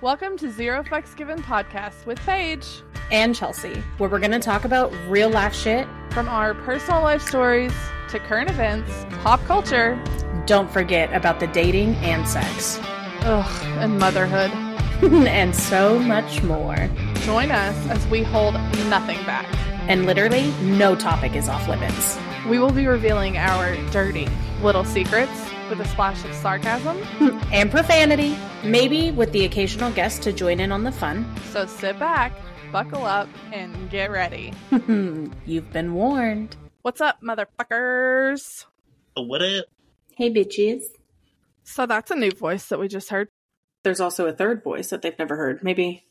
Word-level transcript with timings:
Welcome 0.00 0.38
to 0.38 0.50
Zero 0.50 0.82
Fucks 0.82 1.14
Given 1.14 1.42
podcast 1.42 2.06
with 2.06 2.18
Paige. 2.20 2.82
and 3.12 3.34
Chelsea, 3.34 3.82
where 3.98 4.08
we're 4.08 4.18
going 4.20 4.30
to 4.30 4.38
talk 4.38 4.64
about 4.64 4.92
real 5.08 5.28
life 5.28 5.54
shit. 5.54 5.86
From 6.10 6.28
our 6.28 6.54
personal 6.54 7.02
life 7.02 7.20
stories 7.22 7.72
to 8.08 8.18
current 8.20 8.48
events, 8.50 8.90
pop 9.22 9.42
culture, 9.44 10.02
Don't 10.46 10.70
forget 10.70 11.12
about 11.12 11.38
the 11.40 11.46
dating 11.48 11.94
and 11.96 12.26
sex, 12.26 12.78
ugh, 13.22 13.66
and 13.78 13.98
motherhood. 13.98 14.50
and 15.28 15.54
so 15.54 15.98
much 15.98 16.42
more. 16.42 16.76
Join 17.22 17.50
us 17.50 17.76
as 17.88 18.06
we 18.08 18.22
hold 18.22 18.54
nothing 18.88 19.18
back. 19.26 19.46
And 19.88 20.06
literally, 20.06 20.52
no 20.62 20.94
topic 20.94 21.34
is 21.34 21.48
off 21.48 21.68
limits. 21.68 22.18
We 22.48 22.58
will 22.58 22.72
be 22.72 22.86
revealing 22.86 23.36
our 23.36 23.76
dirty 23.90 24.28
little 24.62 24.84
secrets 24.84 25.49
with 25.70 25.80
a 25.80 25.88
splash 25.88 26.24
of 26.24 26.34
sarcasm. 26.34 26.98
And 27.52 27.70
profanity, 27.70 28.36
maybe 28.62 29.10
with 29.10 29.32
the 29.32 29.44
occasional 29.44 29.90
guest 29.92 30.22
to 30.22 30.32
join 30.32 30.60
in 30.60 30.70
on 30.70 30.84
the 30.84 30.92
fun. 30.92 31.26
So 31.50 31.66
sit 31.66 31.98
back, 31.98 32.32
buckle 32.70 33.04
up, 33.04 33.28
and 33.52 33.90
get 33.90 34.10
ready. 34.10 34.52
You've 35.46 35.72
been 35.72 35.94
warned. 35.94 36.56
What's 36.82 37.00
up, 37.00 37.20
motherfuckers? 37.22 38.66
What 39.16 39.42
up? 39.42 39.66
Hey, 40.16 40.32
bitches. 40.32 40.82
So 41.64 41.86
that's 41.86 42.10
a 42.10 42.16
new 42.16 42.30
voice 42.30 42.66
that 42.68 42.78
we 42.78 42.88
just 42.88 43.10
heard. 43.10 43.28
There's 43.82 44.00
also 44.00 44.26
a 44.26 44.32
third 44.32 44.62
voice 44.62 44.90
that 44.90 45.02
they've 45.02 45.18
never 45.18 45.36
heard. 45.36 45.62
Maybe. 45.62 46.04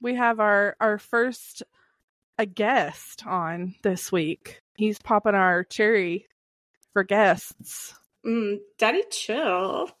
We 0.00 0.14
have 0.16 0.40
our 0.40 0.76
our 0.80 0.98
first 0.98 1.62
a 2.38 2.46
guest 2.46 3.26
on 3.26 3.74
this 3.82 4.10
week. 4.10 4.60
He's 4.76 4.98
popping 4.98 5.34
our 5.34 5.64
cherry 5.64 6.26
for 6.92 7.04
guests. 7.04 7.94
Mm, 8.24 8.58
Daddy, 8.78 9.02
chill. 9.10 9.90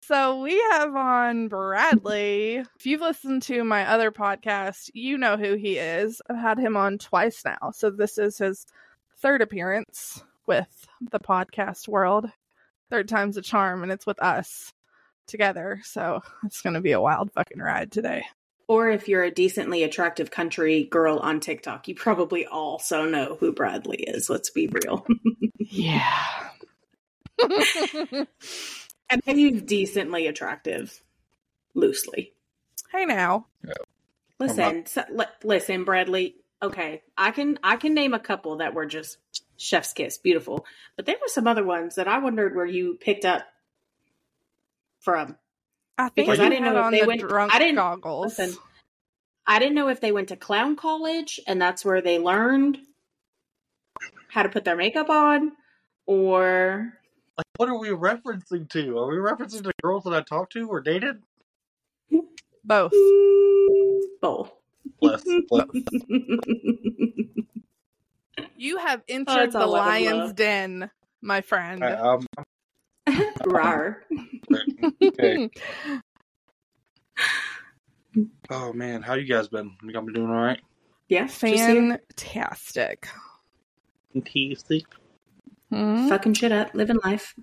So 0.00 0.40
we 0.40 0.58
have 0.70 0.96
on 0.96 1.48
Bradley. 1.48 2.64
If 2.78 2.86
you've 2.86 3.02
listened 3.02 3.42
to 3.42 3.62
my 3.62 3.86
other 3.86 4.10
podcast, 4.10 4.88
you 4.94 5.18
know 5.18 5.36
who 5.36 5.54
he 5.54 5.76
is. 5.76 6.22
I've 6.30 6.38
had 6.38 6.58
him 6.58 6.78
on 6.78 6.96
twice 6.96 7.44
now. 7.44 7.72
So 7.74 7.90
this 7.90 8.16
is 8.16 8.38
his 8.38 8.64
third 9.18 9.42
appearance 9.42 10.24
with 10.46 10.88
the 11.10 11.20
podcast 11.20 11.88
world. 11.88 12.30
Third 12.88 13.06
time's 13.06 13.36
a 13.36 13.42
charm, 13.42 13.82
and 13.82 13.92
it's 13.92 14.06
with 14.06 14.22
us 14.22 14.72
together. 15.26 15.82
So 15.84 16.22
it's 16.42 16.62
going 16.62 16.72
to 16.72 16.80
be 16.80 16.92
a 16.92 17.00
wild 17.02 17.30
fucking 17.32 17.60
ride 17.60 17.92
today. 17.92 18.24
Or 18.68 18.90
if 18.90 19.08
you're 19.08 19.24
a 19.24 19.30
decently 19.30 19.82
attractive 19.82 20.30
country 20.30 20.84
girl 20.84 21.18
on 21.18 21.40
TikTok, 21.40 21.88
you 21.88 21.94
probably 21.94 22.44
also 22.46 23.08
know 23.08 23.36
who 23.40 23.52
Bradley 23.52 23.96
is. 23.96 24.28
Let's 24.28 24.50
be 24.50 24.68
real. 24.68 25.06
Yeah. 25.58 26.50
and 29.10 29.22
he's 29.24 29.62
decently 29.62 30.26
attractive, 30.26 31.02
loosely. 31.74 32.32
hey 32.92 33.06
now. 33.06 33.46
Listen, 34.38 34.86
so, 34.86 35.04
li- 35.12 35.24
listen, 35.42 35.84
Bradley. 35.84 36.36
Okay, 36.62 37.02
I 37.16 37.30
can 37.30 37.58
I 37.62 37.76
can 37.76 37.94
name 37.94 38.14
a 38.14 38.18
couple 38.18 38.56
that 38.56 38.74
were 38.74 38.86
just 38.86 39.18
chef's 39.56 39.92
kiss, 39.92 40.18
beautiful. 40.18 40.66
But 40.96 41.06
there 41.06 41.16
were 41.20 41.28
some 41.28 41.46
other 41.46 41.64
ones 41.64 41.96
that 41.96 42.08
I 42.08 42.18
wondered 42.18 42.54
where 42.54 42.66
you 42.66 42.98
picked 43.00 43.24
up 43.24 43.44
from. 45.00 45.36
I 45.98 46.04
think 46.10 46.14
Because 46.28 46.38
I 46.40 46.48
didn't 46.48 46.64
know 46.72 46.84
if 46.86 46.90
they 46.92 47.00
the 47.00 47.06
went- 47.06 47.20
drunk 47.20 47.52
I 47.54 47.58
didn't- 47.58 47.74
goggles. 47.76 48.38
Listen, 48.38 48.56
I 49.46 49.58
didn't 49.58 49.74
know 49.74 49.88
if 49.88 50.00
they 50.00 50.12
went 50.12 50.28
to 50.28 50.36
clown 50.36 50.76
college 50.76 51.40
and 51.46 51.60
that's 51.60 51.84
where 51.84 52.00
they 52.00 52.18
learned 52.18 52.78
how 54.28 54.42
to 54.44 54.48
put 54.48 54.64
their 54.64 54.76
makeup 54.76 55.08
on, 55.10 55.52
or 56.06 56.92
Like, 57.36 57.46
what 57.56 57.68
are 57.68 57.78
we 57.78 57.88
referencing 57.88 58.68
to? 58.70 58.98
Are 58.98 59.08
we 59.10 59.16
referencing 59.16 59.64
to 59.64 59.72
girls 59.82 60.04
that 60.04 60.12
I 60.12 60.20
talked 60.22 60.52
to 60.52 60.68
or 60.68 60.80
dated? 60.80 61.22
Both. 62.64 62.92
both. 64.20 64.52
Bless, 65.00 65.24
bless. 65.48 65.66
You 68.56 68.78
have 68.78 69.02
entered 69.08 69.26
that's 69.34 69.52
the 69.54 69.60
all 69.60 69.74
I 69.76 70.00
would 70.00 70.06
lion's 70.06 70.18
love. 70.28 70.36
den, 70.36 70.90
my 71.22 71.40
friend. 71.40 71.82
I, 71.84 71.92
um, 71.92 72.26
Rar. 73.46 74.02
okay. 75.02 75.50
Oh 78.50 78.72
man, 78.72 79.02
how 79.02 79.14
you 79.14 79.26
guys 79.26 79.48
been? 79.48 79.76
You 79.82 79.92
guys 79.92 80.04
been 80.04 80.14
doing 80.14 80.30
all 80.30 80.34
right? 80.42 80.60
Yeah, 81.08 81.26
just 81.26 81.40
here, 81.44 81.98
Fantastic. 82.16 83.08
Fantastic. 84.12 84.84
Hmm? 85.70 86.08
fucking 86.08 86.34
shit 86.34 86.50
up, 86.50 86.70
living 86.74 86.98
life. 87.04 87.34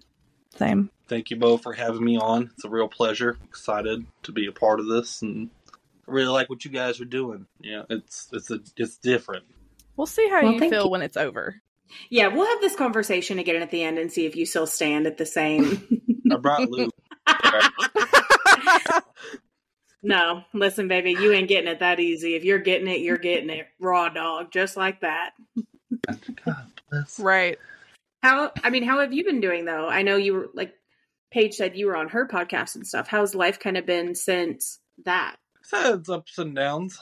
Same. 0.55 0.89
Thank 1.07 1.29
you 1.29 1.37
both 1.37 1.61
for 1.61 1.73
having 1.73 2.03
me 2.03 2.17
on. 2.17 2.49
It's 2.55 2.65
a 2.65 2.69
real 2.69 2.87
pleasure. 2.87 3.37
Excited 3.43 4.05
to 4.23 4.31
be 4.31 4.47
a 4.47 4.51
part 4.51 4.79
of 4.79 4.87
this, 4.87 5.21
and 5.21 5.49
I 5.71 6.11
really 6.11 6.27
like 6.29 6.49
what 6.49 6.65
you 6.65 6.71
guys 6.71 6.99
are 6.99 7.05
doing. 7.05 7.45
Yeah, 7.59 7.83
it's 7.89 8.27
it's 8.33 8.49
a 8.51 8.59
it's 8.75 8.97
different. 8.97 9.45
We'll 9.95 10.07
see 10.07 10.27
how 10.29 10.41
Well, 10.43 10.53
you 10.53 10.59
feel 10.59 10.85
you. 10.85 10.89
when 10.89 11.03
it's 11.03 11.15
over. 11.17 11.61
Yeah, 12.09 12.27
we'll 12.27 12.47
have 12.47 12.61
this 12.61 12.75
conversation 12.75 13.39
again 13.39 13.61
at 13.61 13.71
the 13.71 13.83
end 13.83 13.97
and 13.97 14.11
see 14.11 14.25
if 14.25 14.35
you 14.35 14.45
still 14.45 14.67
stand 14.67 15.07
at 15.07 15.17
the 15.17 15.25
same. 15.25 16.01
I 16.31 16.37
brought 16.37 16.69
Lou. 16.69 16.89
no, 20.03 20.43
listen, 20.53 20.87
baby, 20.87 21.11
you 21.11 21.31
ain't 21.33 21.47
getting 21.47 21.69
it 21.69 21.79
that 21.79 21.99
easy. 21.99 22.35
If 22.35 22.43
you're 22.43 22.59
getting 22.59 22.87
it, 22.87 23.01
you're 23.01 23.17
getting 23.17 23.49
it 23.49 23.67
raw 23.79 24.09
dog, 24.09 24.51
just 24.51 24.77
like 24.77 25.01
that. 25.01 25.31
God 26.45 26.71
bless. 26.89 27.19
right. 27.19 27.57
How? 28.21 28.51
I 28.63 28.69
mean, 28.69 28.83
how 28.83 28.99
have 28.99 29.13
you 29.13 29.23
been 29.23 29.41
doing 29.41 29.65
though? 29.65 29.87
I 29.87 30.01
know 30.01 30.15
you 30.17 30.33
were 30.33 30.49
like 30.53 30.73
Paige 31.31 31.55
said 31.55 31.75
you 31.75 31.87
were 31.87 31.97
on 31.97 32.09
her 32.09 32.27
podcast 32.27 32.75
and 32.75 32.85
stuff. 32.85 33.07
How's 33.07 33.35
life 33.35 33.59
kind 33.59 33.77
of 33.77 33.85
been 33.85 34.15
since 34.15 34.79
that? 35.03 35.35
So 35.63 35.95
it's 35.95 36.09
ups 36.09 36.37
and 36.37 36.55
downs, 36.55 36.99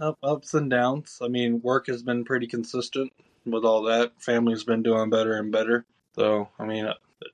up 0.00 0.18
ups 0.22 0.54
and 0.54 0.70
downs. 0.70 1.18
I 1.22 1.28
mean, 1.28 1.60
work 1.62 1.86
has 1.86 2.02
been 2.02 2.24
pretty 2.24 2.46
consistent 2.46 3.12
with 3.44 3.64
all 3.64 3.82
that. 3.84 4.12
Family's 4.18 4.64
been 4.64 4.82
doing 4.82 5.10
better 5.10 5.34
and 5.36 5.50
better. 5.52 5.84
So 6.16 6.48
I 6.58 6.64
mean, 6.66 6.86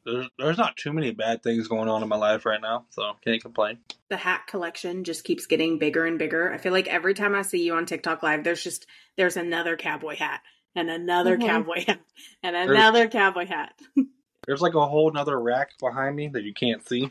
there's 0.04 0.28
there's 0.38 0.58
not 0.58 0.76
too 0.76 0.92
many 0.92 1.10
bad 1.12 1.42
things 1.42 1.68
going 1.68 1.88
on 1.88 2.02
in 2.02 2.08
my 2.08 2.16
life 2.16 2.44
right 2.46 2.60
now. 2.60 2.86
So 2.90 3.12
can't 3.24 3.42
complain. 3.42 3.78
The 4.10 4.16
hat 4.16 4.46
collection 4.46 5.04
just 5.04 5.24
keeps 5.24 5.46
getting 5.46 5.78
bigger 5.78 6.04
and 6.06 6.18
bigger. 6.18 6.52
I 6.52 6.58
feel 6.58 6.72
like 6.72 6.86
every 6.88 7.14
time 7.14 7.34
I 7.34 7.42
see 7.42 7.64
you 7.64 7.74
on 7.74 7.86
TikTok 7.86 8.22
live, 8.22 8.44
there's 8.44 8.62
just 8.62 8.86
there's 9.16 9.36
another 9.36 9.76
cowboy 9.76 10.16
hat 10.16 10.40
and 10.74 10.90
another 10.90 11.36
Mhm. 11.36 11.46
cowboy 11.46 11.84
hat 11.86 12.00
and 12.42 12.54
another 12.56 13.08
cowboy 13.08 13.46
hat. 13.46 13.74
There's 14.46 14.62
like 14.62 14.74
a 14.74 14.86
whole 14.86 15.10
nother 15.12 15.38
rack 15.38 15.72
behind 15.78 16.16
me 16.16 16.28
that 16.28 16.42
you 16.42 16.54
can't 16.54 16.86
see. 16.88 17.10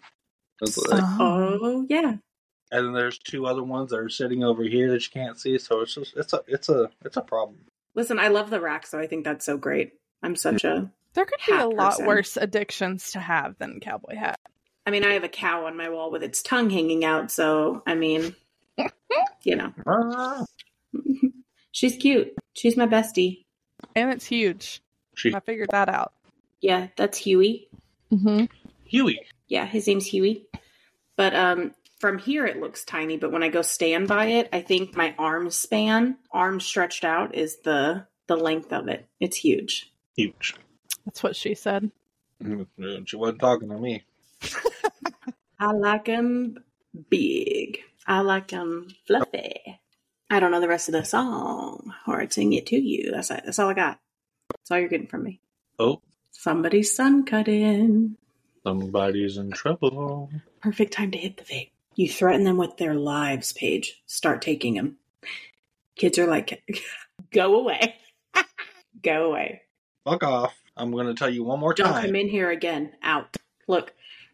Like- 0.59 1.03
Oh 1.19 1.86
yeah. 1.88 2.16
and 2.72 2.86
then 2.86 2.94
there's 2.94 3.19
two 3.19 3.46
other 3.46 3.62
ones 3.63 3.91
that 3.91 4.00
are 4.00 4.09
sitting 4.09 4.44
over 4.44 4.63
here 4.63 4.90
that 4.91 5.03
you 5.03 5.12
can't 5.12 5.40
see. 5.40 5.59
So 5.59 5.81
it's 5.81 5.94
just 5.94 6.16
it's 6.18 6.34
a 6.34 6.41
it's 6.47 6.69
a 6.69 6.90
it's 7.06 7.18
a 7.18 7.22
problem. 7.22 7.59
Listen, 7.97 8.19
I 8.19 8.30
love 8.30 8.50
the 8.50 8.62
rack, 8.62 8.85
so 8.88 8.97
I 9.00 9.08
think 9.08 9.25
that's 9.25 9.46
so 9.46 9.58
great. 9.58 9.94
I'm 10.24 10.35
such 10.38 10.63
a 10.63 10.90
There 11.16 11.25
could 11.25 11.40
be 11.46 11.52
Hat 11.52 11.66
a 11.66 11.69
lot 11.69 11.91
person. 11.91 12.06
worse 12.06 12.38
addictions 12.38 13.12
to 13.12 13.19
have 13.19 13.58
than 13.58 13.80
cowboy 13.81 14.16
hat. 14.16 14.40
I 14.85 14.91
mean, 14.91 15.03
I 15.03 15.13
have 15.13 15.24
a 15.25 15.30
cow 15.30 15.66
on 15.66 15.75
my 15.75 15.90
wall 15.90 16.12
with 16.12 16.24
its 16.24 16.41
tongue 16.41 16.69
hanging 16.69 17.03
out, 17.03 17.31
so 17.31 17.84
I 17.86 17.96
mean, 17.96 18.36
you 19.44 19.56
know, 19.57 19.74
she's 21.72 21.97
cute. 21.97 22.34
She's 22.53 22.78
my 22.78 22.88
bestie. 22.88 23.46
And 23.96 24.12
it's 24.12 24.25
huge. 24.25 24.81
She 25.16 25.34
I 25.34 25.40
figured 25.40 25.69
that 25.72 25.90
out. 25.90 26.13
Yeah, 26.62 26.88
that's 26.96 27.18
Huey. 27.18 27.68
Mm-hmm. 28.12 28.46
Huey. 28.86 29.19
Yeah, 29.47 29.66
his 29.66 29.88
name's 29.88 30.06
Huey. 30.06 30.46
But 31.16 31.36
um 31.36 31.74
from 32.00 32.18
here 32.19 32.46
it 32.46 32.59
looks 32.59 32.84
tiny, 32.85 33.18
but 33.18 33.31
when 33.31 33.44
I 33.44 33.50
go 33.50 33.62
stand 33.62 34.08
by 34.08 34.25
it, 34.28 34.50
I 34.53 34.62
think 34.62 34.96
my 34.96 35.16
arm 35.18 35.50
span, 35.50 36.18
arm 36.31 36.59
stretched 36.59 37.03
out 37.03 37.35
is 37.35 37.58
the 37.59 38.06
the 38.28 38.35
length 38.38 38.74
of 38.74 38.88
it. 38.88 39.08
It's 39.19 39.38
huge. 39.38 39.91
Huge. 40.16 40.56
That's 41.06 41.24
what 41.24 41.36
she 41.36 41.56
said. 41.56 41.90
Mm-hmm. 42.44 43.03
She 43.06 43.16
wasn't 43.16 43.40
talking 43.40 43.69
to 43.69 43.78
me. 43.78 44.03
I 45.59 45.72
like 45.72 46.07
'em 46.09 46.57
big. 47.09 47.80
I 48.06 48.21
like 48.21 48.51
'em 48.54 48.89
fluffy. 49.07 49.80
I 50.30 50.39
don't 50.39 50.51
know 50.51 50.60
the 50.60 50.68
rest 50.68 50.89
of 50.89 50.94
the 50.94 51.04
song, 51.06 51.94
or 52.06 52.19
I'd 52.21 52.33
sing 52.33 52.54
it 52.54 52.66
to 52.68 52.75
you. 52.75 53.12
That's 53.12 53.31
it. 53.31 53.42
that's 53.45 53.60
all 53.60 53.69
I 53.69 53.74
got. 53.74 54.00
That's 54.51 54.71
all 54.71 54.80
you're 54.80 54.89
getting 54.89 55.07
from 55.07 55.24
me. 55.24 55.39
Oh, 55.80 56.01
Somebody's 56.31 56.95
sun 56.95 57.25
cut 57.25 57.48
in. 57.48 58.18
somebody's 58.63 59.38
in 59.38 59.51
trouble. 59.51 60.30
Perfect 60.62 60.94
time 60.94 61.10
to 61.12 61.18
hit 61.18 61.38
the 61.38 61.44
vape. 61.44 61.71
You 61.97 62.07
threaten 62.07 62.45
them 62.45 62.55
with 62.57 62.77
their 62.77 62.94
lives, 62.94 63.51
Paige. 63.51 64.01
Start 64.05 64.41
taking 64.41 64.75
them. 64.75 64.95
Kids 65.97 66.17
are 66.19 66.27
like, 66.27 66.63
go 67.33 67.59
away. 67.59 67.95
go 69.03 69.25
away. 69.31 69.63
Fuck 70.05 70.23
off. 70.23 70.55
I'm 70.77 70.91
going 70.91 71.07
to 71.07 71.15
tell 71.15 71.29
you 71.29 71.44
one 71.44 71.59
more 71.59 71.73
Don't 71.73 71.88
time. 71.91 72.05
come 72.05 72.15
in 72.15 72.29
here 72.29 72.49
again. 72.51 72.94
Out. 73.03 73.35
Look. 73.67 73.94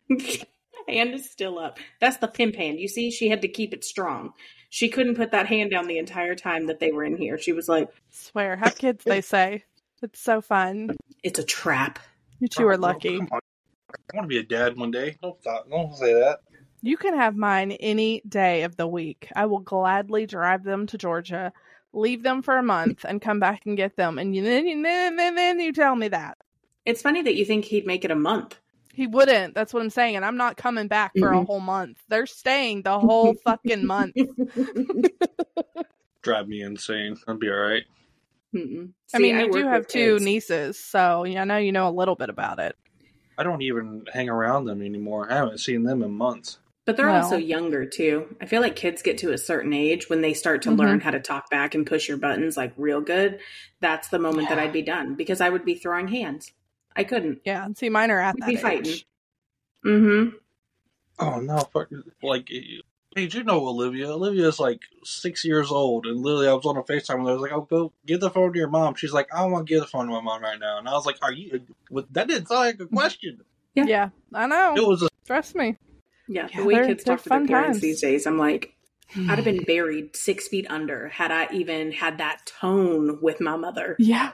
hand 0.88 1.14
is 1.14 1.30
still 1.32 1.58
up. 1.58 1.80
That's 2.02 2.18
the 2.18 2.28
pimp 2.28 2.56
hand. 2.56 2.80
You 2.80 2.88
see, 2.90 3.10
she 3.12 3.30
had 3.30 3.42
to 3.44 3.48
keep 3.48 3.74
it 3.74 3.84
strong. 3.86 4.34
She 4.70 4.90
couldn't 4.90 5.16
put 5.16 5.32
that 5.32 5.48
hand 5.48 5.72
down 5.72 5.88
the 5.88 6.00
entire 6.00 6.36
time 6.36 6.68
that 6.68 6.80
they 6.80 6.92
were 6.92 7.04
in 7.06 7.16
here. 7.16 7.38
She 7.38 7.54
was 7.54 7.70
like, 7.70 7.88
Swear, 8.12 8.58
have 8.58 8.76
kids, 8.78 9.04
they 9.06 9.22
say. 9.22 9.64
It's 10.02 10.20
so 10.20 10.42
fun. 10.42 10.90
it's 11.24 11.40
a 11.40 11.44
trap. 11.44 12.00
You 12.40 12.50
two 12.50 12.68
are 12.68 12.74
Oh, 12.74 12.78
lucky. 12.78 13.18
come 13.20 13.30
on. 13.32 13.40
I 14.14 14.18
want 14.18 14.26
to 14.26 14.28
be 14.28 14.40
a 14.40 14.44
dad 14.44 14.76
one 14.78 14.92
day. 14.92 15.16
Don't 15.22 15.40
stop. 15.40 15.70
Don't 15.70 15.96
say 15.96 16.14
that. 16.14 16.40
You 16.86 16.98
can 16.98 17.16
have 17.16 17.38
mine 17.38 17.72
any 17.72 18.22
day 18.28 18.64
of 18.64 18.76
the 18.76 18.86
week. 18.86 19.30
I 19.38 19.46
will 19.46 19.60
gladly 19.60 20.26
drive 20.26 20.66
them 20.66 20.86
to 20.88 20.98
Georgia, 20.98 21.54
leave 21.94 22.24
them 22.24 22.42
for 22.42 22.58
a 22.58 22.64
month, 22.64 23.06
and 23.08 23.22
come 23.22 23.40
back 23.40 23.62
and 23.66 23.78
get 23.78 23.96
them. 23.96 24.20
And 24.20 24.36
you- 24.36 24.44
then, 24.44 24.82
then, 24.84 25.16
then, 25.16 25.36
then 25.36 25.60
you 25.62 25.72
tell 25.72 25.96
me 25.96 26.10
that. 26.10 26.38
It's 26.86 27.02
funny 27.02 27.22
that 27.22 27.36
you 27.36 27.46
think 27.46 27.64
he'd 27.64 27.88
make 27.88 28.04
it 28.04 28.12
a 28.12 28.16
month. 28.16 28.60
He 28.94 29.08
wouldn't. 29.08 29.56
That's 29.56 29.74
what 29.74 29.82
I'm 29.82 29.90
saying. 29.90 30.18
And 30.18 30.26
I'm 30.26 30.36
not 30.36 30.58
coming 30.58 30.90
back 30.90 31.14
for 31.18 31.32
a 31.32 31.38
Mhm. 31.42 31.46
whole 31.46 31.60
month. 31.62 32.04
They're 32.10 32.26
staying 32.28 32.82
the 32.82 33.00
whole 33.00 33.34
fucking 33.34 33.86
month. 33.86 34.16
Drive 36.22 36.48
me 36.50 36.62
insane. 36.62 37.18
I'll 37.28 37.38
be 37.38 37.50
all 37.50 37.56
right. 37.56 37.84
Mm-mm. 38.54 38.92
I 39.14 39.18
See, 39.18 39.24
mean, 39.24 39.40
you 39.40 39.46
work 39.46 39.54
do 39.54 39.68
have 39.68 39.88
two 39.88 40.14
kids. 40.16 40.26
nieces, 40.26 40.80
so 40.84 41.24
yeah, 41.24 41.42
I 41.42 41.46
know 41.46 41.58
you 41.58 41.72
know 41.72 41.88
a 41.88 41.92
little 41.92 42.16
bit 42.16 42.30
about 42.30 42.60
it. 42.60 42.76
I 43.38 43.44
don't 43.44 43.62
even 43.62 44.06
hang 44.14 44.30
around 44.30 44.66
them 44.66 44.82
anymore. 44.82 45.32
I 45.32 45.36
haven't 45.36 45.60
seen 45.60 45.84
them 45.84 46.04
in 46.04 46.12
months. 46.12 46.60
But 46.86 46.98
they're 46.98 47.08
Well- 47.08 47.24
also 47.24 47.38
younger 47.38 47.86
too. 47.86 48.36
I 48.42 48.46
feel 48.46 48.62
like 48.62 48.76
kids 48.76 49.02
get 49.02 49.18
to 49.20 49.32
a 49.32 49.38
certain 49.38 49.72
age 49.74 50.10
when 50.10 50.22
they 50.22 50.34
start 50.34 50.62
to 50.64 50.70
Mhm. 50.70 50.78
learn 50.80 51.00
how 51.00 51.12
to 51.12 51.20
talk 51.20 51.50
back 51.50 51.76
and 51.76 51.88
push 51.88 52.10
your 52.10 52.18
buttons 52.18 52.58
like 52.58 52.74
real 52.76 53.00
good. 53.00 53.40
That's 53.80 54.10
the 54.10 54.20
moment 54.20 54.50
that 54.50 54.60
I'd 54.60 54.74
be 54.74 54.82
done 54.82 55.16
because 55.16 55.40
I 55.40 55.50
would 55.50 55.64
be 55.64 55.76
throwing 55.76 56.10
hands. 56.10 56.52
I 56.96 57.06
couldn't. 57.06 57.40
Yeah, 57.46 57.68
see, 57.76 57.90
mine 57.90 58.12
are 58.12 58.20
at 58.20 58.36
We'd 58.36 58.42
that 58.44 58.48
be 58.48 58.56
age. 58.56 58.62
fighting. 58.62 58.94
Mm-hmm. 59.86 60.36
Oh 61.20 61.40
no, 61.40 61.58
fuck. 61.74 61.90
Like, 62.22 62.50
hey, 62.50 62.82
did 63.16 63.34
you 63.34 63.44
know 63.44 63.66
Olivia? 63.68 64.10
Olivia's 64.10 64.60
like 64.60 64.82
six 65.04 65.46
years 65.46 65.72
old, 65.72 66.06
and 66.06 66.20
literally, 66.22 66.48
I 66.48 66.54
was 66.54 66.66
on 66.66 66.78
a 66.78 66.84
FaceTime 66.84 67.20
and 67.20 67.30
I 67.30 67.34
was 67.34 67.42
like, 67.42 67.52
"Oh, 67.52 67.62
go 67.62 67.94
give 68.06 68.20
the 68.20 68.30
phone 68.30 68.52
to 68.54 68.60
your 68.60 68.70
mom." 68.70 68.96
She's 68.96 69.14
like, 69.14 69.34
"I 69.34 69.40
don't 69.42 69.52
want 69.52 69.68
to 69.68 69.74
give 69.74 69.82
the 69.82 69.88
phone 69.88 70.08
to 70.08 70.12
my 70.12 70.22
mom 70.22 70.42
right 70.42 70.60
now," 70.60 70.80
and 70.80 70.88
I 70.88 70.92
was 70.94 71.06
like, 71.06 71.18
"Are 71.22 71.32
you?" 71.32 71.62
That 72.12 72.28
didn't 72.28 72.48
sound 72.48 72.60
like 72.62 72.80
a 72.80 72.88
question. 72.88 73.42
Yeah. 73.76 73.86
Yeah, 73.86 74.10
I 74.34 74.48
know. 74.48 74.74
It 74.76 74.86
was 74.88 75.04
a 75.04 75.10
Trust 75.26 75.56
me. 75.56 75.78
Yeah, 76.28 76.48
Yeah, 76.54 76.62
the 76.62 76.66
way 76.66 76.86
kids 76.88 77.04
talk 77.04 77.22
to 77.24 77.30
their 77.30 77.46
parents 77.46 77.78
times. 77.78 77.82
these 77.82 78.02
days, 78.02 78.26
I'm 78.26 78.38
like, 78.38 78.74
I'd 79.16 79.36
have 79.38 79.46
been 79.46 79.64
buried 79.64 80.16
six 80.16 80.48
feet 80.48 80.66
under 80.70 81.10
had 81.10 81.32
I 81.32 81.48
even 81.54 81.92
had 81.92 82.18
that 82.20 82.46
tone 82.46 83.20
with 83.22 83.40
my 83.42 83.56
mother. 83.58 83.96
Yeah. 84.00 84.32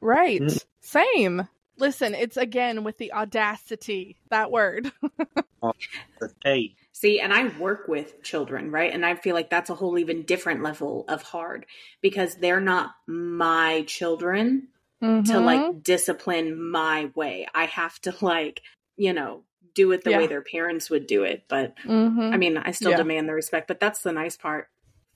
Right. 0.00 0.40
Mm. 0.40 0.64
Same. 0.80 1.48
Listen, 1.78 2.14
it's 2.14 2.36
again 2.36 2.84
with 2.84 2.98
the 2.98 3.12
audacity, 3.12 4.16
that 4.30 4.50
word. 4.50 4.90
hey. 6.44 6.74
See, 6.92 7.20
and 7.20 7.32
I 7.32 7.48
work 7.58 7.88
with 7.88 8.22
children, 8.22 8.70
right? 8.70 8.92
And 8.92 9.04
I 9.04 9.14
feel 9.16 9.34
like 9.34 9.50
that's 9.50 9.68
a 9.68 9.74
whole 9.74 9.98
even 9.98 10.22
different 10.22 10.62
level 10.62 11.04
of 11.08 11.22
hard 11.22 11.66
because 12.00 12.36
they're 12.36 12.60
not 12.60 12.92
my 13.06 13.82
children 13.86 14.68
to 15.02 15.06
Mhm. 15.06 15.44
like 15.44 15.82
discipline 15.82 16.70
my 16.70 17.10
way. 17.14 17.46
I 17.54 17.66
have 17.66 18.00
to 18.02 18.14
like, 18.22 18.62
you 18.96 19.12
know, 19.12 19.42
do 19.76 19.92
it 19.92 20.02
the 20.02 20.10
Yeah. 20.10 20.18
way 20.18 20.26
their 20.26 20.42
parents 20.42 20.90
would 20.90 21.06
do 21.06 21.22
it. 21.22 21.44
But 21.46 21.76
Mhm. 21.84 22.34
I 22.34 22.36
mean, 22.36 22.56
I 22.56 22.72
still 22.72 22.90
Yeah. 22.90 22.96
demand 22.96 23.28
the 23.28 23.34
respect, 23.34 23.68
but 23.68 23.78
that's 23.78 24.00
the 24.02 24.10
nice 24.10 24.36
part. 24.36 24.68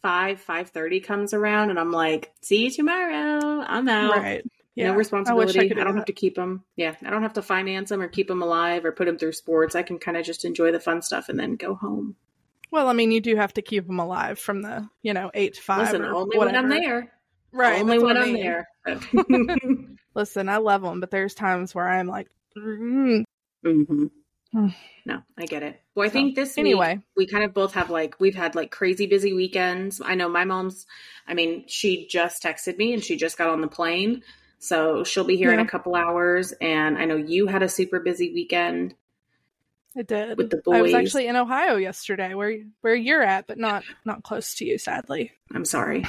Five, 0.02 0.40
five 0.40 0.70
thirty 0.70 1.00
comes 1.00 1.34
around 1.34 1.70
and 1.70 1.78
I'm 1.80 1.90
like, 1.90 2.30
see 2.40 2.64
you 2.64 2.70
tomorrow. 2.70 3.64
I'm 3.66 3.88
out. 3.88 4.16
right. 4.16 4.44
Yeah. 4.76 4.92
No 4.92 4.94
responsibility. 4.96 5.58
I 5.58 5.62
I, 5.64 5.68
could 5.68 5.74
do 5.76 5.82
don't 5.84 5.94
that. 5.94 5.98
have 5.98 6.04
to 6.06 6.12
keep 6.12 6.36
them. 6.36 6.62
Yeah, 6.76 6.94
I 7.04 7.10
don't 7.10 7.22
have 7.22 7.32
to 7.34 7.42
finance 7.42 7.88
them 7.90 8.00
or 8.00 8.06
keep 8.08 8.28
them 8.28 8.40
alive 8.40 8.84
or 8.84 8.92
put 8.92 9.06
them 9.06 9.18
through 9.18 9.32
sports. 9.32 9.74
I 9.74 9.82
can 9.82 9.98
kind 9.98 10.16
of 10.16 10.24
just 10.24 10.44
enjoy 10.44 10.70
the 10.70 10.78
fun 10.80 11.02
stuff 11.02 11.28
and 11.28 11.38
then 11.38 11.56
go 11.56 11.74
home. 11.74 12.14
Well, 12.70 12.86
I 12.88 12.92
mean, 12.92 13.10
you 13.10 13.20
do 13.20 13.34
have 13.34 13.52
to 13.54 13.62
keep 13.62 13.86
them 13.88 13.98
alive 13.98 14.38
from 14.38 14.62
the, 14.62 14.88
you 15.02 15.12
know, 15.12 15.30
eight 15.34 15.54
to 15.54 15.60
five. 15.62 15.88
Listen, 15.92 16.04
only 16.04 16.38
when 16.38 16.54
I'm 16.54 16.68
there. 16.68 17.12
Right. 17.52 17.80
only 17.82 17.98
when 17.98 18.16
I 18.16 18.22
I'm 18.22 18.32
mean. 18.32 18.42
there. 18.42 18.68
Listen, 20.14 20.48
I 20.48 20.58
love 20.58 20.82
them, 20.82 21.00
but 21.00 21.10
there's 21.10 21.34
times 21.34 21.74
where 21.74 21.88
I'm 21.88 22.06
like, 22.06 22.28
mm. 22.56 23.24
hmm 23.64 23.82
Hmm. 23.84 24.06
Mm. 24.54 24.74
No, 25.06 25.22
I 25.38 25.46
get 25.46 25.62
it. 25.62 25.80
Well, 25.94 26.04
I 26.04 26.08
So, 26.08 26.12
think 26.14 26.34
this 26.34 26.58
anyway. 26.58 26.96
week 26.96 27.04
we 27.16 27.26
kind 27.26 27.44
of 27.44 27.54
both 27.54 27.74
have 27.74 27.88
like 27.90 28.18
we've 28.20 28.34
had 28.34 28.54
like 28.54 28.70
crazy 28.70 29.06
busy 29.06 29.32
weekends. 29.32 30.00
I 30.04 30.14
know 30.16 30.28
my 30.28 30.44
mom's. 30.44 30.86
I 31.26 31.34
mean, 31.34 31.64
she 31.68 32.06
just 32.08 32.42
texted 32.42 32.76
me 32.76 32.92
and 32.92 33.02
she 33.04 33.16
just 33.16 33.38
got 33.38 33.48
on 33.50 33.60
the 33.60 33.68
plane, 33.68 34.22
so 34.58 35.04
she'll 35.04 35.24
be 35.24 35.36
here 35.36 35.52
in 35.52 35.60
a 35.60 35.66
couple 35.68 35.94
hours. 35.94 36.52
And 36.60 36.98
I 36.98 37.04
know 37.04 37.16
you 37.16 37.46
had 37.46 37.62
a 37.62 37.68
super 37.68 38.00
busy 38.00 38.32
weekend. 38.32 38.94
It 39.96 40.06
did. 40.06 40.36
With 40.38 40.50
the 40.50 40.58
boys. 40.64 40.76
I 40.76 40.82
was 40.82 40.94
actually 40.94 41.26
in 41.26 41.36
Ohio 41.36 41.76
yesterday, 41.76 42.34
where 42.34 42.58
where 42.80 42.94
you're 42.94 43.22
at, 43.22 43.46
but 43.46 43.58
not 43.58 43.84
not 44.04 44.22
close 44.22 44.54
to 44.56 44.64
you, 44.64 44.78
sadly. 44.78 45.32
I'm 45.52 45.64
sorry, 45.64 46.04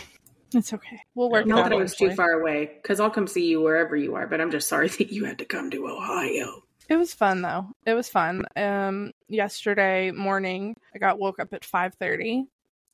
It's 0.54 0.74
okay. 0.74 1.00
We'll 1.16 1.30
work. 1.32 1.46
not 1.46 1.64
that 1.64 1.72
it 1.72 1.80
was 1.80 1.96
too 1.96 2.12
far 2.12 2.32
away, 2.32 2.70
because 2.82 3.00
I'll 3.00 3.10
come 3.10 3.26
see 3.28 3.48
you 3.48 3.62
wherever 3.62 3.96
you 3.96 4.16
are. 4.16 4.28
But 4.28 4.42
I'm 4.42 4.52
just 4.52 4.68
sorry 4.68 4.88
that 5.00 5.12
you 5.12 5.26
had 5.26 5.40
to 5.40 5.46
come 5.46 5.72
to 5.72 5.88
Ohio. 5.88 6.64
It 6.92 6.98
was 6.98 7.14
fun 7.14 7.42
though. 7.42 7.70
It 7.86 7.94
was 7.94 8.10
fun. 8.10 8.44
Um, 8.58 9.14
yesterday 9.30 10.12
morning, 10.12 10.76
I 10.94 10.98
got 10.98 11.20
woke 11.20 11.40
up 11.40 11.54
at 11.54 11.64
five 11.64 11.94
thirty 11.96 12.48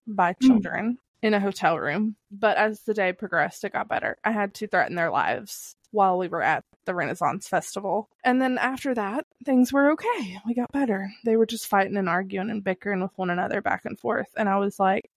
by 0.05 0.35
Hmm. 0.39 0.47
children 0.47 0.97
in 1.23 1.33
a 1.33 1.39
hotel 1.39 1.79
room. 1.79 2.15
But 2.29 2.57
as 2.57 2.81
the 2.83 2.93
day 2.93 3.11
progressed, 3.11 3.63
it 3.63 3.73
got 3.73 3.89
better. 3.89 4.15
I 4.23 4.29
had 4.29 4.53
to 4.55 4.67
threaten 4.67 4.95
their 4.95 5.09
lives 5.09 5.75
while 5.89 6.19
we 6.19 6.27
were 6.27 6.43
at 6.43 6.63
the 6.85 6.93
Renaissance 6.93 7.47
Festival, 7.47 8.07
and 8.23 8.39
then 8.39 8.59
after 8.59 8.93
that, 8.93 9.25
things 9.43 9.73
were 9.73 9.89
okay. 9.93 10.37
We 10.45 10.53
got 10.53 10.71
better. 10.71 11.09
They 11.25 11.35
were 11.35 11.47
just 11.47 11.65
fighting 11.67 11.97
and 11.97 12.07
arguing 12.07 12.51
and 12.51 12.63
bickering 12.63 13.01
with 13.01 13.17
one 13.17 13.31
another 13.31 13.63
back 13.63 13.83
and 13.85 13.97
forth, 13.99 14.29
and 14.37 14.47
I 14.47 14.57
was 14.59 14.79
like, 14.79 15.09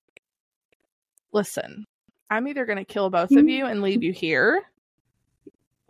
"Listen, 1.33 1.85
I'm 2.31 2.49
either 2.49 2.65
going 2.65 2.79
to 2.79 2.85
kill 2.87 3.11
both 3.11 3.33
of 3.33 3.47
you 3.47 3.67
and 3.67 3.83
leave 3.83 4.03
you 4.03 4.12
here." 4.15 4.62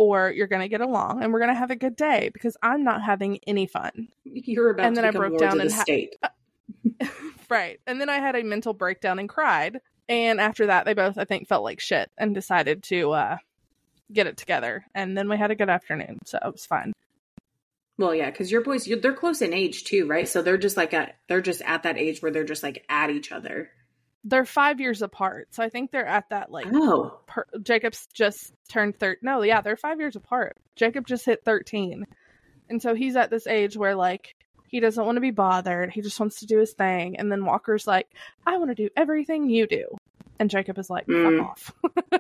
Or 0.02 0.31
you're 0.31 0.47
gonna 0.47 0.69
get 0.69 0.81
along 0.81 1.23
and 1.23 1.31
we're 1.31 1.41
gonna 1.41 1.55
have 1.55 1.70
a 1.70 1.76
good 1.76 1.94
day 1.94 2.31
because 2.32 2.56
I'm 2.62 2.85
not 2.85 3.02
having 3.02 3.38
any 3.47 3.67
fun. 3.67 4.08
You're 4.25 4.70
about 4.70 4.87
And 4.87 4.97
to 4.97 5.02
then 5.02 5.14
I 5.14 5.17
broke 5.17 5.38
down 5.38 5.61
and 5.61 5.70
ha- 5.70 5.82
state. 5.82 6.17
right. 7.50 7.79
And 7.87 8.00
then 8.00 8.08
I 8.08 8.19
had 8.19 8.35
a 8.35 8.43
mental 8.43 8.73
breakdown 8.73 9.19
and 9.19 9.29
cried. 9.29 9.82
And 10.08 10.41
after 10.41 10.69
that, 10.69 10.87
they 10.87 10.94
both, 10.94 11.19
I 11.19 11.26
think, 11.26 11.49
felt 11.49 11.64
like 11.64 11.81
shit 11.81 12.11
and 12.17 12.35
decided 12.35 12.82
to 12.85 13.11
uh, 13.11 13.37
get 14.11 14.26
it 14.26 14.38
together. 14.38 14.87
And 14.94 15.19
then 15.19 15.29
we 15.29 15.37
had 15.37 15.50
a 15.50 15.55
good 15.55 15.69
afternoon. 15.69 16.20
So 16.25 16.38
it 16.43 16.50
was 16.50 16.64
fine. 16.64 16.94
Well, 17.99 18.14
yeah, 18.14 18.31
because 18.31 18.50
your 18.50 18.62
boys, 18.62 18.87
you're, 18.87 19.00
they're 19.00 19.12
close 19.12 19.43
in 19.43 19.52
age 19.52 19.85
too, 19.85 20.06
right? 20.06 20.26
So 20.26 20.41
they're 20.41 20.56
just 20.56 20.79
like 20.79 20.94
at 20.94 21.17
they're 21.29 21.43
just 21.43 21.61
at 21.61 21.82
that 21.82 21.99
age 21.99 22.23
where 22.23 22.32
they're 22.32 22.44
just 22.44 22.62
like 22.62 22.87
at 22.88 23.11
each 23.11 23.32
other. 23.32 23.69
They're 24.25 24.45
five 24.45 24.81
years 24.81 25.01
apart. 25.03 25.49
So 25.55 25.63
I 25.63 25.69
think 25.71 25.91
they're 25.91 26.07
at 26.07 26.29
that, 26.31 26.51
like, 26.51 26.67
Oh, 26.73 27.19
per- 27.27 27.47
Jacob's 27.63 28.07
just 28.13 28.53
turned 28.69 28.99
13. 28.99 29.21
No, 29.23 29.43
yeah, 29.43 29.61
they're 29.63 29.77
five 29.77 29.99
years 29.99 30.15
apart. 30.17 30.57
Jacob 30.77 31.07
just 31.07 31.25
hit 31.25 31.43
13. 31.45 32.07
And 32.69 32.83
so 32.83 32.95
he's 32.95 33.17
at 33.17 33.31
this 33.31 33.47
age 33.47 33.77
where, 33.77 33.95
like, 33.95 34.35
he 34.69 34.79
doesn't 34.79 35.05
want 35.05 35.17
to 35.17 35.21
be 35.23 35.31
bothered. 35.31 35.91
He 35.91 36.03
just 36.03 36.21
wants 36.21 36.41
to 36.41 36.47
do 36.47 36.59
his 36.59 36.73
thing. 36.75 37.19
And 37.19 37.33
then 37.33 37.45
Walker's 37.45 37.87
like, 37.87 38.09
I 38.47 38.59
want 38.59 38.71
to 38.71 38.75
do 38.75 38.89
everything 38.97 39.49
you 39.49 39.67
do. 39.67 39.87
And 40.39 40.49
Jacob 40.50 40.79
is 40.79 40.91
like, 40.91 41.07
Mm. 41.07 41.39
fuck 41.39 41.47
off. 41.49 41.73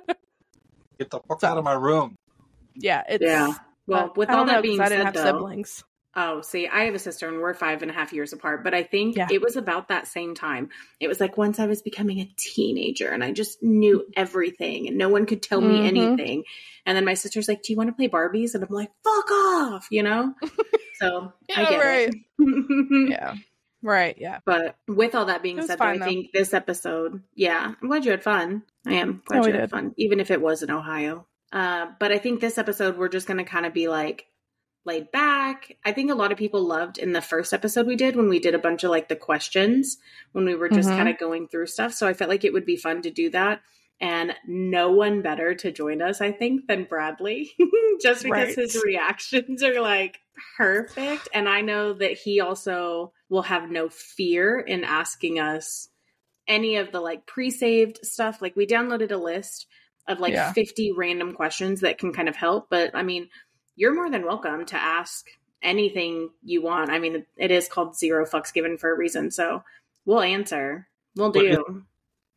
Get 0.98 1.10
the 1.10 1.20
fuck 1.28 1.40
So- 1.40 1.48
out 1.48 1.58
of 1.58 1.64
my 1.64 1.74
room. 1.74 2.16
yeah, 2.74 3.02
it's. 3.08 3.22
Yeah. 3.24 3.54
well, 3.86 4.12
with 4.16 4.28
I 4.30 4.32
all 4.34 4.38
don't 4.40 4.46
know, 4.46 4.52
that 4.54 4.56
'cause 4.58 4.62
being 4.62 4.80
I 4.80 4.88
didn't 4.88 4.98
said, 4.98 5.04
have 5.04 5.14
though, 5.14 5.38
siblings. 5.38 5.84
Oh, 6.16 6.40
see, 6.40 6.66
I 6.66 6.84
have 6.84 6.94
a 6.94 6.98
sister 6.98 7.28
and 7.28 7.38
we're 7.38 7.54
five 7.54 7.82
and 7.82 7.90
a 7.90 7.94
half 7.94 8.12
years 8.12 8.32
apart, 8.32 8.64
but 8.64 8.74
I 8.74 8.82
think 8.82 9.16
Yeah. 9.16 9.28
it 9.30 9.40
was 9.40 9.56
about 9.56 9.88
that 9.88 10.08
same 10.08 10.34
time. 10.34 10.70
It 10.98 11.06
was 11.08 11.20
like 11.20 11.36
once 11.38 11.60
I 11.60 11.66
was 11.66 11.82
becoming 11.82 12.18
a 12.20 12.28
teenager 12.36 13.08
and 13.08 13.22
I 13.22 13.30
just 13.32 13.62
knew 13.62 14.04
everything 14.16 14.88
and 14.88 14.98
no 14.98 15.08
one 15.08 15.24
could 15.26 15.40
tell 15.42 15.60
me 15.60 15.80
Mhm. 15.80 15.86
anything. 15.86 16.44
And 16.84 16.96
then 16.96 17.04
my 17.04 17.14
sister's 17.14 17.46
like, 17.46 17.62
"Do 17.62 17.72
you 17.72 17.76
want 17.76 17.88
to 17.90 17.94
play 17.94 18.08
Barbies?" 18.08 18.54
And 18.54 18.64
I'm 18.64 18.70
like, 18.74 18.90
"Fuck 19.04 19.30
off," 19.30 19.86
you 19.90 20.02
know. 20.02 20.34
So 21.00 21.32
I 21.56 21.62
Yeah, 21.62 21.70
get 21.70 21.78
right. 21.78 22.14
it. 22.38 23.08
Yeah. 23.10 23.34
Right. 23.82 24.16
Yeah. 24.18 24.40
But 24.44 24.76
with 24.86 25.14
all 25.14 25.24
that 25.26 25.42
being 25.42 25.62
said, 25.62 25.78
though, 25.78 25.84
I 25.86 25.98
think 25.98 26.32
this 26.32 26.52
episode, 26.52 27.22
yeah, 27.34 27.72
I'm 27.80 27.88
glad 27.88 28.04
you 28.04 28.10
had 28.10 28.22
fun. 28.22 28.64
I 28.86 28.94
am 28.96 29.22
glad 29.24 29.40
we 29.40 29.46
you 29.46 29.52
had 29.54 29.60
did. 29.62 29.70
fun, 29.70 29.94
even 29.96 30.20
if 30.20 30.30
it 30.30 30.42
was 30.42 30.62
in 30.62 30.70
Ohio. 30.70 31.26
Uh, 31.52 31.86
but 31.98 32.12
I 32.12 32.18
think 32.18 32.40
this 32.40 32.58
episode, 32.58 32.98
we're 32.98 33.08
just 33.08 33.26
going 33.26 33.38
to 33.38 33.44
kind 33.44 33.64
of 33.64 33.72
be 33.72 33.88
like 33.88 34.26
laid 34.84 35.10
back. 35.12 35.76
I 35.84 35.92
think 35.92 36.10
a 36.10 36.14
lot 36.14 36.32
of 36.32 36.38
people 36.38 36.62
loved 36.62 36.96
in 36.98 37.12
the 37.12 37.20
first 37.20 37.52
episode 37.52 37.86
we 37.86 37.96
did 37.96 38.16
when 38.16 38.28
we 38.28 38.38
did 38.38 38.54
a 38.54 38.58
bunch 38.58 38.82
of 38.84 38.90
like 38.90 39.08
the 39.08 39.16
questions 39.16 39.98
when 40.32 40.44
we 40.46 40.54
were 40.54 40.68
just 40.70 40.88
Mhm. 40.88 40.96
kind 40.96 41.08
of 41.08 41.18
going 41.18 41.48
through 41.48 41.66
stuff. 41.66 41.92
So 41.92 42.06
I 42.06 42.14
felt 42.14 42.30
like 42.30 42.44
it 42.44 42.52
would 42.52 42.64
be 42.66 42.76
fun 42.76 43.02
to 43.02 43.10
do 43.10 43.28
that. 43.30 43.60
And 44.00 44.34
no 44.46 44.90
one 44.90 45.20
better 45.20 45.54
to 45.56 45.70
join 45.70 46.00
us, 46.00 46.22
I 46.22 46.32
think, 46.32 46.66
than 46.66 46.84
Bradley, 46.84 47.52
just 48.02 48.22
because 48.22 48.48
Right. 48.48 48.56
his 48.56 48.82
reactions 48.82 49.62
are 49.62 49.78
like 49.82 50.20
perfect. 50.56 51.28
And 51.34 51.46
I 51.48 51.60
know 51.60 51.92
that 51.92 52.12
he 52.12 52.40
also 52.40 53.12
will 53.28 53.42
have 53.42 53.70
no 53.70 53.90
fear 53.90 54.58
in 54.58 54.84
asking 54.84 55.38
us 55.38 55.90
any 56.48 56.76
of 56.76 56.90
the 56.92 57.00
like 57.00 57.26
pre 57.26 57.50
saved 57.50 57.98
stuff. 58.02 58.40
Like 58.40 58.56
we 58.56 58.66
downloaded 58.66 59.12
a 59.12 59.16
list 59.18 59.66
of 60.08 60.18
like 60.18 60.32
Yeah. 60.32 60.52
50 60.54 60.92
random 60.92 61.34
questions 61.34 61.82
that 61.82 61.98
can 61.98 62.12
kind 62.14 62.28
of 62.30 62.34
help. 62.36 62.68
But 62.70 62.92
I 62.94 63.02
mean, 63.02 63.28
you're 63.80 63.94
more 63.94 64.10
than 64.10 64.26
welcome 64.26 64.66
to 64.66 64.76
ask 64.76 65.26
anything 65.62 66.28
you 66.44 66.60
want. 66.60 66.90
I 66.90 66.98
mean, 66.98 67.24
it 67.38 67.50
is 67.50 67.66
called 67.66 67.96
Zero 67.96 68.26
Fucks 68.26 68.52
Given 68.52 68.76
for 68.76 68.92
a 68.92 68.96
reason. 68.96 69.30
So 69.30 69.64
we'll 70.04 70.20
answer. 70.20 70.86
We'll 71.16 71.32
do. 71.32 71.84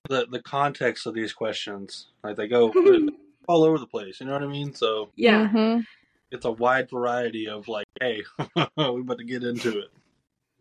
The 0.09 0.25
the 0.31 0.41
context 0.41 1.05
of 1.05 1.13
these 1.13 1.33
questions, 1.33 2.07
like 2.23 2.37
they 2.37 2.47
go 2.47 2.71
all 3.47 3.63
over 3.63 3.77
the 3.77 3.85
place. 3.87 4.21
You 4.21 4.27
know 4.27 4.33
what 4.33 4.43
I 4.43 4.47
mean? 4.47 4.73
So 4.73 5.09
Yeah. 5.15 5.49
Mhm. 5.53 5.85
it's 6.31 6.45
a 6.45 6.51
wide 6.51 6.89
variety 6.89 7.49
of 7.49 7.67
like, 7.67 7.85
hey, 7.99 8.23
we 8.77 9.01
about 9.01 9.17
to 9.17 9.25
get 9.25 9.43
into 9.43 9.79
it. 9.79 9.89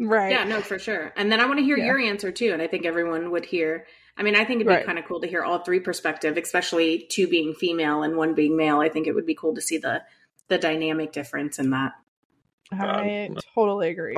Right. 0.00 0.32
Yeah, 0.32 0.42
no, 0.44 0.60
for 0.62 0.80
sure. 0.80 1.12
And 1.16 1.30
then 1.30 1.38
I 1.38 1.46
want 1.46 1.58
to 1.60 1.64
hear 1.64 1.76
Yeah. 1.78 1.86
your 1.86 1.98
answer 2.00 2.32
too. 2.32 2.50
And 2.52 2.60
I 2.60 2.66
think 2.66 2.86
everyone 2.86 3.30
would 3.30 3.44
hear. 3.44 3.86
I 4.16 4.24
mean, 4.24 4.34
I 4.34 4.38
think 4.44 4.56
it'd 4.60 4.66
be 4.66 4.74
Right. 4.74 4.84
kind 4.86 4.98
of 4.98 5.04
cool 5.06 5.20
to 5.20 5.28
hear 5.28 5.42
all 5.44 5.60
three 5.60 5.78
perspective, 5.80 6.36
especially 6.36 7.06
two 7.08 7.28
being 7.28 7.54
female 7.54 8.02
and 8.02 8.16
one 8.16 8.34
being 8.34 8.56
male. 8.56 8.80
I 8.80 8.88
think 8.88 9.06
it 9.06 9.12
would 9.14 9.26
be 9.26 9.34
cool 9.36 9.54
to 9.54 9.60
see 9.60 9.78
the 9.78 10.02
the 10.48 10.58
dynamic 10.58 11.12
difference 11.12 11.58
in 11.58 11.70
that. 11.70 11.92
I 12.72 13.30
totally 13.54 13.90
agree. 13.90 14.16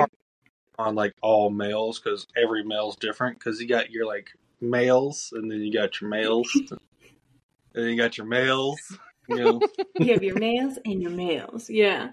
on 0.78 0.94
like 0.94 1.14
all 1.22 1.50
males 1.50 1.98
because 1.98 2.26
every 2.36 2.64
male's 2.64 2.96
different. 2.96 3.38
Because 3.38 3.60
you 3.60 3.68
got 3.68 3.90
your 3.90 4.06
like 4.06 4.30
males, 4.60 5.30
and 5.32 5.50
then 5.50 5.60
you 5.60 5.72
got 5.72 6.00
your 6.00 6.10
males, 6.10 6.50
and 6.54 6.68
then 7.74 7.88
you 7.88 7.96
got 7.96 8.16
your 8.16 8.26
males. 8.26 8.80
You 9.28 9.36
know, 9.36 9.60
you 9.98 10.12
have 10.12 10.22
your 10.22 10.38
males 10.38 10.78
and 10.84 11.02
your 11.02 11.10
males. 11.10 11.70
Yeah. 11.70 12.10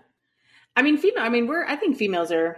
I 0.75 0.81
mean, 0.81 0.97
female. 0.97 1.23
I 1.23 1.29
mean, 1.29 1.47
we're. 1.47 1.65
I 1.65 1.75
think 1.75 1.97
females 1.97 2.31
are 2.31 2.57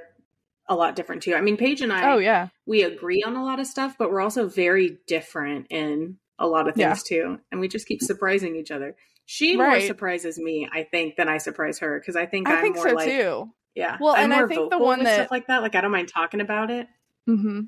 a 0.67 0.75
lot 0.75 0.95
different 0.95 1.24
too. 1.24 1.36
I 1.36 1.41
mean, 1.41 1.57
Paige 1.57 1.81
and 1.81 1.91
I. 1.91 2.12
Oh 2.12 2.17
yeah. 2.17 2.50
we 2.65 2.83
agree 2.83 3.24
on 3.24 3.36
a 3.36 3.43
lot 3.43 3.60
of 3.60 3.67
stuff, 3.67 3.95
but 3.98 4.12
we're 4.12 4.22
also 4.22 4.48
very 4.48 5.00
different 5.07 5.67
in 5.69 6.17
a 6.39 6.48
lot 6.48 6.67
of 6.67 6.75
things 6.75 7.03
too. 7.03 7.39
And 7.51 7.60
we 7.60 7.67
just 7.67 7.88
keep 7.88 8.01
surprising 8.01 8.55
each 8.55 8.72
other. 8.72 8.95
She 9.25 9.56
more 9.56 9.80
surprises 9.80 10.38
me, 10.38 10.68
I 10.72 10.84
think, 10.84 11.15
than 11.15 11.30
I 11.30 11.38
surprise 11.38 11.80
her 11.80 12.00
because 12.00 12.15
I 12.15 12.25
think 12.25 12.48
I 12.50 12.56
am 12.56 12.62
think 12.62 12.75
more 12.75 12.89
so 12.89 12.96
like, 12.96 13.10
too. 13.10 13.50
yeah. 13.75 13.98
Well, 14.00 14.15
I'm 14.15 14.32
and 14.32 14.34
I 14.34 14.46
think 14.48 14.70
the 14.70 14.77
one 14.80 15.03
that- 15.03 15.13
stuff 15.15 15.32
like 15.32 15.48
that, 15.48 15.62
like 15.62 15.75
I 15.75 15.82
don't 15.82 15.92
mind 15.92 16.10
talking 16.10 16.42
about 16.42 16.70
it. 16.70 16.88
hmm 17.25 17.62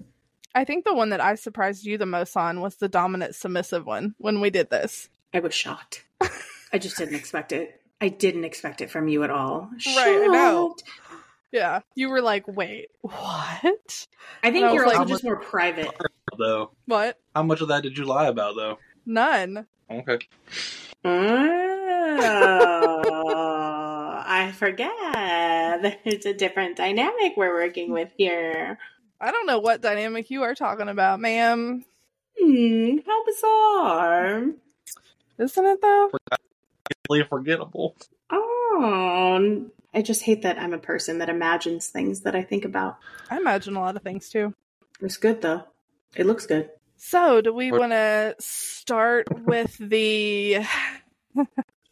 I 0.54 0.64
think 0.64 0.86
the 0.86 0.94
one 0.94 1.10
that 1.10 1.20
I 1.20 1.36
surprised 1.36 1.86
you 1.86 1.98
the 1.98 2.06
most 2.06 2.36
on 2.38 2.62
was 2.62 2.76
the 2.78 2.88
dominant 2.88 3.36
submissive 3.36 3.86
one 3.86 4.16
when 4.20 4.40
we 4.40 4.50
did 4.50 4.70
this. 4.70 5.10
I 5.34 5.40
was 5.42 5.54
shocked. 5.54 6.06
I 6.72 6.78
just 6.78 6.98
didn't 6.98 7.16
expect 7.16 7.52
it. 7.52 7.82
I 8.00 8.08
didn't 8.08 8.46
expect 8.46 8.80
it 8.82 8.90
from 8.90 9.10
you 9.10 9.24
at 9.24 9.30
all. 9.30 9.70
Right, 9.86 10.22
I 10.24 10.28
know. 10.28 10.76
Yeah. 11.52 11.82
You 11.96 12.10
were 12.10 12.22
like, 12.22 12.48
wait, 12.48 12.88
what? 13.02 14.08
I 14.44 14.52
think 14.52 14.66
I 14.66 14.74
you're 14.74 14.86
was 14.86 14.94
also 14.94 15.00
like- 15.00 15.08
just 15.10 15.24
more 15.26 15.36
private. 15.42 15.92
though, 16.38 16.72
What? 16.86 17.20
how 17.36 17.44
much 17.44 17.60
of 17.62 17.68
that 17.70 17.84
did 17.84 17.98
you 17.98 18.06
lie 18.06 18.28
about 18.28 18.56
though? 18.56 18.78
None. 19.06 19.66
Okay, 19.92 20.20
Oh, 21.08 22.24
I 24.26 24.52
forget. 24.54 24.92
There's 26.04 26.26
a 26.26 26.34
different 26.34 26.78
dynamic 26.78 27.34
we're 27.38 27.54
working 27.54 27.92
with 27.92 28.10
here. 28.18 28.80
I 29.22 29.32
don't 29.32 29.46
know 29.46 29.60
what 29.60 29.82
dynamic 29.82 30.32
you 30.32 30.42
are 30.44 30.56
talking 30.56 30.90
about, 30.90 31.20
ma'am. 31.20 31.86
Hmm, 32.40 32.98
how 33.06 33.26
bizarre. 33.26 34.46
Isn't 35.38 35.66
it 35.66 35.82
though? 35.82 36.10
easily 37.08 37.24
forgettable. 37.28 37.96
Oh, 38.30 39.70
I 39.94 40.02
just 40.02 40.24
hate 40.24 40.42
that 40.42 40.58
I'm 40.58 40.74
a 40.74 40.80
person 40.80 41.20
that 41.20 41.30
imagines 41.30 41.88
things 41.88 42.22
that 42.22 42.36
I 42.36 42.42
think 42.42 42.66
about. 42.66 42.98
I 43.30 43.38
imagine 43.38 43.76
a 43.76 43.80
lot 43.80 43.96
of 43.96 44.02
things 44.02 44.30
too. 44.30 44.54
It's 45.02 45.18
good 45.18 45.42
though. 45.42 45.64
It 46.16 46.26
looks 46.26 46.46
good. 46.46 46.70
So, 46.98 47.42
do 47.42 47.54
we 47.54 47.72
want 47.72 47.92
to 47.92 48.36
start 48.40 49.28
with 49.46 49.78
the 49.78 50.66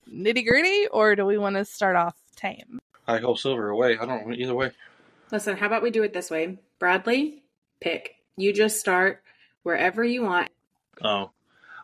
nitty 0.10 0.48
gritty 0.48 0.88
or 0.88 1.15
do 1.15 1.25
we 1.25 1.38
want 1.38 1.55
to 1.55 1.65
start 1.65 1.95
off 1.95 2.15
tame? 2.36 2.79
I 3.07 3.19
hope 3.19 3.38
silver 3.38 3.69
away. 3.69 3.98
I 3.98 4.05
don't 4.05 4.33
either 4.33 4.55
way. 4.55 4.72
Listen, 5.31 5.57
how 5.57 5.67
about 5.67 5.83
we 5.83 5.91
do 5.91 6.03
it 6.03 6.13
this 6.13 6.31
way? 6.31 6.57
Bradley, 6.79 7.43
pick. 7.79 8.15
You 8.38 8.53
just 8.53 8.79
start 8.79 9.24
wherever 9.63 10.03
you 10.03 10.24
want. 10.24 10.50
Oh, 11.03 11.31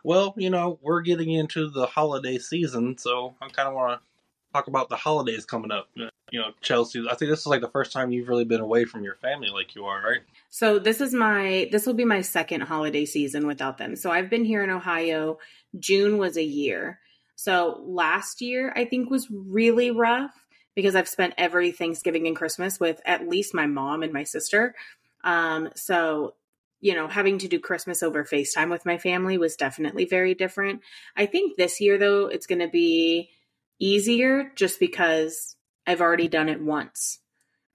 well, 0.02 0.34
you 0.36 0.50
know, 0.50 0.78
we're 0.82 1.02
getting 1.02 1.30
into 1.30 1.68
the 1.68 1.86
holiday 1.86 2.38
season, 2.38 2.96
so 2.96 3.34
I 3.40 3.48
kind 3.48 3.68
of 3.68 3.74
want 3.74 4.00
to 4.00 4.06
talk 4.52 4.68
about 4.68 4.88
the 4.88 4.96
holidays 4.96 5.44
coming 5.44 5.70
up. 5.70 5.88
You 5.94 6.40
know, 6.40 6.52
Chelsea. 6.62 7.04
I 7.10 7.14
think 7.14 7.30
this 7.30 7.40
is 7.40 7.46
like 7.46 7.60
the 7.60 7.68
first 7.68 7.92
time 7.92 8.10
you've 8.10 8.28
really 8.28 8.44
been 8.44 8.60
away 8.60 8.84
from 8.84 9.04
your 9.04 9.16
family, 9.16 9.48
like 9.48 9.74
you 9.74 9.84
are, 9.84 10.00
right? 10.02 10.20
So 10.50 10.80
this 10.80 11.00
is 11.00 11.14
my 11.14 11.68
this 11.70 11.86
will 11.86 11.94
be 11.94 12.04
my 12.04 12.22
second 12.22 12.62
holiday 12.62 13.04
season 13.04 13.46
without 13.46 13.78
them. 13.78 13.94
So 13.94 14.10
I've 14.10 14.28
been 14.28 14.44
here 14.44 14.62
in 14.62 14.70
Ohio. 14.70 15.38
June 15.78 16.18
was 16.18 16.36
a 16.36 16.44
year. 16.44 16.98
So 17.36 17.80
last 17.86 18.42
year 18.42 18.72
I 18.76 18.84
think 18.84 19.08
was 19.08 19.30
really 19.30 19.92
rough 19.92 20.32
because 20.74 20.96
I've 20.96 21.08
spent 21.08 21.34
every 21.38 21.70
Thanksgiving 21.70 22.26
and 22.26 22.36
Christmas 22.36 22.80
with 22.80 23.00
at 23.06 23.28
least 23.28 23.54
my 23.54 23.66
mom 23.66 24.02
and 24.02 24.12
my 24.12 24.24
sister. 24.24 24.74
Um 25.22 25.70
so 25.76 26.34
you 26.82 26.94
know, 26.94 27.06
having 27.06 27.38
to 27.38 27.48
do 27.48 27.60
Christmas 27.60 28.02
over 28.02 28.24
FaceTime 28.24 28.70
with 28.70 28.86
my 28.86 28.96
family 28.96 29.36
was 29.38 29.54
definitely 29.54 30.06
very 30.06 30.34
different. 30.34 30.80
I 31.14 31.26
think 31.26 31.56
this 31.56 31.80
year 31.80 31.96
though 31.96 32.26
it's 32.26 32.46
going 32.46 32.60
to 32.60 32.68
be 32.68 33.30
easier 33.78 34.50
just 34.56 34.80
because 34.80 35.56
I've 35.86 36.00
already 36.00 36.28
done 36.28 36.48
it 36.48 36.60
once. 36.60 37.20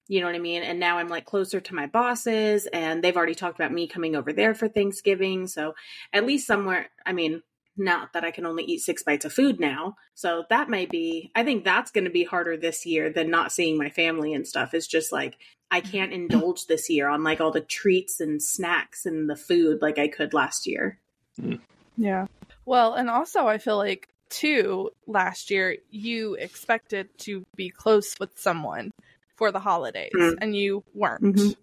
You 0.08 0.20
know 0.20 0.26
what 0.26 0.36
I 0.36 0.40
mean? 0.40 0.62
And 0.62 0.78
now 0.78 0.98
I'm 0.98 1.08
like 1.08 1.24
closer 1.24 1.60
to 1.60 1.74
my 1.74 1.86
bosses 1.86 2.66
and 2.72 3.02
they've 3.02 3.16
already 3.16 3.34
talked 3.34 3.58
about 3.58 3.72
me 3.72 3.88
coming 3.88 4.14
over 4.14 4.32
there 4.32 4.54
for 4.54 4.68
Thanksgiving. 4.68 5.46
So 5.48 5.74
at 6.12 6.26
least 6.26 6.46
somewhere, 6.46 6.88
I 7.04 7.12
mean, 7.12 7.42
not 7.76 8.12
that 8.12 8.24
I 8.24 8.30
can 8.30 8.46
only 8.46 8.64
eat 8.64 8.80
six 8.80 9.02
bites 9.02 9.24
of 9.24 9.32
food 9.32 9.60
now. 9.60 9.96
So 10.14 10.44
that 10.48 10.70
may 10.70 10.86
be, 10.86 11.30
I 11.34 11.44
think 11.44 11.64
that's 11.64 11.90
going 11.90 12.04
to 12.04 12.10
be 12.10 12.24
harder 12.24 12.56
this 12.56 12.86
year 12.86 13.10
than 13.10 13.30
not 13.30 13.52
seeing 13.52 13.76
my 13.76 13.90
family 13.90 14.32
and 14.32 14.46
stuff. 14.46 14.72
Is 14.72 14.86
just 14.86 15.12
like, 15.12 15.36
I 15.70 15.80
mm-hmm. 15.80 15.90
can't 15.90 16.12
indulge 16.12 16.66
this 16.66 16.88
year 16.88 17.08
on 17.08 17.22
like 17.22 17.40
all 17.40 17.50
the 17.50 17.60
treats 17.60 18.20
and 18.20 18.42
snacks 18.42 19.04
and 19.04 19.28
the 19.28 19.36
food 19.36 19.82
like 19.82 19.98
I 19.98 20.08
could 20.08 20.32
last 20.32 20.66
year. 20.66 20.98
Mm. 21.40 21.60
Yeah. 21.96 22.26
Well, 22.64 22.94
and 22.94 23.10
also 23.10 23.46
I 23.46 23.58
feel 23.58 23.76
like 23.76 24.08
too 24.28 24.90
last 25.06 25.50
year 25.50 25.76
you 25.90 26.34
expected 26.34 27.08
to 27.18 27.44
be 27.54 27.70
close 27.70 28.18
with 28.18 28.38
someone 28.38 28.90
for 29.36 29.52
the 29.52 29.60
holidays 29.60 30.12
Mhm. 30.14 30.38
and 30.40 30.56
you 30.56 30.84
weren't. 30.94 31.22
Mhm. 31.22 31.56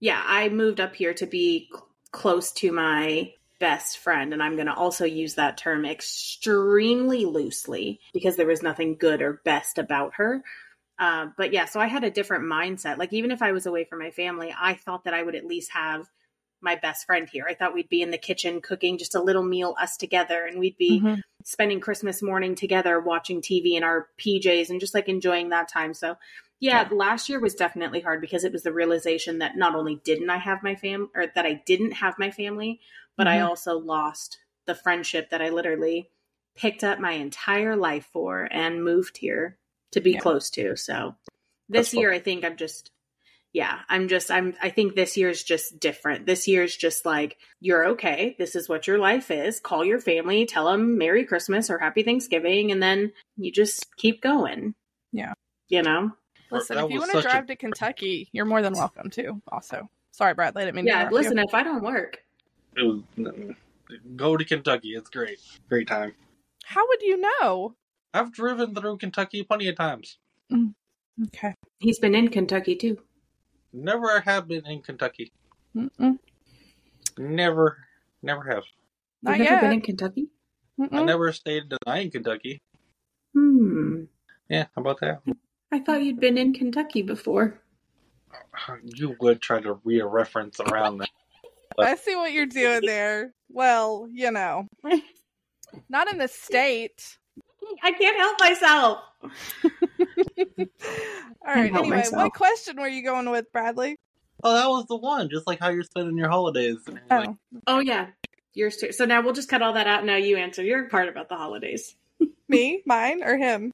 Yeah, 0.00 0.22
I 0.24 0.48
moved 0.48 0.80
up 0.80 0.94
here 0.96 1.14
to 1.14 1.26
be 1.26 1.68
cl- 1.70 1.88
close 2.10 2.52
to 2.52 2.72
my 2.72 3.34
best 3.58 3.98
friend, 3.98 4.32
and 4.32 4.42
I'm 4.42 4.54
going 4.56 4.66
to 4.66 4.74
also 4.74 5.04
use 5.04 5.34
that 5.34 5.58
term 5.58 5.84
extremely 5.84 7.26
loosely 7.26 8.00
because 8.14 8.36
there 8.36 8.46
was 8.46 8.62
nothing 8.62 8.96
good 8.96 9.20
or 9.20 9.42
best 9.44 9.78
about 9.78 10.14
her. 10.14 10.42
Uh, 10.98 11.28
but 11.36 11.52
yeah, 11.52 11.66
so 11.66 11.78
I 11.80 11.86
had 11.86 12.04
a 12.04 12.10
different 12.10 12.44
mindset. 12.44 12.96
Like, 12.98 13.12
even 13.12 13.30
if 13.30 13.42
I 13.42 13.52
was 13.52 13.66
away 13.66 13.84
from 13.84 13.98
my 13.98 14.10
family, 14.10 14.54
I 14.58 14.74
thought 14.74 15.04
that 15.04 15.14
I 15.14 15.22
would 15.22 15.34
at 15.34 15.46
least 15.46 15.72
have 15.72 16.08
my 16.62 16.76
best 16.76 17.06
friend 17.06 17.28
here. 17.30 17.46
I 17.48 17.54
thought 17.54 17.72
we'd 17.74 17.88
be 17.88 18.02
in 18.02 18.10
the 18.10 18.18
kitchen 18.18 18.60
cooking 18.60 18.98
just 18.98 19.14
a 19.14 19.22
little 19.22 19.42
meal, 19.42 19.74
us 19.80 19.96
together, 19.96 20.44
and 20.44 20.58
we'd 20.58 20.76
be 20.76 21.00
Mhm. 21.00 21.22
spending 21.44 21.80
Christmas 21.80 22.22
morning 22.22 22.54
together 22.54 23.00
watching 23.00 23.40
TV 23.40 23.76
in 23.76 23.82
our 23.82 24.08
PJs 24.18 24.68
and 24.68 24.78
just 24.80 24.94
like 24.94 25.08
enjoying 25.08 25.50
that 25.50 25.68
time. 25.68 25.94
So, 25.94 26.16
yeah, 26.60 26.88
last 26.92 27.28
year 27.28 27.40
was 27.40 27.54
definitely 27.54 28.00
hard 28.00 28.20
because 28.20 28.44
it 28.44 28.52
was 28.52 28.62
the 28.62 28.72
realization 28.72 29.38
that 29.38 29.56
not 29.56 29.74
only 29.74 29.96
didn't 30.04 30.30
I 30.30 30.36
have 30.38 30.62
my 30.62 30.74
fam 30.76 31.10
or 31.14 31.26
that 31.34 31.46
I 31.46 31.62
didn't 31.66 31.92
have 31.92 32.18
my 32.18 32.30
family, 32.30 32.80
but 33.16 33.26
I 33.26 33.38
Mhm. 33.38 33.48
also 33.48 33.78
lost 33.78 34.38
the 34.66 34.74
friendship 34.74 35.30
that 35.30 35.42
I 35.42 35.48
literally 35.48 36.10
picked 36.54 36.84
up 36.84 36.98
my 37.00 37.12
entire 37.12 37.76
life 37.76 38.08
for 38.12 38.46
and 38.50 38.84
moved 38.84 39.16
here 39.16 39.58
to 39.92 40.00
be 40.00 40.12
Yeah. 40.12 40.20
close 40.20 40.50
to. 40.50 40.76
So, 40.76 41.16
this 41.68 41.88
That's 41.88 41.94
year 41.94 42.12
I 42.12 42.18
think 42.18 42.44
I'm 42.44 42.56
just 42.56 42.90
yeah, 43.52 43.80
I'm 43.88 44.06
just 44.06 44.30
I'm 44.30 44.54
I 44.62 44.68
think 44.70 44.94
this 44.94 45.16
year's 45.16 45.42
just 45.42 45.80
different. 45.80 46.24
This 46.26 46.46
year's 46.46 46.76
just 46.76 47.04
like 47.04 47.36
you're 47.60 47.86
okay. 47.90 48.36
This 48.38 48.54
is 48.54 48.68
what 48.68 48.86
your 48.86 48.98
life 48.98 49.30
is. 49.30 49.58
Call 49.60 49.84
your 49.84 49.98
family, 49.98 50.46
tell 50.46 50.66
them 50.70 50.98
Merry 50.98 51.24
Christmas 51.24 51.68
or 51.70 51.78
Happy 51.78 52.02
Thanksgiving 52.04 52.70
and 52.70 52.80
then 52.82 53.12
you 53.36 53.50
just 53.50 53.96
keep 53.96 54.20
going. 54.22 54.74
Yeah. 55.12 55.32
You 55.68 55.82
know. 55.82 56.12
Listen, 56.50 56.76
That 56.76 56.84
if 56.86 56.90
you 56.90 56.98
want 56.98 57.10
to 57.12 57.18
such 57.18 57.24
a- 57.26 57.28
drive 57.30 57.46
to 57.46 57.56
Kentucky, 57.56 58.28
you're 58.32 58.44
more 58.44 58.62
than 58.62 58.72
welcome 58.74 59.10
to. 59.10 59.40
Also, 59.52 59.88
sorry, 60.10 60.34
Bradley, 60.34 60.62
I 60.62 60.64
didn't 60.66 60.76
mean 60.76 60.84
to 60.86 60.90
Yeah, 60.90 60.96
interrupt 61.06 61.12
you. 61.12 61.18
listen, 61.18 61.38
if 61.38 61.54
I 61.54 61.62
don't 61.62 61.82
work, 61.82 62.24
It 62.76 62.82
was, 62.82 63.02
go 64.16 64.36
to 64.36 64.44
Kentucky. 64.44 64.90
It's 64.94 65.10
great. 65.10 65.38
Great 65.68 65.86
time. 65.88 66.14
How 66.64 66.86
would 66.88 67.02
you 67.02 67.16
know? 67.40 67.74
I've 68.14 68.32
driven 68.32 68.74
through 68.74 68.98
Kentucky 68.98 69.42
plenty 69.44 69.68
of 69.68 69.76
times. 69.76 70.18
Okay. 71.26 71.54
he's 71.78 71.98
been 71.98 72.14
in 72.14 72.28
Kentucky 72.28 72.74
too. 72.74 72.98
Never 73.72 74.20
have 74.20 74.48
been 74.48 74.66
in 74.66 74.80
Kentucky. 74.82 75.32
Mm-mm. 75.76 76.18
Never, 77.18 77.78
never 78.22 78.42
have. 78.50 78.64
Not 79.22 79.38
You've 79.38 79.44
never 79.44 79.54
yet. 79.56 79.60
been 79.60 79.72
in 79.72 79.80
Kentucky? 79.82 80.28
I 80.80 80.86
Mm-mm. 80.86 81.06
never 81.06 81.32
stayed 81.32 81.64
in 81.86 82.10
Kentucky. 82.10 82.60
Hmm. 83.34 84.04
Yeah, 84.48 84.66
how 84.74 84.80
about 84.82 85.00
that? 85.00 85.20
I 85.72 85.78
thought 85.78 86.02
you'd 86.02 86.20
been 86.20 86.38
in 86.38 86.52
Kentucky 86.52 87.02
before. 87.02 87.60
You 88.84 89.16
would 89.20 89.40
try 89.40 89.60
to 89.60 89.80
read 89.84 90.00
a 90.00 90.06
reference 90.06 90.60
around 90.60 90.98
that. 90.98 91.08
I 91.78 91.96
see 91.96 92.14
what 92.14 92.32
you're 92.32 92.46
doing 92.46 92.82
there. 92.84 93.32
Well, 93.48 94.06
you 94.10 94.30
know, 94.30 94.66
not 95.88 96.10
in 96.12 96.18
the 96.18 96.28
state. 96.28 97.18
I 97.82 97.92
can't 97.92 98.16
help 98.16 98.40
myself. 98.40 98.98
All 101.46 101.54
right. 101.54 101.72
Anyway, 101.74 101.88
myself. 101.88 102.22
what 102.22 102.34
question 102.34 102.80
were 102.80 102.88
you 102.88 103.02
going 103.02 103.30
with, 103.30 103.50
Bradley? 103.52 103.96
Oh, 104.44 104.54
that 104.54 104.68
was 104.68 104.86
the 104.86 104.96
one. 104.96 105.28
Just 105.30 105.46
like 105.46 105.60
how 105.60 105.70
you're 105.70 105.82
spending 105.82 106.16
your 106.16 106.28
holidays. 106.28 106.78
And 106.86 107.00
like, 107.10 107.28
Oh, 107.30 107.36
Oh 107.66 107.78
yeah, 107.80 108.08
yours 108.54 108.76
too. 108.76 108.92
So 108.92 109.04
now 109.04 109.22
we'll 109.22 109.34
just 109.34 109.48
cut 109.48 109.62
all 109.62 109.74
that 109.74 109.86
out. 109.86 110.04
Now 110.04 110.16
you 110.16 110.36
answer 110.36 110.62
your 110.62 110.88
part 110.88 111.08
about 111.08 111.28
the 111.28 111.36
holidays. 111.36 111.96
me, 112.48 112.82
mine, 112.86 113.22
or 113.22 113.36
him? 113.36 113.72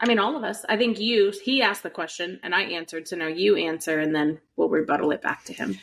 I 0.00 0.06
mean, 0.06 0.18
all 0.18 0.36
of 0.36 0.44
us. 0.44 0.64
I 0.68 0.76
think 0.76 1.00
you, 1.00 1.32
he 1.42 1.60
asked 1.62 1.82
the 1.82 1.90
question 1.90 2.38
and 2.42 2.54
I 2.54 2.62
answered. 2.62 3.08
So 3.08 3.16
now 3.16 3.26
you 3.26 3.56
answer 3.56 3.98
and 3.98 4.14
then 4.14 4.40
we'll 4.56 4.68
rebuttal 4.68 5.10
it 5.10 5.22
back 5.22 5.44
to 5.44 5.52
him. 5.52 5.78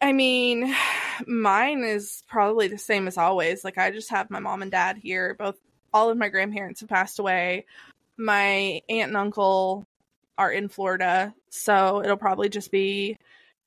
I 0.00 0.12
mean, 0.12 0.74
mine 1.26 1.82
is 1.82 2.22
probably 2.28 2.68
the 2.68 2.78
same 2.78 3.08
as 3.08 3.16
always. 3.16 3.64
Like, 3.64 3.78
I 3.78 3.90
just 3.90 4.10
have 4.10 4.30
my 4.30 4.40
mom 4.40 4.62
and 4.62 4.70
dad 4.70 4.98
here. 4.98 5.34
Both, 5.38 5.56
all 5.92 6.10
of 6.10 6.18
my 6.18 6.28
grandparents 6.28 6.80
have 6.80 6.88
passed 6.88 7.18
away. 7.18 7.66
My 8.16 8.82
aunt 8.88 9.08
and 9.08 9.16
uncle 9.16 9.86
are 10.36 10.52
in 10.52 10.68
Florida. 10.68 11.34
So 11.48 12.02
it'll 12.02 12.16
probably 12.16 12.48
just 12.48 12.70
be 12.70 13.16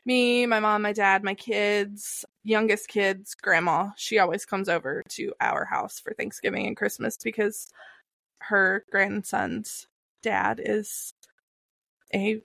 me, 0.06 0.46
my 0.46 0.60
mom, 0.60 0.84
my 0.84 0.94
dad, 0.94 1.24
my 1.24 1.34
kids, 1.34 2.24
youngest 2.44 2.88
kids, 2.88 3.36
grandma. 3.36 3.90
She 3.98 4.20
always 4.20 4.46
comes 4.46 4.70
over 4.70 5.04
to 5.10 5.34
our 5.42 5.66
house 5.66 6.00
for 6.00 6.14
Thanksgiving 6.14 6.66
and 6.68 6.78
Christmas 6.78 7.18
because 7.18 7.68
her 8.40 8.86
grandson's 8.92 9.88
dad 10.22 10.62
is 10.64 11.14
a 12.14 12.42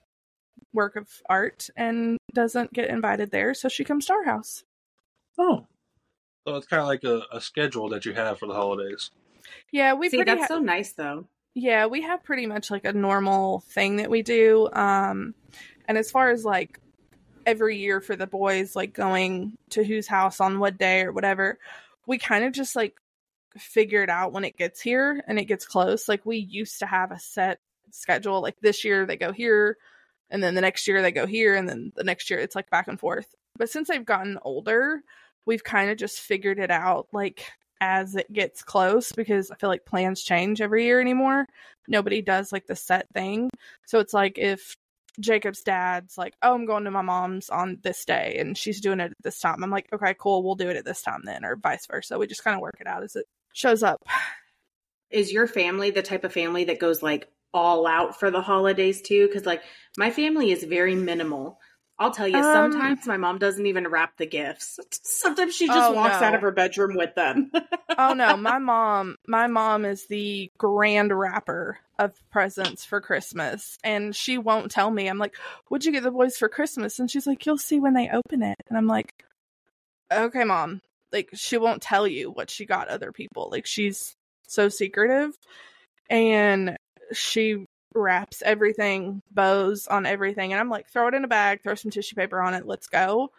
work 0.73 0.95
of 0.95 1.07
art 1.29 1.69
and 1.75 2.17
doesn't 2.33 2.73
get 2.73 2.89
invited 2.89 3.31
there, 3.31 3.53
so 3.53 3.69
she 3.69 3.83
comes 3.83 4.05
to 4.07 4.13
our 4.13 4.23
house. 4.25 4.63
Oh, 5.37 5.67
so 6.47 6.55
it's 6.55 6.67
kind 6.67 6.81
of 6.81 6.87
like 6.87 7.03
a, 7.03 7.21
a 7.31 7.39
schedule 7.41 7.89
that 7.89 8.05
you 8.05 8.13
have 8.13 8.39
for 8.39 8.47
the 8.47 8.53
holidays. 8.53 9.11
Yeah, 9.71 9.93
we 9.93 10.09
See, 10.09 10.17
pretty 10.17 10.31
that's 10.31 10.41
ha- 10.41 10.55
so 10.55 10.59
nice 10.59 10.93
though. 10.93 11.25
yeah 11.53 11.85
we 11.85 12.01
have 12.01 12.23
pretty 12.23 12.45
much 12.45 12.71
like 12.71 12.85
a 12.85 12.93
normal 12.93 13.61
thing 13.69 13.97
that 13.97 14.09
we 14.09 14.21
do. 14.23 14.69
Um, 14.73 15.35
and 15.87 15.97
as 15.97 16.11
far 16.11 16.31
as 16.31 16.43
like 16.45 16.79
every 17.45 17.77
year 17.77 17.99
for 18.01 18.15
the 18.15 18.27
boys, 18.27 18.75
like 18.75 18.93
going 18.93 19.57
to 19.71 19.83
whose 19.83 20.07
house 20.07 20.39
on 20.39 20.59
what 20.59 20.77
day 20.77 21.01
or 21.01 21.11
whatever, 21.11 21.59
we 22.07 22.17
kind 22.17 22.45
of 22.45 22.53
just 22.53 22.75
like 22.75 22.95
figure 23.57 24.03
it 24.03 24.09
out 24.09 24.33
when 24.33 24.45
it 24.45 24.57
gets 24.57 24.81
here 24.81 25.23
and 25.27 25.39
it 25.39 25.45
gets 25.45 25.65
close. 25.65 26.07
Like 26.09 26.25
we 26.25 26.37
used 26.37 26.79
to 26.79 26.85
have 26.85 27.11
a 27.11 27.19
set 27.19 27.59
schedule. 27.91 28.41
Like 28.41 28.59
this 28.61 28.83
year 28.83 29.05
they 29.05 29.17
go 29.17 29.31
here, 29.31 29.77
and 30.29 30.43
then 30.43 30.55
the 30.55 30.61
next 30.61 30.87
year 30.87 31.01
they 31.01 31.11
go 31.11 31.25
here, 31.25 31.55
and 31.55 31.67
then 31.67 31.91
the 31.95 32.03
next 32.03 32.29
year 32.29 32.39
it's 32.39 32.55
like 32.55 32.69
back 32.69 32.87
and 32.87 32.99
forth. 32.99 33.33
But 33.57 33.69
since 33.69 33.89
I've 33.89 34.05
gotten 34.05 34.39
older, 34.43 35.01
we've 35.45 35.63
kind 35.63 35.91
of 35.91 35.97
just 35.97 36.19
figured 36.19 36.59
it 36.59 36.71
out 36.71 37.07
like 37.13 37.45
as 37.81 38.15
it 38.15 38.31
gets 38.31 38.63
close 38.63 39.11
because 39.11 39.51
I 39.51 39.55
feel 39.55 39.69
like 39.69 39.85
plans 39.85 40.23
change 40.23 40.61
every 40.61 40.85
year 40.85 41.01
anymore. 41.01 41.45
Nobody 41.87 42.21
does 42.21 42.51
like 42.51 42.65
the 42.65 42.75
set 42.75 43.07
thing. 43.13 43.49
So 43.85 43.99
it's 43.99 44.13
like 44.13 44.37
if 44.37 44.75
Jacob's 45.19 45.61
dad's 45.61 46.17
like, 46.17 46.33
"Oh, 46.41 46.55
I'm 46.55 46.65
going 46.65 46.85
to 46.85 46.91
my 46.91 47.01
mom's 47.01 47.49
on 47.49 47.79
this 47.83 48.05
day 48.05 48.37
and 48.39 48.57
she's 48.57 48.81
doing 48.81 48.99
it 48.99 49.11
at 49.11 49.23
this 49.23 49.39
time." 49.39 49.63
I'm 49.63 49.69
like, 49.69 49.87
"Okay, 49.93 50.15
cool. 50.17 50.43
We'll 50.43 50.55
do 50.55 50.69
it 50.69 50.77
at 50.77 50.85
this 50.85 51.01
time 51.01 51.21
then," 51.25 51.45
or 51.45 51.55
vice 51.55 51.85
versa. 51.87 52.17
We 52.17 52.27
just 52.27 52.43
kind 52.43 52.55
of 52.55 52.61
work 52.61 52.77
it 52.79 52.87
out 52.87 53.03
as 53.03 53.15
it 53.15 53.25
shows 53.53 53.83
up. 53.83 54.03
Is 55.09 55.31
your 55.31 55.47
family 55.47 55.91
the 55.91 56.01
type 56.01 56.23
of 56.23 56.33
family 56.33 56.65
that 56.65 56.79
goes 56.79 57.01
like 57.03 57.29
all 57.53 57.85
out 57.85 58.19
for 58.19 58.31
the 58.31 58.41
holidays 58.41 59.01
too? 59.01 59.27
Because 59.27 59.45
like 59.45 59.61
my 59.97 60.09
family 60.09 60.51
is 60.51 60.63
very 60.63 60.95
minimal. 60.95 61.59
I'll 61.99 62.11
tell 62.11 62.27
you, 62.27 62.37
Um, 62.37 62.71
sometimes 62.71 63.05
my 63.05 63.17
mom 63.17 63.37
doesn't 63.37 63.67
even 63.67 63.87
wrap 63.87 64.17
the 64.17 64.25
gifts. 64.25 64.79
Sometimes 65.03 65.53
she 65.55 65.67
just 65.67 65.91
Oh, 65.91 65.93
walks 65.93 66.19
no. 66.19 66.27
out 66.27 66.33
of 66.35 66.41
her 66.41 66.51
bedroom 66.51 66.97
with 66.97 67.13
them. 67.13 67.51
oh 67.99 68.13
no, 68.13 68.35
my 68.35 68.57
mom, 68.57 69.17
my 69.27 69.45
mom 69.45 69.85
is 69.85 70.07
the 70.07 70.49
grand 70.57 71.17
wrapper 71.17 71.77
of 71.99 72.19
presents 72.31 72.83
for 72.83 72.99
Christmas, 72.99 73.77
and 73.83 74.15
she 74.15 74.39
won't 74.39 74.71
tell 74.71 74.89
me. 74.89 75.07
I'm 75.07 75.19
like, 75.19 75.35
"What'd 75.67 75.85
you 75.85 75.91
get 75.91 76.01
the 76.01 76.09
boys 76.09 76.35
for 76.37 76.49
Christmas?" 76.49 76.97
And 76.97 77.09
she's 77.09 77.27
like, 77.27 77.45
"You'll 77.45 77.59
see 77.59 77.79
when 77.79 77.93
they 77.93 78.09
open 78.09 78.41
it." 78.41 78.57
And 78.67 78.77
I'm 78.79 78.87
like, 78.87 79.13
"Okay, 80.11 80.43
mom." 80.43 80.81
Like 81.13 81.29
she 81.33 81.57
won't 81.57 81.81
tell 81.81 82.07
you 82.07 82.31
what 82.31 82.49
she 82.49 82.65
got 82.65 82.89
other 82.89 83.11
people. 83.11 83.49
Like 83.51 83.65
she's 83.65 84.15
so 84.47 84.67
secretive, 84.67 85.31
and 86.09 86.75
she 87.13 87.65
wraps 87.95 88.41
everything, 88.43 89.21
bows 89.31 89.87
on 89.87 90.05
everything, 90.05 90.51
and 90.51 90.59
I'm 90.59 90.69
like, 90.69 90.89
"Throw 90.89 91.07
it 91.07 91.13
in 91.13 91.23
a 91.23 91.27
bag, 91.27 91.61
throw 91.63 91.75
some 91.75 91.91
tissue 91.91 92.15
paper 92.15 92.41
on 92.41 92.55
it, 92.55 92.65
let's 92.65 92.87
go." 92.87 93.29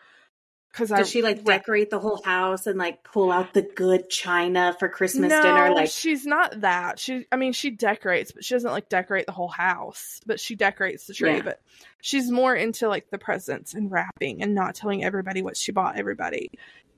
Because 0.74 0.88
Does 0.88 1.08
she 1.08 1.22
like 1.22 1.44
decorate 1.44 1.88
the 1.88 2.00
whole 2.00 2.20
house 2.24 2.66
and 2.66 2.76
like 2.76 3.04
pull 3.04 3.30
out 3.30 3.54
the 3.54 3.62
good 3.62 4.10
china 4.10 4.74
for 4.76 4.88
Christmas 4.88 5.30
no, 5.30 5.40
dinner? 5.40 5.72
Like 5.72 5.88
she's 5.88 6.26
not 6.26 6.62
that. 6.62 6.98
She, 6.98 7.26
I 7.30 7.36
mean, 7.36 7.52
she 7.52 7.70
decorates, 7.70 8.32
but 8.32 8.44
she 8.44 8.56
doesn't 8.56 8.72
like 8.72 8.88
decorate 8.88 9.26
the 9.26 9.32
whole 9.32 9.48
house. 9.48 10.18
But 10.26 10.40
she 10.40 10.56
decorates 10.56 11.06
the 11.06 11.14
tree. 11.14 11.36
Yeah. 11.36 11.42
But 11.42 11.60
she's 12.00 12.28
more 12.28 12.56
into 12.56 12.88
like 12.88 13.08
the 13.10 13.18
presents 13.18 13.74
and 13.74 13.88
wrapping 13.88 14.42
and 14.42 14.56
not 14.56 14.74
telling 14.74 15.04
everybody 15.04 15.42
what 15.42 15.56
she 15.56 15.70
bought 15.70 15.96
everybody. 15.96 16.50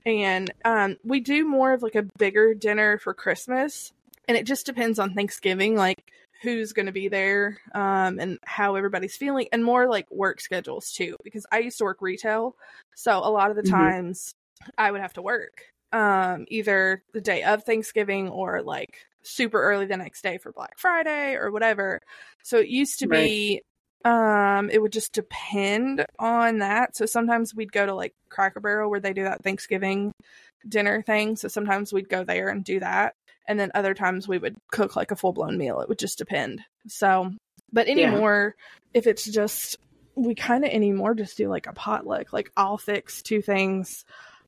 And 0.06 0.52
um, 0.64 0.96
we 1.04 1.20
do 1.20 1.46
more 1.46 1.74
of 1.74 1.82
like 1.82 1.96
a 1.96 2.06
bigger 2.18 2.54
dinner 2.54 2.98
for 2.98 3.12
Christmas, 3.12 3.92
and 4.28 4.36
it 4.38 4.46
just 4.46 4.64
depends 4.64 4.98
on 5.00 5.14
Thanksgiving, 5.14 5.76
like 5.76 6.12
who's 6.42 6.72
going 6.72 6.86
to 6.86 6.92
be 6.92 7.08
there, 7.08 7.58
um, 7.74 8.20
and 8.20 8.38
how 8.44 8.76
everybody's 8.76 9.16
feeling, 9.16 9.48
and 9.52 9.64
more 9.64 9.88
like 9.88 10.10
work 10.10 10.40
schedules 10.40 10.92
too. 10.92 11.16
Because 11.24 11.44
I 11.52 11.58
used 11.58 11.78
to 11.78 11.84
work 11.84 12.00
retail, 12.00 12.56
so 12.94 13.18
a 13.18 13.30
lot 13.30 13.50
of 13.50 13.56
the 13.56 13.62
Mhm. 13.64 13.70
times 13.70 14.32
I 14.78 14.92
would 14.92 15.00
have 15.02 15.14
to 15.14 15.22
work 15.22 15.62
um 15.92 16.46
either 16.48 17.02
the 17.12 17.20
day 17.20 17.42
of 17.44 17.64
Thanksgiving 17.64 18.28
or 18.28 18.62
like 18.62 19.06
super 19.22 19.62
early 19.62 19.86
the 19.86 19.96
next 19.96 20.22
day 20.22 20.38
for 20.38 20.52
Black 20.52 20.78
Friday 20.78 21.34
or 21.34 21.50
whatever. 21.50 22.00
So 22.42 22.58
it 22.58 22.68
used 22.68 23.00
to 23.00 23.06
be 23.08 23.62
um 24.06 24.70
it 24.70 24.80
would 24.80 24.92
just 24.92 25.12
depend 25.12 26.06
on 26.18 26.58
that. 26.58 26.96
So 26.96 27.06
sometimes 27.06 27.54
we'd 27.54 27.72
go 27.72 27.84
to 27.84 27.94
like 27.94 28.12
Cracker 28.30 28.60
Barrel 28.60 28.88
where 28.88 29.00
they 29.00 29.12
do 29.12 29.24
that 29.24 29.42
Thanksgiving 29.42 30.12
dinner 30.68 31.02
thing. 31.02 31.36
So 31.36 31.48
sometimes 31.48 31.92
we'd 31.92 32.08
go 32.08 32.24
there 32.24 32.48
and 32.48 32.64
do 32.64 32.80
that. 32.80 33.14
And 33.48 33.58
then 33.58 33.70
other 33.74 33.94
times 33.94 34.28
we 34.28 34.38
would 34.38 34.56
cook 34.72 34.94
like 34.96 35.10
a 35.10 35.16
full 35.16 35.32
blown 35.32 35.58
meal. 35.58 35.80
It 35.80 35.88
would 35.88 35.98
just 35.98 36.18
depend. 36.18 36.62
So 36.86 37.32
but 37.72 37.88
Yeah. 37.88 37.92
anymore 38.12 38.54
if 38.94 39.06
it's 39.06 39.24
just 39.24 39.76
we 40.14 40.34
kind 40.34 40.64
of 40.64 40.70
anymore 40.70 41.14
just 41.14 41.36
do 41.36 41.48
like 41.48 41.66
a 41.66 41.72
potluck. 41.72 42.32
Like 42.32 42.50
I'll 42.56 42.78
fix 42.78 43.22
two 43.22 43.42
things. 43.42 44.04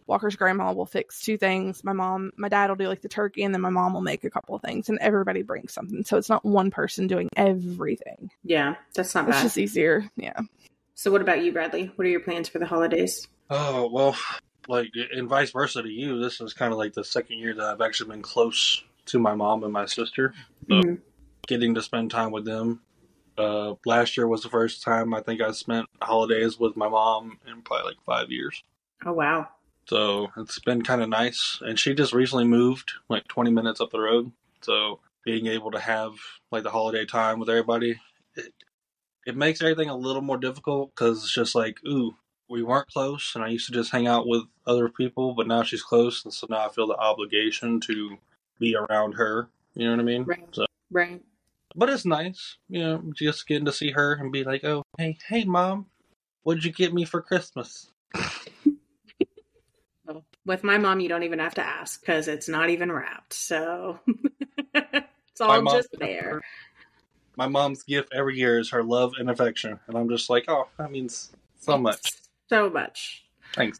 Walker's 0.08 0.34
grandma 0.36 0.72
will 0.72 0.86
fix 0.86 1.20
two 1.20 1.36
things. 1.36 1.84
My 1.84 1.92
mom, 1.92 2.32
my 2.36 2.48
dad 2.48 2.68
will 2.70 2.76
do 2.76 2.88
like 2.88 3.02
the 3.02 3.08
turkey, 3.08 3.44
and 3.44 3.54
then 3.54 3.60
my 3.60 3.68
mom 3.70 3.92
will 3.92 4.00
make 4.00 4.24
a 4.24 4.30
couple 4.30 4.56
of 4.56 4.62
things, 4.62 4.88
and 4.88 4.98
everybody 5.00 5.42
brings 5.42 5.72
something. 5.72 6.02
So 6.04 6.16
it's 6.16 6.28
not 6.30 6.44
one 6.44 6.70
person 6.70 7.06
doing 7.06 7.28
everything. 7.36 8.30
yeah, 8.42 8.74
that's 8.94 9.14
not 9.14 9.28
It's 9.28 9.36
bad. 9.36 9.42
just 9.42 9.58
easier. 9.58 10.10
Yeah. 10.16 10.40
So 10.94 11.12
what 11.12 11.20
about 11.20 11.44
you, 11.44 11.52
Bradley? 11.52 11.92
What 11.94 12.06
are 12.06 12.10
your 12.10 12.20
plans 12.20 12.48
for 12.48 12.58
the 12.58 12.66
holidays? 12.66 13.28
Oh 13.50 13.88
well, 13.92 14.16
like 14.66 14.88
and 15.12 15.28
vice 15.28 15.50
versa 15.52 15.82
to 15.82 15.88
you. 15.88 16.18
This 16.18 16.40
is 16.40 16.54
kind 16.54 16.72
of 16.72 16.78
like 16.78 16.94
the 16.94 17.04
second 17.04 17.38
year 17.38 17.54
that 17.54 17.64
I've 17.64 17.80
actually 17.80 18.10
been 18.10 18.22
close 18.22 18.82
to 19.06 19.18
my 19.18 19.34
mom 19.34 19.62
and 19.62 19.72
my 19.72 19.86
sister, 19.86 20.34
So- 20.68 20.74
Mhm. 20.74 21.00
getting 21.46 21.74
to 21.76 21.82
spend 21.82 22.10
time 22.10 22.30
with 22.30 22.44
them. 22.44 22.80
Uh, 23.38 23.74
last 23.86 24.16
year 24.16 24.26
was 24.26 24.42
the 24.42 24.48
first 24.48 24.82
time 24.82 25.14
I 25.14 25.20
think 25.20 25.40
I 25.40 25.52
spent 25.52 25.86
holidays 26.02 26.58
with 26.58 26.76
my 26.76 26.88
mom 26.88 27.38
in 27.46 27.62
probably 27.62 27.90
like 27.92 28.02
five 28.04 28.30
years. 28.32 28.64
Oh 29.06 29.12
wow. 29.12 29.48
So 29.88 30.28
it's 30.36 30.58
been 30.58 30.82
kind 30.82 31.02
of 31.02 31.08
nice. 31.08 31.58
And 31.62 31.78
she 31.78 31.94
just 31.94 32.12
recently 32.12 32.44
moved 32.44 32.92
like 33.08 33.26
20 33.28 33.50
minutes 33.50 33.80
up 33.80 33.90
the 33.90 34.00
road. 34.00 34.32
So 34.60 35.00
being 35.24 35.46
able 35.46 35.70
to 35.70 35.80
have 35.80 36.12
like 36.52 36.62
the 36.62 36.70
holiday 36.70 37.06
time 37.06 37.38
with 37.38 37.48
everybody, 37.48 37.98
it, 38.34 38.52
it 39.26 39.36
makes 39.36 39.62
everything 39.62 39.88
a 39.88 39.96
little 39.96 40.22
more 40.22 40.36
difficult 40.36 40.90
because 40.94 41.22
it's 41.22 41.32
just 41.32 41.54
like, 41.54 41.78
ooh, 41.86 42.16
we 42.50 42.62
weren't 42.62 42.88
close. 42.88 43.32
And 43.34 43.42
I 43.42 43.48
used 43.48 43.66
to 43.66 43.72
just 43.72 43.90
hang 43.90 44.06
out 44.06 44.26
with 44.26 44.42
other 44.66 44.88
people, 44.90 45.34
but 45.34 45.46
now 45.46 45.62
she's 45.62 45.82
close. 45.82 46.24
And 46.24 46.32
so 46.34 46.46
now 46.50 46.66
I 46.66 46.68
feel 46.68 46.86
the 46.86 46.96
obligation 46.96 47.80
to 47.80 48.18
be 48.58 48.76
around 48.76 49.12
her. 49.12 49.48
You 49.74 49.86
know 49.86 49.92
what 49.92 50.00
I 50.00 50.04
mean? 50.04 50.24
Right. 50.24 50.48
So, 50.52 50.66
Right. 50.90 51.22
but 51.74 51.90
it's 51.90 52.06
nice, 52.06 52.56
you 52.68 52.80
know, 52.80 53.02
just 53.14 53.46
getting 53.46 53.66
to 53.66 53.72
see 53.72 53.90
her 53.92 54.14
and 54.14 54.32
be 54.32 54.44
like, 54.44 54.64
oh, 54.64 54.82
hey, 54.96 55.18
hey, 55.28 55.44
mom, 55.44 55.86
what'd 56.42 56.64
you 56.64 56.72
get 56.72 56.94
me 56.94 57.04
for 57.04 57.20
Christmas? 57.20 57.90
Well, 60.48 60.56
With 60.56 60.64
my 60.64 60.78
mom, 60.78 61.00
you 61.00 61.10
don't 61.10 61.24
even 61.24 61.40
have 61.40 61.54
to 61.56 61.62
ask 61.64 62.00
because 62.00 62.26
it's 62.26 62.48
not 62.48 62.70
even 62.70 62.90
wrapped. 62.90 63.34
So 63.34 64.00
it's 64.74 65.40
all 65.42 65.60
mom- 65.60 65.76
just 65.76 65.90
there. 65.98 66.40
my 67.36 67.46
mom's 67.48 67.82
gift 67.82 68.14
every 68.14 68.38
year 68.38 68.58
is 68.58 68.70
her 68.70 68.82
love 68.82 69.12
and 69.18 69.28
affection, 69.28 69.78
and 69.86 69.96
I'm 69.96 70.08
just 70.08 70.30
like, 70.30 70.46
oh, 70.48 70.68
that 70.78 70.90
means 70.90 71.30
so 71.60 71.76
much. 71.76 72.12
So 72.48 72.70
much. 72.70 73.24
Thanks. 73.54 73.78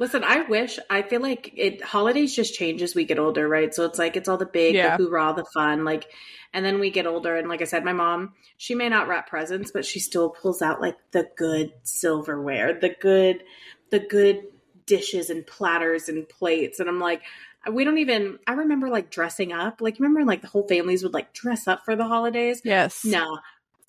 Listen, 0.00 0.24
I 0.24 0.40
wish 0.48 0.78
I 0.88 1.02
feel 1.02 1.20
like 1.20 1.52
it 1.54 1.84
holidays 1.84 2.34
just 2.34 2.54
change 2.54 2.80
as 2.80 2.94
we 2.94 3.04
get 3.04 3.18
older, 3.18 3.46
right? 3.46 3.74
So 3.74 3.84
it's 3.84 3.98
like 3.98 4.16
it's 4.16 4.30
all 4.30 4.38
the 4.38 4.46
big, 4.46 4.74
Yeah. 4.74 4.96
the 4.96 5.04
hoorah, 5.04 5.34
the 5.36 5.44
fun, 5.44 5.84
like 5.84 6.06
and 6.54 6.64
then 6.64 6.80
we 6.80 6.90
get 6.90 7.06
older 7.06 7.36
and 7.36 7.48
like 7.50 7.60
I 7.60 7.64
said, 7.66 7.84
my 7.84 7.92
mom, 7.92 8.32
she 8.56 8.74
may 8.74 8.88
not 8.88 9.08
wrap 9.08 9.28
presents, 9.28 9.70
but 9.70 9.84
she 9.84 10.00
still 10.00 10.30
pulls 10.30 10.62
out 10.62 10.80
like 10.80 10.96
the 11.10 11.28
good 11.36 11.72
silverware, 11.82 12.78
the 12.80 12.96
good 12.98 13.42
the 13.90 14.00
good 14.00 14.44
dishes 14.86 15.30
and 15.30 15.46
platters 15.46 16.08
and 16.08 16.28
plates. 16.28 16.80
And 16.80 16.88
I'm 16.88 17.00
like, 17.00 17.22
we 17.70 17.84
don't 17.84 17.98
even 17.98 18.38
I 18.46 18.52
remember 18.54 18.88
like 18.88 19.10
dressing 19.10 19.52
up. 19.52 19.80
Like 19.80 19.98
remember 19.98 20.24
like 20.24 20.42
the 20.42 20.48
whole 20.48 20.66
families 20.66 21.02
would 21.02 21.14
like 21.14 21.32
dress 21.32 21.68
up 21.68 21.84
for 21.84 21.94
the 21.96 22.04
holidays? 22.04 22.60
Yes. 22.64 23.04
No. 23.04 23.38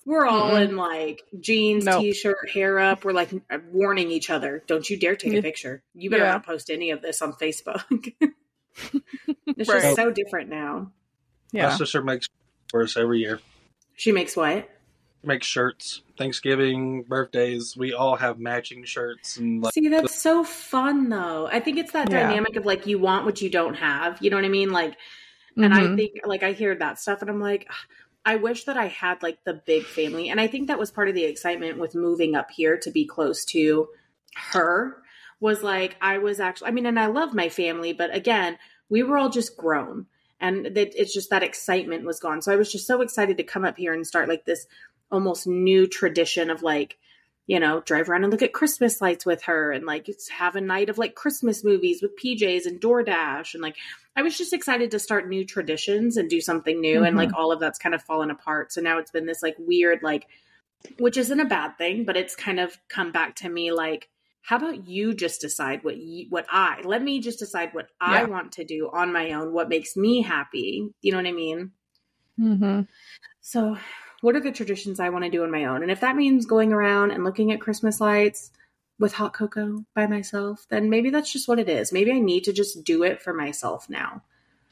We're 0.06 0.26
all 0.26 0.50
Mm-mm. 0.50 0.68
in 0.68 0.76
like 0.76 1.22
jeans, 1.40 1.86
Nope. 1.86 2.02
t-shirt, 2.02 2.50
hair 2.50 2.78
up. 2.78 3.04
We're 3.04 3.12
like 3.12 3.30
warning 3.72 4.10
each 4.10 4.28
other. 4.30 4.62
Don't 4.66 4.88
you 4.88 4.98
dare 4.98 5.16
take 5.16 5.32
a 5.32 5.40
picture. 5.42 5.82
You 5.94 6.10
better 6.10 6.24
Yeah. 6.24 6.32
not 6.32 6.44
post 6.46 6.68
any 6.70 6.90
of 6.90 7.00
this 7.00 7.22
on 7.22 7.32
Facebook. 7.32 8.12
it's 9.46 9.68
Right. 9.68 9.82
just 9.82 9.96
so 9.96 10.10
different 10.10 10.50
now. 10.50 10.92
Yeah. 11.52 11.64
My 11.64 11.68
Yeah. 11.70 11.76
sister 11.76 12.02
makes 12.02 12.26
it 12.26 12.32
worse 12.74 12.96
every 12.96 13.20
year. 13.20 13.40
She 13.96 14.12
makes 14.12 14.36
what? 14.36 14.68
Make 15.26 15.42
shirts. 15.42 16.02
Thanksgiving, 16.16 17.02
birthdays, 17.02 17.76
we 17.76 17.92
all 17.92 18.16
have 18.16 18.38
matching 18.38 18.84
shirts 18.84 19.36
and 19.36 19.62
like 19.62 19.72
See, 19.74 19.88
that's 19.88 20.20
so 20.20 20.44
fun 20.44 21.08
though. 21.08 21.48
I 21.50 21.60
think 21.60 21.78
it's 21.78 21.92
that 21.92 22.10
Yeah. 22.10 22.22
dynamic 22.22 22.56
of 22.56 22.66
like 22.66 22.86
you 22.86 22.98
want 22.98 23.24
what 23.24 23.40
you 23.42 23.50
don't 23.50 23.74
have. 23.74 24.18
You 24.20 24.30
know 24.30 24.36
what 24.36 24.44
I 24.44 24.48
mean? 24.48 24.70
Like, 24.70 24.96
and 25.56 25.72
I 25.74 25.88
Mhm. 25.88 25.96
think 25.96 26.12
like 26.24 26.42
I 26.42 26.52
hear 26.52 26.74
that 26.74 26.98
stuff 26.98 27.20
and 27.20 27.30
I'm 27.30 27.40
like, 27.40 27.70
I 28.24 28.36
wish 28.36 28.64
that 28.64 28.76
I 28.76 28.86
had 28.86 29.22
like 29.22 29.42
the 29.44 29.54
big 29.54 29.84
family. 29.84 30.28
And 30.28 30.40
I 30.40 30.46
think 30.46 30.68
that 30.68 30.78
was 30.78 30.90
part 30.90 31.08
of 31.08 31.14
the 31.14 31.24
excitement 31.24 31.78
with 31.78 31.94
moving 31.94 32.34
up 32.34 32.50
here 32.50 32.76
to 32.78 32.90
be 32.90 33.04
close 33.04 33.44
to 33.46 33.88
her 34.36 35.02
was 35.40 35.62
like 35.62 35.96
I 36.00 36.18
was 36.18 36.40
actually 36.40 36.68
I 36.68 36.70
mean, 36.72 36.86
and 36.86 36.98
I 36.98 37.06
love 37.06 37.34
my 37.34 37.48
family, 37.48 37.92
but 37.92 38.14
again, 38.14 38.58
we 38.88 39.02
were 39.02 39.18
all 39.18 39.30
just 39.30 39.56
grown. 39.56 40.06
And 40.40 40.66
that 40.66 41.00
it's 41.00 41.14
just 41.14 41.30
that 41.30 41.42
excitement 41.42 42.04
was 42.04 42.20
gone. 42.20 42.42
So 42.42 42.52
I 42.52 42.56
was 42.56 42.70
just 42.70 42.86
so 42.86 43.00
excited 43.00 43.36
to 43.38 43.44
come 43.44 43.64
up 43.64 43.76
here 43.78 43.94
and 43.94 44.06
start 44.06 44.28
like 44.28 44.44
this 44.44 44.66
almost 45.14 45.46
new 45.46 45.86
tradition 45.86 46.50
of 46.50 46.62
like 46.62 46.98
you 47.46 47.60
know, 47.60 47.80
drive 47.80 48.08
around 48.08 48.24
and 48.24 48.32
look 48.32 48.42
at 48.42 48.54
Christmas 48.54 49.00
lights 49.02 49.26
with 49.26 49.42
her 49.42 49.70
and 49.70 49.84
like 49.84 50.08
have 50.30 50.56
a 50.56 50.60
night 50.60 50.88
of 50.88 50.96
like 50.96 51.14
Christmas 51.14 51.62
movies 51.62 52.00
with 52.00 52.18
PJs 52.18 52.64
and 52.64 52.80
DoorDash. 52.80 53.52
And 53.52 53.62
like, 53.62 53.76
I 54.16 54.22
was 54.22 54.38
just 54.38 54.54
excited 54.54 54.90
to 54.92 54.98
start 54.98 55.28
new 55.28 55.44
traditions 55.44 56.16
and 56.16 56.30
do 56.30 56.40
something 56.40 56.80
new. 56.80 57.04
And 57.04 57.16
like 57.16 57.34
all 57.34 57.52
of 57.52 57.60
that's 57.60 57.78
kind 57.78 57.94
of 57.94 58.02
fallen 58.02 58.30
apart. 58.30 58.72
So 58.72 58.80
now 58.80 58.98
it's 58.98 59.10
been 59.10 59.26
this 59.26 59.42
like 59.42 59.56
weird, 59.58 60.02
like, 60.02 60.26
which 60.98 61.18
isn't 61.18 61.40
a 61.40 61.44
bad 61.44 61.76
thing, 61.76 62.04
but 62.04 62.16
it's 62.16 62.34
kind 62.34 62.60
of 62.60 62.78
come 62.88 63.12
back 63.12 63.36
to 63.36 63.48
me 63.48 63.72
like, 63.72 64.08
how 64.40 64.56
about 64.56 64.88
you 64.88 65.14
just 65.14 65.40
decide 65.40 65.84
what 65.84 65.96
you, 65.98 66.26
what 66.30 66.46
I, 66.50 66.80
let 66.84 67.02
me 67.02 67.20
just 67.20 67.38
decide 67.38 67.70
what 67.72 67.88
I 68.00 68.24
want 68.24 68.52
to 68.52 68.64
do 68.64 68.90
on 68.92 69.12
my 69.12 69.32
own, 69.32 69.52
what 69.52 69.70
makes 69.70 69.96
me 69.96 70.22
happy. 70.22 70.88
You 71.02 71.12
know 71.12 71.18
what 71.18 71.26
I 71.26 71.32
mean? 71.32 71.72
Mm-hmm. 72.38 72.80
So, 73.40 73.76
what 74.24 74.36
are 74.36 74.40
the 74.40 74.50
traditions 74.50 75.00
I 75.00 75.10
want 75.10 75.24
to 75.24 75.30
do 75.30 75.42
on 75.42 75.50
my 75.50 75.66
own? 75.66 75.82
And 75.82 75.90
if 75.90 76.00
that 76.00 76.16
means 76.16 76.46
going 76.46 76.72
around 76.72 77.10
and 77.10 77.24
looking 77.24 77.52
at 77.52 77.60
Christmas 77.60 78.00
lights 78.00 78.50
with 78.98 79.12
hot 79.12 79.34
cocoa 79.34 79.84
by 79.94 80.06
myself, 80.06 80.64
then 80.70 80.88
maybe 80.88 81.10
that's 81.10 81.30
just 81.30 81.46
what 81.46 81.58
it 81.58 81.68
is. 81.68 81.92
Maybe 81.92 82.10
I 82.10 82.20
need 82.20 82.44
to 82.44 82.54
just 82.54 82.84
do 82.84 83.02
it 83.02 83.20
for 83.20 83.34
myself 83.34 83.90
now. 83.90 84.22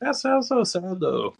that 0.00 0.16
sounds 0.16 0.48
so 0.48 0.64
sad 0.64 1.00
though. 1.00 1.34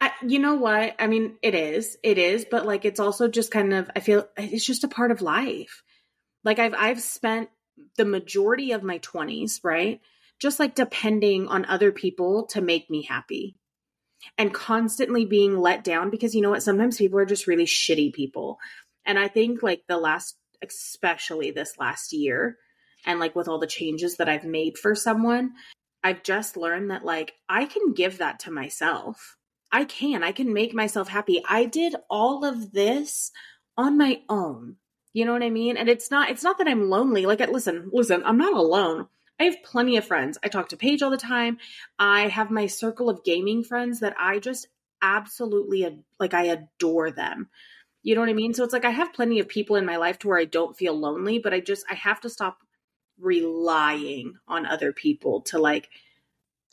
I, 0.00 0.10
you 0.26 0.40
know 0.40 0.56
what? 0.56 0.96
I 0.98 1.06
mean, 1.06 1.36
it 1.40 1.54
is, 1.54 1.96
it 2.02 2.18
is, 2.18 2.46
but 2.50 2.66
like 2.66 2.84
it's 2.84 2.98
also 2.98 3.28
just 3.28 3.52
kind 3.52 3.74
of. 3.74 3.88
I 3.94 4.00
feel 4.00 4.26
it's 4.36 4.66
just 4.66 4.82
a 4.82 4.88
part 4.88 5.12
of 5.12 5.22
life. 5.22 5.84
Like 6.42 6.58
I've 6.58 6.74
I've 6.76 7.00
spent 7.00 7.48
the 7.96 8.04
majority 8.04 8.72
of 8.72 8.82
my 8.82 8.98
twenties, 8.98 9.60
right, 9.62 10.00
just 10.40 10.58
like 10.58 10.74
depending 10.74 11.46
on 11.46 11.64
other 11.66 11.92
people 11.92 12.46
to 12.46 12.60
make 12.60 12.90
me 12.90 13.02
happy, 13.02 13.54
and 14.38 14.52
constantly 14.52 15.24
being 15.24 15.58
let 15.58 15.84
down 15.84 16.10
because 16.10 16.34
you 16.34 16.40
know 16.40 16.50
what? 16.50 16.62
Sometimes 16.62 16.98
people 16.98 17.18
are 17.18 17.26
just 17.26 17.46
really 17.46 17.66
shitty 17.66 18.12
people, 18.12 18.58
and 19.04 19.18
I 19.18 19.28
think 19.28 19.62
like 19.62 19.82
the 19.88 19.98
last, 19.98 20.36
especially 20.62 21.50
this 21.50 21.78
last 21.78 22.12
year, 22.12 22.56
and 23.06 23.20
like 23.20 23.34
with 23.34 23.48
all 23.48 23.58
the 23.58 23.66
changes 23.66 24.16
that 24.16 24.28
I've 24.28 24.44
made 24.44 24.78
for 24.78 24.94
someone, 24.94 25.52
I've 26.02 26.22
just 26.22 26.56
learned 26.56 26.90
that 26.90 27.04
like 27.04 27.34
I 27.48 27.64
can 27.64 27.92
give 27.92 28.18
that 28.18 28.40
to 28.40 28.50
myself. 28.50 29.36
I 29.72 29.84
can. 29.84 30.22
I 30.22 30.32
can 30.32 30.52
make 30.52 30.74
myself 30.74 31.08
happy. 31.08 31.42
I 31.48 31.64
did 31.64 31.94
all 32.08 32.44
of 32.44 32.72
this 32.72 33.30
on 33.76 33.96
my 33.96 34.20
own. 34.28 34.76
You 35.12 35.24
know 35.24 35.32
what 35.32 35.42
I 35.42 35.50
mean? 35.50 35.76
And 35.76 35.88
it's 35.88 36.10
not 36.10 36.30
it's 36.30 36.42
not 36.42 36.58
that 36.58 36.68
I'm 36.68 36.88
lonely. 36.88 37.26
Like 37.26 37.40
listen, 37.40 37.90
listen, 37.92 38.22
I'm 38.24 38.38
not 38.38 38.54
alone. 38.54 39.06
I 39.40 39.44
have 39.44 39.62
plenty 39.62 39.96
of 39.96 40.04
friends. 40.04 40.36
I 40.44 40.48
talk 40.48 40.68
to 40.68 40.76
Paige 40.76 41.02
all 41.02 41.10
the 41.10 41.16
time. 41.16 41.56
I 41.98 42.28
have 42.28 42.50
my 42.50 42.66
circle 42.66 43.08
of 43.08 43.24
gaming 43.24 43.64
friends 43.64 44.00
that 44.00 44.14
I 44.18 44.38
just 44.38 44.68
absolutely 45.00 45.86
ad- 45.86 46.04
like 46.18 46.34
I 46.34 46.44
adore 46.44 47.10
them. 47.10 47.48
You 48.02 48.14
know 48.14 48.20
what 48.20 48.28
I 48.28 48.34
mean? 48.34 48.52
So 48.52 48.64
it's 48.64 48.74
like 48.74 48.84
I 48.84 48.90
have 48.90 49.14
plenty 49.14 49.38
of 49.38 49.48
people 49.48 49.76
in 49.76 49.86
my 49.86 49.96
life 49.96 50.18
to 50.20 50.28
where 50.28 50.38
I 50.38 50.44
don't 50.44 50.76
feel 50.76 50.94
lonely, 50.94 51.38
but 51.38 51.54
I 51.54 51.60
just 51.60 51.86
I 51.88 51.94
have 51.94 52.20
to 52.20 52.28
stop 52.28 52.58
relying 53.18 54.34
on 54.46 54.66
other 54.66 54.92
people 54.92 55.40
to 55.42 55.58
like 55.58 55.88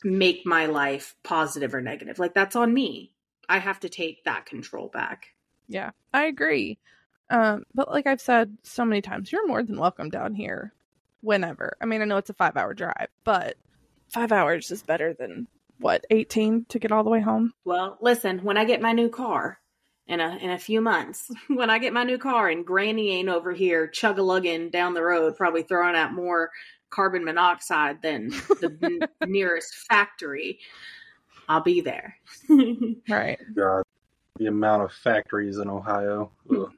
make 0.04 0.44
my 0.44 0.66
life 0.66 1.16
positive 1.22 1.74
or 1.74 1.80
negative. 1.80 2.18
Like 2.18 2.34
that's 2.34 2.56
on 2.56 2.74
me. 2.74 3.14
I 3.48 3.58
have 3.60 3.80
to 3.80 3.88
take 3.88 4.24
that 4.24 4.44
control 4.44 4.88
back. 4.88 5.28
Yeah, 5.68 5.92
I 6.12 6.24
agree. 6.24 6.78
Um, 7.30 7.64
but 7.74 7.90
like 7.90 8.06
I've 8.06 8.20
said 8.20 8.58
so 8.62 8.84
many 8.84 9.00
times, 9.00 9.32
you're 9.32 9.48
more 9.48 9.62
than 9.62 9.78
welcome 9.78 10.10
down 10.10 10.34
here 10.34 10.74
whenever. 11.20 11.76
I 11.80 11.86
mean, 11.86 12.02
I 12.02 12.04
know 12.04 12.16
it's 12.16 12.30
a 12.30 12.34
five 12.34 12.56
hour 12.56 12.74
drive, 12.74 13.08
but 13.24 13.56
five 14.08 14.32
hours 14.32 14.70
is 14.70 14.82
better 14.82 15.14
than 15.14 15.46
what, 15.78 16.04
18 16.10 16.66
to 16.68 16.78
get 16.78 16.92
all 16.92 17.04
the 17.04 17.10
way 17.10 17.20
home? 17.20 17.52
Well, 17.64 17.98
listen, 18.00 18.40
when 18.40 18.56
I 18.56 18.64
get 18.64 18.80
my 18.80 18.92
new 18.92 19.08
car 19.08 19.58
in 20.06 20.20
a 20.20 20.36
in 20.36 20.50
a 20.50 20.58
few 20.58 20.80
months, 20.80 21.30
when 21.48 21.70
I 21.70 21.78
get 21.78 21.92
my 21.92 22.04
new 22.04 22.18
car 22.18 22.48
and 22.48 22.66
Granny 22.66 23.10
ain't 23.10 23.28
over 23.28 23.52
here 23.52 23.86
chug 23.86 24.18
a 24.18 24.22
lugging 24.22 24.70
down 24.70 24.94
the 24.94 25.02
road, 25.02 25.36
probably 25.36 25.62
throwing 25.62 25.96
out 25.96 26.12
more 26.12 26.50
carbon 26.90 27.24
monoxide 27.24 28.02
than 28.02 28.30
the 28.60 28.76
n- 28.82 29.08
nearest 29.26 29.74
factory, 29.88 30.58
I'll 31.48 31.62
be 31.62 31.80
there. 31.80 32.16
Right. 33.08 33.38
God, 33.54 33.82
the 34.36 34.46
amount 34.46 34.82
of 34.82 34.92
factories 34.92 35.58
in 35.58 35.68
Ohio. 35.68 36.30
Ugh. 36.50 36.70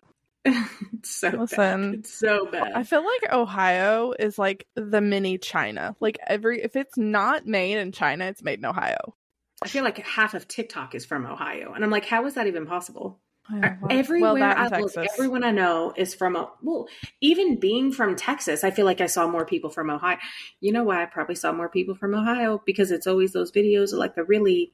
it's 0.45 1.11
so 1.11 1.31
Listen, 1.31 1.93
bad. 1.93 1.99
It's 2.01 2.15
so 2.15 2.47
bad. 2.47 2.73
I 2.75 2.83
feel 2.83 3.05
like 3.05 3.33
Ohio 3.33 4.13
is 4.19 4.39
like 4.39 4.67
the 4.75 5.01
mini 5.01 5.39
China. 5.39 5.95
Like 6.01 6.19
every 6.27 6.63
if 6.63 6.77
it's 6.77 6.97
not 6.97 7.47
made 7.47 7.77
in 7.79 7.93
China, 7.93 8.25
it's 8.27 8.43
made 8.43 8.59
in 8.59 8.65
Ohio. 8.65 9.15
I 9.63 9.69
feel 9.69 9.85
like 9.85 9.99
half 9.99 10.33
of 10.33 10.49
TikTok 10.49 10.95
is 10.95 11.05
from 11.05 11.27
Ohio, 11.27 11.73
and 11.75 11.85
I'm 11.85 11.91
like, 11.91 12.07
how 12.07 12.25
is 12.27 12.35
that 12.35 12.47
even 12.47 12.67
possible? 12.67 13.21
Yeah, 13.53 13.77
well- 13.83 13.99
Everywhere 13.99 14.35
well, 14.35 14.43
I 14.43 14.67
and 14.67 14.83
look, 14.83 14.97
everyone 14.97 15.45
I 15.45 15.51
know 15.51 15.93
is 15.97 16.15
from 16.15 16.37
a 16.37 16.51
well. 16.63 16.89
Even 17.21 17.59
being 17.59 17.93
from 17.93 18.17
Texas, 18.17 18.65
I 18.65 18.71
feel 18.71 18.87
like 18.87 19.01
I 19.01 19.07
saw 19.07 19.29
more 19.29 19.45
people 19.45 19.71
from 19.71 19.91
Ohio. 19.91 20.19
You 20.61 20.73
know 20.73 20.85
why? 20.85 21.03
I 21.03 21.07
probably 21.07 21.35
saw 21.35 21.53
more 21.53 21.69
people 21.69 21.95
from 21.95 22.15
Ohio 22.15 22.63
because 22.65 22.91
it's 22.91 23.07
always 23.07 23.33
those 23.33 23.53
videos 23.53 23.93
of 23.93 23.99
like 23.99 24.15
the 24.15 24.25
really 24.25 24.73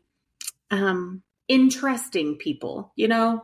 um 0.70 1.22
interesting 1.48 2.37
people. 2.37 2.92
You 2.96 3.09
know, 3.09 3.42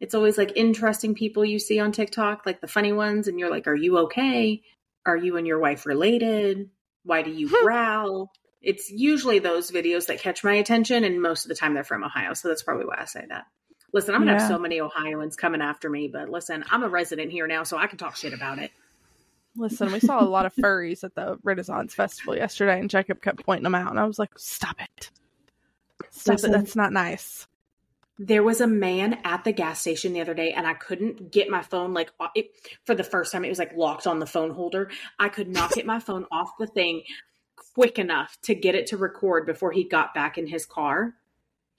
it's 0.00 0.14
always 0.14 0.38
like 0.38 0.52
interesting 0.56 1.14
people 1.14 1.44
you 1.44 1.58
see 1.58 1.78
on 1.78 1.92
TikTok, 1.92 2.46
like 2.46 2.60
the 2.60 2.66
funny 2.66 2.92
ones, 2.92 3.28
and 3.28 3.38
you're 3.38 3.50
like, 3.50 3.66
"Are 3.66 3.74
you 3.74 3.98
okay? 3.98 4.62
Are 5.06 5.16
you 5.16 5.36
and 5.36 5.46
your 5.46 5.58
wife 5.58 5.86
related? 5.86 6.70
Why 7.04 7.22
do 7.22 7.30
you 7.30 7.48
hmm. 7.48 7.64
growl?" 7.64 8.32
It's 8.62 8.90
usually 8.90 9.38
those 9.38 9.70
videos 9.70 10.06
that 10.06 10.20
catch 10.20 10.42
my 10.44 10.54
attention, 10.54 11.04
and 11.04 11.22
most 11.22 11.44
of 11.44 11.48
the 11.48 11.54
time 11.54 11.74
they're 11.74 11.84
from 11.84 12.04
Ohio, 12.04 12.34
so 12.34 12.48
that's 12.48 12.62
probably 12.62 12.86
why 12.86 12.98
I 13.00 13.04
say 13.04 13.24
that. 13.28 13.46
Listen, 13.92 14.14
I'm 14.14 14.20
gonna 14.22 14.32
Yeah. 14.32 14.38
have 14.40 14.48
so 14.48 14.58
many 14.58 14.80
Ohioans 14.80 15.36
coming 15.36 15.62
after 15.62 15.88
me, 15.88 16.08
but 16.08 16.28
listen, 16.28 16.64
I'm 16.70 16.82
a 16.82 16.88
resident 16.88 17.32
here 17.32 17.46
now, 17.46 17.64
so 17.64 17.76
I 17.76 17.86
can 17.86 17.98
talk 17.98 18.16
shit 18.16 18.32
about 18.32 18.58
it. 18.58 18.70
Listen, 19.56 19.92
we 19.92 20.00
saw 20.00 20.22
a 20.22 20.24
lot 20.24 20.46
of 20.46 20.54
furries 20.54 21.02
at 21.02 21.14
the 21.14 21.38
Renaissance 21.42 21.94
Festival 21.94 22.36
yesterday, 22.36 22.78
and 22.78 22.88
Jacob 22.88 23.20
kept 23.20 23.44
pointing 23.44 23.64
them 23.64 23.74
out, 23.74 23.90
and 23.90 23.98
I 23.98 24.04
was 24.04 24.18
like, 24.18 24.38
"Stop 24.38 24.80
it! 24.80 25.10
Stop 26.10 26.34
Listen. 26.34 26.50
it! 26.50 26.58
That's 26.58 26.76
not 26.76 26.92
nice." 26.92 27.48
There 28.22 28.42
was 28.42 28.60
a 28.60 28.66
man 28.66 29.18
at 29.24 29.44
the 29.44 29.52
gas 29.52 29.80
station 29.80 30.12
the 30.12 30.20
other 30.20 30.34
day, 30.34 30.52
and 30.52 30.66
I 30.66 30.74
couldn't 30.74 31.32
get 31.32 31.48
my 31.48 31.62
phone 31.62 31.94
like 31.94 32.10
it, 32.34 32.50
for 32.84 32.94
the 32.94 33.02
first 33.02 33.32
time. 33.32 33.46
It 33.46 33.48
was 33.48 33.58
like 33.58 33.74
locked 33.74 34.06
on 34.06 34.18
the 34.18 34.26
phone 34.26 34.50
holder. 34.50 34.90
I 35.18 35.30
could 35.30 35.48
not 35.48 35.72
get 35.72 35.86
my 35.86 36.00
phone 36.00 36.26
off 36.30 36.50
the 36.58 36.66
thing 36.66 37.02
quick 37.74 37.98
enough 37.98 38.36
to 38.42 38.54
get 38.54 38.74
it 38.74 38.88
to 38.88 38.98
record 38.98 39.46
before 39.46 39.72
he 39.72 39.84
got 39.84 40.12
back 40.12 40.36
in 40.36 40.46
his 40.46 40.66
car. 40.66 41.14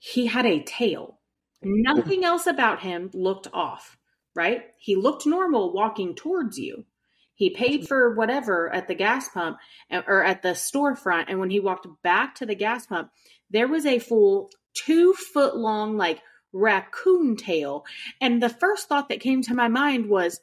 He 0.00 0.26
had 0.26 0.44
a 0.44 0.64
tail. 0.64 1.20
Nothing 1.62 2.24
else 2.24 2.48
about 2.48 2.80
him 2.80 3.10
looked 3.14 3.46
off. 3.52 3.96
Right? 4.34 4.62
He 4.78 4.96
looked 4.96 5.26
normal 5.26 5.72
walking 5.72 6.16
towards 6.16 6.58
you. 6.58 6.86
He 7.34 7.50
paid 7.50 7.86
for 7.86 8.14
whatever 8.14 8.72
at 8.74 8.88
the 8.88 8.94
gas 8.96 9.28
pump 9.28 9.58
uh, 9.92 10.02
or 10.08 10.24
at 10.24 10.42
the 10.42 10.50
storefront, 10.50 11.26
and 11.28 11.38
when 11.38 11.50
he 11.50 11.60
walked 11.60 11.86
back 12.02 12.34
to 12.36 12.46
the 12.46 12.54
gas 12.56 12.86
pump, 12.86 13.10
there 13.48 13.68
was 13.68 13.86
a 13.86 14.00
full 14.00 14.50
two 14.74 15.12
foot 15.12 15.56
long 15.56 15.96
like 15.96 16.20
raccoon 16.52 17.36
tail. 17.36 17.84
And 18.20 18.42
the 18.42 18.48
first 18.48 18.88
thought 18.88 19.08
that 19.08 19.20
came 19.20 19.42
to 19.42 19.54
my 19.54 19.68
mind 19.68 20.08
was, 20.08 20.40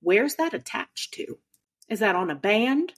where's 0.00 0.36
that 0.36 0.54
attached 0.54 1.14
to? 1.14 1.38
Is 1.88 2.00
that 2.00 2.16
on 2.16 2.30
a 2.30 2.34
band? 2.34 2.92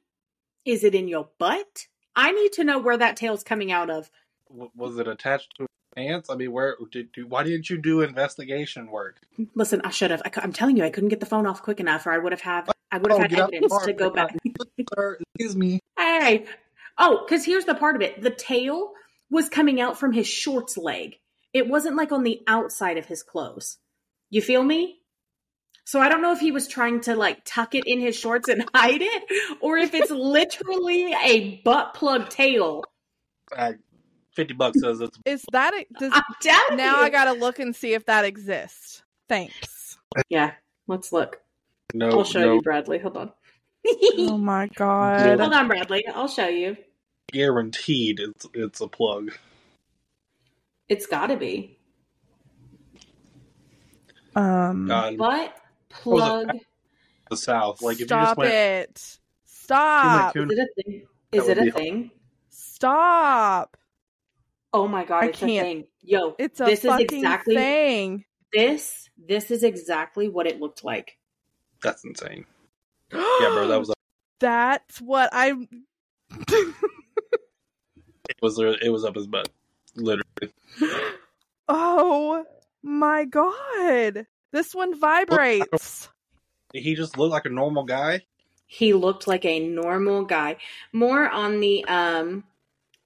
Is 0.64 0.84
it 0.84 0.94
in 0.94 1.08
your 1.08 1.28
butt? 1.38 1.86
I 2.16 2.32
need 2.32 2.52
to 2.54 2.64
know 2.64 2.78
where 2.78 2.96
that 2.96 3.16
tail's 3.16 3.42
coming 3.42 3.72
out 3.72 3.90
of. 3.90 4.10
W- 4.48 4.70
Was 4.76 4.98
it 4.98 5.08
attached 5.08 5.52
to 5.58 5.66
pants? 5.96 6.30
I 6.30 6.36
mean, 6.36 6.52
where 6.52 6.76
did 6.90 7.08
you, 7.16 7.26
why 7.26 7.42
didn't 7.42 7.68
you 7.68 7.76
do 7.76 8.00
investigation 8.02 8.90
work? 8.90 9.20
Listen, 9.54 9.80
I 9.84 9.90
should 9.90 10.10
have. 10.10 10.22
I, 10.24 10.30
am 10.42 10.52
telling 10.52 10.76
you, 10.76 10.84
I 10.84 10.90
couldn't 10.90 11.08
get 11.10 11.20
the 11.20 11.26
phone 11.26 11.46
off 11.46 11.62
quick 11.62 11.80
enough, 11.80 12.06
or 12.06 12.12
I 12.12 12.18
would 12.18 12.32
have 12.32 12.40
had. 12.40 12.68
I 12.92 12.98
would 12.98 13.10
have 13.10 13.18
Oh, 13.18 13.22
had 13.22 13.30
get 13.30 13.40
out 13.40 13.50
the 13.50 13.56
evidence 13.56 13.72
car. 13.72 13.86
to 13.86 13.92
go 13.92 14.10
back. 14.10 14.36
Excuse 14.78 15.56
me. 15.56 15.80
Hey, 15.98 16.46
oh, 16.96 17.24
because 17.26 17.44
here's 17.44 17.64
the 17.64 17.74
part 17.74 17.96
of 17.96 18.02
it: 18.02 18.22
the 18.22 18.30
tail 18.30 18.92
was 19.30 19.48
coming 19.48 19.80
out 19.80 19.98
from 19.98 20.12
his 20.12 20.28
shorts 20.28 20.76
leg. 20.76 21.16
It 21.54 21.68
wasn't 21.68 21.96
like 21.96 22.12
on 22.12 22.24
the 22.24 22.42
outside 22.46 22.98
of 22.98 23.06
his 23.06 23.22
clothes. 23.22 23.78
You 24.28 24.42
feel 24.42 24.62
me? 24.62 24.98
So 25.84 26.00
I 26.00 26.08
don't 26.08 26.22
know 26.22 26.32
if 26.32 26.40
he 26.40 26.50
was 26.50 26.66
trying 26.66 27.00
to 27.02 27.14
like 27.14 27.44
tuck 27.44 27.74
it 27.74 27.84
in 27.86 28.00
his 28.00 28.16
shorts 28.16 28.48
and 28.48 28.68
hide 28.74 29.00
it, 29.02 29.58
or 29.60 29.78
if 29.78 29.94
it's 29.94 30.10
literally 30.10 31.14
a 31.24 31.60
butt 31.64 31.94
plug 31.94 32.28
tail. 32.28 32.84
Uh, 33.56 33.72
Fifty 34.34 34.54
bucks 34.54 34.80
says 34.80 35.00
it's 35.00 35.16
Is 35.24 35.44
that 35.52 35.74
it? 35.74 35.86
Does, 35.96 36.12
I'm 36.12 36.76
now 36.76 36.96
you. 36.96 37.02
I 37.02 37.10
gotta 37.10 37.38
look 37.38 37.60
and 37.60 37.76
see 37.76 37.94
if 37.94 38.06
that 38.06 38.24
exists. 38.24 39.02
Thanks. 39.28 39.96
Yeah, 40.28 40.52
let's 40.88 41.12
look. 41.12 41.40
No, 41.92 42.10
I'll 42.10 42.24
show 42.24 42.40
no 42.40 42.54
you, 42.54 42.62
Bradley. 42.62 42.98
Hold 42.98 43.16
on. 43.16 43.32
Oh 43.86 44.36
my 44.36 44.66
god. 44.74 45.38
Hold 45.38 45.52
on, 45.52 45.68
Bradley. 45.68 46.04
I'll 46.08 46.26
show 46.26 46.48
you. 46.48 46.76
guaranteed 47.32 48.18
it's 48.18 48.46
it's 48.54 48.80
a 48.80 48.88
plug. 48.88 49.30
It's 50.88 51.06
got 51.06 51.28
to 51.28 51.36
be. 51.36 51.78
Um 54.36 54.86
God, 54.88 55.16
But 55.16 55.54
was 56.04 56.22
it? 56.22 56.46
plug. 56.48 56.58
the 57.30 57.36
South. 57.36 57.82
Like 57.82 57.94
if 57.94 58.00
you 58.00 58.06
stop 58.06 58.28
just 58.28 58.36
went, 58.38 58.52
it. 58.52 59.18
Stop. 59.44 60.34
Coon- 60.34 60.50
Is 60.50 60.58
it 60.58 60.68
a 60.68 60.82
thing? 60.82 61.06
Is 61.32 61.48
it 61.48 61.58
a 61.58 61.62
be- 61.62 61.70
thing? 61.70 62.10
Stop. 62.50 63.76
Oh 64.72 64.88
my 64.88 65.04
god, 65.04 65.24
I 65.24 65.26
it's 65.28 65.42
a 65.42 65.46
can't- 65.46 65.64
thing. 65.66 65.84
Yo, 66.02 66.34
It's 66.38 66.60
a 66.60 66.64
this 66.64 66.84
is 66.84 66.98
exactly 66.98 67.54
thing. 67.54 68.24
this. 68.52 69.08
This 69.16 69.50
is 69.52 69.62
exactly 69.62 70.28
what 70.28 70.46
it 70.46 70.60
looked 70.60 70.84
like. 70.84 71.16
that's 71.82 72.04
insane. 72.04 72.44
Yeah, 73.12 73.18
bro, 73.52 73.68
that 73.68 73.78
was 73.78 73.90
a, 73.90 73.94
That's 74.40 75.00
what 75.00 75.30
I'm 75.32 75.68
it 76.48 76.74
was 78.42 78.58
it 78.58 78.90
was 78.90 79.04
up 79.04 79.14
his 79.14 79.26
butt, 79.28 79.48
literally. 79.96 80.52
Oh 81.68 82.44
my 82.82 83.24
god. 83.24 84.26
This 84.52 84.74
one 84.74 84.98
vibrates. 84.98 86.08
He 86.72 86.94
just 86.94 87.16
looked 87.18 87.32
like 87.32 87.46
a 87.46 87.50
normal 87.50 87.84
guy. 87.84 88.22
He 88.66 88.92
looked 88.92 89.26
like 89.26 89.44
a 89.44 89.60
normal 89.60 90.24
guy, 90.24 90.56
more 90.92 91.28
on 91.28 91.60
the 91.60 91.84
um, 91.84 92.44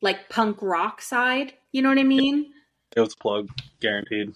like 0.00 0.28
punk 0.28 0.58
rock 0.62 1.02
side. 1.02 1.52
You 1.72 1.82
know 1.82 1.90
what 1.90 1.98
I 1.98 2.04
mean? 2.04 2.52
It 2.96 3.00
was 3.00 3.12
a 3.14 3.16
plug, 3.16 3.48
guaranteed. 3.80 4.32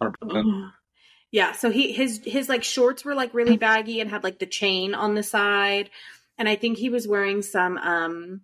100%. 0.00 0.72
yeah. 1.30 1.52
So 1.52 1.70
he 1.70 1.92
his 1.92 2.20
his 2.24 2.48
like 2.48 2.64
shorts 2.64 3.04
were 3.04 3.14
like 3.14 3.32
really 3.34 3.56
baggy 3.56 4.00
and 4.00 4.10
had 4.10 4.24
like 4.24 4.38
the 4.38 4.46
chain 4.46 4.94
on 4.94 5.14
the 5.14 5.22
side, 5.22 5.90
and 6.38 6.48
I 6.48 6.56
think 6.56 6.78
he 6.78 6.88
was 6.88 7.06
wearing 7.06 7.42
some 7.42 7.78
um 7.78 8.40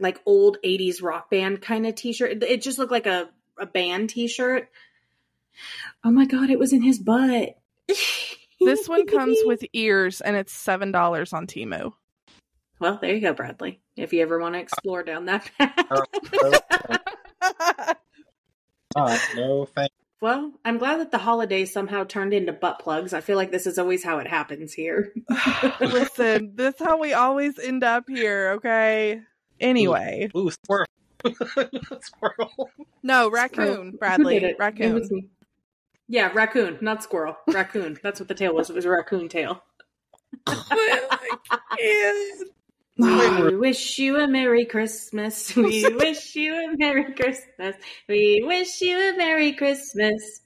like 0.00 0.20
old 0.26 0.58
'80s 0.64 1.02
rock 1.02 1.30
band 1.30 1.60
kind 1.62 1.86
of 1.86 1.94
t-shirt. 1.94 2.30
It- 2.32 2.42
It 2.42 2.62
just 2.62 2.78
looked 2.78 2.92
like 2.92 3.06
a 3.06 3.28
a 3.58 3.66
band 3.66 4.10
t-shirt. 4.10 4.68
Oh 6.02 6.10
my 6.10 6.24
god! 6.24 6.48
It 6.50 6.58
was 6.58 6.72
in 6.72 6.82
his 6.82 6.98
butt. 6.98 7.56
This 8.62 8.86
one 8.86 9.06
comes 9.18 9.38
with 9.46 9.64
ears 9.72 10.20
and 10.20 10.36
it's 10.36 10.52
$7 10.52 11.32
on 11.32 11.46
Temu. 11.46 11.94
Well, 12.78 12.98
there 13.00 13.14
you 13.14 13.22
go, 13.22 13.32
Bradley. 13.32 13.80
If 13.96 14.12
you 14.12 14.20
ever 14.20 14.38
want 14.38 14.54
to 14.54 14.60
explore 14.60 15.02
down 15.02 15.24
that 15.24 15.50
path. 15.58 15.72
Uh, 17.40 17.94
uh, 18.96 19.18
no 19.36 19.64
thank 19.64 19.90
well, 20.20 20.52
I'm 20.66 20.76
glad 20.76 21.00
that 21.00 21.10
the 21.10 21.16
holidays 21.16 21.72
somehow 21.72 22.04
turned 22.04 22.34
into 22.34 22.52
butt 22.52 22.78
plugs. 22.80 23.14
I 23.14 23.22
feel 23.22 23.36
like 23.36 23.50
this 23.50 23.66
is 23.66 23.78
always 23.78 24.04
how 24.04 24.18
it 24.18 24.26
happens 24.26 24.74
here. 24.74 25.14
Listen, 25.80 26.52
this 26.56 26.74
is 26.74 26.86
how 26.86 26.98
we 27.00 27.14
always 27.14 27.58
end 27.58 27.82
up 27.82 28.04
here, 28.06 28.50
okay? 28.56 29.22
Anyway. 29.60 30.30
Ooh, 30.36 30.50
squirrel. 30.50 30.86
squirrel. 32.00 32.70
No, 33.02 33.30
raccoon, 33.30 33.66
Who 33.76 33.90
did 33.92 33.98
Bradley. 33.98 34.36
it? 34.36 34.42
It 34.44 34.56
Raccoon. 34.58 34.94
was. 34.94 35.12
Yeah, 36.08 36.30
raccoon, 36.34 36.78
not 36.80 37.02
squirrel. 37.02 37.36
Raccoon. 37.48 37.98
That's 38.02 38.18
what 38.20 38.28
the 38.28 38.34
tail 38.34 38.54
was. 38.54 38.68
It 38.70 38.74
was 38.76 38.84
a 38.84 38.90
raccoon 38.90 39.28
tail. 39.28 39.62
We 42.96 43.56
wish 43.56 43.98
you 43.98 44.18
a 44.18 44.28
Merry 44.28 44.66
Christmas. 44.66 45.54
We 45.56 45.86
wish 45.96 46.34
you 46.36 46.52
a 46.54 46.76
Merry 46.76 47.14
Christmas. 47.14 47.74
We 48.08 48.42
wish 48.44 48.80
you 48.82 48.98
a 48.98 49.16
Merry 49.16 49.52
Christmas. 49.54 50.42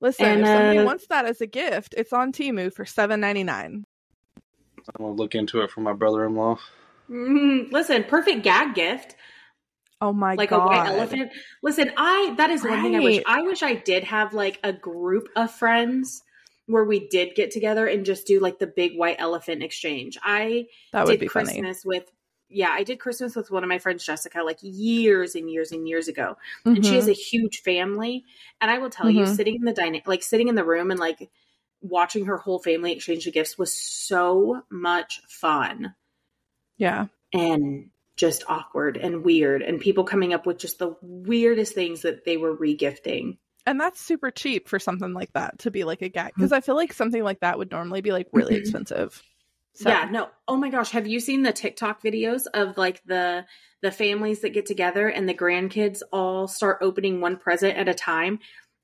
Listen, 0.00 0.24
And, 0.26 0.40
if 0.40 0.46
somebody 0.46 0.78
uh, 0.78 0.84
wants 0.84 1.06
that 1.08 1.26
as 1.26 1.42
a 1.42 1.46
gift, 1.46 1.94
it's 1.98 2.14
on 2.14 2.32
Temu 2.32 2.72
for 2.72 2.86
seven 2.86 3.20
ninety 3.20 3.44
nine. 3.44 3.84
I'm 4.78 5.04
gonna 5.04 5.12
look 5.12 5.34
into 5.34 5.60
it 5.60 5.70
for 5.70 5.80
my 5.82 5.92
brother-in-law. 5.92 6.58
Mm, 7.10 7.72
listen, 7.72 8.04
perfect 8.04 8.42
gag 8.42 8.74
gift. 8.74 9.16
Oh 10.00 10.12
my 10.12 10.36
like 10.36 10.48
god! 10.50 10.66
Like 10.66 10.86
a 10.86 10.90
white 10.90 10.98
elephant. 10.98 11.32
Listen, 11.62 11.92
I 11.96 12.34
that 12.38 12.50
is 12.50 12.62
one 12.64 12.82
thing 12.82 12.94
I 12.94 13.00
wish 13.00 13.20
I 13.26 13.42
wish 13.42 13.62
I 13.62 13.74
did 13.74 14.04
have 14.04 14.32
like 14.32 14.58
a 14.64 14.72
group 14.72 15.28
of 15.36 15.50
friends 15.50 16.22
where 16.66 16.84
we 16.84 17.08
did 17.08 17.34
get 17.34 17.50
together 17.50 17.86
and 17.86 18.06
just 18.06 18.26
do 18.26 18.40
like 18.40 18.58
the 18.58 18.66
big 18.66 18.96
white 18.96 19.16
elephant 19.18 19.62
exchange. 19.62 20.18
I 20.22 20.66
That 20.92 21.06
would 21.06 21.12
did 21.12 21.20
be 21.20 21.28
funny. 21.28 21.52
Christmas 21.52 21.84
with 21.84 22.10
yeah, 22.48 22.70
I 22.70 22.82
did 22.82 22.98
Christmas 22.98 23.36
with 23.36 23.50
one 23.50 23.62
of 23.62 23.68
my 23.68 23.78
friends 23.78 24.04
Jessica 24.04 24.42
like 24.42 24.58
years 24.62 25.34
and 25.34 25.50
years 25.50 25.72
and 25.72 25.86
years 25.88 26.08
ago. 26.08 26.36
And 26.74 26.84
she 26.84 26.94
has 26.96 27.08
a 27.08 27.12
huge 27.12 27.60
family 27.62 28.24
and 28.60 28.70
I 28.70 28.78
will 28.78 28.90
tell 28.90 29.10
you 29.10 29.24
Mhm. 29.24 29.36
sitting 29.36 29.56
in 29.56 29.64
the 29.64 29.72
dining 29.72 30.02
like 30.06 30.22
sitting 30.22 30.48
in 30.48 30.54
the 30.54 30.64
room 30.64 30.90
and 30.90 30.98
like 31.00 31.28
watching 31.82 32.26
her 32.26 32.38
whole 32.38 32.58
family 32.58 32.92
exchange 32.92 33.24
the 33.24 33.30
gifts 33.32 33.58
was 33.58 33.72
so 33.72 34.62
much 34.70 35.22
fun 35.28 35.94
yeah. 36.80 37.06
and 37.32 37.90
just 38.16 38.42
awkward 38.48 38.96
and 38.96 39.24
weird 39.24 39.62
and 39.62 39.80
people 39.80 40.04
coming 40.04 40.34
up 40.34 40.44
with 40.46 40.58
just 40.58 40.78
the 40.78 40.96
weirdest 41.00 41.74
things 41.74 42.02
that 42.02 42.24
they 42.24 42.36
were 42.36 42.56
regifting. 42.56 43.38
And 43.66 43.80
that's 43.80 44.00
super 44.00 44.30
cheap 44.30 44.68
for 44.68 44.78
something 44.78 45.12
like 45.14 45.32
that 45.34 45.60
to 45.60 45.70
be 45.70 45.84
like 45.84 46.02
a 46.02 46.08
gag 46.08 46.32
because 46.34 46.52
I 46.52 46.60
feel 46.60 46.74
like 46.74 46.92
something 46.92 47.22
like 47.22 47.40
that 47.40 47.56
would 47.58 47.70
normally 47.70 48.00
be 48.00 48.10
like 48.10 48.26
really 48.32 48.54
Mhm. 48.56 48.58
expensive. 48.60 49.22
So, 49.74 49.88
Yeah, 49.88 50.08
no. 50.10 50.28
Oh 50.48 50.56
my 50.56 50.68
gosh, 50.70 50.90
have 50.90 51.06
you 51.06 51.20
seen 51.20 51.42
the 51.42 51.52
TikTok 51.52 52.02
videos 52.02 52.46
of 52.52 52.76
like 52.76 53.02
the 53.04 53.46
the 53.82 53.90
families 53.92 54.40
that 54.40 54.50
get 54.50 54.66
together 54.66 55.08
and 55.08 55.26
the 55.28 55.32
grandkids 55.34 56.02
all 56.12 56.46
start 56.48 56.78
opening 56.82 57.20
one 57.22 57.36
present 57.38 57.78
at 57.78 57.88
a 57.88 57.94
time 57.94 58.40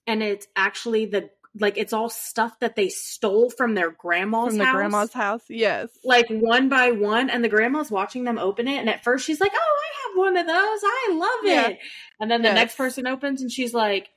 and 0.07 0.23
it's 0.23 0.47
actually 0.57 1.05
the 1.07 1.29
like 1.59 1.79
it's 1.79 1.92
all 1.92 2.09
stuff 2.11 2.59
that 2.61 2.77
they 2.77 2.88
stole 2.88 3.51
from 3.51 3.75
their 3.75 3.90
grandma's 3.90 4.49
from 4.49 4.59
the 4.59 4.64
house. 4.64 4.75
grandma's 4.75 5.12
house. 5.12 5.42
Yes. 5.49 5.88
like 6.05 6.27
one 6.29 6.69
by 6.69 6.90
one 6.92 7.31
and 7.31 7.42
the 7.42 7.49
grandma's 7.49 7.90
watching 7.90 8.25
them 8.25 8.38
open 8.38 8.69
it 8.69 8.79
and 8.79 8.88
at 8.90 9.03
first 9.05 9.25
she's 9.27 9.40
like 9.40 9.53
oh 9.55 9.59
i 9.59 10.09
have 10.09 10.19
one 10.19 10.37
of 10.37 10.47
those 10.47 10.81
i 10.85 11.09
love 11.12 11.40
Yeah. 11.45 11.69
it 11.69 11.79
and 12.21 12.31
then 12.31 12.42
the 12.42 12.49
Yes. 12.49 12.55
next 12.55 12.77
person 12.77 13.07
opens 13.07 13.40
and 13.42 13.51
she's 13.51 13.73
like 13.73 14.09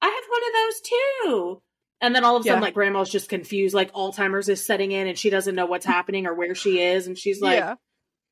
i 0.00 0.06
have 0.06 0.24
one 0.30 0.42
of 0.46 0.54
those 0.54 0.80
too 0.80 1.62
and 2.00 2.14
then 2.14 2.24
all 2.24 2.36
of 2.36 2.40
a 2.40 2.44
sudden 2.44 2.60
Yeah. 2.62 2.64
like 2.66 2.74
grandma's 2.74 3.10
just 3.10 3.28
confused 3.28 3.74
like 3.74 3.92
alzheimer's 3.92 4.48
is 4.48 4.64
setting 4.64 4.92
in 4.92 5.06
and 5.08 5.18
she 5.18 5.30
doesn't 5.30 5.54
know 5.54 5.66
what's 5.66 5.86
happening 5.86 6.26
or 6.26 6.34
where 6.34 6.54
she 6.54 6.80
is 6.80 7.06
and 7.06 7.18
she's 7.18 7.40
like 7.40 7.58
yeah. 7.58 7.74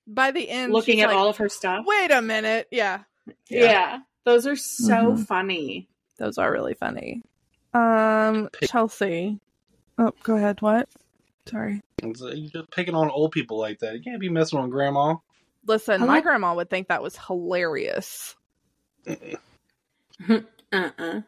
By 0.09 0.31
the 0.31 0.49
end, 0.49 0.73
looking 0.73 0.97
she's 0.99 1.03
at 1.05 1.09
like, 1.09 1.17
all 1.17 1.29
of 1.29 1.39
her 1.39 1.49
stuff 1.49 1.85
Wait 1.85 2.13
a 2.13 2.23
minute. 2.23 2.69
Yeah. 2.71 3.01
yeah. 3.51 3.99
those 4.25 4.47
are 4.47 4.55
so 4.57 4.93
Mhm. 5.13 5.27
funny 5.27 5.89
Those 6.19 6.39
are 6.39 6.51
really 6.51 6.75
funny. 6.75 7.23
Um, 7.77 8.49
Pick- 8.53 8.71
Chelsea. 8.71 9.39
Oh, 9.99 10.13
go 10.23 10.37
ahead. 10.37 10.63
What? 10.63 10.89
Sorry. 11.49 11.83
It's- 12.03 12.21
You 12.37 12.49
just 12.49 12.71
picking 12.71 12.95
on 12.95 13.11
old 13.11 13.33
people 13.33 13.59
like 13.59 13.81
that. 13.81 13.95
You 13.95 14.03
can't 14.03 14.21
be 14.21 14.29
messing 14.29 14.59
on 14.59 14.71
grandma. 14.71 15.17
Listen, 15.67 16.03
I 16.03 16.07
my 16.07 16.15
like- 16.15 16.25
grandma 16.25 16.55
would 16.55 16.71
think 16.71 16.89
that 16.89 17.03
was 17.03 17.17
hilarious. 17.17 18.35
uh-uh 20.73 21.21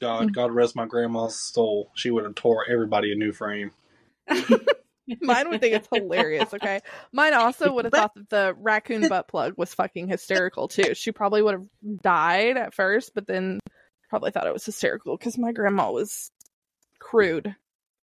God, 0.00 0.32
God 0.32 0.52
rest 0.52 0.76
my 0.76 0.86
grandma's 0.86 1.40
soul. 1.40 1.90
She 1.94 2.10
would 2.10 2.24
have 2.24 2.36
tore 2.36 2.64
everybody 2.70 3.12
a 3.12 3.16
new 3.16 3.32
frame. 3.32 3.72
Mine 4.28 5.48
would 5.48 5.60
think 5.60 5.74
it's 5.74 5.88
hilarious, 5.92 6.52
okay? 6.54 6.80
Mine 7.12 7.34
also 7.34 7.72
would 7.72 7.86
have 7.86 7.92
thought 7.94 8.14
that 8.14 8.28
the 8.28 8.54
raccoon 8.58 9.08
butt 9.08 9.26
plug 9.26 9.54
was 9.56 9.74
fucking 9.74 10.06
hysterical 10.06 10.68
too. 10.68 10.94
She 10.94 11.10
probably 11.12 11.42
would 11.42 11.54
have 11.54 11.66
died 12.02 12.56
at 12.56 12.74
first, 12.74 13.12
but 13.14 13.26
then 13.26 13.58
probably 14.08 14.30
thought 14.30 14.46
it 14.46 14.52
was 14.52 14.64
hysterical 14.64 15.16
because 15.16 15.36
my 15.38 15.52
grandma 15.52 15.90
was 15.90 16.30
crude. 16.98 17.54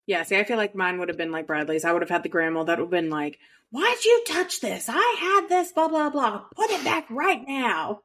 Yeah, 0.07 0.23
see, 0.23 0.37
I 0.37 0.43
feel 0.43 0.57
like 0.57 0.75
mine 0.75 0.99
would 0.99 1.09
have 1.09 1.17
been 1.17 1.31
like 1.31 1.47
Bradley's. 1.47 1.83
I 1.85 1.91
would 1.91 2.01
have 2.03 2.09
had 2.09 2.23
the 2.23 2.29
grandma 2.29 2.63
that 2.63 2.77
would 2.77 2.85
have 2.85 2.91
been 2.91 3.09
like, 3.09 3.39
Why'd 3.71 4.05
you 4.05 4.23
touch 4.27 4.61
this? 4.61 4.87
I 4.87 5.15
had 5.19 5.49
this, 5.49 5.71
blah, 5.71 5.87
blah, 5.87 6.09
blah. 6.11 6.43
Put 6.55 6.69
it 6.69 6.83
back 6.85 7.07
right 7.09 7.41
now. 7.47 8.01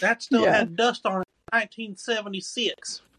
That 0.00 0.22
still 0.22 0.42
Yeah. 0.42 0.56
had 0.58 0.76
dust 0.76 1.06
on 1.06 1.22
it 1.22 1.28
in 1.52 1.58
1976. 1.58 3.00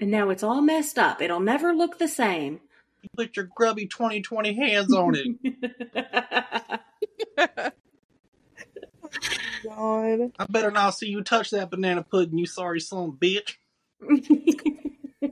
And 0.00 0.10
now 0.10 0.30
it's 0.30 0.42
all 0.42 0.60
messed 0.62 0.98
up. 0.98 1.22
It'll 1.22 1.38
never 1.40 1.72
look 1.72 1.98
the 1.98 2.08
same. 2.08 2.60
You 3.02 3.08
put 3.16 3.36
your 3.36 3.48
grubby 3.54 3.86
2020 3.86 4.52
hands 4.54 4.92
on 4.92 5.14
it. 5.16 6.80
God. 9.68 10.32
I 10.38 10.46
better 10.48 10.70
not 10.70 10.90
see 10.90 11.08
you 11.08 11.22
touch 11.22 11.50
that 11.50 11.70
banana 11.70 12.02
pudding, 12.02 12.38
you 12.38 12.46
sorry 12.46 12.80
son 12.80 13.10
of 13.10 13.14
a 13.14 13.16
bitch. 13.16 13.56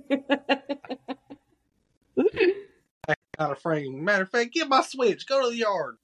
Kind 3.39 3.53
of 3.53 3.59
frame. 3.61 4.05
Matter 4.05 4.23
of 4.23 4.31
fact, 4.31 4.55
get 4.55 4.69
my 4.69 4.83
switch. 4.83 5.27
Go 5.27 5.43
to 5.43 5.51
the 5.51 5.57
yard. 5.57 5.97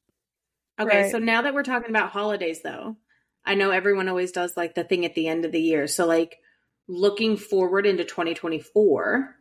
okay, 0.81 1.03
Right. 1.03 1.11
so 1.13 1.19
now 1.19 1.43
that 1.43 1.55
we're 1.55 1.63
talking 1.63 1.91
about 1.91 2.11
holidays, 2.11 2.61
though, 2.63 2.97
I 3.45 3.55
know 3.55 3.71
everyone 3.71 4.09
always 4.09 4.33
does 4.33 4.57
like 4.57 4.75
the 4.75 4.85
thing 4.85 5.05
at 5.05 5.15
the 5.15 5.29
end 5.29 5.45
of 5.45 5.53
the 5.53 5.61
year. 5.61 5.87
So, 5.87 6.07
like, 6.07 6.39
looking 6.89 7.37
forward 7.37 7.87
into 7.87 8.05
2024, 8.05 9.37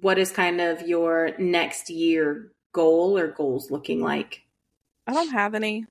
what 0.00 0.18
is 0.18 0.30
kind 0.30 0.60
of 0.60 0.82
your 0.86 1.32
next 1.38 1.90
year 1.90 2.52
goal 2.72 3.18
or 3.18 3.28
goals 3.28 3.70
looking 3.70 4.00
like? 4.00 4.42
I 5.06 5.12
don't 5.12 5.30
have 5.32 5.54
any. 5.54 5.86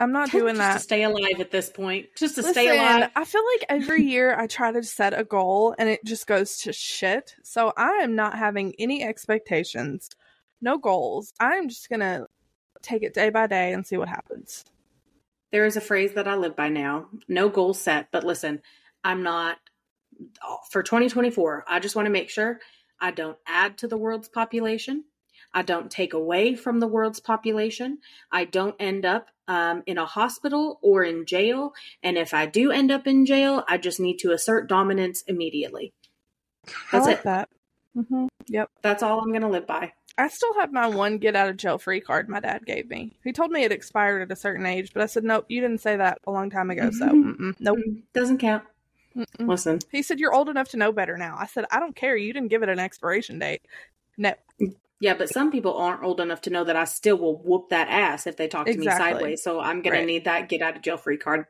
I'm 0.00 0.12
not 0.12 0.30
doing 0.30 0.54
just 0.54 0.58
that. 0.58 0.74
to 0.74 0.80
stay 0.80 1.02
alive 1.02 1.40
at 1.40 1.50
this 1.50 1.70
point. 1.70 2.06
Just 2.16 2.36
to 2.36 2.42
Listen, 2.42 2.54
stay 2.54 2.78
alive. 2.78 3.10
I 3.16 3.24
feel 3.24 3.42
like 3.56 3.66
every 3.68 4.04
year 4.10 4.38
I 4.38 4.46
try 4.46 4.70
to 4.70 4.82
set 4.82 5.18
a 5.18 5.24
goal 5.24 5.74
and 5.76 5.88
it 5.88 6.04
just 6.04 6.26
goes 6.26 6.58
to 6.58 6.72
shit. 6.72 7.34
So 7.42 7.72
I 7.76 8.00
am 8.02 8.14
not 8.14 8.38
having 8.38 8.74
any 8.78 9.02
expectations, 9.02 10.10
no 10.60 10.78
goals. 10.78 11.32
I'm 11.40 11.68
just 11.68 11.88
gonna 11.90 12.26
take 12.80 13.02
it 13.02 13.14
day 13.14 13.30
by 13.30 13.48
day 13.48 13.72
and 13.72 13.86
see 13.86 13.96
what 13.96 14.08
happens. 14.08 14.64
There 15.50 15.66
is 15.66 15.76
a 15.76 15.80
phrase 15.80 16.12
that 16.12 16.28
I 16.28 16.36
live 16.36 16.54
by 16.54 16.68
now. 16.68 17.08
No 17.26 17.48
goal 17.48 17.74
set, 17.74 18.08
but 18.12 18.22
listen, 18.22 18.62
I'm 19.02 19.22
not 19.22 19.58
for 20.70 20.82
2024. 20.82 21.64
I 21.66 21.80
just 21.80 21.96
want 21.96 22.06
to 22.06 22.12
make 22.12 22.30
sure 22.30 22.60
I 23.00 23.10
don't 23.10 23.38
add 23.46 23.78
to 23.78 23.88
the 23.88 23.96
world's 23.96 24.28
population. 24.28 25.04
I 25.52 25.62
don't 25.62 25.90
take 25.90 26.12
away 26.12 26.54
from 26.54 26.78
the 26.78 26.86
world's 26.86 27.20
population. 27.20 27.98
I 28.30 28.44
don't 28.44 28.76
end 28.78 29.06
up 29.06 29.28
um, 29.48 29.82
in 29.86 29.98
a 29.98 30.06
hospital 30.06 30.78
or 30.82 31.02
in 31.02 31.26
jail. 31.26 31.72
And 32.02 32.16
if 32.16 32.32
I 32.32 32.46
do 32.46 32.70
end 32.70 32.92
up 32.92 33.06
in 33.06 33.26
jail, 33.26 33.64
I 33.66 33.78
just 33.78 33.98
need 33.98 34.18
to 34.18 34.30
assert 34.32 34.68
dominance 34.68 35.22
immediately. 35.26 35.92
That's 36.92 37.06
I 37.06 37.10
like 37.10 37.18
it. 37.18 37.24
that. 37.24 37.48
hmm 37.94 38.26
Yep. 38.46 38.70
That's 38.82 39.02
all 39.02 39.20
I'm 39.20 39.28
going 39.30 39.42
to 39.42 39.48
live 39.48 39.66
by. 39.66 39.92
I 40.16 40.28
still 40.28 40.54
have 40.54 40.72
my 40.72 40.86
one 40.88 41.18
get 41.18 41.36
out 41.36 41.48
of 41.48 41.56
jail 41.56 41.78
free 41.78 42.00
card 42.00 42.28
my 42.28 42.40
dad 42.40 42.66
gave 42.66 42.88
me. 42.90 43.12
He 43.22 43.32
told 43.32 43.50
me 43.50 43.62
it 43.62 43.72
expired 43.72 44.22
at 44.22 44.32
a 44.32 44.36
certain 44.36 44.66
age, 44.66 44.92
but 44.92 45.02
I 45.02 45.06
said, 45.06 45.22
nope, 45.22 45.44
you 45.48 45.60
didn't 45.60 45.80
say 45.80 45.96
that 45.96 46.18
a 46.26 46.30
long 46.30 46.50
time 46.50 46.70
ago. 46.70 46.90
So, 46.90 47.06
mm-mm, 47.06 47.54
nope. 47.60 47.78
Mm, 47.78 48.02
Doesn't 48.14 48.38
count. 48.38 48.64
Mm-mm. 49.16 49.48
Listen, 49.48 49.78
He 49.92 50.02
said, 50.02 50.18
you're 50.18 50.34
old 50.34 50.48
enough 50.48 50.68
to 50.70 50.76
know 50.76 50.92
better 50.92 51.16
now. 51.16 51.36
I 51.38 51.46
said, 51.46 51.66
I 51.70 51.78
don't 51.78 51.94
care. 51.94 52.16
You 52.16 52.32
didn't 52.32 52.48
give 52.48 52.62
it 52.62 52.68
an 52.68 52.78
expiration 52.78 53.38
date. 53.38 53.62
No. 54.16 54.34
Yeah, 55.00 55.14
but 55.14 55.28
some 55.28 55.52
people 55.52 55.76
aren't 55.76 56.02
old 56.02 56.20
enough 56.20 56.40
to 56.42 56.50
know 56.50 56.64
that 56.64 56.74
I 56.76 56.84
still 56.84 57.16
will 57.18 57.36
whoop 57.38 57.68
that 57.70 57.88
ass 57.88 58.26
if 58.26 58.36
they 58.36 58.48
talk 58.48 58.66
to 58.66 58.72
Exactly. 58.72 59.04
me 59.06 59.12
sideways. 59.14 59.42
So 59.42 59.60
I'm 59.60 59.80
going 59.82 59.92
Right. 59.94 60.00
to 60.00 60.06
need 60.06 60.24
that 60.24 60.48
get 60.48 60.60
out 60.60 60.76
of 60.76 60.82
jail 60.82 60.96
free 60.96 61.18
card 61.18 61.46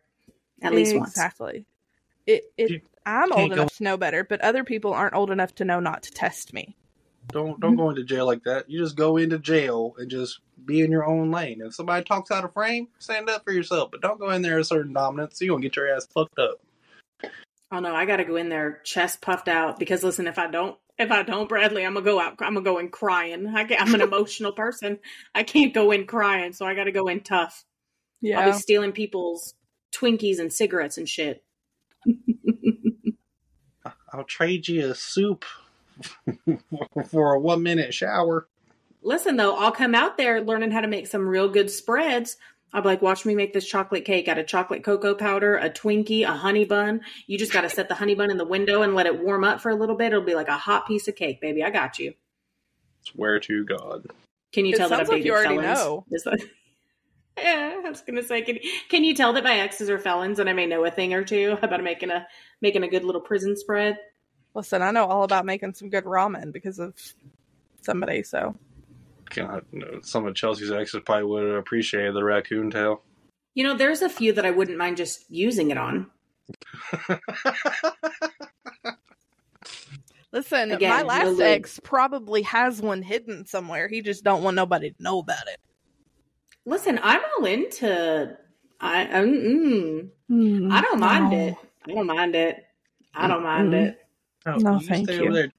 at 0.62 0.72
least 0.74 0.94
once. 0.94 1.10
Exactly. 1.10 1.64
It, 2.26 2.52
it, 2.58 2.82
I'm 3.06 3.32
old 3.32 3.48
go- 3.50 3.54
enough 3.54 3.76
to 3.78 3.84
know 3.84 3.96
better, 3.96 4.22
but 4.22 4.42
other 4.42 4.64
people 4.64 4.92
aren't 4.92 5.14
old 5.14 5.30
enough 5.30 5.54
to 5.56 5.64
know 5.64 5.80
not 5.80 6.02
to 6.02 6.10
test 6.10 6.52
me. 6.52 6.76
Don't 7.28 7.58
don't 7.60 7.76
go 7.76 7.90
into 7.90 8.04
jail 8.04 8.24
like 8.26 8.44
that. 8.44 8.70
You 8.70 8.78
just 8.78 8.96
go 8.96 9.16
into 9.18 9.38
jail 9.38 9.94
and 9.98 10.10
just 10.10 10.40
be 10.64 10.80
in 10.80 10.90
your 10.90 11.04
own 11.06 11.30
lane. 11.30 11.60
If 11.62 11.74
somebody 11.74 12.02
talks 12.04 12.30
out 12.30 12.44
of 12.44 12.54
frame, 12.54 12.88
stand 12.98 13.28
up 13.28 13.44
for 13.44 13.52
yourself. 13.52 13.90
But 13.90 14.00
don't 14.00 14.18
go 14.18 14.30
in 14.30 14.40
there 14.40 14.58
asserting 14.58 14.94
dominance. 14.94 15.38
You're 15.40 15.54
gonna 15.54 15.62
get 15.62 15.76
your 15.76 15.94
ass 15.94 16.06
fucked 16.06 16.38
up. 16.38 16.60
Oh 17.70 17.80
no, 17.80 17.94
I 17.94 18.06
got 18.06 18.16
to 18.16 18.24
go 18.24 18.36
in 18.36 18.48
there 18.48 18.80
chest 18.82 19.20
puffed 19.20 19.48
out 19.48 19.78
because 19.78 20.02
listen, 20.02 20.26
if 20.26 20.38
I 20.38 20.46
don't, 20.50 20.78
if 20.98 21.10
I 21.10 21.22
don't, 21.22 21.48
Bradley, 21.48 21.84
I'm 21.86 21.94
gonna 21.94 22.04
go 22.04 22.20
out. 22.20 22.34
I'm 22.40 22.54
gonna 22.54 22.62
go 22.62 22.78
in 22.78 22.88
crying. 22.88 23.46
I 23.48 23.64
can't, 23.64 23.80
I'm 23.80 23.94
an 23.94 24.00
emotional 24.08 24.52
person. 24.52 24.98
I 25.34 25.42
can't 25.42 25.72
go 25.74 25.90
in 25.90 26.06
crying, 26.06 26.52
so 26.52 26.66
I 26.66 26.74
got 26.74 26.84
to 26.84 26.92
go 26.92 27.08
in 27.08 27.20
tough. 27.20 27.64
Yeah, 28.20 28.40
I'll 28.40 28.52
be 28.52 28.58
stealing 28.58 28.92
people's 28.92 29.54
Twinkies 29.92 30.38
and 30.38 30.52
cigarettes 30.52 30.98
and 30.98 31.08
shit. 31.08 31.44
I'll 34.12 34.24
trade 34.24 34.68
you 34.68 34.90
a 34.90 34.94
soup 34.94 35.44
for 37.10 37.34
a 37.34 37.40
one 37.40 37.62
minute 37.62 37.94
shower. 37.94 38.48
Listen 39.02 39.36
though, 39.36 39.56
I'll 39.56 39.72
come 39.72 39.94
out 39.94 40.16
there 40.16 40.40
learning 40.40 40.72
how 40.72 40.80
to 40.80 40.88
make 40.88 41.06
some 41.06 41.26
real 41.28 41.48
good 41.48 41.70
spreads. 41.70 42.36
I'll 42.72 42.82
be 42.82 42.88
like, 42.88 43.00
watch 43.02 43.24
me 43.24 43.34
make 43.34 43.52
this 43.54 43.66
chocolate 43.66 44.04
cake 44.04 44.28
out 44.28 44.36
of 44.38 44.46
chocolate 44.46 44.84
cocoa 44.84 45.14
powder, 45.14 45.56
a 45.56 45.70
Twinkie, 45.70 46.24
a 46.24 46.32
honey 46.36 46.66
bun. 46.66 47.00
You 47.26 47.38
just 47.38 47.52
got 47.52 47.62
to 47.62 47.70
set 47.70 47.88
the 47.88 47.94
honey 47.94 48.14
bun 48.14 48.30
in 48.30 48.36
the 48.36 48.44
window 48.44 48.82
and 48.82 48.94
let 48.94 49.06
it 49.06 49.22
warm 49.22 49.42
up 49.44 49.60
for 49.60 49.70
a 49.70 49.74
little 49.74 49.96
bit. 49.96 50.08
It'll 50.12 50.22
be 50.22 50.34
like 50.34 50.48
a 50.48 50.58
hot 50.58 50.86
piece 50.86 51.08
of 51.08 51.16
cake, 51.16 51.40
baby. 51.40 51.62
I 51.64 51.70
got 51.70 51.98
you. 51.98 52.12
Swear 53.04 53.40
to 53.40 53.64
God. 53.64 54.06
Can 54.52 54.66
you 54.66 54.74
It 54.74 54.78
tell 54.78 54.90
that 54.90 55.00
I've 55.00 55.08
like 55.08 55.18
you 55.24 55.32
dated 55.32 55.46
already 55.46 55.56
felons? 55.60 55.78
know. 55.78 56.04
Is 56.10 56.24
that- 56.24 56.40
yeah, 57.38 57.80
I 57.84 57.88
was 57.88 58.02
gonna 58.02 58.22
say, 58.22 58.42
can 58.42 58.58
can 58.90 59.04
you 59.04 59.14
tell 59.14 59.32
that 59.34 59.44
my 59.44 59.60
exes 59.60 59.88
are 59.88 59.98
felons 59.98 60.38
and 60.38 60.48
I 60.48 60.52
may 60.52 60.66
know 60.66 60.84
a 60.84 60.90
thing 60.90 61.14
or 61.14 61.24
two 61.24 61.56
about 61.62 61.82
making 61.82 62.10
a 62.10 62.26
making 62.60 62.82
a 62.82 62.88
good 62.88 63.04
little 63.04 63.20
prison 63.20 63.56
spread? 63.56 63.96
Listen, 64.54 64.82
I 64.82 64.90
know 64.90 65.06
all 65.06 65.22
about 65.22 65.46
making 65.46 65.74
some 65.74 65.88
good 65.88 66.04
ramen 66.04 66.52
because 66.52 66.78
of 66.80 66.94
somebody, 67.82 68.22
so. 68.24 68.56
God, 69.34 69.64
no, 69.72 70.00
some 70.02 70.26
of 70.26 70.34
Chelsea's 70.34 70.70
exes 70.72 71.02
probably 71.04 71.24
would 71.24 71.48
have 71.48 71.58
appreciated 71.58 72.14
the 72.14 72.24
raccoon 72.24 72.70
tail. 72.70 73.02
You 73.54 73.64
know, 73.64 73.76
there's 73.76 74.02
a 74.02 74.08
few 74.08 74.32
that 74.34 74.46
I 74.46 74.50
wouldn't 74.50 74.78
mind 74.78 74.96
just 74.96 75.30
using 75.30 75.70
it 75.70 75.78
on. 75.78 76.10
Listen, 80.32 80.72
Again, 80.72 80.90
my 80.90 81.02
last 81.02 81.26
lube. 81.26 81.40
ex 81.40 81.80
probably 81.82 82.42
has 82.42 82.82
one 82.82 83.02
hidden 83.02 83.46
somewhere. 83.46 83.88
He 83.88 84.02
just 84.02 84.24
don't 84.24 84.42
want 84.42 84.56
nobody 84.56 84.90
to 84.90 85.02
know 85.02 85.18
about 85.20 85.46
it. 85.46 85.58
Listen, 86.66 87.00
I'm 87.02 87.20
all 87.38 87.46
into. 87.46 88.36
I 88.80 89.06
mm, 89.06 90.08
mm. 90.30 90.72
I 90.72 90.80
don't 90.82 91.00
mind 91.00 91.32
it. 91.32 91.56
I 91.88 91.92
don't 91.94 92.06
mind 92.06 92.34
it. 92.34 92.64
I 93.14 93.26
don't 93.26 93.42
mind 93.42 93.72
Mm-mm. 93.72 93.88
it. 93.88 93.98
No, 94.46 94.78
you 94.78 94.86
thank 94.86 95.08
stay 95.08 95.22
you. 95.22 95.50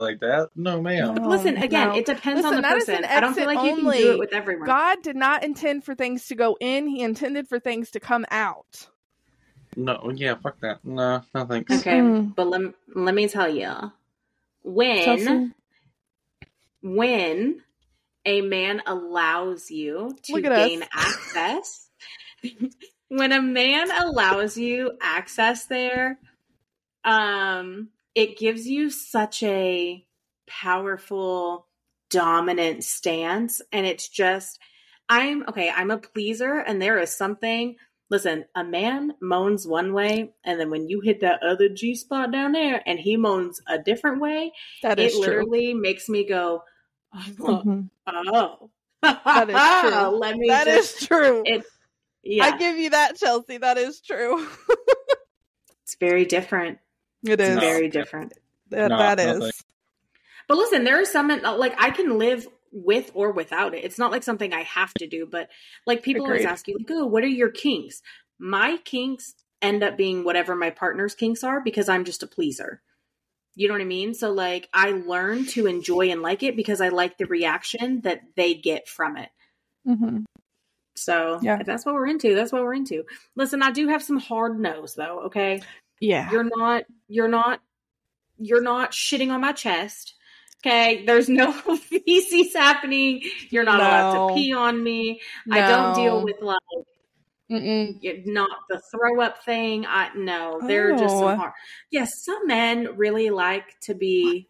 Over 0.00 0.10
like 0.10 0.20
that? 0.20 0.50
No, 0.56 0.80
ma'am. 0.80 1.14
But 1.14 1.22
No, 1.22 1.28
listen, 1.28 1.56
again, 1.56 1.88
no. 1.90 1.96
it 1.96 2.06
depends 2.06 2.44
on 2.44 2.56
the 2.56 2.62
person. 2.62 2.96
an 2.96 3.04
I 3.04 3.20
don't 3.20 3.34
feel 3.34 3.48
exit 3.48 3.56
like 3.56 3.66
you 3.70 3.76
can 3.76 3.86
only. 3.86 3.98
do 3.98 4.12
it 4.12 4.18
with 4.18 4.32
everyone. 4.32 4.66
God 4.66 5.02
did 5.02 5.16
not 5.16 5.44
intend 5.44 5.84
for 5.84 5.94
things 5.94 6.26
to 6.28 6.34
go 6.34 6.56
in, 6.60 6.86
He 6.88 7.02
intended 7.02 7.48
for 7.48 7.58
things 7.58 7.90
to 7.92 8.00
come 8.00 8.24
out. 8.30 8.88
No, 9.76 10.10
yeah, 10.14 10.34
fuck 10.36 10.58
that. 10.60 10.84
No, 10.84 11.22
no 11.34 11.44
thanks. 11.44 11.70
Okay, 11.80 11.98
Mm. 11.98 12.34
but 12.34 12.46
let, 12.48 12.62
let 12.94 13.14
me 13.14 13.28
tell 13.28 13.48
you, 13.54 13.72
when 14.62 15.04
Chelsea? 15.04 15.52
when 16.82 17.62
a 18.24 18.40
man 18.40 18.82
allows 18.86 19.70
you 19.70 20.16
to 20.22 20.32
Look 20.32 20.44
at 20.46 20.52
us. 20.52 20.68
gain 20.68 20.84
access, 20.92 21.88
when 23.08 23.32
a 23.32 23.42
man 23.42 23.90
allows 23.90 24.56
you 24.56 24.92
access 25.00 25.66
there, 25.66 26.18
um, 27.04 27.88
it 28.16 28.38
gives 28.38 28.66
you 28.66 28.88
such 28.88 29.42
a 29.42 30.04
powerful, 30.48 31.68
dominant 32.08 32.82
stance, 32.82 33.60
and 33.72 33.84
it's 33.86 34.08
just, 34.08 34.58
I'm 35.08 35.44
okay. 35.48 35.70
I'm 35.70 35.90
a 35.90 35.98
pleaser, 35.98 36.58
and 36.58 36.80
there 36.82 36.98
is 36.98 37.14
something. 37.16 37.76
Listen, 38.08 38.44
a 38.54 38.64
man 38.64 39.12
moans 39.20 39.66
one 39.66 39.92
way, 39.92 40.32
and 40.44 40.58
then 40.58 40.70
when 40.70 40.88
you 40.88 41.00
hit 41.00 41.20
that 41.20 41.42
other 41.42 41.68
G 41.68 41.94
spot 41.94 42.32
down 42.32 42.52
there, 42.52 42.82
and 42.86 42.98
he 42.98 43.16
moans 43.18 43.60
a 43.68 43.78
different 43.78 44.20
way, 44.22 44.52
That 44.82 44.98
it 44.98 45.06
is 45.06 45.12
true. 45.12 45.20
literally 45.20 45.74
makes 45.74 46.08
me 46.08 46.24
go, 46.24 46.62
oh, 47.14 47.62
Mhm. 47.66 47.90
oh. 48.06 48.70
That 49.02 49.50
is 49.50 49.60
true. 49.82 49.90
Let 50.20 50.36
me 50.36 50.48
That 50.48 50.64
just, 50.66 51.02
is 51.02 51.06
true. 51.08 51.42
it, 51.44 51.64
yeah, 52.22 52.44
I 52.46 52.56
give 52.56 52.78
you 52.78 52.90
that, 52.90 53.16
Chelsea. 53.16 53.58
That 53.58 53.76
is 53.76 54.00
true. 54.00 54.48
it's 55.82 55.96
very 56.00 56.24
different. 56.24 56.78
It 57.24 57.40
It's 57.40 57.60
very 57.60 57.88
different. 57.88 58.32
That, 58.70 58.88
No, 58.88 58.98
that 58.98 59.18
no 59.18 59.32
is. 59.36 59.40
thank- 59.42 59.54
But 60.48 60.56
listen, 60.58 60.84
there 60.84 61.00
are 61.00 61.04
some 61.04 61.28
like 61.28 61.74
I 61.78 61.90
can 61.90 62.18
live 62.18 62.46
with 62.72 63.10
or 63.14 63.32
without 63.32 63.74
it. 63.74 63.84
It's 63.84 63.98
not 63.98 64.10
like 64.10 64.22
something 64.22 64.52
I 64.52 64.62
have 64.62 64.92
to 64.94 65.06
do, 65.06 65.26
but 65.26 65.48
like 65.86 66.02
people 66.02 66.24
always 66.26 66.44
ask 66.44 66.68
you, 66.68 66.76
like, 66.78 66.90
oh, 66.90 67.06
what 67.06 67.24
are 67.24 67.28
your 67.28 67.50
kinks? 67.50 68.02
My 68.38 68.76
kinks 68.84 69.34
end 69.62 69.82
up 69.82 69.96
being 69.96 70.24
whatever 70.24 70.54
my 70.54 70.70
partner's 70.70 71.14
kinks 71.14 71.42
are 71.42 71.60
because 71.62 71.88
I'm 71.88 72.04
just 72.04 72.22
a 72.22 72.26
pleaser. 72.26 72.82
You 73.54 73.68
know 73.68 73.74
what 73.74 73.80
I 73.80 73.86
mean? 73.86 74.12
So 74.12 74.32
like 74.32 74.68
I 74.74 74.90
learn 74.90 75.46
to 75.46 75.66
enjoy 75.66 76.10
and 76.10 76.20
like 76.20 76.42
it 76.42 76.54
because 76.56 76.80
I 76.82 76.88
like 76.90 77.16
the 77.16 77.24
reaction 77.26 78.02
that 78.02 78.20
they 78.36 78.52
get 78.54 78.86
from 78.86 79.16
it. 79.16 79.30
hmm 79.86 80.24
So 80.94 81.38
Yeah. 81.42 81.58
if 81.60 81.66
that's 81.66 81.86
what 81.86 81.94
we're 81.94 82.06
into, 82.08 82.34
that's 82.34 82.52
what 82.52 82.62
we're 82.62 82.74
into. 82.74 83.04
Listen, 83.34 83.62
I 83.62 83.70
do 83.70 83.88
have 83.88 84.02
some 84.02 84.18
hard 84.18 84.60
no's 84.60 84.94
though, 84.94 85.20
okay? 85.26 85.62
Yeah. 86.00 86.30
You're 86.30 86.50
not 86.54 86.84
you're 87.08 87.28
not 87.28 87.60
you're 88.38 88.62
not 88.62 88.92
shitting 88.92 89.30
on 89.30 89.40
my 89.40 89.52
chest. 89.52 90.14
Okay, 90.64 91.04
there's 91.04 91.28
no 91.28 91.52
feces 91.76 92.52
happening. 92.54 93.22
You're 93.50 93.64
not 93.64 93.80
allowed 93.80 94.28
to 94.28 94.34
pee 94.34 94.52
on 94.52 94.82
me. 94.82 95.20
I 95.50 95.60
don't 95.60 95.94
deal 95.94 96.24
with 96.24 96.40
like 96.40 96.58
Mm-mm. 97.50 98.26
not 98.26 98.50
the 98.68 98.80
throw 98.90 99.20
up 99.20 99.44
thing. 99.44 99.86
I 99.86 100.10
no, 100.16 100.60
they're 100.66 100.92
just 100.96 101.14
Oh. 101.14 101.20
some 101.20 101.38
hard. 101.38 101.52
Yes, 101.90 102.24
some 102.24 102.46
men 102.46 102.96
really 102.96 103.30
like 103.30 103.78
to 103.82 103.94
be 103.94 104.48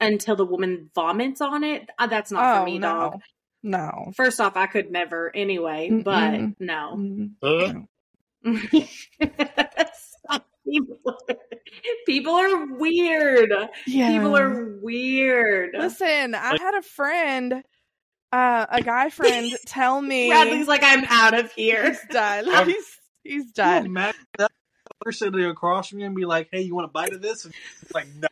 until 0.00 0.36
the 0.36 0.44
woman 0.44 0.90
vomits 0.94 1.40
on 1.40 1.64
it. 1.64 1.88
Uh, 1.98 2.08
That's 2.08 2.30
not 2.30 2.56
oh, 2.56 2.60
for 2.60 2.66
me, 2.66 2.78
no. 2.78 2.88
dog. 2.88 3.20
No. 3.62 4.12
First 4.16 4.40
off, 4.40 4.56
I 4.56 4.66
could 4.66 4.90
never 4.90 5.34
anyway, 5.34 5.88
but 5.90 6.32
Mm-mm. 6.32 6.56
no. 6.58 6.96
Mm. 6.98 7.86
Uh, 8.44 8.44
Some 10.64 10.72
people, 10.86 11.18
people 12.06 12.32
are 12.34 12.66
weird. 12.76 13.52
Yeah. 13.86 14.12
People 14.12 14.36
are 14.36 14.78
weird. 14.80 15.70
Listen, 15.76 16.34
I 16.34 16.56
had 16.60 16.74
a 16.74 16.82
friend, 16.82 17.62
uh, 18.32 18.66
a 18.70 18.82
guy 18.82 19.10
friend, 19.10 19.52
tell 19.66 20.00
me 20.00 20.28
Bradley's 20.28 20.68
like, 20.68 20.82
I'm 20.84 21.04
out 21.08 21.38
of 21.38 21.52
here. 21.52 21.88
he's 21.90 22.00
done. 22.10 22.44
He's 22.68 22.98
he's 23.24 23.44
Can 23.44 23.52
done. 23.54 23.82
you 23.84 23.90
imagine 23.90 24.26
that 24.38 24.50
person 25.00 25.34
across 25.44 25.88
from 25.88 25.98
you 26.00 26.06
and 26.06 26.14
be 26.16 26.24
like, 26.24 26.48
"Hey, 26.52 26.62
you 26.62 26.74
want 26.74 26.84
a 26.86 26.88
bite 26.92 27.12
of 27.12 27.22
this?" 27.22 27.44
And 27.44 27.54
it's 27.82 27.92
like, 27.94 28.06
no, 28.16 28.28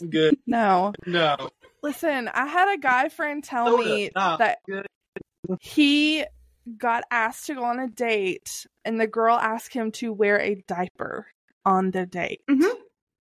I'm 0.00 0.10
good. 0.10 0.36
No, 0.46 0.92
No, 1.06 1.36
listen, 1.82 2.28
I 2.32 2.46
had 2.46 2.72
a 2.74 2.78
guy 2.78 3.08
friend 3.08 3.42
tell 3.42 3.66
Soda. 3.66 3.84
me 3.84 4.10
Nah, 4.14 4.36
that 4.38 4.58
good. 4.68 4.86
he 5.60 6.24
got 6.78 7.04
asked 7.10 7.46
to 7.46 7.54
go 7.54 7.64
on 7.64 7.78
a 7.80 7.88
date, 7.88 8.66
and 8.84 9.00
the 9.00 9.06
girl 9.06 9.36
asked 9.36 9.72
him 9.72 9.90
to 9.92 10.12
wear 10.12 10.40
a 10.40 10.56
diaper 10.68 11.26
on 11.64 11.90
the 11.90 12.06
date. 12.06 12.42
Mhm. 12.48 12.70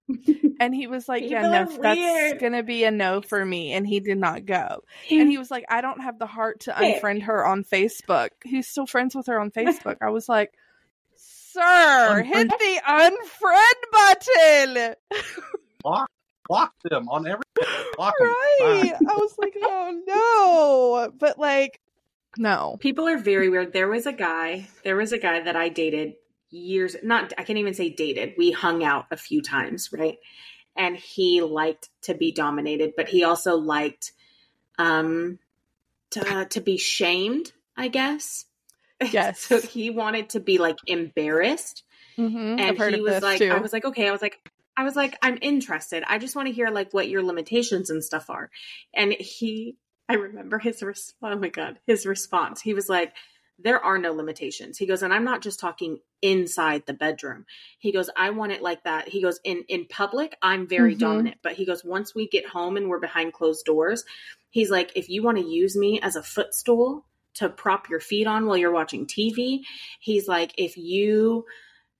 And 0.60 0.74
he 0.76 0.88
was 0.88 1.08
like, 1.08 1.24
Yeah, 1.30 1.44
no, 1.44 1.62
are 1.62 1.66
that's 1.82 2.40
going 2.42 2.54
to 2.54 2.64
be 2.64 2.84
a 2.84 2.92
no 2.92 3.22
for 3.22 3.46
me. 3.46 3.72
And 3.74 3.88
he 3.88 4.00
did 4.02 4.18
not 4.18 4.46
go. 4.46 4.84
And 5.10 5.30
he 5.30 5.38
was 5.38 5.50
like, 5.52 5.64
I 5.70 5.82
don't 5.82 6.02
have 6.02 6.18
the 6.20 6.26
heart 6.26 6.62
to 6.62 6.72
unfriend 6.72 7.22
her 7.24 7.46
on 7.46 7.64
Facebook. 7.64 8.30
He's 8.44 8.68
still 8.68 8.88
friends 8.88 9.14
with 9.16 9.28
her 9.28 9.40
on 9.40 9.52
Facebook. 9.56 9.98
I 10.02 10.10
was 10.10 10.28
like, 10.28 10.52
Sir, 11.16 12.24
hit 12.26 12.50
the 12.50 12.82
unfriend 12.88 13.92
button. 13.92 14.96
Block, 15.84 16.10
block 16.48 16.74
them 16.84 17.08
on 17.10 17.26
everything. 17.28 17.84
Block 17.96 18.14
'em. 18.20 18.28
right. 18.28 18.92
Bye. 18.94 18.98
I 19.12 19.16
was 19.16 19.36
like, 19.38 19.54
Oh 19.62 20.02
no. 21.08 21.12
But 21.18 21.40
like, 21.40 21.80
no. 22.38 22.78
People 22.80 23.08
are 23.08 23.18
very 23.18 23.50
weird. 23.50 23.74
There 23.74 23.88
was 23.88 24.06
a 24.06 24.14
guy, 24.14 24.68
there 24.84 24.96
was 24.98 25.14
a 25.14 25.18
guy 25.20 25.40
that 25.42 25.56
I 25.56 25.70
dated 25.70 26.16
years 26.50 26.96
not 27.04 27.34
I 27.38 27.44
can't 27.44 27.60
even 27.60 27.74
say 27.74 27.90
dated. 27.90 28.34
We 28.38 28.52
hung 28.52 28.84
out 28.84 29.06
a 29.12 29.18
few 29.18 29.42
times, 29.42 29.90
right? 29.92 30.18
And 30.76 30.96
he 30.96 31.42
liked 31.42 31.90
to 32.04 32.14
be 32.14 32.32
dominated, 32.32 32.94
but 32.96 33.08
he 33.10 33.24
also 33.24 33.56
liked 33.58 34.12
um 34.78 35.40
to 36.12 36.46
to 36.50 36.62
be 36.62 36.78
shamed, 36.78 37.52
I 37.78 37.88
guess. 37.88 38.46
Yes. 39.12 39.40
so 39.40 39.62
he 39.62 39.90
wanted 39.92 40.30
to 40.32 40.40
be 40.42 40.58
like 40.58 40.78
embarrassed 40.86 41.84
Mm-hmm. 42.18 42.60
and 42.60 42.94
he 42.96 43.00
was 43.00 43.24
like 43.24 43.38
too. 43.40 43.50
i 43.50 43.60
was 43.60 43.72
like 43.72 43.86
okay 43.86 44.10
i 44.10 44.12
was 44.12 44.22
like 44.22 44.38
i 44.76 44.84
was 44.84 44.94
like 44.94 45.18
i'm 45.22 45.38
interested 45.42 46.04
i 46.06 46.18
just 46.18 46.36
want 46.36 46.50
to 46.50 46.54
hear 46.54 46.70
like 46.70 46.94
what 46.94 47.08
your 47.08 47.24
limitations 47.24 47.90
and 47.90 48.04
stuff 48.04 48.30
are 48.30 48.50
and 48.94 49.14
he 49.14 49.78
i 50.10 50.16
remember 50.16 50.60
his 50.60 50.84
response 50.84 51.16
oh 51.34 51.40
my 51.40 51.48
god 51.48 51.80
his 51.88 52.06
response 52.06 52.60
he 52.60 52.74
was 52.74 52.90
like 52.90 53.14
there 53.62 53.84
are 53.84 53.98
no 53.98 54.12
limitations 54.14 54.78
he 54.78 54.86
goes 54.86 55.04
and 55.04 55.14
i'm 55.14 55.24
not 55.24 55.42
just 55.42 55.60
talking 55.60 56.00
inside 56.22 56.84
the 56.86 56.94
bedroom 56.94 57.46
he 57.80 57.92
goes 57.92 58.10
i 58.18 58.30
want 58.30 58.52
it 58.52 58.62
like 58.62 58.84
that 58.84 59.08
he 59.08 59.22
goes 59.22 59.40
in 59.44 59.64
in 59.68 59.86
public 59.86 60.36
i'm 60.42 60.68
very 60.68 60.96
Mhm. 60.96 61.00
dominant 61.00 61.38
but 61.44 61.54
he 61.54 61.66
goes 61.66 61.84
once 61.84 62.14
we 62.16 62.28
get 62.28 62.48
home 62.48 62.78
and 62.78 62.90
we're 62.90 63.00
behind 63.00 63.34
closed 63.34 63.66
doors 63.66 64.04
he's 64.50 64.70
like 64.70 64.92
if 64.96 65.10
you 65.10 65.24
want 65.24 65.38
to 65.38 65.46
use 65.46 65.76
me 65.78 66.00
as 66.02 66.16
a 66.16 66.24
footstool 66.24 67.06
to 67.36 67.50
prop 67.50 67.90
your 67.90 68.00
feet 68.00 68.28
on 68.28 68.46
while 68.46 68.58
you're 68.58 68.72
watching 68.72 69.06
tv 69.06 69.62
he's 70.00 70.28
like 70.28 70.54
if 70.58 70.78
you 70.78 71.46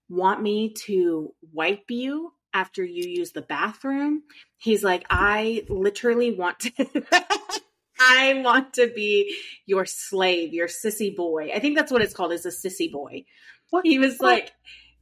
want 0.08 0.42
me 0.42 0.72
to 0.86 1.32
wipe 1.52 1.84
you 1.90 2.32
after 2.52 2.82
you 2.84 3.08
use 3.08 3.30
the 3.30 3.42
bathroom. 3.42 4.24
He's 4.56 4.82
like, 4.82 5.04
I 5.08 5.64
literally 5.68 6.32
want 6.36 6.58
to. 6.58 6.72
I 8.00 8.40
want 8.42 8.74
to 8.74 8.90
be 8.92 9.36
your 9.66 9.84
slave, 9.84 10.54
your 10.54 10.68
sissy 10.68 11.14
boy. 11.14 11.50
I 11.54 11.58
think 11.58 11.76
that's 11.76 11.92
what 11.92 12.02
it's 12.02 12.14
called 12.14 12.32
is 12.32 12.46
a 12.46 12.48
sissy 12.48 12.90
boy. 12.90 13.24
What? 13.68 13.86
He 13.86 13.98
was 13.98 14.16
What? 14.18 14.32
like, 14.32 14.52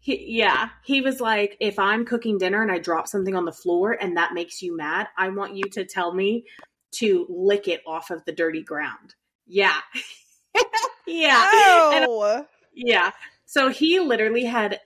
he, 0.00 0.36
yeah, 0.38 0.70
he 0.84 1.00
was 1.00 1.20
like, 1.20 1.56
if 1.60 1.78
I'm 1.78 2.04
cooking 2.04 2.38
dinner 2.38 2.60
and 2.62 2.72
I 2.72 2.78
drop 2.78 3.06
something 3.06 3.34
on 3.34 3.44
the 3.44 3.52
floor 3.52 3.92
and 3.92 4.16
that 4.16 4.34
makes 4.34 4.62
you 4.62 4.76
mad, 4.76 5.08
I 5.16 5.28
want 5.28 5.56
you 5.56 5.64
to 5.72 5.84
tell 5.84 6.12
me 6.12 6.44
to 6.96 7.26
lick 7.28 7.68
it 7.68 7.82
off 7.86 8.10
of 8.10 8.24
the 8.24 8.32
dirty 8.32 8.62
ground. 8.62 9.14
Yeah. 9.46 9.78
yeah. 11.06 11.50
Oh. 11.52 12.46
yeah. 12.74 13.12
So 13.46 13.70
he 13.70 14.00
literally 14.00 14.44
had 14.44 14.80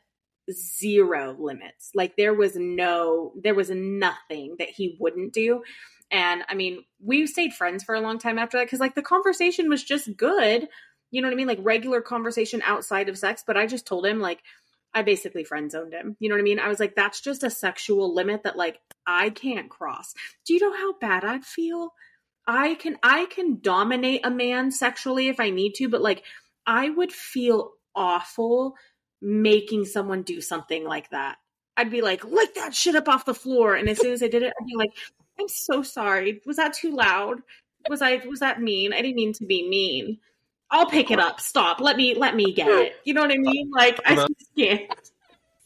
zero 0.50 1.36
limits. 1.38 1.90
Like 1.94 2.16
there 2.16 2.34
was 2.34 2.56
no, 2.56 3.32
there 3.42 3.54
was 3.54 3.70
nothing 3.70 4.56
that 4.58 4.68
he 4.68 4.96
wouldn't 5.00 5.32
do. 5.32 5.62
And 6.12 6.44
I 6.48 6.54
mean, 6.54 6.84
we 7.02 7.26
stayed 7.26 7.54
friends 7.54 7.82
for 7.82 7.94
a 7.94 8.00
long 8.00 8.18
time 8.18 8.38
after 8.38 8.58
that 8.58 8.66
because 8.66 8.80
like 8.80 8.94
the 8.94 9.02
conversation 9.02 9.68
was 9.68 9.82
just 9.82 10.16
good. 10.16 10.68
You 11.10 11.22
know 11.22 11.28
what 11.28 11.32
I 11.32 11.36
mean? 11.36 11.48
Like 11.48 11.58
regular 11.62 12.00
conversation 12.02 12.62
outside 12.64 13.08
of 13.08 13.18
sex. 13.18 13.42
But 13.46 13.56
I 13.56 13.66
just 13.66 13.86
told 13.86 14.06
him, 14.06 14.20
like, 14.20 14.42
I 14.94 15.02
basically 15.02 15.44
friend 15.44 15.70
zoned 15.70 15.94
him. 15.94 16.16
You 16.20 16.28
know 16.28 16.34
what 16.34 16.40
I 16.40 16.44
mean? 16.44 16.58
I 16.58 16.68
was 16.68 16.80
like, 16.80 16.94
that's 16.94 17.20
just 17.20 17.42
a 17.42 17.50
sexual 17.50 18.14
limit 18.14 18.42
that 18.42 18.56
like 18.56 18.78
I 19.06 19.30
can't 19.30 19.70
cross. 19.70 20.14
Do 20.46 20.54
you 20.54 20.60
know 20.60 20.76
how 20.76 20.98
bad 20.98 21.24
I'd 21.24 21.44
feel? 21.44 21.92
I 22.46 22.74
can 22.74 22.98
I 23.02 23.26
can 23.26 23.60
dominate 23.60 24.26
a 24.26 24.30
man 24.30 24.70
sexually 24.70 25.28
if 25.28 25.40
I 25.40 25.50
need 25.50 25.74
to, 25.76 25.88
but 25.88 26.02
like 26.02 26.24
I 26.66 26.90
would 26.90 27.12
feel 27.12 27.72
awful 27.94 28.74
making 29.20 29.84
someone 29.84 30.22
do 30.22 30.40
something 30.40 30.84
like 30.84 31.08
that. 31.10 31.36
I'd 31.76 31.90
be 31.90 32.02
like, 32.02 32.24
lick 32.24 32.54
that 32.56 32.74
shit 32.74 32.96
up 32.96 33.08
off 33.08 33.24
the 33.24 33.34
floor. 33.34 33.74
And 33.74 33.88
as 33.88 33.98
soon 33.98 34.12
as 34.12 34.22
I 34.22 34.28
did 34.28 34.42
it, 34.42 34.52
I'd 34.60 34.66
be 34.66 34.76
like, 34.76 34.92
I'm 35.38 35.48
so 35.48 35.82
sorry. 35.82 36.40
Was 36.46 36.56
that 36.56 36.74
too 36.74 36.92
loud? 36.92 37.42
Was 37.88 38.02
I 38.02 38.22
was 38.26 38.40
that 38.40 38.60
mean? 38.60 38.92
I 38.92 39.02
didn't 39.02 39.16
mean 39.16 39.32
to 39.34 39.44
be 39.44 39.68
mean. 39.68 40.18
I'll 40.70 40.86
pick 40.86 41.10
it 41.10 41.18
up. 41.18 41.40
Stop. 41.40 41.80
Let 41.80 41.96
me 41.96 42.14
let 42.14 42.34
me 42.34 42.52
get 42.52 42.68
it. 42.68 42.96
You 43.04 43.14
know 43.14 43.22
what 43.22 43.32
I 43.32 43.38
mean? 43.38 43.70
Like 43.70 44.00
I 44.06 44.14
just 44.14 44.30
can't. 44.56 44.90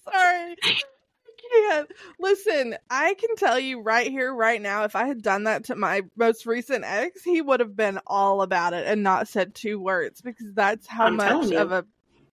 Sorry. 0.05 0.57
I 0.65 1.71
can't. 1.71 1.93
Listen, 2.19 2.77
I 2.91 3.15
can 3.15 3.37
tell 3.37 3.59
you 3.59 3.81
right 3.81 4.11
here, 4.11 4.35
right 4.35 4.61
now, 4.61 4.83
if 4.83 4.97
I 4.97 5.07
had 5.07 5.23
done 5.23 5.45
that 5.45 5.65
to 5.65 5.77
my 5.77 6.03
most 6.17 6.45
recent 6.45 6.85
ex, 6.85 7.23
he 7.23 7.41
would 7.41 7.61
have 7.61 7.77
been 7.77 8.01
all 8.07 8.43
about 8.43 8.73
it 8.73 8.85
and 8.87 9.05
not 9.05 9.29
said 9.29 9.55
two 9.55 9.79
words 9.79 10.21
because 10.21 10.53
that's 10.55 10.89
how 10.89 11.07
I'm 11.07 11.17
much 11.17 11.53
of 11.53 11.71
a 11.71 11.85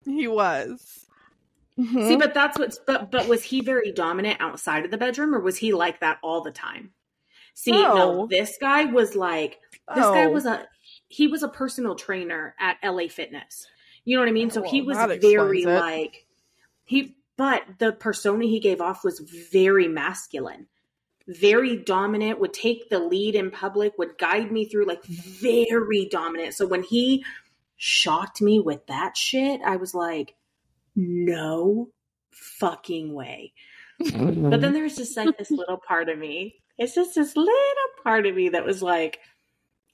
he 0.06 0.28
was. 0.28 1.06
Mhm. 1.78 2.08
See, 2.08 2.16
but 2.16 2.34
that's 2.34 2.58
what's 2.58 2.80
but 2.80 3.12
but 3.12 3.28
was 3.28 3.44
he 3.44 3.62
very 3.62 3.92
dominant 3.92 4.40
outside 4.40 4.86
of 4.86 4.92
the 4.92 4.98
bedroom 4.98 5.34
or 5.34 5.40
was 5.40 5.58
he 5.58 5.74
like 5.74 6.00
that 6.02 6.20
all 6.22 6.42
the 6.42 6.52
time? 6.52 6.92
See, 7.54 7.72
No. 7.72 7.96
no, 7.96 8.28
this 8.28 8.58
guy 8.60 8.86
was 8.86 9.16
like 9.16 9.60
this 9.94 10.04
guy 10.06 10.26
Oh. 10.26 10.30
was 10.30 10.46
a 10.46 10.68
he 11.08 11.28
was 11.28 11.44
a 11.44 11.50
personal 11.50 11.96
trainer 11.96 12.56
at 12.60 12.78
LA 12.84 13.08
Fitness. 13.08 13.68
You 14.06 14.16
know 14.16 14.22
what 14.22 14.30
I 14.30 14.34
mean? 14.34 14.50
So 14.50 14.64
he 14.64 14.82
was 14.82 14.98
very 15.22 15.66
like 15.66 16.26
he 16.86 17.16
but 17.38 17.64
the 17.80 17.92
persona 17.92 18.46
he 18.46 18.60
gave 18.60 18.82
off 18.82 19.04
was 19.04 19.20
very 19.52 19.88
masculine. 19.88 20.68
Very 21.28 21.78
dominant, 21.78 22.40
would 22.40 22.54
take 22.54 22.90
the 22.90 23.00
lead 23.00 23.36
in 23.36 23.52
public, 23.52 23.98
would 23.98 24.18
guide 24.18 24.52
me 24.52 24.66
through 24.66 24.86
like 24.86 25.04
very 25.06 26.08
dominant. 26.12 26.56
So 26.56 26.68
when 26.68 26.84
he 26.84 27.24
shocked 27.78 28.42
me 28.42 28.60
with 28.60 28.86
that 28.88 29.16
shit, 29.16 29.62
I 29.66 29.78
was 29.78 29.94
like, 29.94 30.36
no 30.96 31.90
fucking 32.32 33.14
way. 33.14 33.54
But 34.00 34.62
then 34.62 34.74
there's 34.74 34.96
just 34.96 35.16
like 35.16 35.38
this 35.38 35.52
little 35.52 35.78
part 35.78 36.10
of 36.10 36.18
me. 36.18 36.61
It's 36.82 36.96
just 36.96 37.14
this 37.14 37.38
little 37.38 37.54
part 38.04 38.26
of 38.26 38.36
me 38.36 38.50
that 38.50 38.66
was 38.66 38.82
like, 38.82 39.20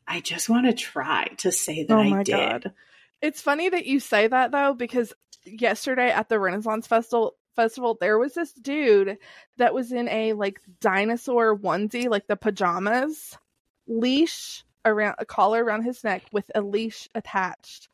I 0.07 0.21
just 0.21 0.47
want 0.47 0.67
to 0.67 0.73
try 0.73 1.27
to 1.39 1.51
say 1.51 1.83
that 1.83 1.93
Oh 1.93 1.99
I 1.99 2.23
did. 2.23 2.31
God. 2.63 2.73
It's 3.21 3.41
funny 3.41 3.67
that 3.67 3.85
you 3.85 3.99
say 3.99 4.25
that 4.25 4.51
though, 4.51 4.73
because 4.73 5.13
yesterday 5.43 6.09
at 6.09 6.29
the 6.29 6.39
Renaissance 6.39 6.87
Festival 6.87 7.35
festival, 7.57 7.97
there 7.99 8.17
was 8.17 8.35
this 8.35 8.53
dude 8.53 9.17
that 9.57 9.73
was 9.73 9.91
in 9.91 10.07
a 10.07 10.31
like 10.31 10.61
dinosaur 10.79 11.57
onesie, 11.57 12.09
like 12.09 12.25
the 12.27 12.37
pajamas, 12.37 13.37
leash 13.85 14.63
around 14.85 15.15
a 15.17 15.25
collar 15.25 15.61
around 15.61 15.83
his 15.83 16.05
neck 16.05 16.23
with 16.31 16.49
a 16.55 16.61
leash 16.61 17.09
attached. 17.13 17.89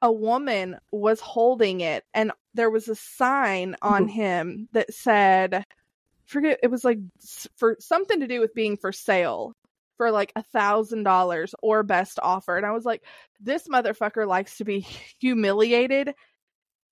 A 0.00 0.12
woman 0.12 0.76
was 0.92 1.18
holding 1.20 1.80
it, 1.80 2.04
and 2.14 2.30
there 2.54 2.70
was 2.70 2.86
a 2.86 2.94
sign 2.94 3.74
on 3.82 4.04
mm-hmm. 4.04 4.12
him 4.12 4.68
that 4.74 4.94
said, 4.94 5.64
"Forget." 6.28 6.60
It 6.62 6.70
was 6.70 6.84
like 6.84 6.98
for 7.56 7.76
something 7.80 8.20
to 8.20 8.28
do 8.28 8.40
with 8.40 8.54
being 8.54 8.76
for 8.76 8.92
sale 8.92 9.54
for 9.96 10.10
like 10.12 10.32
a 10.36 10.42
thousand 10.42 11.02
dollars 11.02 11.54
or 11.62 11.82
best 11.82 12.18
offer, 12.22 12.56
and 12.56 12.64
I 12.64 12.72
was 12.72 12.84
like, 12.84 13.02
"This 13.40 13.66
motherfucker 13.68 14.26
likes 14.26 14.58
to 14.58 14.64
be 14.64 14.80
humiliated 15.20 16.14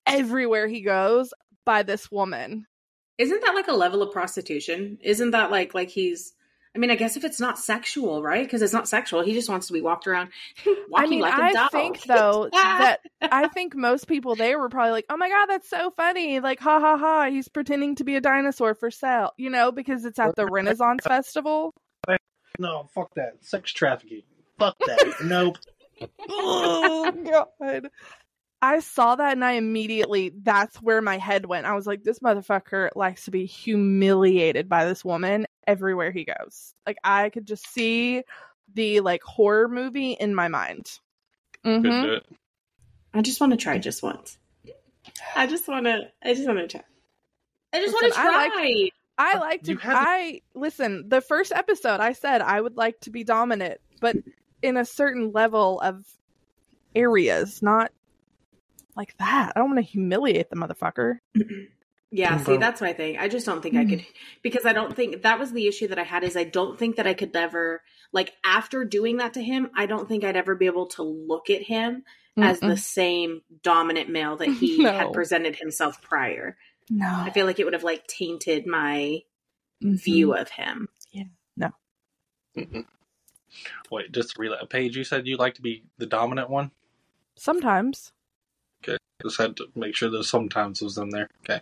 everywhere 0.05 0.67
he 0.67 0.81
goes 0.81 1.33
by 1.65 1.83
this 1.83 2.11
woman." 2.11 2.67
Isn't 3.17 3.41
that 3.41 3.55
like 3.55 3.67
a 3.67 3.73
level 3.73 4.03
of 4.03 4.11
prostitution? 4.11 4.99
Isn't 5.01 5.31
that 5.31 5.51
like 5.51 5.73
like 5.73 5.89
he's 5.89 6.33
I 6.77 6.79
mean, 6.79 6.91
I 6.91 6.95
guess 6.95 7.17
if 7.17 7.23
it's 7.23 7.39
not 7.39 7.57
sexual, 7.57 8.21
right? 8.21 8.45
Because 8.45 8.61
it's 8.61 8.71
not 8.71 8.87
sexual. 8.87 9.23
He 9.23 9.33
just 9.33 9.49
wants 9.49 9.65
to 9.65 9.73
be 9.73 9.81
walked 9.81 10.05
around 10.05 10.29
walking 10.89 11.07
I 11.07 11.07
mean, 11.07 11.19
like 11.21 11.33
a 11.33 11.41
I 11.41 11.51
dog. 11.53 11.71
think 11.71 12.03
though 12.03 12.49
that 12.53 12.99
I 13.19 13.47
think 13.47 13.75
most 13.75 14.07
people 14.07 14.35
there 14.35 14.59
were 14.59 14.69
probably 14.69 14.91
like, 14.91 15.05
"Oh 15.09 15.17
my 15.17 15.27
god, 15.27 15.47
that's 15.47 15.67
so 15.67 15.89
funny!" 15.97 16.39
Like, 16.39 16.59
ha 16.59 16.79
ha 16.79 16.95
ha, 16.95 17.31
he's 17.31 17.47
pretending 17.47 17.95
to 17.95 18.03
be 18.03 18.15
a 18.15 18.21
dinosaur 18.21 18.75
for 18.75 18.91
sale, 18.91 19.31
you 19.37 19.49
know, 19.49 19.71
because 19.71 20.05
it's 20.05 20.19
at 20.19 20.35
the 20.35 20.45
Renaissance 20.45 21.03
Festival. 21.03 21.73
No, 22.59 22.87
fuck 22.93 23.11
that. 23.15 23.43
Sex 23.43 23.71
trafficking. 23.71 24.21
Fuck 24.59 24.77
that. 24.85 25.15
nope. 25.23 25.57
oh 26.29 27.11
god. 27.11 27.89
I 28.61 28.79
saw 28.79 29.15
that 29.15 29.33
and 29.33 29.45
I 29.45 29.53
immediately 29.53 30.31
that's 30.35 30.77
where 30.81 31.01
my 31.01 31.17
head 31.17 31.45
went. 31.45 31.67
I 31.67 31.73
was 31.75 31.85
like, 31.85 32.03
this 32.03 32.19
motherfucker 32.19 32.89
likes 32.95 33.25
to 33.25 33.31
be 33.31 33.45
humiliated 33.45 34.67
by 34.67 34.85
this 34.85 35.05
woman 35.05 35.45
everywhere 35.67 36.11
he 36.11 36.25
goes. 36.25 36.73
Like 36.85 36.97
I 37.03 37.29
could 37.29 37.45
just 37.45 37.67
see 37.71 38.23
the 38.73 39.01
like 39.01 39.21
horror 39.23 39.67
movie 39.67 40.13
in 40.13 40.33
my 40.33 40.47
mind. 40.47 40.87
Couldn't 41.63 41.83
Mhm. 41.83 42.21
I 43.13 43.21
just 43.21 43.39
want 43.39 43.51
to 43.51 43.57
try 43.57 43.77
just 43.77 44.01
once. 44.03 44.37
I 45.35 45.47
just 45.47 45.67
want 45.67 45.85
to. 45.85 46.11
I 46.23 46.33
just 46.33 46.47
want 46.47 46.59
to 46.59 46.67
try. 46.67 46.83
I 47.73 47.79
just 47.79 47.93
want 47.93 48.03
to 48.03 48.07
Listen, 48.09 48.21
I 48.25 48.47
try. 48.49 48.63
like- 48.63 48.93
I 49.19 49.37
like 49.39 49.63
to 49.63 49.71
You 49.71 49.77
to- 49.77 49.87
I 49.87 50.41
listen, 50.53 51.09
the 51.09 51.21
first 51.21 51.51
episode 51.51 51.99
I 51.99 52.13
said 52.13 52.41
I 52.41 52.61
would 52.61 52.77
like 52.77 52.99
to 53.01 53.09
be 53.09 53.23
dominant, 53.23 53.81
but 53.99 54.15
in 54.61 54.77
a 54.77 54.85
certain 54.85 55.31
level 55.31 55.79
of 55.81 56.05
areas, 56.95 57.61
not 57.63 57.91
like 58.97 59.15
that. 59.19 59.53
I 59.55 59.59
don't 59.59 59.69
want 59.69 59.79
to 59.85 59.89
humiliate 59.91 60.49
the 60.49 60.55
motherfucker. 60.55 61.19
Yeah, 62.09 62.37
see, 62.37 62.43
Bro. 62.45 62.59
that's 62.59 62.79
my 62.79 62.93
thing. 62.93 63.17
I 63.17 63.27
just 63.27 63.45
don't 63.45 63.61
think 63.61 63.75
I 63.75 63.83
could 63.83 64.05
because 64.41 64.65
I 64.65 64.71
don't 64.71 64.95
think 64.95 65.23
that 65.23 65.39
was 65.39 65.51
the 65.51 65.67
issue 65.67 65.89
that 65.89 65.99
I 65.99 66.03
had 66.03 66.23
is 66.23 66.37
I 66.37 66.45
don't 66.45 66.79
think 66.79 66.95
that 66.95 67.05
I 67.05 67.13
could 67.13 67.35
ever 67.35 67.81
like 68.13 68.31
after 68.45 68.85
doing 68.85 69.17
that 69.17 69.33
to 69.33 69.43
him, 69.43 69.69
I 69.75 69.87
don't 69.87 70.07
think 70.07 70.23
I'd 70.23 70.37
ever 70.37 70.55
be 70.55 70.67
able 70.67 70.85
to 70.91 71.03
look 71.03 71.49
at 71.49 71.61
him 71.61 72.03
as 72.37 72.61
the 72.61 72.77
same 72.77 73.41
dominant 73.61 74.09
male 74.09 74.37
that 74.37 74.47
he 74.47 74.77
No. 74.83 74.93
had 74.93 75.11
presented 75.11 75.57
himself 75.57 76.01
prior. 76.01 76.55
no 76.89 77.05
I 77.13 77.29
feel 77.31 77.45
like 77.45 77.59
it 77.59 77.65
would 77.65 77.73
have 77.73 77.83
like 77.83 78.07
tainted 78.07 78.65
my 78.65 79.23
Mhm. 79.83 80.01
view 80.01 80.33
of 80.33 80.47
him. 80.49 80.87
Mm-mm. 82.57 82.85
Wait, 83.91 84.11
just 84.13 84.35
to 84.35 84.41
relay. 84.41 84.57
Paige, 84.69 84.95
you 84.97 85.03
said 85.03 85.27
you 85.27 85.35
like 85.37 85.55
to 85.55 85.61
be 85.61 85.83
the 85.97 86.05
dominant 86.05 86.49
one. 86.49 86.71
Sometimes 87.35 88.13
Just 89.21 89.37
had 89.37 89.57
to 89.57 89.65
make 89.75 89.95
sure 89.95 90.09
there's 90.09 90.29
sometimes 90.29 90.81
was 90.81 90.97
in 90.97 91.09
there. 91.09 91.29
Okay. 91.43 91.61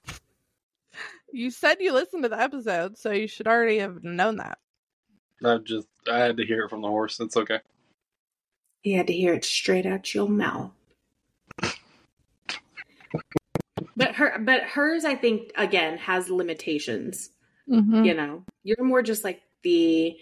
you 1.31 1.49
said 1.49 1.77
you 1.79 1.93
listened 1.93 2.23
to 2.23 2.29
the 2.29 2.39
episode, 2.41 2.97
so 2.97 3.11
you 3.11 3.27
should 3.27 3.47
already 3.47 3.79
have 3.79 4.03
known 4.03 4.37
that. 4.37 4.57
I 5.43 5.57
just 5.57 5.87
I 6.11 6.19
had 6.19 6.37
to 6.37 6.45
hear 6.45 6.63
it 6.65 6.69
from 6.69 6.81
the 6.81 6.87
horse. 6.87 7.19
It's 7.19 7.37
okay. 7.37 7.59
You 8.83 8.97
had 8.97 9.07
to 9.07 9.13
hear 9.13 9.33
it 9.33 9.45
straight 9.45 9.85
out 9.85 10.13
your 10.13 10.29
mouth. 10.29 10.71
but 13.95 14.15
her 14.15 14.37
but 14.39 14.63
hers 14.63 15.05
I 15.05 15.15
think 15.15 15.51
again 15.55 15.97
has 15.97 16.29
limitations. 16.29 17.29
Mm-hmm. 17.67 18.03
you 18.03 18.13
know 18.13 18.43
you're 18.63 18.83
more 18.83 19.01
just 19.01 19.23
like 19.23 19.41
the 19.63 20.15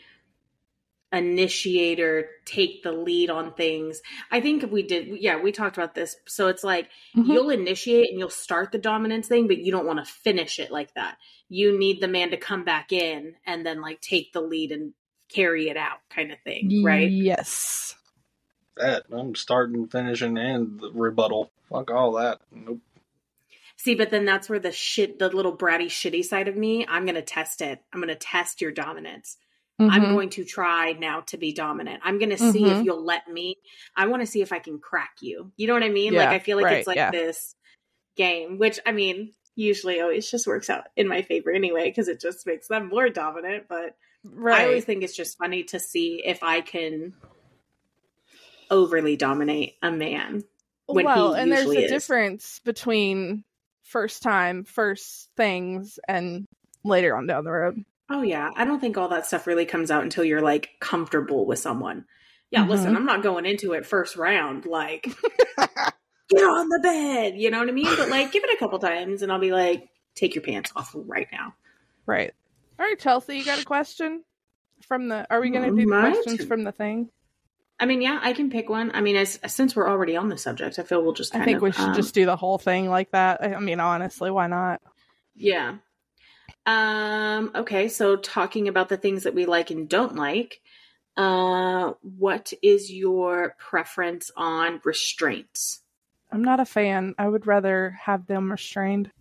initiator 1.13 2.27
take 2.45 2.83
the 2.83 2.91
lead 2.91 3.29
on 3.29 3.53
things 3.53 4.01
i 4.31 4.41
think 4.41 4.63
if 4.63 4.71
we 4.71 4.83
did 4.83 5.07
yeah 5.21 5.39
we 5.41 5.51
talked 5.51 5.77
about 5.77 5.93
this 5.95 6.15
so 6.25 6.47
it's 6.47 6.63
like 6.63 6.89
Mhm. 7.15 7.27
you'll 7.33 7.49
initiate 7.51 8.09
and 8.09 8.19
you'll 8.19 8.29
start 8.29 8.71
the 8.71 8.77
dominance 8.79 9.27
thing 9.27 9.47
but 9.47 9.59
you 9.59 9.71
don't 9.71 9.85
want 9.85 9.99
to 9.99 10.11
finish 10.11 10.59
it 10.59 10.71
like 10.71 10.93
that 10.95 11.17
you 11.49 11.77
need 11.77 12.01
the 12.01 12.07
man 12.07 12.31
to 12.31 12.37
come 12.37 12.63
back 12.65 12.91
in 12.91 13.35
and 13.45 13.65
then 13.65 13.79
like 13.81 14.01
take 14.01 14.33
the 14.33 14.41
lead 14.41 14.71
and 14.71 14.93
carry 15.29 15.69
it 15.69 15.77
out 15.77 15.99
kind 16.09 16.31
of 16.31 16.39
thing 16.43 16.83
right 16.83 17.09
Yes. 17.11 17.95
That 18.75 19.03
I'm 19.11 19.35
starting, 19.35 19.87
finishing, 19.87 20.35
and 20.35 20.79
the 20.79 20.89
rebuttal. 20.91 21.51
Fuck 21.69 21.91
all 21.91 22.13
that. 22.13 22.39
Nope. 22.51 22.79
see 23.77 23.93
but 23.95 24.09
then 24.09 24.25
that's 24.25 24.49
where 24.49 24.59
the 24.59 24.71
shit 24.71 25.19
the 25.19 25.29
little 25.29 25.55
bratty 25.55 25.85
shitty 25.85 26.23
side 26.23 26.47
of 26.47 26.55
me 26.55 26.85
i'm 26.87 27.05
gonna 27.05 27.21
test 27.21 27.61
it 27.61 27.79
i'm 27.93 27.99
gonna 27.99 28.15
test 28.15 28.61
your 28.61 28.71
dominance 28.71 29.37
I'm 29.89 30.03
Mhm. 30.03 30.13
going 30.13 30.29
to 30.31 30.45
try 30.45 30.93
now 30.93 31.21
to 31.21 31.37
be 31.37 31.53
dominant. 31.53 32.01
I'm 32.03 32.17
going 32.19 32.29
to 32.31 32.37
see 32.37 32.65
if 32.65 32.77
Mhm. 32.77 32.85
you'll 32.85 33.03
let 33.03 33.27
me. 33.27 33.57
I 33.95 34.07
want 34.07 34.21
to 34.21 34.27
see 34.27 34.41
if 34.41 34.51
I 34.51 34.59
can 34.59 34.79
crack 34.79 35.17
you. 35.21 35.51
You 35.57 35.67
know 35.67 35.73
what 35.73 35.83
I 35.83 35.89
mean? 35.89 36.13
Yeah, 36.13 36.25
like 36.25 36.29
I 36.29 36.39
feel 36.39 36.57
like 36.57 36.65
right, 36.65 36.77
it's 36.77 36.87
like 36.87 36.97
yeah. 36.97 37.11
this 37.11 37.55
game, 38.15 38.57
which 38.57 38.79
I 38.85 38.91
mean, 38.91 39.33
usually 39.55 40.01
always 40.01 40.29
just 40.29 40.47
works 40.47 40.69
out 40.69 40.85
in 40.95 41.07
my 41.07 41.21
favor 41.21 41.51
anyway 41.51 41.89
because 41.89 42.07
it 42.07 42.19
just 42.19 42.45
makes 42.47 42.67
them 42.67 42.89
more 42.89 43.09
dominant. 43.09 43.65
But 43.67 43.95
right. 44.23 44.61
I 44.61 44.65
always 44.65 44.85
think 44.85 45.03
it's 45.03 45.15
just 45.15 45.37
funny 45.37 45.63
to 45.65 45.79
see 45.79 46.21
if 46.25 46.43
I 46.43 46.61
can 46.61 47.13
overly 48.69 49.15
dominate 49.15 49.75
a 49.81 49.91
man. 49.91 50.43
well, 50.87 51.33
and 51.33 51.51
there's 51.51 51.67
a 51.69 51.85
is. 51.85 51.91
difference 51.91 52.59
between 52.65 53.43
first 53.83 54.21
time, 54.23 54.63
first 54.63 55.29
things, 55.37 55.99
and 56.07 56.45
later 56.83 57.15
on 57.15 57.27
down 57.27 57.43
the 57.43 57.51
road. 57.51 57.83
Oh 58.09 58.21
yeah, 58.21 58.49
I 58.55 58.65
don't 58.65 58.79
think 58.79 58.97
all 58.97 59.09
that 59.09 59.25
stuff 59.25 59.47
really 59.47 59.65
comes 59.65 59.89
out 59.91 60.03
until 60.03 60.23
you're 60.23 60.41
like 60.41 60.69
comfortable 60.79 61.45
with 61.45 61.59
someone. 61.59 62.05
Yeah, 62.51 62.65
Mhm. 62.65 62.69
listen, 62.69 62.95
I'm 62.95 63.05
not 63.05 63.23
going 63.23 63.45
into 63.45 63.73
it 63.73 63.85
first 63.85 64.15
round 64.15 64.65
like 64.65 65.03
get 65.57 66.43
on 66.43 66.69
the 66.69 66.79
bed, 66.81 67.35
you 67.37 67.49
know 67.49 67.59
what 67.59 67.69
I 67.69 67.71
mean? 67.71 67.95
But 67.97 68.09
like 68.09 68.31
give 68.31 68.43
it 68.43 68.53
a 68.53 68.59
couple 68.59 68.79
times 68.79 69.21
and 69.21 69.31
I'll 69.31 69.39
be 69.39 69.51
like 69.51 69.89
take 70.15 70.35
your 70.35 70.43
pants 70.43 70.71
off 70.75 70.91
right 70.93 71.27
now. 71.31 71.55
Right. 72.05 72.33
All 72.79 72.85
right, 72.85 72.99
Chelsea, 72.99 73.37
you 73.37 73.45
got 73.45 73.59
a 73.61 73.65
question 73.65 74.23
from 74.81 75.07
the? 75.07 75.25
Are 75.29 75.39
we 75.39 75.49
going 75.51 75.63
to 75.63 75.69
do 75.79 75.85
the 75.89 75.99
questions 75.99 76.43
from 76.45 76.63
the 76.63 76.71
thing? 76.71 77.09
I 77.79 77.85
mean, 77.85 78.01
yeah, 78.01 78.19
I 78.21 78.33
can 78.33 78.49
pick 78.49 78.69
one. 78.69 78.91
I 78.93 79.01
mean, 79.01 79.15
as 79.15 79.39
since 79.47 79.75
we're 79.75 79.89
already 79.89 80.15
on 80.15 80.29
the 80.29 80.37
subject, 80.37 80.77
I 80.79 80.83
feel 80.83 81.01
we'll 81.03 81.13
just 81.13 81.31
kind 81.31 81.43
I 81.43 81.45
think 81.45 81.57
of 81.57 81.61
we 81.63 81.71
should 81.71 81.89
um, 81.89 81.93
just 81.95 82.13
do 82.13 82.25
the 82.25 82.35
whole 82.35 82.57
thing 82.57 82.89
like 82.89 83.11
that. 83.11 83.43
I 83.43 83.59
mean, 83.59 83.79
honestly, 83.79 84.29
why 84.31 84.47
not? 84.47 84.81
Yeah. 85.35 85.77
Um, 86.65 87.51
okay, 87.55 87.87
so 87.89 88.15
talking 88.15 88.67
about 88.67 88.89
the 88.89 88.97
things 88.97 89.23
that 89.23 89.35
we 89.35 89.45
like 89.45 89.69
and 89.69 89.89
don't 89.89 90.15
like, 90.15 90.61
uh, 91.17 91.93
what 92.17 92.53
is 92.61 92.91
your 92.91 93.55
preference 93.59 94.31
on 94.35 94.79
restraints? 94.83 95.81
I'm 96.31 96.43
not 96.43 96.59
a 96.59 96.65
fan. 96.65 97.13
I 97.19 97.27
would 97.27 97.45
rather 97.45 97.91
have 98.01 98.25
them 98.25 98.49
restrained. 98.51 99.11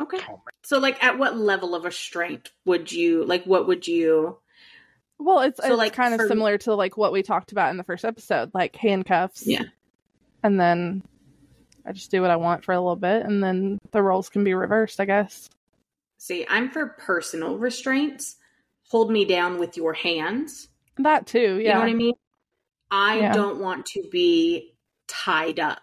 Okay. 0.00 0.18
So 0.62 0.78
like 0.78 1.02
at 1.04 1.18
what 1.18 1.36
level 1.36 1.74
of 1.74 1.84
restraint 1.84 2.50
would 2.64 2.90
you 2.90 3.24
like 3.24 3.44
what 3.44 3.68
would 3.68 3.86
you 3.86 4.38
Well, 5.18 5.40
it's, 5.40 5.60
So, 5.60 5.68
it's 5.68 5.76
like, 5.76 5.92
kind 5.92 6.14
of 6.14 6.20
for- 6.20 6.28
similar 6.28 6.58
to 6.58 6.74
like 6.74 6.96
what 6.96 7.12
we 7.12 7.22
talked 7.22 7.52
about 7.52 7.70
in 7.70 7.76
the 7.76 7.84
first 7.84 8.04
episode, 8.04 8.52
like 8.54 8.74
handcuffs. 8.76 9.46
Yeah. 9.46 9.64
And 10.42 10.58
then 10.58 11.02
I 11.86 11.92
just 11.92 12.10
do 12.10 12.22
what 12.22 12.30
I 12.30 12.36
want 12.36 12.64
for 12.64 12.72
a 12.72 12.80
little 12.80 12.96
bit, 12.96 13.24
and 13.26 13.42
then 13.44 13.78
the 13.92 14.02
roles 14.02 14.30
can 14.30 14.42
be 14.44 14.54
reversed, 14.54 15.00
I 15.00 15.04
guess. 15.04 15.48
See? 16.18 16.46
I'm 16.48 16.70
for 16.70 16.88
personal 16.98 17.58
restraints. 17.58 18.36
Hold 18.90 19.10
me 19.10 19.24
down 19.24 19.58
with 19.58 19.76
your 19.76 19.92
hands. 19.92 20.68
That 20.98 21.26
too, 21.26 21.58
yeah. 21.60 21.68
You 21.68 21.74
know 21.74 21.80
what 21.80 21.88
I 21.88 21.94
mean? 21.94 22.14
I 22.90 23.18
Yeah. 23.18 23.32
don't 23.32 23.60
want 23.60 23.86
to 23.86 24.02
be 24.10 24.74
tied 25.08 25.58
up 25.58 25.80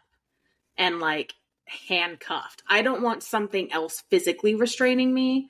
and 0.78 1.00
like 1.00 1.34
handcuffed. 1.66 2.64
I 2.68 2.82
don't 2.82 3.02
want 3.02 3.24
something 3.24 3.72
else 3.72 4.04
physically 4.10 4.56
restraining 4.56 5.14
me. 5.14 5.50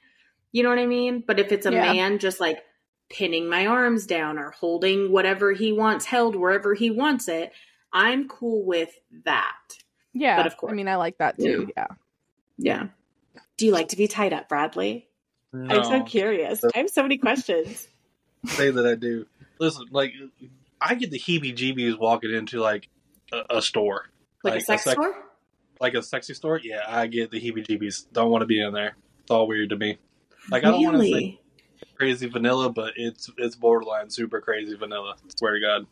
You 0.52 0.64
know 0.64 0.70
what 0.70 0.80
I 0.80 0.86
mean? 0.86 1.24
But 1.26 1.40
if 1.40 1.52
it's 1.52 1.66
a 1.66 1.72
Yeah. 1.72 1.94
man 1.94 2.20
just 2.20 2.40
like 2.40 2.64
pinning 3.10 3.48
my 3.50 3.68
arms 3.68 4.06
down 4.06 4.38
or 4.40 4.52
holding 4.52 5.12
whatever 5.12 5.52
he 5.52 5.72
wants 5.72 6.06
held 6.06 6.36
wherever 6.36 6.74
he 6.74 6.90
wants 6.90 7.28
it, 7.28 7.52
I'm 7.94 8.28
cool 8.28 8.66
with 8.66 8.94
that. 9.26 9.78
Yeah. 10.14 10.38
But 10.38 10.48
of 10.48 10.58
course. 10.58 10.72
I 10.72 10.76
mean, 10.76 10.88
I 10.88 10.96
like 10.96 11.18
that 11.18 11.38
too. 11.38 11.70
Yeah. 11.76 11.88
Yeah. 12.58 12.88
Do 13.58 13.66
you 13.66 13.72
like 13.72 13.90
to 13.90 13.98
be 13.98 14.08
tied 14.08 14.34
up, 14.34 14.50
Bradley? 14.50 15.08
No, 15.54 15.76
I'm 15.80 15.84
so 15.84 16.04
curious. 16.04 16.64
I 16.64 16.78
have 16.80 16.90
so 16.90 17.04
many 17.04 17.18
questions. 17.18 17.88
say 18.46 18.72
that 18.72 18.86
I 18.86 18.96
do. 18.96 19.26
Listen, 19.60 19.86
like 19.92 20.14
I 20.80 20.96
get 20.96 21.12
the 21.12 21.20
heebie-jeebies 21.20 22.00
walking 22.00 22.34
into 22.34 22.60
like 22.60 22.90
a, 23.32 23.58
a 23.58 23.62
store, 23.62 24.06
Like, 24.44 24.54
Like 24.54 24.60
a 24.62 24.64
a 24.64 24.66
sex 24.66 24.84
sec- 24.86 24.94
store? 24.94 25.14
like 25.80 25.94
a 25.94 26.02
sexy 26.04 26.34
store. 26.34 26.60
Yeah, 26.64 26.82
I 26.88 27.08
get 27.08 27.32
the 27.32 27.40
heebie-jeebies. 27.40 28.06
Don't 28.14 28.32
want 28.32 28.42
to 28.42 28.46
be 28.48 28.62
in 28.62 28.74
there. 28.74 28.96
It's 29.22 29.32
all 29.32 29.48
weird 29.48 29.70
to 29.70 29.78
me. 29.78 29.98
Like 30.50 30.64
I 30.64 30.72
don't 30.72 30.84
want 30.84 30.98
to 31.02 31.04
say 31.12 31.40
crazy 31.96 32.28
vanilla, 32.28 32.72
but 32.72 32.94
it's 32.96 33.30
it's 33.38 33.56
borderline 33.56 34.10
super 34.10 34.42
crazy 34.42 34.76
vanilla. 34.76 35.16
Swear 35.38 35.54
to 35.54 35.60
God, 35.62 35.88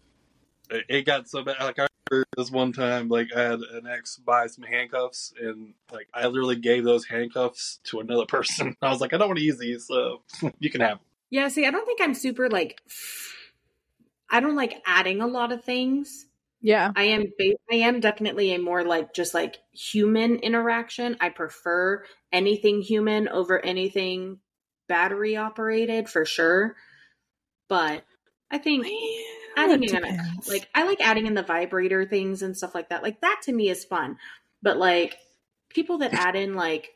it, 0.72 0.86
it 0.90 1.02
got 1.06 1.30
so 1.30 1.44
bad. 1.44 1.58
Like 1.60 1.78
I 1.80 1.88
remember 2.10 2.26
this 2.38 2.52
one 2.52 2.72
time, 2.74 3.10
like 3.10 3.30
I 3.36 3.42
had 3.42 3.60
an 3.60 3.88
ex 3.88 4.18
buy 4.18 4.48
some 4.48 4.64
handcuffs, 4.64 5.34
and 5.42 5.74
like 5.92 6.08
I 6.14 6.28
literally 6.28 6.56
gave 6.56 6.84
those 6.84 7.06
handcuffs 7.06 7.80
to 7.86 8.00
another 8.00 8.26
person. 8.26 8.76
I 8.82 8.90
was 8.90 9.02
like, 9.02 9.14
I 9.14 9.18
don't 9.18 9.30
want 9.30 9.40
to 9.40 9.46
use 9.46 9.58
these, 9.58 9.88
so 9.88 10.22
you 10.60 10.70
can 10.70 10.82
have. 10.82 10.98
Them. 10.98 11.06
Yeah, 11.30 11.48
see, 11.50 11.66
I 11.66 11.72
don't 11.72 11.86
think 11.86 12.02
I'm 12.02 12.14
super 12.14 12.50
like 12.50 12.82
I 14.30 14.40
don't 14.40 14.56
like 14.56 14.82
adding 14.86 15.22
a 15.22 15.28
lot 15.28 15.52
of 15.52 15.64
things. 15.64 16.26
Yeah. 16.62 16.92
I 16.96 17.04
am 17.04 17.24
ba- 17.38 17.56
I 17.72 17.76
am 17.76 18.00
definitely 18.00 18.54
a 18.54 18.60
more 18.60 18.84
like 18.84 19.14
just 19.14 19.34
like 19.34 19.58
human 19.72 20.38
interaction. 20.38 21.18
I 21.22 21.30
prefer 21.30 22.04
anything 22.32 22.82
human 22.82 23.28
over 23.28 23.64
anything 23.64 24.40
battery 24.88 25.38
operated 25.38 26.10
for 26.10 26.26
sure. 26.26 26.76
But 27.70 28.04
I 28.52 28.58
think 28.58 28.88
adding 29.56 29.84
in 29.84 30.04
a, 30.04 30.18
like 30.48 30.68
I 30.74 30.86
like 30.86 31.02
adding 31.02 31.28
in 31.28 31.34
the 31.34 31.44
vibrator 31.44 32.06
things 32.06 32.42
and 32.42 32.58
stuff 32.58 32.74
like 32.74 32.90
that. 32.90 33.04
Like 33.04 33.22
that 33.22 33.42
to 33.44 33.54
me 33.54 33.70
is 33.70 33.86
fun. 33.86 34.18
But 34.62 34.78
like 34.78 35.18
people 35.70 36.00
that 36.00 36.14
add 36.14 36.36
in 36.36 36.56
like 36.56 36.90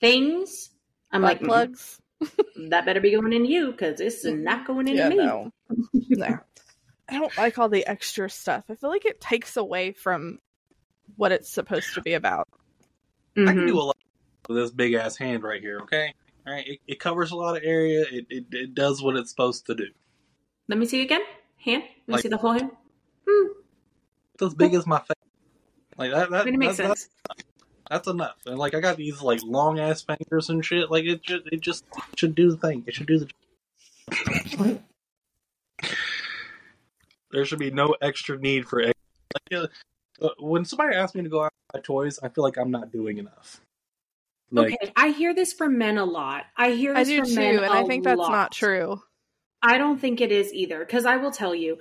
things, 0.00 0.70
I'm 1.12 1.22
Butt 1.22 1.42
like 1.42 1.70
"Mm, 1.70 2.00
that 2.70 2.84
better 2.84 3.00
be 3.00 3.12
going 3.12 3.32
in 3.32 3.44
you 3.44 3.70
because 3.70 4.00
it's 4.00 4.24
not 4.24 4.66
going 4.66 4.88
into 4.88 5.02
Yeah, 5.02 5.08
me. 5.08 5.16
no. 5.16 5.50
no. 5.92 6.38
I 7.08 7.18
don't 7.18 7.36
like 7.36 7.58
all 7.58 7.68
the 7.68 7.86
extra 7.86 8.30
stuff. 8.30 8.64
I 8.70 8.74
feel 8.74 8.90
like 8.90 9.04
it 9.04 9.20
takes 9.20 9.56
away 9.56 9.92
from 9.92 10.38
what 11.16 11.32
it's 11.32 11.50
supposed 11.50 11.94
to 11.94 12.02
be 12.02 12.14
about. 12.14 12.48
I 13.36 13.44
can 13.52 13.66
do 13.66 13.78
a 13.78 13.82
lot 13.82 13.96
with 14.48 14.56
this 14.56 14.70
big 14.70 14.94
ass 14.94 15.16
hand 15.16 15.42
right 15.42 15.60
here. 15.60 15.80
Okay, 15.82 16.14
all 16.46 16.52
right. 16.52 16.66
It, 16.66 16.78
it 16.86 17.00
covers 17.00 17.32
a 17.32 17.36
lot 17.36 17.56
of 17.56 17.62
area. 17.64 18.06
It, 18.10 18.26
it 18.30 18.44
it 18.52 18.74
does 18.74 19.02
what 19.02 19.16
it's 19.16 19.30
supposed 19.30 19.66
to 19.66 19.74
do. 19.74 19.88
Let 20.68 20.78
me 20.78 20.86
see 20.86 21.02
again. 21.02 21.20
Hand. 21.58 21.82
Let 21.82 22.08
me 22.08 22.12
Like- 22.14 22.22
see 22.22 22.28
the 22.28 22.36
whole 22.36 22.52
hand. 22.52 22.70
Hmm. 23.28 23.46
It's 24.34 24.42
as 24.42 24.54
big 24.54 24.74
as 24.74 24.86
my 24.86 24.98
face. 24.98 25.08
Like 25.96 26.10
that. 26.10 26.26
I 26.28 26.30
that 26.30 26.44
mean, 26.46 26.54
it 26.54 26.58
makes 26.58 26.76
that's, 26.76 27.02
sense. 27.02 27.08
That's, 27.28 27.42
that's 27.88 28.08
enough. 28.08 28.36
And 28.46 28.58
like 28.58 28.74
I 28.74 28.80
got 28.80 28.96
these 28.96 29.22
like 29.22 29.40
long 29.44 29.78
ass 29.78 30.02
fingers 30.02 30.50
and 30.50 30.64
shit. 30.64 30.90
Like 30.90 31.04
it 31.04 31.22
just 31.22 31.44
it 31.52 31.60
just 31.60 31.84
it 32.12 32.18
should 32.18 32.34
do 32.34 32.50
the 32.50 32.56
thing. 32.56 32.82
It 32.86 32.94
should 32.94 33.06
do 33.06 33.20
the. 33.20 34.80
there 37.30 37.44
should 37.44 37.58
be 37.58 37.70
no 37.70 37.94
extra 38.00 38.38
need 38.38 38.66
for. 38.68 38.80
ex- 38.80 38.94
Like, 39.50 39.62
uh, 39.62 39.66
Uh, 40.22 40.28
when 40.38 40.64
somebody 40.64 40.94
asks 40.94 41.14
me 41.16 41.22
to 41.24 41.28
go 41.28 41.42
out 41.42 41.52
and 41.74 41.80
buy 41.82 41.84
toys, 41.84 42.20
I 42.22 42.28
feel 42.28 42.44
like 42.44 42.56
I'm 42.56 42.70
not 42.70 42.92
doing 42.92 43.18
enough. 43.18 43.60
Like, 44.52 44.74
okay, 44.80 44.92
I 44.94 45.08
hear 45.08 45.34
this 45.34 45.52
from 45.52 45.76
men 45.76 45.98
a 45.98 46.04
lot. 46.04 46.44
I 46.56 46.70
hear 46.70 46.94
I 46.94 47.00
this 47.02 47.08
do 47.08 47.18
from 47.18 47.28
too, 47.30 47.34
men 47.34 47.56
and 47.56 47.66
I 47.66 47.80
a 47.80 47.86
think 47.86 48.04
that's 48.04 48.18
lot. 48.18 48.30
not 48.30 48.52
true. 48.52 49.02
I 49.64 49.78
don't 49.78 49.98
think 49.98 50.20
it 50.20 50.30
is 50.30 50.52
either. 50.52 50.78
Because 50.80 51.06
I 51.06 51.16
will 51.16 51.30
tell 51.30 51.54
you, 51.54 51.78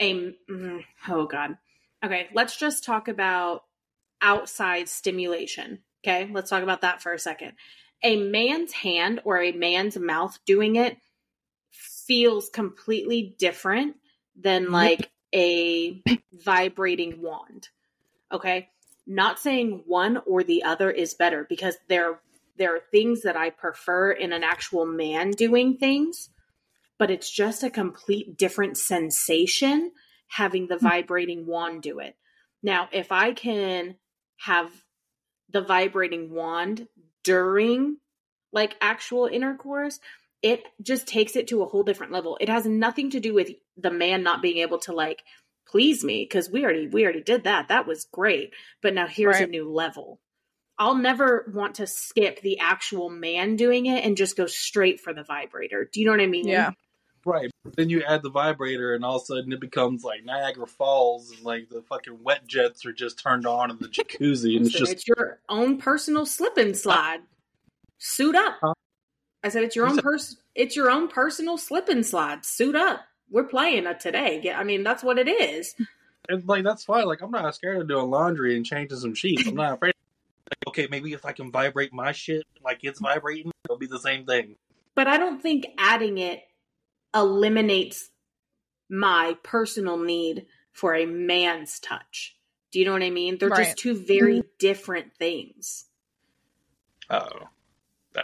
a 0.00 0.34
mm, 0.48 0.84
oh 1.08 1.26
god. 1.26 1.58
Okay, 2.04 2.28
let's 2.32 2.56
just 2.56 2.84
talk 2.84 3.08
about 3.08 3.64
outside 4.22 4.88
stimulation. 4.88 5.80
Okay, 6.04 6.30
let's 6.32 6.48
talk 6.48 6.62
about 6.62 6.82
that 6.82 7.02
for 7.02 7.12
a 7.12 7.18
second. 7.18 7.54
A 8.04 8.16
man's 8.16 8.72
hand 8.72 9.20
or 9.24 9.42
a 9.42 9.50
man's 9.50 9.98
mouth 9.98 10.38
doing 10.46 10.76
it 10.76 10.96
feels 11.70 12.48
completely 12.48 13.34
different 13.36 13.96
than 14.40 14.70
like 14.70 15.10
a 15.34 16.00
vibrating 16.32 17.20
wand. 17.20 17.68
Okay, 18.30 18.68
not 19.08 19.40
saying 19.40 19.82
one 19.86 20.18
or 20.24 20.44
the 20.44 20.62
other 20.62 20.88
is 20.88 21.14
better 21.14 21.44
because 21.48 21.76
there 21.88 22.20
there 22.56 22.76
are 22.76 22.80
things 22.92 23.22
that 23.22 23.36
I 23.36 23.50
prefer 23.50 24.12
in 24.12 24.32
an 24.32 24.44
actual 24.44 24.86
man 24.86 25.32
doing 25.32 25.78
things 25.78 26.28
but 26.98 27.10
it's 27.10 27.30
just 27.30 27.62
a 27.62 27.70
complete 27.70 28.36
different 28.36 28.76
sensation 28.76 29.92
having 30.28 30.66
the 30.66 30.76
hmm. 30.76 30.86
vibrating 30.86 31.46
wand 31.46 31.82
do 31.82 32.00
it. 32.00 32.16
Now, 32.62 32.88
if 32.92 33.12
I 33.12 33.32
can 33.32 33.96
have 34.38 34.70
the 35.50 35.62
vibrating 35.62 36.32
wand 36.32 36.88
during 37.24 37.98
like 38.52 38.76
actual 38.80 39.26
intercourse, 39.26 40.00
it 40.42 40.62
just 40.82 41.06
takes 41.06 41.36
it 41.36 41.48
to 41.48 41.62
a 41.62 41.66
whole 41.66 41.82
different 41.82 42.12
level. 42.12 42.38
It 42.40 42.48
has 42.48 42.66
nothing 42.66 43.10
to 43.10 43.20
do 43.20 43.34
with 43.34 43.50
the 43.76 43.90
man 43.90 44.22
not 44.22 44.42
being 44.42 44.58
able 44.58 44.78
to 44.80 44.92
like 44.92 45.22
please 45.68 46.02
me 46.02 46.22
because 46.22 46.50
we 46.50 46.64
already 46.64 46.86
we 46.86 47.04
already 47.04 47.22
did 47.22 47.44
that. 47.44 47.68
That 47.68 47.86
was 47.86 48.06
great. 48.10 48.52
But 48.82 48.94
now 48.94 49.06
here's 49.06 49.40
a 49.40 49.46
new 49.46 49.70
level. 49.70 50.20
I'll 50.78 50.94
never 50.94 51.50
want 51.52 51.76
to 51.76 51.86
skip 51.88 52.40
the 52.40 52.60
actual 52.60 53.10
man 53.10 53.56
doing 53.56 53.86
it 53.86 54.04
and 54.04 54.16
just 54.16 54.36
go 54.36 54.46
straight 54.46 55.00
for 55.00 55.12
the 55.12 55.24
vibrator. 55.24 55.88
Do 55.92 56.00
you 56.00 56.06
know 56.06 56.12
what 56.12 56.20
I 56.20 56.26
mean? 56.26 56.46
Yeah. 56.46 56.70
Right. 57.24 57.50
Then 57.76 57.90
you 57.90 58.02
add 58.02 58.22
the 58.22 58.30
vibrator, 58.30 58.94
and 58.94 59.04
all 59.04 59.16
of 59.16 59.22
a 59.22 59.26
sudden 59.26 59.52
it 59.52 59.60
becomes 59.60 60.04
like 60.04 60.24
Niagara 60.24 60.66
Falls, 60.66 61.30
and 61.30 61.42
like 61.42 61.68
the 61.68 61.82
fucking 61.82 62.22
wet 62.22 62.46
jets 62.46 62.84
are 62.86 62.92
just 62.92 63.18
turned 63.22 63.46
on 63.46 63.70
in 63.70 63.78
the 63.78 63.88
jacuzzi, 63.88 64.56
and 64.56 64.66
it's 64.66 64.74
just 64.76 64.92
it's 64.92 65.08
your 65.08 65.38
own 65.48 65.78
personal 65.78 66.24
slip 66.26 66.56
and 66.56 66.76
slide. 66.76 67.20
Suit 67.98 68.34
up. 68.34 68.56
Huh? 68.60 68.74
I 69.42 69.48
said 69.48 69.62
it's 69.64 69.76
your 69.76 69.86
You 69.86 69.90
own 69.92 69.96
said- 69.96 70.04
pers- 70.04 70.36
it's 70.54 70.74
your 70.76 70.90
own 70.90 71.08
personal 71.08 71.56
slip 71.58 71.88
and 71.88 72.04
slide. 72.04 72.44
Suit 72.44 72.74
up. 72.74 73.00
We're 73.30 73.44
playing 73.44 73.86
it 73.86 74.00
today. 74.00 74.52
I 74.54 74.64
mean 74.64 74.82
that's 74.82 75.02
what 75.02 75.18
it 75.18 75.28
is. 75.28 75.74
and 76.28 76.46
like 76.48 76.64
that's 76.64 76.84
fine. 76.84 77.06
Like 77.06 77.20
I'm 77.22 77.30
not 77.30 77.54
scared 77.54 77.80
of 77.80 77.88
doing 77.88 78.10
laundry 78.10 78.56
and 78.56 78.64
changing 78.64 78.98
some 78.98 79.14
sheets. 79.14 79.46
I'm 79.46 79.54
not 79.54 79.74
afraid. 79.74 79.92
Like, 80.50 80.68
okay, 80.68 80.88
maybe 80.90 81.12
if 81.12 81.24
I 81.26 81.32
can 81.32 81.52
vibrate 81.52 81.92
my 81.92 82.12
shit 82.12 82.44
like 82.64 82.80
it's 82.82 83.00
vibrating, 83.00 83.52
it'll 83.66 83.76
be 83.78 83.86
the 83.86 83.98
same 84.00 84.24
thing. 84.24 84.56
But 84.94 85.06
I 85.06 85.18
don't 85.18 85.40
think 85.42 85.66
adding 85.76 86.18
it 86.18 86.42
eliminates 87.14 88.10
my 88.88 89.36
personal 89.42 89.98
need 89.98 90.46
for 90.72 90.94
a 90.94 91.06
man's 91.06 91.78
touch. 91.80 92.36
Do 92.70 92.78
you 92.78 92.84
know 92.84 92.92
what 92.92 93.02
I 93.02 93.10
mean? 93.10 93.38
They're 93.38 93.48
Right. 93.48 93.64
just 93.66 93.78
two 93.78 93.94
very 93.94 94.42
different 94.58 95.14
things. 95.18 95.86
Oh, 97.10 97.48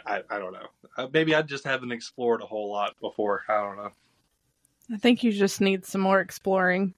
I 0.07 0.23
I 0.29 0.39
don't 0.39 0.53
know. 0.53 0.69
Uh, 0.97 1.09
maybe 1.13 1.35
I 1.35 1.43
just 1.43 1.65
haven't 1.65 1.93
explored 1.93 2.43
a 2.43 2.47
whole 2.47 2.71
lot 2.71 2.95
before. 3.01 3.43
I 3.49 3.61
don't 3.63 3.77
know. 3.77 3.91
I 4.93 4.99
think 4.99 5.23
you 5.25 5.33
just 5.33 5.61
need 5.61 5.87
some 5.87 6.01
more 6.03 6.21
exploring. 6.21 6.95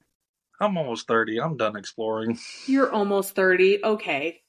I'm 0.61 0.77
almost 0.77 1.07
thirty. 1.07 1.41
I'm 1.41 1.57
done 1.57 1.77
exploring. 1.77 2.39
You're 2.67 2.91
almost 2.91 3.35
30. 3.37 3.85
Okay. 3.85 4.43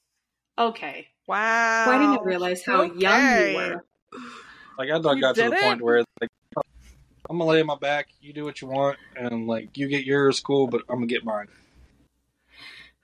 Okay. 0.56 1.08
Wow. 1.26 1.86
Why 1.86 1.98
didn't 1.98 2.18
I 2.20 2.24
realize 2.24 2.64
how 2.64 2.82
young 2.82 3.50
you 3.50 3.54
were? 3.54 3.84
Like 4.78 4.90
I 4.90 4.98
done 4.98 5.16
You 5.16 5.22
got 5.22 5.36
to 5.36 5.44
the 5.44 5.50
did 5.50 5.60
point 5.60 5.82
where 5.82 6.04
like 6.20 6.30
I'm 7.30 7.38
gonna 7.38 7.50
lay 7.50 7.60
on 7.60 7.66
my 7.66 7.76
back. 7.76 8.08
You 8.20 8.32
do 8.32 8.44
what 8.44 8.60
you 8.60 8.68
want, 8.68 8.98
and 9.16 9.46
like 9.46 9.76
you 9.76 9.88
get 9.88 10.04
yours, 10.04 10.40
cool. 10.40 10.66
But 10.66 10.82
I'm 10.88 10.96
gonna 10.96 11.06
get 11.06 11.24
mine. 11.24 11.48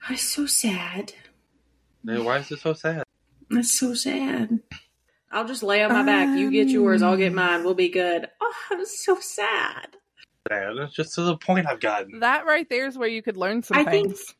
I'm 0.07 0.17
so 0.17 0.45
sad. 0.45 1.13
Dude, 2.03 2.23
why 2.25 2.37
is 2.37 2.51
it 2.51 2.59
so 2.59 2.73
sad? 2.73 3.03
That's 3.49 3.71
so 3.71 3.93
sad. 3.93 4.59
I'll 5.31 5.47
just 5.47 5.63
lay 5.63 5.83
on 5.83 5.91
my 5.91 6.03
back. 6.03 6.37
You 6.37 6.51
get 6.51 6.67
um. 6.67 6.69
yours, 6.69 7.01
I'll 7.01 7.17
get 7.17 7.33
mine. 7.33 7.63
We'll 7.63 7.73
be 7.73 7.89
good. 7.89 8.27
Oh, 8.41 8.53
I'm 8.71 8.85
so 8.85 9.17
sad. 9.19 9.87
Sad. 10.47 10.77
It's 10.77 10.93
just 10.95 11.15
to 11.15 11.21
the 11.21 11.37
point 11.37 11.67
I've 11.67 11.79
gotten. 11.79 12.19
That 12.19 12.45
right 12.45 12.69
there 12.69 12.87
is 12.87 12.97
where 12.97 13.09
you 13.09 13.21
could 13.21 13.37
learn 13.37 13.63
some 13.63 13.77
I 13.77 13.83
think- 13.83 14.07
things. 14.07 14.33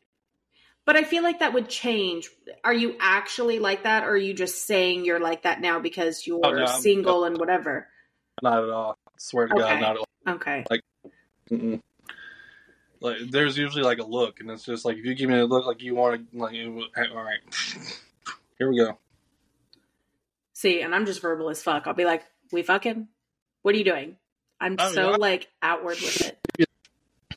But 0.84 0.94
I 0.94 1.02
feel 1.02 1.24
like 1.24 1.40
that 1.40 1.52
would 1.52 1.68
change. 1.68 2.30
Are 2.62 2.72
you 2.72 2.94
actually 3.00 3.58
like 3.58 3.82
that, 3.82 4.04
or 4.04 4.10
are 4.10 4.16
you 4.16 4.32
just 4.32 4.66
saying 4.66 5.04
you're 5.04 5.18
like 5.18 5.42
that 5.42 5.60
now 5.60 5.80
because 5.80 6.24
you're 6.28 6.38
Oh, 6.44 6.52
no, 6.52 6.62
I'm- 6.64 6.80
single 6.80 7.24
and 7.24 7.36
whatever? 7.38 7.88
Not 8.40 8.62
at 8.62 8.70
all. 8.70 8.96
I 9.16 9.18
swear 9.18 9.48
to 9.48 9.54
God, 9.54 9.80
not 9.80 9.92
at 9.92 9.96
all. 9.98 10.08
Okay. 10.36 10.64
Mm-mm. 11.50 11.80
Like 13.00 13.16
there's 13.30 13.56
usually 13.56 13.82
like 13.84 13.98
a 13.98 14.04
look, 14.04 14.40
and 14.40 14.50
it's 14.50 14.64
just 14.64 14.84
like 14.84 14.96
if 14.96 15.04
you 15.04 15.14
give 15.14 15.30
me 15.30 15.38
a 15.38 15.46
look 15.46 15.66
like 15.66 15.82
you 15.82 15.94
want 15.94 16.30
to, 16.32 16.38
like 16.38 16.54
it 16.54 16.66
all 17.12 17.22
right, 17.22 17.40
here 18.58 18.68
we 18.70 18.78
go. 18.78 18.98
See, 20.54 20.80
and 20.80 20.94
I'm 20.94 21.06
just 21.06 21.20
verbal 21.20 21.50
as 21.50 21.62
fuck. 21.62 21.86
I'll 21.86 21.94
be 21.94 22.04
like, 22.06 22.24
"We 22.52 22.62
fucking? 22.62 23.08
What 23.62 23.74
are 23.74 23.78
you 23.78 23.84
doing?" 23.84 24.16
I'm 24.60 24.76
Oh, 24.78 24.90
so 24.92 25.10
yeah. 25.10 25.16
like 25.16 25.48
outward 25.62 25.98
with 26.00 26.34
it. 26.58 26.68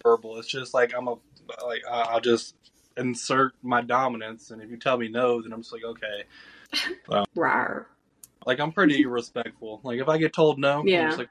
Verbal. 0.02 0.40
It's 0.40 0.48
just 0.48 0.74
like 0.74 0.94
I'm 0.98 1.08
a 1.08 1.16
like 1.66 1.82
I- 1.90 2.04
I'll 2.04 2.22
just 2.22 2.56
insert 2.98 3.54
my 3.62 3.82
dominance, 3.82 4.52
and 4.52 4.62
if 4.62 4.70
you 4.72 4.78
tell 4.78 4.98
me 4.98 5.10
no, 5.10 5.42
then 5.42 5.52
I'm 5.54 5.62
just 5.62 5.74
like 5.74 5.84
okay. 5.84 6.24
Rawr. 7.38 7.86
Like 8.46 8.60
I'm 8.62 8.72
pretty 8.72 9.06
respectful. 9.06 9.82
Like 9.84 10.00
if 10.00 10.08
I 10.08 10.18
get 10.18 10.32
told 10.34 10.58
no, 10.58 10.84
Yeah. 10.86 11.02
I'm 11.02 11.08
just 11.10 11.18
like 11.20 11.30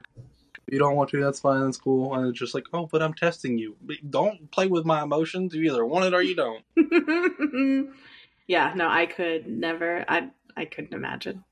if 0.69 0.73
you 0.73 0.79
don't 0.79 0.95
want 0.95 1.09
to, 1.09 1.19
that's 1.19 1.39
fine, 1.39 1.65
that's 1.65 1.77
cool. 1.77 2.13
And 2.13 2.27
it's 2.27 2.37
just 2.37 2.53
like, 2.53 2.65
oh, 2.73 2.85
but 2.85 3.01
I'm 3.01 3.15
testing 3.15 3.57
you. 3.57 3.75
Don't 4.07 4.51
play 4.51 4.67
with 4.67 4.85
my 4.85 5.01
emotions. 5.01 5.55
You 5.55 5.63
either 5.63 5.83
want 5.83 6.05
it 6.05 6.13
or 6.13 6.21
you 6.21 6.35
don't. 6.35 6.63
yeah, 8.47 8.71
no, 8.75 8.87
I 8.87 9.07
could 9.07 9.47
never. 9.47 10.05
I 10.07 10.29
I 10.55 10.65
couldn't 10.65 10.93
imagine. 10.93 11.43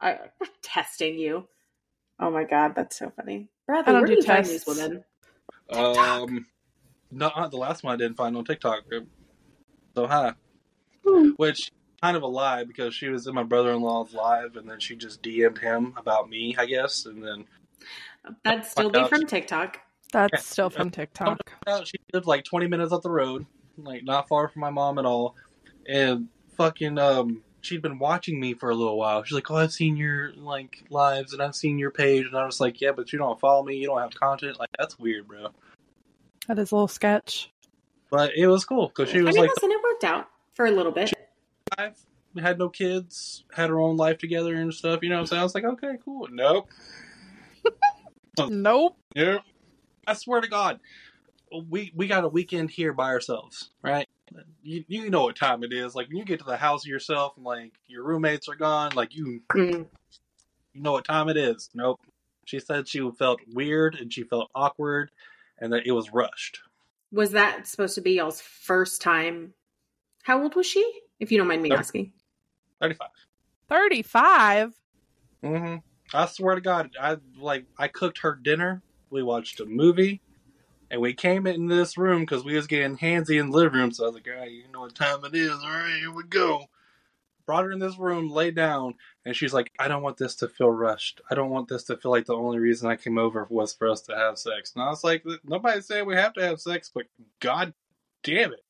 I 0.00 0.18
testing 0.60 1.16
you. 1.20 1.46
Oh 2.18 2.30
my 2.32 2.42
god, 2.42 2.74
that's 2.74 2.98
so 2.98 3.12
funny. 3.14 3.48
Bradley, 3.66 3.84
I 3.86 3.92
don't 3.92 4.00
where 4.00 4.06
do 4.08 4.14
do 4.14 4.20
you 4.20 4.26
find 4.26 4.44
these 4.44 4.64
tests. 4.64 4.80
women? 4.80 5.04
Um, 5.70 6.46
no, 7.12 7.28
uh, 7.28 7.46
the 7.46 7.56
last 7.56 7.84
one 7.84 7.94
I 7.94 7.96
didn't 7.96 8.16
find 8.16 8.36
on 8.36 8.44
TikTok. 8.44 8.82
So 9.94 10.06
hi, 10.08 10.32
Hmm. 11.06 11.30
which 11.36 11.70
kind 12.02 12.16
of 12.16 12.24
a 12.24 12.26
lie 12.26 12.64
because 12.64 12.92
she 12.92 13.08
was 13.08 13.26
in 13.28 13.34
my 13.34 13.44
brother-in-law's 13.44 14.14
live, 14.14 14.56
and 14.56 14.68
then 14.68 14.80
she 14.80 14.96
just 14.96 15.22
DM'd 15.22 15.58
him 15.58 15.94
about 15.96 16.28
me, 16.28 16.56
I 16.58 16.66
guess, 16.66 17.06
and 17.06 17.22
then 17.22 17.44
That'd 18.44 18.64
still 18.64 18.90
be 18.90 19.00
Fuck 19.00 19.08
from. 19.10 19.26
TikTok. 19.26 19.80
That's 20.12 20.32
Yeah. 20.32 20.38
still 20.40 20.70
from 20.70 20.90
TikTok. 20.90 21.38
she 21.84 21.96
lived 22.12 22.26
like 22.26 22.44
20 22.44 22.66
minutes 22.68 22.92
up 22.92 23.02
the 23.02 23.10
road, 23.10 23.46
like 23.76 24.04
not 24.04 24.28
far 24.28 24.48
from 24.48 24.60
my 24.60 24.70
mom 24.70 24.98
at 24.98 25.04
all, 25.06 25.34
and 25.88 26.28
fucking 26.56 26.98
um. 26.98 27.42
She'd 27.62 27.80
been 27.80 27.98
watching 27.98 28.38
me 28.38 28.52
for 28.52 28.68
a 28.68 28.74
little 28.74 28.98
while. 28.98 29.24
She's 29.24 29.32
like, 29.34 29.50
"Oh, 29.50 29.56
I've 29.56 29.72
seen 29.72 29.96
your 29.96 30.34
like 30.34 30.84
lives, 30.90 31.32
and 31.32 31.40
I've 31.42 31.54
seen 31.54 31.78
your 31.78 31.90
page." 31.90 32.26
And 32.26 32.36
I 32.36 32.44
was 32.44 32.60
like, 32.60 32.78
"Yeah, 32.82 32.92
but 32.92 33.10
you 33.10 33.18
don't 33.18 33.40
follow 33.40 33.62
me. 33.64 33.76
You 33.76 33.86
don't 33.86 34.00
have 34.02 34.10
content. 34.14 34.58
Like, 34.60 34.68
that's 34.78 34.98
weird, 34.98 35.26
bro." 35.26 35.48
That 36.46 36.58
is 36.58 36.72
a 36.72 36.74
little 36.74 36.88
sketch. 36.88 37.50
But 38.10 38.36
it 38.36 38.48
was 38.48 38.66
cool 38.66 38.88
because 38.88 39.08
she 39.08 39.22
was 39.22 39.28
I 39.28 39.30
was 39.30 39.34
mean, 39.36 39.42
like, 39.44 39.50
listen, 39.56 39.70
it 39.72 39.82
worked 39.82 40.04
out 40.04 40.28
for 40.52 40.66
a 40.66 40.70
little 40.70 40.92
bit. 40.92 41.14
five, 41.74 41.98
had 42.38 42.58
no 42.58 42.68
kids, 42.68 43.44
had 43.50 43.70
her 43.70 43.80
own 43.80 43.96
life 43.96 44.18
together 44.18 44.54
and 44.56 44.72
stuff. 44.74 45.00
You 45.02 45.08
know 45.08 45.14
what 45.16 45.20
I'm 45.22 45.26
saying? 45.28 45.40
I 45.40 45.44
was 45.44 45.54
like, 45.54 45.64
okay, 45.64 45.94
cool. 46.04 46.28
Nope. 46.30 46.68
Nope. 48.50 48.96
Yep. 49.14 49.42
I 50.06 50.14
swear 50.14 50.40
to 50.40 50.48
God, 50.48 50.80
we 51.68 51.92
we 51.94 52.06
got 52.06 52.24
a 52.24 52.28
weekend 52.28 52.70
here 52.70 52.92
by 52.92 53.08
ourselves, 53.08 53.70
right? 53.82 54.08
You 54.62 54.84
you 54.88 55.10
know 55.10 55.24
what 55.24 55.36
time 55.36 55.62
it 55.62 55.72
is. 55.72 55.94
Like 55.94 56.08
when 56.08 56.16
you 56.16 56.24
get 56.24 56.40
to 56.40 56.44
the 56.44 56.56
house 56.56 56.84
yourself, 56.86 57.34
and 57.36 57.44
like 57.44 57.72
your 57.86 58.02
roommates 58.04 58.48
are 58.48 58.56
gone, 58.56 58.92
like 58.94 59.14
you 59.14 59.40
Mm. 59.52 59.86
you 60.72 60.80
know 60.82 60.92
what 60.92 61.04
time 61.04 61.28
it 61.28 61.36
is. 61.36 61.70
Nope. 61.74 62.00
She 62.46 62.58
said 62.58 62.88
she 62.88 63.08
felt 63.18 63.40
weird 63.52 63.94
and 63.94 64.12
she 64.12 64.24
felt 64.24 64.50
awkward, 64.54 65.10
and 65.58 65.72
that 65.72 65.86
it 65.86 65.92
was 65.92 66.12
rushed. 66.12 66.58
Was 67.12 67.30
that 67.30 67.66
supposed 67.66 67.94
to 67.94 68.00
be 68.00 68.12
y'all's 68.14 68.40
first 68.40 69.00
time? 69.00 69.54
How 70.24 70.42
old 70.42 70.56
was 70.56 70.66
she? 70.66 70.84
If 71.20 71.30
you 71.30 71.38
don't 71.38 71.46
mind 71.48 71.62
me 71.62 71.68
Thirty. 71.70 71.78
asking. 71.78 72.12
Thirty-five. 72.80 73.08
35? 73.70 74.74
Mm-hmm. 75.42 75.76
I 76.14 76.26
swear 76.26 76.54
to 76.54 76.60
God, 76.60 76.90
I 77.00 77.16
like 77.38 77.66
I 77.76 77.88
cooked 77.88 78.18
her 78.18 78.34
dinner. 78.34 78.82
We 79.10 79.22
watched 79.22 79.60
a 79.60 79.64
movie, 79.66 80.22
and 80.90 81.00
we 81.00 81.12
came 81.12 81.46
in 81.46 81.66
this 81.66 81.98
room 81.98 82.20
because 82.20 82.44
we 82.44 82.54
was 82.54 82.66
getting 82.66 82.96
handsy 82.96 83.40
in 83.40 83.50
the 83.50 83.56
living 83.56 83.78
room. 83.78 83.90
So 83.92 84.04
I 84.04 84.06
was 84.06 84.14
like, 84.14 84.28
"All 84.28 84.40
right, 84.40 84.50
you 84.50 84.68
know 84.72 84.80
what 84.80 84.94
time 84.94 85.24
it 85.24 85.34
is? 85.34 85.50
All 85.50 85.70
right, 85.70 85.98
here 85.98 86.12
we 86.12 86.24
go." 86.24 86.66
Brought 87.46 87.64
her 87.64 87.72
in 87.72 87.78
this 87.78 87.98
room, 87.98 88.30
lay 88.30 88.50
down, 88.52 88.94
and 89.26 89.36
she's 89.36 89.52
like, 89.52 89.70
"I 89.78 89.88
don't 89.88 90.02
want 90.02 90.16
this 90.16 90.34
to 90.36 90.48
feel 90.48 90.70
rushed. 90.70 91.20
I 91.30 91.34
don't 91.34 91.50
want 91.50 91.68
this 91.68 91.84
to 91.84 91.96
feel 91.96 92.10
like 92.10 92.26
the 92.26 92.36
only 92.36 92.58
reason 92.58 92.88
I 92.88 92.96
came 92.96 93.18
over 93.18 93.46
was 93.50 93.74
for 93.74 93.88
us 93.90 94.00
to 94.02 94.16
have 94.16 94.38
sex." 94.38 94.72
And 94.74 94.82
I 94.84 94.88
was 94.88 95.04
like, 95.04 95.24
"Nobody 95.44 95.80
saying 95.80 96.06
we 96.06 96.14
have 96.14 96.32
to 96.34 96.46
have 96.46 96.60
sex, 96.60 96.90
but 96.94 97.06
God 97.40 97.74
damn 98.22 98.52
it, 98.52 98.64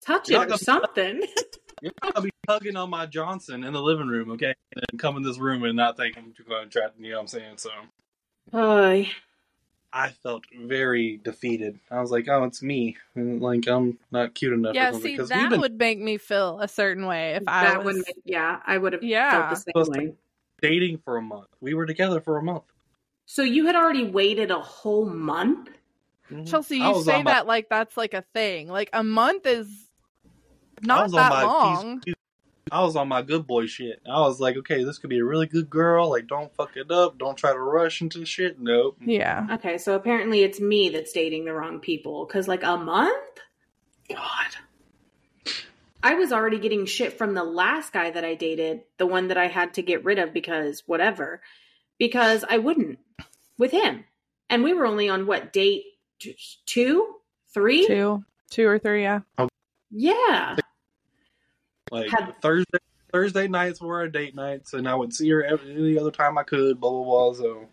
touch 0.00 0.30
it 0.30 0.50
or 0.50 0.56
something. 0.56 1.22
You're 1.82 1.92
not 2.02 2.14
gonna 2.14 2.24
be 2.24 2.30
hugging 2.48 2.76
on 2.76 2.90
my 2.90 3.06
Johnson 3.06 3.64
in 3.64 3.72
the 3.72 3.82
living 3.82 4.08
room, 4.08 4.30
okay? 4.32 4.54
And 4.74 4.84
then 4.90 4.98
come 4.98 5.16
in 5.16 5.22
this 5.22 5.38
room 5.38 5.64
and 5.64 5.76
not 5.76 5.96
think 5.96 6.16
I'm 6.16 6.34
going 6.48 6.68
to 6.68 6.70
try. 6.70 6.88
You 6.98 7.10
know 7.10 7.16
what 7.16 7.20
I'm 7.22 7.26
saying? 7.28 7.56
So 7.58 7.70
Oh, 8.52 9.04
I 9.92 10.10
felt 10.10 10.44
very 10.54 11.16
defeated. 11.22 11.78
I 11.90 12.00
was 12.00 12.10
like, 12.10 12.28
oh, 12.28 12.44
it's 12.44 12.62
me. 12.62 12.96
And 13.14 13.40
like 13.40 13.66
I'm 13.66 13.98
not 14.10 14.34
cute 14.34 14.52
enough. 14.52 14.74
Yeah, 14.74 14.92
see, 14.92 15.00
see, 15.00 15.16
'Cause 15.16 15.28
that 15.30 15.50
been 15.50 15.60
would 15.60 15.78
make 15.78 15.98
me 15.98 16.18
feel 16.18 16.60
a 16.60 16.68
certain 16.68 17.06
way 17.06 17.32
if 17.34 17.44
I 17.46 17.76
was. 17.78 17.86
would 17.86 17.96
make, 17.96 18.16
yeah, 18.24 18.60
I 18.66 18.76
would 18.78 18.92
have 18.92 19.02
Yeah. 19.02 19.30
felt 19.30 19.50
the 19.50 19.56
same 19.56 19.72
Supposed 19.84 19.92
way. 19.96 20.14
dating 20.60 20.98
for 20.98 21.16
a 21.16 21.22
month. 21.22 21.48
We 21.60 21.74
were 21.74 21.86
together 21.86 22.20
for 22.20 22.36
a 22.36 22.42
month. 22.42 22.64
So 23.26 23.42
you 23.42 23.66
had 23.66 23.76
already 23.76 24.04
waited 24.04 24.50
a 24.50 24.60
whole 24.60 25.06
month? 25.06 25.70
Mhm. 26.30 26.46
Chelsea, 26.48 26.78
you 26.78 27.02
say 27.02 27.22
my- 27.22 27.32
that 27.32 27.46
like 27.46 27.68
that's 27.68 27.96
like 27.96 28.14
a 28.14 28.22
thing. 28.34 28.68
Like 28.68 28.90
a 28.92 29.02
month 29.04 29.46
is 29.46 29.66
I 29.68 29.87
not 30.82 31.10
that 31.12 31.30
my 31.30 31.42
long. 31.44 32.00
piece- 32.00 32.14
I 32.70 32.82
was 32.82 32.96
on 32.96 33.08
my 33.08 33.22
good 33.22 33.46
boy 33.46 33.64
shit. 33.64 34.02
I 34.06 34.20
was 34.20 34.40
like, 34.40 34.58
okay, 34.58 34.84
this 34.84 34.98
could 34.98 35.08
be 35.08 35.20
a 35.20 35.24
really 35.24 35.46
good 35.46 35.70
girl. 35.70 36.10
Like, 36.10 36.26
don't 36.26 36.54
fuck 36.54 36.76
it 36.76 36.90
up. 36.90 37.16
Don't 37.18 37.34
try 37.38 37.50
to 37.52 37.58
rush 37.58 38.02
into 38.02 38.26
shit. 38.26 38.60
Nope. 38.60 38.98
Yeah. 39.00 39.46
Okay, 39.52 39.78
so 39.78 39.94
apparently 39.94 40.42
it's 40.42 40.60
me 40.60 40.90
that's 40.90 41.12
dating 41.12 41.46
the 41.46 41.54
wrong 41.54 41.80
people. 41.80 42.26
Because, 42.26 42.46
like, 42.46 42.62
a 42.64 42.76
month? 42.76 43.38
God. 44.10 45.54
I 46.02 46.14
was 46.14 46.30
already 46.30 46.58
getting 46.58 46.84
shit 46.84 47.16
from 47.16 47.32
the 47.34 47.42
last 47.42 47.92
guy 47.92 48.10
that 48.10 48.24
I 48.24 48.34
dated, 48.34 48.82
the 48.98 49.06
one 49.06 49.28
that 49.28 49.38
I 49.38 49.46
had 49.48 49.74
to 49.74 49.82
get 49.82 50.04
rid 50.04 50.18
of 50.18 50.32
because 50.34 50.82
whatever, 50.86 51.40
because 51.98 52.44
I 52.48 52.58
wouldn't 52.58 52.98
with 53.56 53.70
him. 53.72 54.04
And 54.50 54.62
we 54.62 54.74
were 54.74 54.86
only 54.86 55.08
on 55.08 55.26
what, 55.26 55.52
date 55.54 55.84
t- 56.20 56.36
two? 56.66 57.14
Three? 57.54 57.86
Two, 57.86 58.24
two 58.50 58.66
or 58.68 58.78
three. 58.78 59.02
Yeah. 59.02 59.20
Yeah. 59.90 60.56
Like 61.90 62.10
Thursday, 62.42 62.78
Thursday 63.12 63.48
nights 63.48 63.80
were 63.80 63.96
our 63.96 64.08
date 64.08 64.34
nights, 64.34 64.74
and 64.74 64.88
I 64.88 64.94
would 64.94 65.12
see 65.12 65.28
her 65.30 65.44
every 65.44 65.72
any 65.72 65.98
other 65.98 66.10
time 66.10 66.38
I 66.38 66.42
could. 66.42 66.80
Blah 66.80 66.90
blah 66.90 67.04
blah. 67.04 67.32
So 67.34 67.68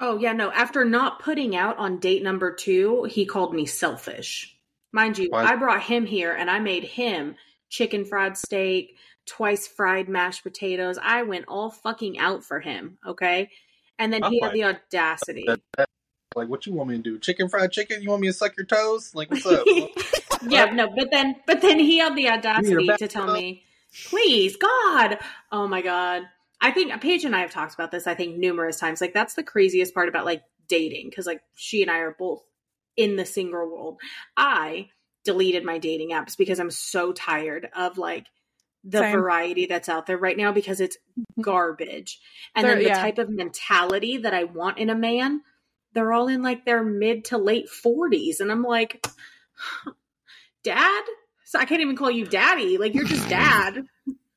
Oh, 0.00 0.18
yeah, 0.18 0.32
no. 0.32 0.50
After 0.50 0.84
not 0.84 1.20
putting 1.20 1.56
out 1.56 1.78
on 1.78 1.98
date 1.98 2.22
number 2.22 2.52
two, 2.52 3.04
he 3.04 3.26
called 3.26 3.54
me 3.54 3.66
selfish. 3.66 4.56
Mind 4.92 5.18
you, 5.18 5.30
Why? 5.30 5.44
I 5.44 5.56
brought 5.56 5.82
him 5.82 6.04
here 6.04 6.32
and 6.32 6.50
I 6.50 6.58
made 6.58 6.84
him 6.84 7.36
chicken 7.68 8.04
fried 8.04 8.36
steak, 8.36 8.96
twice 9.26 9.66
fried 9.66 10.08
mashed 10.08 10.42
potatoes. 10.42 10.98
I 11.02 11.22
went 11.22 11.46
all 11.48 11.70
fucking 11.70 12.18
out 12.18 12.44
for 12.44 12.60
him, 12.60 12.98
okay? 13.06 13.50
And 13.98 14.12
then 14.12 14.22
he 14.24 14.42
I'm 14.42 14.48
had 14.48 14.54
the 14.54 14.64
audacity. 14.64 15.44
that, 15.46 15.60
that, 15.76 15.88
like, 16.34 16.48
what 16.48 16.66
you 16.66 16.74
want 16.74 16.90
me 16.90 16.96
to 16.96 17.02
do? 17.02 17.18
Chicken 17.18 17.48
fried 17.48 17.70
chicken? 17.70 18.02
You 18.02 18.10
want 18.10 18.20
me 18.20 18.28
to 18.28 18.32
suck 18.32 18.56
your 18.56 18.66
toes? 18.66 19.14
Like, 19.14 19.30
what's 19.30 19.46
up? 19.46 19.64
yeah, 20.48 20.66
no, 20.66 20.88
but 20.88 21.10
then 21.10 21.36
but 21.46 21.60
then 21.60 21.78
he 21.78 21.98
had 21.98 22.16
the 22.16 22.28
audacity 22.28 22.88
to 22.98 23.08
tell 23.08 23.30
up. 23.30 23.36
me, 23.36 23.64
please, 24.08 24.56
God. 24.56 25.18
Oh 25.52 25.66
my 25.66 25.82
God. 25.82 26.22
I 26.60 26.70
think 26.70 26.98
Paige 27.02 27.24
and 27.24 27.36
I 27.36 27.40
have 27.40 27.50
talked 27.50 27.74
about 27.74 27.90
this, 27.90 28.06
I 28.06 28.14
think, 28.14 28.36
numerous 28.36 28.78
times. 28.78 29.00
Like, 29.00 29.12
that's 29.12 29.34
the 29.34 29.42
craziest 29.42 29.92
part 29.92 30.08
about 30.08 30.24
like 30.24 30.42
dating, 30.68 31.10
because 31.10 31.26
like 31.26 31.42
she 31.54 31.82
and 31.82 31.90
I 31.90 31.98
are 31.98 32.16
both 32.18 32.42
in 32.96 33.16
the 33.16 33.26
single 33.26 33.68
world. 33.68 33.98
I 34.36 34.88
deleted 35.24 35.64
my 35.64 35.78
dating 35.78 36.10
apps 36.10 36.36
because 36.36 36.60
I'm 36.60 36.70
so 36.70 37.12
tired 37.12 37.68
of 37.76 37.98
like 37.98 38.26
the 38.84 38.98
Same. 38.98 39.12
variety 39.12 39.66
that's 39.66 39.88
out 39.88 40.06
there 40.06 40.18
right 40.18 40.36
now 40.36 40.52
because 40.52 40.80
it's 40.80 40.96
mm-hmm. 41.18 41.42
garbage. 41.42 42.20
And 42.54 42.64
There- 42.64 42.74
then 42.74 42.84
the 42.84 42.90
yeah. 42.90 43.00
type 43.00 43.18
of 43.18 43.30
mentality 43.30 44.18
that 44.18 44.34
I 44.34 44.44
want 44.44 44.78
in 44.78 44.90
a 44.90 44.94
man, 44.94 45.42
they're 45.92 46.12
all 46.12 46.28
in 46.28 46.42
like 46.42 46.64
their 46.64 46.82
mid 46.82 47.26
to 47.26 47.38
late 47.38 47.68
40s. 47.68 48.40
And 48.40 48.52
I'm 48.52 48.62
like, 48.62 49.06
Dad? 50.64 51.04
So 51.44 51.58
I 51.58 51.66
can't 51.66 51.82
even 51.82 51.96
call 51.96 52.10
you 52.10 52.24
daddy. 52.26 52.78
Like 52.78 52.94
you're 52.94 53.04
just 53.04 53.28
dad. 53.28 53.84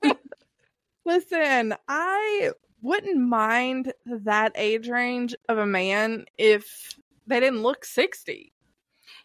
Listen, 1.05 1.73
I 1.87 2.51
wouldn't 2.81 3.19
mind 3.19 3.93
that 4.05 4.51
age 4.55 4.87
range 4.89 5.35
of 5.49 5.57
a 5.57 5.65
man 5.65 6.25
if 6.37 6.93
they 7.25 7.39
didn't 7.39 7.63
look 7.63 7.85
60. 7.85 8.53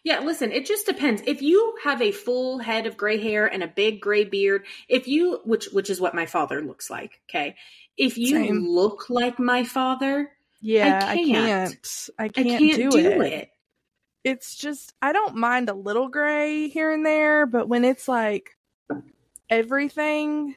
Yeah, 0.05 0.19
listen, 0.19 0.51
it 0.51 0.65
just 0.65 0.85
depends. 0.85 1.21
If 1.25 1.41
you 1.41 1.75
have 1.83 2.01
a 2.01 2.11
full 2.11 2.59
head 2.59 2.87
of 2.87 2.97
gray 2.97 3.21
hair 3.21 3.45
and 3.45 3.63
a 3.63 3.67
big 3.67 4.01
gray 4.01 4.25
beard, 4.25 4.65
if 4.89 5.07
you 5.07 5.39
which 5.45 5.67
which 5.71 5.89
is 5.89 6.01
what 6.01 6.13
my 6.15 6.25
father 6.25 6.61
looks 6.61 6.89
like, 6.89 7.21
okay? 7.29 7.55
If 7.97 8.17
you 8.17 8.35
Same. 8.37 8.67
look 8.67 9.09
like 9.09 9.39
my 9.39 9.63
father, 9.63 10.29
Yeah, 10.61 10.99
I 11.05 11.13
I 11.13 11.15
can't. 11.17 11.27
can't. 11.27 12.09
I 12.19 12.29
I 12.35 12.43
can't, 12.43 12.59
can't 12.59 12.75
do, 12.75 12.91
do, 12.91 13.21
it. 13.21 13.33
it. 13.33 13.49
It's 14.23 14.55
just 14.55 14.93
I 15.01 15.11
don't 15.11 15.35
mind 15.35 15.69
a 15.69 15.73
little 15.73 16.07
gray 16.07 16.69
here 16.69 16.91
and 16.91 17.05
there, 17.05 17.45
but 17.45 17.67
when 17.67 17.83
it's 17.83 18.07
like 18.07 18.51
everything, 19.49 20.55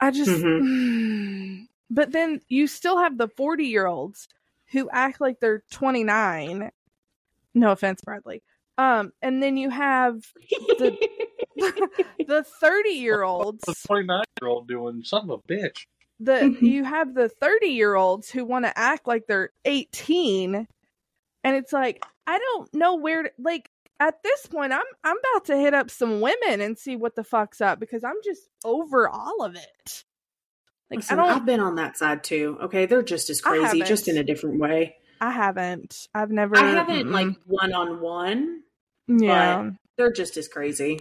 I 0.00 0.10
just 0.10 0.30
But 1.90 2.12
then 2.12 2.40
you 2.48 2.66
still 2.66 2.98
have 2.98 3.18
the 3.18 3.28
40-year-olds 3.28 4.26
who 4.72 4.88
act 4.90 5.20
like 5.20 5.38
they're 5.38 5.62
29. 5.70 6.70
No 7.54 7.70
offense, 7.70 8.00
Bradley. 8.02 8.42
Um 8.78 9.12
and 9.22 9.42
then 9.42 9.56
you 9.56 9.70
have 9.70 10.24
the 10.78 10.96
the 12.26 12.44
30-year-olds 12.62 13.64
the 13.64 13.74
29 13.86 14.24
year 14.42 14.48
old 14.48 14.66
doing 14.66 15.02
son 15.04 15.30
of 15.30 15.40
a 15.46 15.52
bitch. 15.52 15.86
the 16.18 16.32
Mhm. 16.32 16.60
you 16.62 16.84
have 16.84 17.14
the 17.14 17.28
30 17.28 17.66
year 17.68 17.94
olds 17.94 18.30
who 18.30 18.44
want 18.44 18.64
to 18.64 18.76
act 18.76 19.06
like 19.06 19.26
they're 19.28 19.50
18 19.64 20.66
and 21.44 21.54
it's 21.56 21.72
like 21.72 22.02
i 22.26 22.38
don't 22.38 22.72
know 22.74 22.96
where 22.96 23.22
to 23.24 23.30
like 23.38 23.70
at 24.00 24.22
this 24.24 24.46
point 24.46 24.72
i'm 24.72 24.82
i'm 25.04 25.16
about 25.18 25.44
to 25.46 25.56
hit 25.56 25.74
up 25.74 25.90
some 25.90 26.20
women 26.20 26.60
and 26.60 26.76
see 26.78 26.96
what 26.96 27.14
the 27.14 27.22
fuck's 27.24 27.60
up 27.60 27.78
because 27.78 28.02
i'm 28.02 28.16
just 28.24 28.48
over 28.64 29.08
all 29.08 29.42
of 29.44 29.54
it 29.54 30.04
like 30.90 30.98
Listen, 30.98 31.18
i 31.20 31.26
I've 31.28 31.46
been 31.46 31.60
on 31.60 31.76
that 31.76 31.96
side 31.96 32.22
too. 32.22 32.58
Okay, 32.64 32.84
they're 32.84 33.02
just 33.02 33.30
as 33.30 33.40
crazy, 33.40 33.80
just 33.82 34.06
in 34.06 34.18
a 34.18 34.22
different 34.22 34.58
way. 34.60 34.96
i 35.20 35.30
haven't 35.30 36.08
i've 36.14 36.30
never 36.30 36.56
I 36.56 36.68
haven't 36.70 37.06
mm-mm. 37.06 37.12
like 37.12 37.36
one 37.46 37.72
on 37.72 38.00
one. 38.00 38.62
yeah 39.08 39.70
They're 39.96 40.12
just 40.12 40.36
as 40.36 40.48
crazy. 40.48 40.98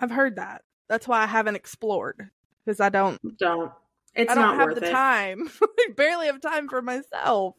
i've 0.00 0.10
heard 0.10 0.36
that 0.36 0.62
that's 0.88 1.06
why 1.06 1.22
i 1.22 1.26
haven't 1.26 1.54
explored 1.56 2.30
because 2.64 2.80
i 2.80 2.88
don't 2.88 3.18
Don't. 3.38 3.70
It's 4.14 4.30
i 4.30 4.34
don't 4.34 4.42
not 4.44 4.56
have 4.56 4.68
worth 4.70 4.80
the 4.80 4.88
it. 4.88 4.90
time 4.92 5.48
i 5.62 5.88
barely 5.96 6.26
have 6.26 6.40
time 6.40 6.68
for 6.68 6.82
myself 6.82 7.54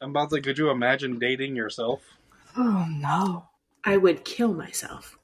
I'm 0.00 0.10
about 0.10 0.30
to 0.30 0.36
say, 0.36 0.40
could 0.42 0.58
you 0.58 0.70
imagine 0.70 1.18
dating 1.18 1.56
yourself? 1.56 2.02
oh 2.56 2.86
no 2.90 3.44
I 3.84 3.96
would 3.96 4.24
kill 4.24 4.52
myself. 4.52 5.18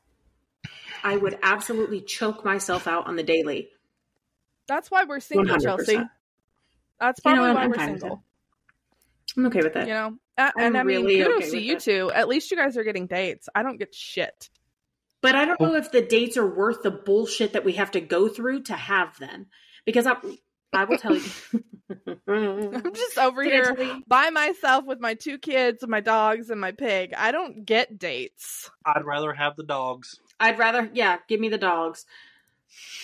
I 1.02 1.16
would 1.16 1.38
absolutely 1.42 2.00
choke 2.00 2.44
myself 2.44 2.86
out 2.86 3.06
on 3.06 3.16
the 3.16 3.22
daily. 3.22 3.68
that's 4.68 4.90
why 4.90 5.04
we're 5.04 5.20
single 5.20 5.56
100%. 5.56 5.62
chelsea 5.62 6.00
that's 7.00 7.20
You 7.24 7.34
know 7.34 7.36
probably 7.36 7.54
why 7.54 7.62
I'm 7.62 7.70
we're 7.70 7.76
fine 7.76 7.92
with 7.92 8.00
single 8.00 8.22
I'm 9.36 9.46
okay 9.46 9.60
with 9.62 9.74
that. 9.74 9.86
you 9.88 9.94
know 9.94 10.16
A- 10.38 10.52
and 10.58 10.76
i 10.76 10.82
mean 10.82 11.04
really 11.04 11.22
kudos 11.24 11.36
okay 11.42 11.50
to 11.50 11.60
you 11.60 11.74
it. 11.76 11.80
two 11.80 12.10
at 12.14 12.28
least 12.28 12.50
you 12.50 12.56
guys 12.56 12.76
are 12.76 12.84
getting 12.84 13.06
dates 13.06 13.48
i 13.54 13.62
don't 13.62 13.78
get 13.78 13.94
shit 13.94 14.48
But 15.22 15.34
I 15.34 15.44
don't 15.46 15.56
oh. 15.60 15.66
know 15.66 15.74
if 15.76 15.90
the 15.90 16.02
dates 16.02 16.36
are 16.36 16.46
worth 16.46 16.82
the 16.82 16.90
bullshit 16.90 17.54
that 17.54 17.64
we 17.64 17.72
have 17.74 17.90
to 17.92 18.00
go 18.00 18.28
through 18.28 18.64
to 18.64 18.74
have 18.74 19.18
them. 19.18 19.46
Because 19.86 20.06
I, 20.06 20.16
I 20.74 20.84
will 20.84 20.98
tell 20.98 21.14
you. 21.14 21.22
i'm 22.26 22.94
just 22.94 23.18
over 23.18 23.44
Did 23.44 23.52
here 23.52 24.00
by 24.08 24.30
myself 24.30 24.86
with 24.86 25.00
my 25.00 25.12
two 25.12 25.38
kids 25.38 25.82
and 25.82 25.90
my 25.90 26.00
dogs 26.00 26.48
and 26.48 26.58
my 26.58 26.72
pig 26.72 27.12
i 27.16 27.30
don't 27.30 27.66
get 27.66 27.98
dates 27.98 28.70
I'd 28.84 29.04
rather 29.04 29.32
have 29.32 29.56
the 29.56 29.64
dogs. 29.64 30.20
I'd 30.38 30.58
rather, 30.58 30.90
yeah, 30.92 31.18
give 31.28 31.40
me 31.40 31.48
the 31.48 31.58
dogs. 31.58 32.04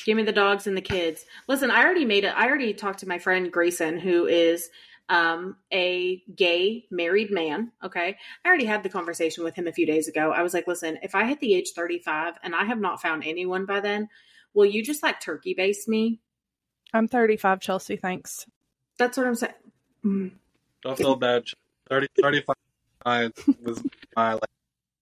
Give 0.04 0.16
me 0.16 0.24
the 0.24 0.32
dogs 0.32 0.66
and 0.66 0.76
the 0.76 0.82
kids. 0.82 1.24
Listen, 1.48 1.70
I 1.70 1.84
already 1.84 2.04
made 2.04 2.24
it. 2.24 2.36
I 2.36 2.48
already 2.48 2.74
talked 2.74 3.00
to 3.00 3.08
my 3.08 3.18
friend 3.18 3.52
Grayson, 3.52 3.98
who 3.98 4.26
is 4.26 4.68
um, 5.08 5.56
a 5.72 6.22
gay 6.34 6.86
married 6.90 7.30
man. 7.30 7.72
Okay. 7.84 8.16
I 8.44 8.48
already 8.48 8.64
had 8.64 8.82
the 8.82 8.88
conversation 8.88 9.44
with 9.44 9.54
him 9.54 9.66
a 9.66 9.72
few 9.72 9.86
days 9.86 10.08
ago. 10.08 10.32
I 10.32 10.42
was 10.42 10.54
like, 10.54 10.66
listen, 10.66 10.98
if 11.02 11.14
I 11.14 11.24
hit 11.24 11.40
the 11.40 11.54
age 11.54 11.70
35 11.74 12.34
and 12.42 12.54
I 12.54 12.64
have 12.64 12.80
not 12.80 13.00
found 13.00 13.24
anyone 13.24 13.64
by 13.64 13.80
then, 13.80 14.08
will 14.54 14.66
you 14.66 14.82
just 14.82 15.02
like 15.02 15.20
turkey 15.20 15.54
base 15.54 15.86
me? 15.86 16.20
I'm 16.92 17.08
35 17.08 17.60
chelsea 17.60 17.96
thanks 17.96 18.46
That's 18.98 19.16
what 19.16 19.26
I'm 19.26 19.34
saying. 19.34 19.54
Mm. 20.04 20.30
Don't 20.82 20.96
feel 20.98 21.16
bad. 21.16 21.44
30, 21.88 22.06
35 22.20 22.54
was 23.62 23.82
my 24.14 24.34
like. 24.34 24.42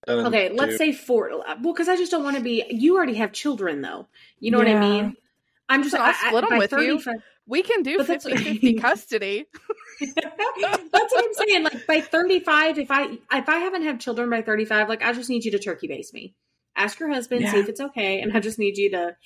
Okay, 0.09 0.49
too. 0.49 0.55
let's 0.55 0.76
say 0.78 0.93
four. 0.93 1.30
Well, 1.30 1.72
because 1.72 1.89
I 1.89 1.97
just 1.97 2.11
don't 2.12 2.22
want 2.22 2.36
to 2.36 2.43
be. 2.43 2.64
You 2.70 2.97
already 2.97 3.14
have 3.14 3.32
children, 3.32 3.82
though. 3.82 4.07
You 4.41 4.53
know 4.53 4.59
what 4.59 4.68
I 4.68 4.78
mean? 4.78 5.16
I'm 5.68 5.82
just. 5.82 5.95
I'll 5.95 6.03
I- 6.03 6.09
I- 6.11 6.28
split 6.28 6.45
'em 6.45 6.51
by 6.51 6.59
with 6.59 6.72
you. 6.72 7.01
we 7.47 7.62
can 7.62 7.82
do 7.82 7.99
But 7.99 8.07
50 8.07 8.36
50 8.36 8.74
custody 8.74 9.47
That's 10.01 11.12
what 11.12 11.24
I'm 11.24 11.34
saying. 11.34 11.64
Like 11.64 11.86
by 11.86 12.01
35, 12.01 12.78
if 12.78 12.91
I 12.91 13.18
if 13.32 13.49
I 13.49 13.59
haven't 13.59 13.82
had 13.82 14.01
children 14.01 14.30
by 14.30 14.43
35, 14.43 14.89
like 14.89 15.03
I 15.03 15.12
just 15.12 15.28
need 15.28 15.45
you 15.45 15.51
to 15.51 15.59
turkey 15.59 15.89
base 15.89 16.12
me. 16.12 16.34
Ask 16.76 17.01
your 17.01 17.12
husband, 17.12 17.49
see 17.49 17.59
if 17.59 17.68
it's 17.68 17.80
okay, 17.80 18.20
and 18.20 18.32
I 18.36 18.39
just 18.41 18.59
need 18.61 18.78
you 18.78 18.91
to 18.93 19.16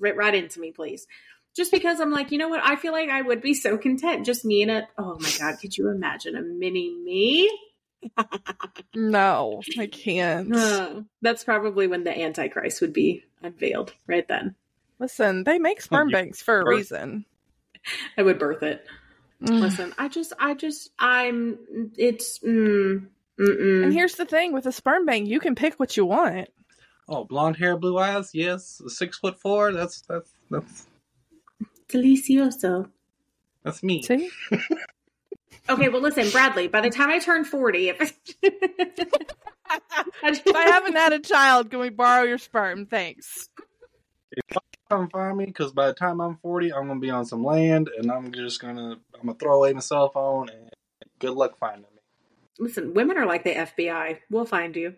rip 0.00 0.16
right 0.16 0.34
into 0.34 0.60
me, 0.60 0.72
please. 0.72 1.06
Just 1.56 1.72
because 1.72 2.00
I'm 2.00 2.10
like, 2.10 2.32
you 2.32 2.38
know 2.38 2.48
what? 2.48 2.60
I 2.62 2.76
feel 2.76 2.92
like 2.92 3.08
I 3.08 3.22
would 3.22 3.40
be 3.40 3.54
so 3.54 3.78
content. 3.78 4.26
Just 4.26 4.44
me 4.44 4.62
and 4.62 4.70
a 4.70 4.88
oh 4.98 5.16
my 5.18 5.30
god, 5.38 5.58
could 5.58 5.76
you 5.76 5.90
imagine 5.90 6.36
a 6.36 6.42
mini 6.42 6.94
me? 6.94 7.50
No, 8.94 9.62
I 9.78 9.86
can't. 9.86 10.54
Uh, 10.54 11.02
that's 11.22 11.44
probably 11.44 11.86
when 11.86 12.04
the 12.04 12.16
Antichrist 12.16 12.80
would 12.80 12.92
be 12.92 13.24
unveiled, 13.42 13.92
right 14.06 14.26
then. 14.28 14.54
Listen, 14.98 15.44
they 15.44 15.58
make 15.58 15.80
sperm 15.80 16.10
banks 16.10 16.42
for 16.42 16.60
a 16.60 16.64
birth- 16.64 16.76
reason. 16.76 17.24
I 18.16 18.22
would 18.22 18.38
birth 18.38 18.62
it. 18.62 18.84
Mm. 19.42 19.60
Listen, 19.60 19.94
I 19.98 20.08
just, 20.08 20.32
I 20.38 20.54
just, 20.54 20.90
I'm, 20.98 21.58
it's, 21.96 22.38
mm, 22.38 23.06
mm-mm. 23.38 23.84
And 23.84 23.92
here's 23.92 24.14
the 24.14 24.24
thing 24.24 24.52
with 24.52 24.66
a 24.66 24.72
sperm 24.72 25.04
bank, 25.04 25.28
you 25.28 25.40
can 25.40 25.54
pick 25.54 25.74
what 25.74 25.96
you 25.96 26.06
want. 26.06 26.48
Oh, 27.08 27.24
blonde 27.24 27.56
hair, 27.56 27.76
blue 27.76 27.98
eyes. 27.98 28.30
Yes, 28.34 28.80
six 28.88 29.18
foot 29.18 29.38
four. 29.38 29.72
That's 29.72 30.00
that's 30.02 30.32
that's 30.50 30.86
delicioso. 31.88 32.90
that's 33.62 33.82
me. 33.82 34.02
See? 34.02 34.30
Okay, 35.68 35.88
well, 35.88 36.00
listen, 36.00 36.30
Bradley. 36.30 36.68
By 36.68 36.80
the 36.80 36.90
time 36.90 37.10
I 37.10 37.18
turn 37.18 37.44
forty, 37.44 37.88
if 37.88 38.00
if 38.42 39.06
I 40.22 40.68
haven't 40.68 40.94
had 40.94 41.12
a 41.12 41.18
child, 41.18 41.70
can 41.70 41.80
we 41.80 41.88
borrow 41.88 42.22
your 42.22 42.38
sperm? 42.38 42.86
Thanks. 42.86 43.48
Come 44.88 45.08
find 45.10 45.36
me, 45.36 45.46
because 45.46 45.72
by 45.72 45.88
the 45.88 45.94
time 45.94 46.20
I'm 46.20 46.36
40, 46.36 46.72
I'm 46.72 46.86
gonna 46.86 47.00
be 47.00 47.10
on 47.10 47.24
some 47.24 47.42
land, 47.42 47.90
and 47.98 48.12
I'm 48.12 48.30
just 48.32 48.60
gonna 48.60 48.98
I'm 49.14 49.26
gonna 49.26 49.34
throw 49.38 49.56
away 49.56 49.72
my 49.72 49.80
cell 49.80 50.08
phone, 50.10 50.48
and 50.48 50.70
good 51.18 51.32
luck 51.32 51.58
finding 51.58 51.82
me. 51.82 52.00
listen, 52.60 52.94
women 52.94 53.16
are 53.18 53.26
like 53.26 53.42
the 53.42 53.54
FBI. 53.54 54.18
We'll 54.30 54.44
find 54.44 54.76
you. 54.76 54.94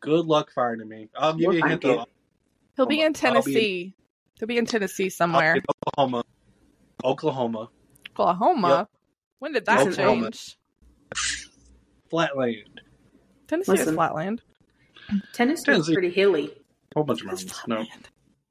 Good 0.00 0.24
luck 0.24 0.50
finding 0.54 0.88
me. 0.88 1.10
I'll 1.14 1.34
give 1.34 1.48
We'll 1.48 1.58
you 1.58 1.64
a 1.64 1.68
hint 1.68 1.82
though. 1.82 2.06
He'll 2.76 2.86
be 2.86 3.02
in 3.02 3.14
I'll 3.24 3.42
be 3.42 3.94
in- 4.40 4.46
Tennessee. 4.46 4.46
He'll 4.46 4.48
be 4.48 4.58
in 4.58 4.66
Tennessee 4.66 5.10
somewhere. 5.10 5.54
in 5.56 5.62
Oklahoma. 5.86 6.24
Oklahoma. 7.04 7.68
Oklahoma. 8.10 8.68
Yep. 8.68 8.88
When 9.38 9.52
did 9.52 9.66
that 9.66 9.86
Oklahoma. 9.86 10.30
change? 10.30 10.58
Flatland. 12.10 12.80
Tennessee 13.46 13.72
is 13.74 13.90
flatland. 13.90 14.42
Tennessee 15.32 15.72
is 15.72 15.88
pretty 15.88 16.10
hilly. 16.10 16.52
Whole 16.94 17.04
bunch 17.04 17.20
of 17.20 17.26
mountains. 17.26 17.54
No. 17.66 17.84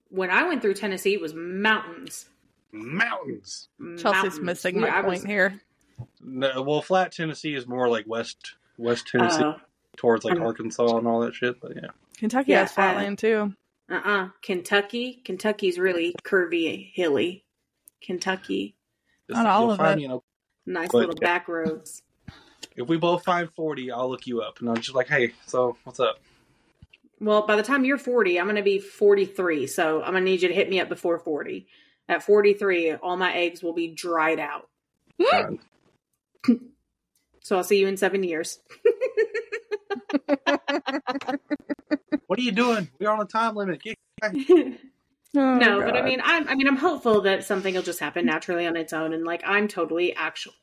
When 0.10 0.30
I 0.30 0.48
went 0.48 0.62
through 0.62 0.76
Tennessee, 0.76 1.14
it 1.14 1.22
was 1.22 1.34
mountains. 1.34 2.30
Mountains. 2.72 3.70
Chelsea's 3.80 4.04
Mountains. 4.14 4.40
missing 4.42 4.76
Yeah, 4.76 4.82
my 4.82 4.90
I 4.90 5.02
point 5.02 5.22
was- 5.22 5.24
here. 5.26 5.62
No, 6.22 6.62
well, 6.62 6.82
flat 6.82 7.12
Tennessee 7.12 7.56
is 7.56 7.68
more 7.68 7.90
like 7.90 8.06
West 8.08 8.54
West 8.78 9.08
Tennessee 9.08 9.44
Uh, 9.44 9.56
towards 9.98 10.24
like 10.24 10.36
I'm- 10.36 10.44
Arkansas 10.44 10.98
and 10.98 11.08
all 11.08 11.22
that 11.22 11.34
shit. 11.34 11.60
But 11.60 11.76
yeah, 11.76 11.90
Kentucky 12.18 12.52
Yeah, 12.52 12.60
has 12.62 12.72
flatland 12.72 13.18
too. 13.18 13.54
Uh-uh. 13.90 14.30
Kentucky. 14.42 15.22
Kentucky's 15.26 15.78
really 15.80 16.16
curvy, 16.24 16.92
hilly. 16.94 17.44
Kentucky. 18.02 18.76
Not 19.30 19.46
all 19.46 19.62
You'll 19.64 19.72
of 19.72 19.78
find 19.78 19.92
it. 19.94 19.96
me 19.98 20.06
in 20.06 20.12
Oklahoma. 20.12 20.24
Nice 20.66 20.90
But- 20.92 20.98
little 21.00 21.16
back 21.16 21.48
roads. 21.48 22.02
If 22.76 22.88
we 22.88 22.98
both 22.98 23.24
find 23.24 23.50
40, 23.54 23.92
I'll 23.92 24.08
look 24.10 24.28
you 24.28 24.42
up. 24.42 24.60
And 24.60 24.70
I'm 24.70 24.76
just 24.78 24.94
like, 24.96 25.08
hey, 25.08 25.34
so 25.48 25.78
what's 25.84 26.00
up? 26.00 26.20
Well, 27.20 27.48
by 27.48 27.56
the 27.56 27.64
time 27.64 27.86
you're 27.86 27.98
40, 27.98 28.40
I'm 28.40 28.46
going 28.46 28.56
to 28.58 28.62
be 28.62 28.78
43. 28.80 29.66
So 29.66 30.04
I'm 30.04 30.12
going 30.12 30.24
to 30.24 30.30
need 30.30 30.44
you 30.44 30.48
to 30.50 30.54
hit 30.54 30.70
me 30.70 30.80
up 30.80 30.88
before 30.88 31.18
40. 31.18 31.66
At 32.08 32.22
43, 32.22 32.94
all 32.96 33.18
my 33.18 33.34
eggs 33.34 33.64
will 33.64 33.74
be 33.74 33.88
dried 33.88 34.40
out. 34.40 34.70
Fine. 37.48 37.56
So 37.56 37.58
I'll 37.58 37.64
see 37.64 37.80
you 37.80 37.88
in 37.88 37.98
seven 37.98 38.24
years. 38.24 38.60
what 42.28 42.40
are 42.40 42.42
you 42.42 42.52
doing? 42.52 42.90
We're 43.00 43.10
on 43.10 43.22
a 43.22 43.26
time 43.26 43.56
limit. 43.56 43.82
Get. 43.82 43.98
Oh, 45.36 45.58
no, 45.58 45.82
but 45.82 45.96
I 45.96 46.02
mean, 46.04 46.22
I'm 46.24 46.48
I 46.48 46.56
mean, 46.56 46.68
I'm 46.68 46.78
hopeful 46.78 47.22
that 47.22 47.44
something 47.44 47.76
will 47.76 47.84
just 47.84 48.00
happen 48.00 48.26
naturally 48.26 48.66
on 48.66 48.78
its 48.78 48.94
own, 48.94 49.14
and 49.14 49.26
like 49.26 49.44
I'm 49.46 49.68
totally 49.68 50.16
actually 50.16 50.56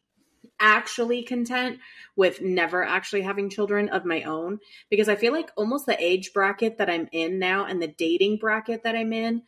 actually 0.59 1.23
content 1.23 1.79
with 2.17 2.41
never 2.41 2.83
actually 2.83 3.21
having 3.21 3.51
children 3.51 3.91
of 3.91 4.07
my 4.07 4.23
own 4.23 4.59
because 4.89 5.09
I 5.09 5.17
feel 5.17 5.33
like 5.35 5.51
almost 5.57 5.85
the 5.85 6.03
age 6.03 6.33
bracket 6.33 6.79
that 6.79 6.89
I'm 6.89 7.09
in 7.13 7.39
now 7.39 7.67
and 7.67 7.81
the 7.81 7.89
dating 7.89 8.39
bracket 8.39 8.85
that 8.85 8.97
I'm 8.97 9.13
in, 9.13 9.43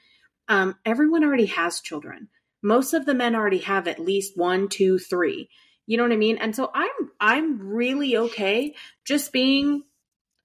um, 0.49 0.76
everyone 0.84 1.24
already 1.24 1.47
has 1.47 1.80
children. 1.80 2.28
Most 2.62 2.93
of 2.93 3.07
the 3.07 3.14
men 3.14 3.34
already 3.34 3.61
have 3.61 3.89
at 3.89 3.99
least 3.99 4.37
one, 4.37 4.68
two, 4.68 4.99
three. 4.99 5.49
You 5.87 5.97
know 5.97 6.03
what 6.03 6.12
I 6.12 6.16
mean? 6.16 6.39
And 6.39 6.55
so 6.55 6.70
I'm 6.74 7.11
I'm 7.20 7.68
really 7.68 8.16
okay 8.16 8.74
just 9.05 9.32
being 9.32 9.84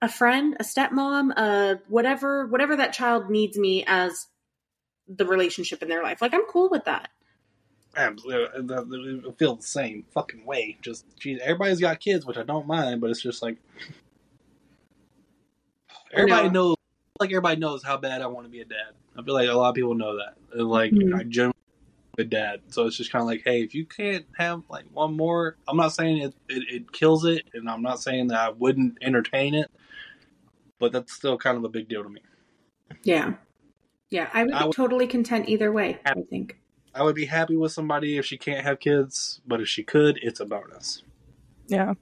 a 0.01 0.09
friend, 0.09 0.55
a 0.59 0.63
stepmom, 0.63 1.31
uh, 1.35 1.75
whatever 1.87 2.47
whatever 2.47 2.75
that 2.75 2.93
child 2.93 3.29
needs 3.29 3.57
me 3.57 3.83
as 3.87 4.27
the 5.07 5.25
relationship 5.25 5.81
in 5.81 5.89
their 5.89 6.03
life. 6.03 6.21
Like 6.21 6.33
I'm 6.33 6.45
cool 6.45 6.69
with 6.69 6.85
that. 6.85 7.09
Absolutely. 7.95 8.73
I 8.73 9.31
feel 9.33 9.55
the 9.57 9.63
same 9.63 10.05
fucking 10.13 10.45
way. 10.45 10.77
Just, 10.81 11.05
geez, 11.19 11.39
everybody's 11.41 11.81
got 11.81 11.99
kids, 11.99 12.25
which 12.25 12.37
I 12.37 12.43
don't 12.43 12.65
mind, 12.65 13.01
but 13.01 13.09
it's 13.09 13.21
just 13.21 13.41
like, 13.41 13.57
everybody 16.13 16.47
know. 16.47 16.69
knows, 16.69 16.77
like 17.19 17.31
everybody 17.31 17.59
knows 17.59 17.83
how 17.83 17.97
bad 17.97 18.21
I 18.21 18.27
want 18.27 18.45
to 18.45 18.49
be 18.49 18.61
a 18.61 18.65
dad. 18.65 18.93
I 19.17 19.23
feel 19.23 19.33
like 19.33 19.49
a 19.49 19.53
lot 19.53 19.69
of 19.69 19.75
people 19.75 19.93
know 19.93 20.17
that. 20.17 20.37
And, 20.53 20.69
like, 20.69 20.93
Mhm. 20.93 21.19
I 21.19 21.23
generally 21.23 21.50
a 22.21 22.25
dad. 22.25 22.61
So 22.69 22.85
it's 22.87 22.95
just 22.95 23.11
kind 23.11 23.21
of 23.21 23.27
like, 23.27 23.41
hey, 23.43 23.61
if 23.61 23.75
you 23.75 23.85
can't 23.85 24.25
have 24.37 24.63
like 24.69 24.85
one 24.93 25.17
more, 25.17 25.57
I'm 25.67 25.75
not 25.77 25.89
saying 25.93 26.19
it, 26.19 26.33
it, 26.47 26.63
it 26.73 26.91
kills 26.93 27.25
it, 27.25 27.43
and 27.53 27.69
I'm 27.69 27.81
not 27.81 28.01
saying 28.01 28.27
that 28.27 28.39
I 28.39 28.49
wouldn't 28.49 28.97
entertain 29.01 29.53
it, 29.53 29.69
but 30.79 30.91
that's 30.93 31.11
still 31.13 31.37
kind 31.37 31.57
of 31.57 31.63
a 31.65 31.69
big 31.69 31.89
deal 31.89 32.03
to 32.03 32.09
me. 32.09 32.21
Yeah. 33.03 33.33
Yeah, 34.09 34.29
I 34.33 34.43
would 34.43 34.53
I 34.53 34.59
be 34.59 34.65
would- 34.67 34.75
totally 34.75 35.07
content 35.07 35.49
either 35.49 35.71
way, 35.71 35.99
I 36.05 36.13
think. 36.29 36.57
I 36.93 37.03
would 37.03 37.15
be 37.15 37.25
happy 37.25 37.55
with 37.55 37.71
somebody 37.71 38.17
if 38.17 38.25
she 38.25 38.37
can't 38.37 38.65
have 38.65 38.79
kids, 38.81 39.39
but 39.47 39.61
if 39.61 39.67
she 39.69 39.81
could, 39.83 40.19
it's 40.21 40.39
a 40.41 40.45
bonus. 40.45 41.03
yeah. 41.67 41.93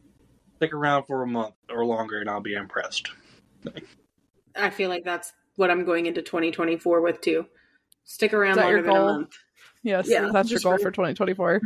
Stick 0.58 0.74
around 0.74 1.06
for 1.06 1.22
a 1.24 1.28
month 1.28 1.54
or 1.70 1.86
longer, 1.86 2.20
and 2.20 2.30
I'll 2.30 2.42
be 2.42 2.54
impressed. 2.54 3.10
I 4.56 4.70
feel 4.72 4.90
like 4.90 5.06
that's 5.06 5.32
what 5.56 5.70
I'm 5.72 5.86
going 5.86 6.06
into 6.06 6.22
2024 6.22 7.00
with 7.02 7.22
too. 7.22 7.46
Stick 8.04 8.34
around 8.34 8.52
Is 8.54 8.58
longer 8.58 8.72
your 8.78 8.82
than 8.82 8.92
a 8.92 8.94
goal? 8.96 9.06
month. 9.20 9.38
Yes, 9.84 10.08
Yeah, 10.10 10.30
that's 10.34 10.52
your 10.52 10.60
goal 10.60 10.74
for- 10.78 10.84
for 10.86 10.92
2024. 10.92 11.62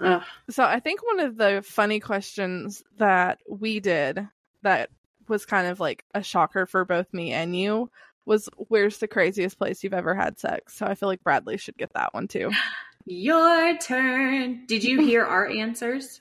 Ugh. 0.00 0.22
So 0.50 0.64
I 0.64 0.80
think 0.80 1.04
one 1.04 1.20
of 1.20 1.36
the 1.36 1.62
funny 1.64 2.00
questions 2.00 2.82
that 2.96 3.38
we 3.48 3.78
did 3.80 4.26
that 4.62 4.90
was 5.28 5.44
kind 5.46 5.66
of 5.68 5.78
like 5.80 6.04
a 6.14 6.22
shocker 6.22 6.66
for 6.66 6.84
both 6.84 7.12
me 7.12 7.32
and 7.32 7.54
you 7.56 7.90
was 8.24 8.48
where's 8.56 8.98
the 8.98 9.08
craziest 9.08 9.58
place 9.58 9.82
you've 9.84 9.92
ever 9.94 10.14
had 10.14 10.38
sex? 10.38 10.74
So 10.76 10.86
I 10.86 10.94
feel 10.94 11.08
like 11.08 11.22
Bradley 11.22 11.56
should 11.58 11.76
get 11.76 11.92
that 11.94 12.14
one 12.14 12.26
too. 12.28 12.50
Your 13.04 13.76
turn. 13.78 14.64
Did 14.66 14.82
you 14.84 15.00
hear 15.00 15.24
our 15.24 15.46
answers? 15.48 16.20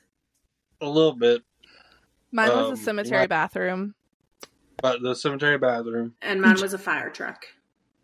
A 0.82 0.86
little 0.90 1.14
bit, 1.14 1.44
Mine 2.32 2.50
was 2.50 2.68
Um, 2.68 2.74
a 2.74 2.78
cemetery 2.78 3.22
what- 3.22 3.30
bathroom. 3.30 3.94
but 4.82 5.02
the 5.02 5.14
cemetery 5.16 5.58
bathroom, 5.60 6.16
And 6.22 6.42
mine 6.42 6.60
was 6.62 6.74
a 6.74 6.78
fire 6.80 7.10
truck. 7.12 7.46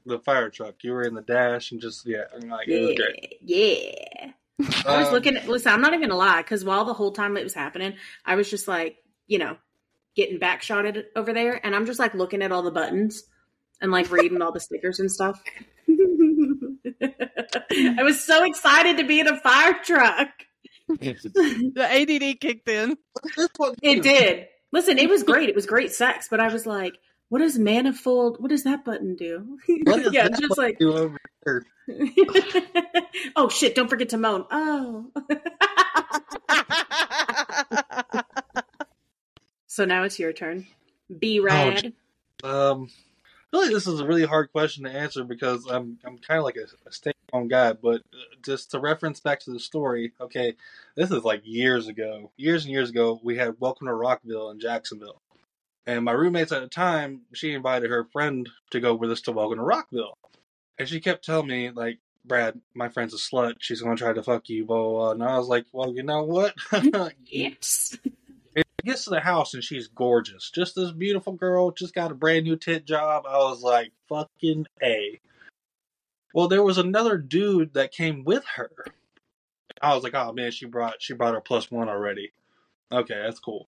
The 0.08 0.20
fire 0.20 0.50
truck, 0.50 0.76
you 0.84 0.92
were 0.92 1.04
in 1.04 1.14
the 1.14 1.22
dash, 1.22 1.72
and 1.72 1.80
just 1.82 2.06
yeah, 2.06 2.24
I'm 2.36 2.50
like 2.50 2.68
it 2.68 2.80
was 2.80 2.90
Yeah. 2.90 2.96
great. 2.96 3.38
Yeah. 3.44 4.32
I 4.88 4.98
was 4.98 5.08
Um, 5.10 5.14
looking 5.14 5.38
at, 5.38 5.48
listen, 5.48 5.72
I'm 5.72 5.82
not 5.82 5.94
even 5.94 6.10
gonna 6.10 6.18
lie, 6.18 6.42
because 6.42 6.66
while 6.66 6.86
the 6.86 6.94
whole 6.94 7.12
time 7.12 7.38
it 7.38 7.44
was 7.44 7.54
happening, 7.54 7.94
I 8.26 8.36
was 8.36 8.50
just 8.50 8.68
like, 8.68 8.98
you 9.28 9.38
know, 9.38 9.58
getting 10.16 10.40
backshotted 10.40 11.04
over 11.16 11.32
there, 11.34 11.64
and 11.64 11.76
I'm 11.76 11.86
just 11.86 12.00
like 12.00 12.16
looking 12.16 12.42
at 12.42 12.52
all 12.52 12.64
the 12.64 12.72
buttons 12.72 13.24
and 13.82 13.92
like 13.92 14.12
reading 14.12 14.42
all 14.42 14.52
the 14.52 14.60
stickers 14.60 15.00
and 15.00 15.12
stuff. 15.12 15.42
I 15.90 18.04
was 18.04 18.24
so 18.24 18.44
excited 18.44 18.98
to 18.98 19.04
be 19.04 19.20
in 19.20 19.28
a 19.28 19.40
fire 19.40 19.76
truck. 19.84 20.30
The 20.88 21.74
ADD 21.78 22.40
kicked 22.40 22.68
in. 22.70 22.98
It 23.84 24.02
did. 24.04 24.48
Listen, 24.72 24.98
it 24.98 25.10
was 25.10 25.24
great. 25.24 25.50
It 25.50 25.56
was 25.56 25.66
great 25.66 25.92
sex, 25.92 26.28
but 26.30 26.40
I 26.40 26.52
was 26.52 26.66
like, 26.66 26.98
what 27.30 27.40
does 27.40 27.58
manifold, 27.58 28.38
what 28.40 28.50
does 28.50 28.64
that 28.64 28.86
button 28.86 29.16
do? 29.16 29.58
Yeah, 29.68 30.30
that 30.30 30.40
just 30.40 30.58
like, 30.58 30.80
do 30.80 30.94
over 30.94 31.18
here? 31.44 31.66
oh 33.36 33.50
shit, 33.50 33.76
don't 33.76 33.90
forget 33.90 34.10
to 34.10 34.18
moan. 34.18 34.46
Oh. 34.52 35.12
so 39.68 39.86
now 39.86 40.04
it's 40.04 40.20
your 40.20 40.34
turn. 40.34 40.68
Be 41.20 41.40
rad. 41.40 41.94
Um, 42.44 42.90
I 43.48 43.52
feel 43.52 43.62
like 43.62 43.72
this 43.72 43.88
is 43.88 44.00
a 44.00 44.06
really 44.06 44.26
hard 44.26 44.52
question 44.52 44.84
to 44.84 44.92
answer 44.92 45.24
because 45.24 45.66
I'm 45.70 45.98
I'm 46.06 46.18
kind 46.18 46.38
of 46.38 46.44
like 46.44 46.58
a, 46.58 46.66
a 46.88 46.92
stay-at-home 46.92 47.48
guy. 47.48 47.74
But 47.74 48.02
uh, 48.14 48.36
just 48.44 48.72
to 48.72 48.80
reference 48.80 49.20
back 49.20 49.40
to 49.42 49.52
the 49.52 49.60
story, 49.60 50.14
okay, 50.20 50.56
this 50.96 51.12
is 51.12 51.24
like 51.24 51.42
years 51.46 51.88
ago, 51.88 52.32
years 52.38 52.66
and 52.66 52.74
years 52.74 52.90
ago. 52.90 53.20
We 53.24 53.38
had 53.38 53.56
Welcome 53.60 53.88
to 53.88 53.94
Rockville 53.94 54.52
in 54.52 54.60
Jacksonville, 54.60 55.22
and 55.88 56.06
my 56.06 56.12
roommates 56.12 56.52
at 56.52 56.62
the 56.62 56.68
time, 56.68 57.22
she 57.34 57.54
invited 57.54 57.90
her 57.90 58.06
friend 58.06 58.48
to 58.72 58.80
go 58.80 58.94
with 58.94 59.12
us 59.12 59.22
to 59.22 59.32
Welcome 59.32 59.58
to 59.58 59.64
Rockville, 59.64 60.18
and 60.78 60.88
she 60.88 61.00
kept 61.00 61.26
telling 61.26 61.48
me 61.48 61.72
like. 61.72 62.00
Brad, 62.26 62.60
my 62.74 62.90
friend's 62.90 63.14
a 63.14 63.18
slut. 63.18 63.54
She's 63.60 63.82
gonna 63.82 63.96
try 63.96 64.12
to 64.12 64.22
fuck 64.22 64.50
you, 64.50 64.66
blah. 64.66 64.84
blah. 64.84 65.12
And 65.12 65.24
I 65.24 65.38
was 65.38 65.48
like, 65.48 65.64
"Well, 65.72 65.94
you 65.94 66.04
know 66.04 66.26
what? 66.26 66.54
yes. 67.26 67.98
It 68.54 68.66
gets 68.84 69.04
to 69.06 69.12
the 69.12 69.20
house 69.20 69.54
and 69.54 69.64
she's 69.64 69.88
gorgeous. 69.88 70.50
Just 70.50 70.76
this 70.76 70.92
beautiful 70.92 71.34
girl, 71.34 71.72
just 71.72 71.94
got 71.94 72.12
a 72.12 72.16
brand 72.16 72.44
new 72.46 72.58
tit 72.58 72.86
job. 72.86 73.24
I 73.26 73.38
was 73.38 73.62
like, 73.62 73.92
fucking 74.10 74.66
A. 74.84 75.20
Well, 76.34 76.48
there 76.48 76.64
was 76.64 76.78
another 76.78 77.18
dude 77.18 77.76
that 77.76 77.92
came 77.92 78.24
with 78.24 78.44
her. 78.56 78.72
I 79.82 79.94
was 79.96 80.04
like, 80.04 80.16
oh 80.16 80.34
man, 80.34 80.52
she 80.52 80.66
brought 80.66 80.96
she 81.00 81.14
brought 81.14 81.34
her 81.34 81.42
plus 81.42 81.70
one 81.70 81.88
already. 81.88 82.32
Okay, 82.92 83.20
that's 83.24 83.40
cool. 83.40 83.68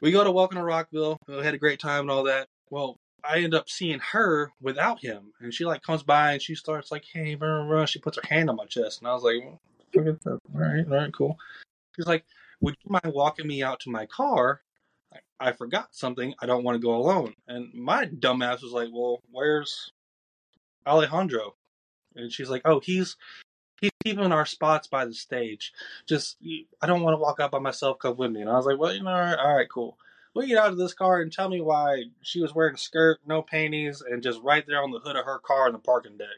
We 0.00 0.10
go 0.10 0.24
to 0.24 0.30
Welcome 0.30 0.56
to 0.56 0.64
Rockville. 0.64 1.18
We 1.28 1.44
had 1.44 1.54
a 1.54 1.58
great 1.58 1.80
time 1.80 2.02
and 2.02 2.10
all 2.10 2.24
that. 2.24 2.48
Well, 2.70 2.98
I 3.22 3.40
end 3.40 3.54
up 3.54 3.68
seeing 3.68 4.00
her 4.12 4.52
without 4.60 5.00
him, 5.00 5.32
and 5.40 5.52
she 5.52 5.64
like 5.64 5.82
comes 5.82 6.02
by 6.02 6.32
and 6.32 6.42
she 6.42 6.54
starts 6.54 6.90
like, 6.90 7.04
"Hey, 7.12 7.34
blah, 7.34 7.48
blah, 7.48 7.68
blah." 7.68 7.84
she 7.84 7.98
puts 7.98 8.16
her 8.16 8.26
hand 8.28 8.48
on 8.48 8.56
my 8.56 8.64
chest, 8.66 9.00
and 9.00 9.08
I 9.08 9.14
was 9.14 9.22
like, 9.22 9.42
"All 9.96 10.38
right, 10.54 10.86
all 10.86 10.96
right, 10.96 11.12
cool." 11.12 11.38
She's 11.96 12.06
like, 12.06 12.24
"Would 12.60 12.76
you 12.84 12.90
mind 12.90 13.14
walking 13.14 13.46
me 13.46 13.62
out 13.62 13.80
to 13.80 13.90
my 13.90 14.06
car?" 14.06 14.62
I, 15.12 15.48
I 15.48 15.52
forgot 15.52 15.88
something. 15.90 16.34
I 16.40 16.46
don't 16.46 16.64
want 16.64 16.76
to 16.76 16.86
go 16.86 16.94
alone. 16.94 17.34
And 17.46 17.72
my 17.74 18.06
dumbass 18.06 18.62
was 18.62 18.72
like, 18.72 18.88
"Well, 18.92 19.20
where's 19.30 19.92
Alejandro?" 20.86 21.56
And 22.16 22.32
she's 22.32 22.48
like, 22.48 22.62
"Oh, 22.64 22.80
he's 22.80 23.16
he's 23.80 23.90
keeping 24.04 24.32
our 24.32 24.46
spots 24.46 24.86
by 24.86 25.04
the 25.04 25.14
stage. 25.14 25.72
Just 26.06 26.36
I 26.80 26.86
don't 26.86 27.02
want 27.02 27.14
to 27.14 27.20
walk 27.20 27.40
out 27.40 27.50
by 27.50 27.58
myself. 27.58 27.98
Come 27.98 28.16
with 28.16 28.30
me." 28.30 28.40
And 28.40 28.50
I 28.50 28.56
was 28.56 28.66
like, 28.66 28.78
"Well, 28.78 28.94
you 28.94 29.02
know, 29.02 29.10
all 29.10 29.20
right, 29.20 29.38
all 29.38 29.56
right 29.56 29.68
cool." 29.68 29.98
We 30.34 30.46
get 30.46 30.58
out 30.58 30.70
of 30.70 30.78
this 30.78 30.94
car 30.94 31.20
and 31.20 31.32
tell 31.32 31.48
me 31.48 31.60
why 31.60 32.04
she 32.22 32.40
was 32.40 32.54
wearing 32.54 32.74
a 32.76 32.78
skirt, 32.78 33.18
no 33.26 33.42
panties, 33.42 34.00
and 34.00 34.22
just 34.22 34.40
right 34.42 34.64
there 34.66 34.82
on 34.82 34.92
the 34.92 35.00
hood 35.00 35.16
of 35.16 35.24
her 35.24 35.40
car 35.40 35.66
in 35.66 35.72
the 35.72 35.78
parking 35.80 36.16
deck. 36.18 36.28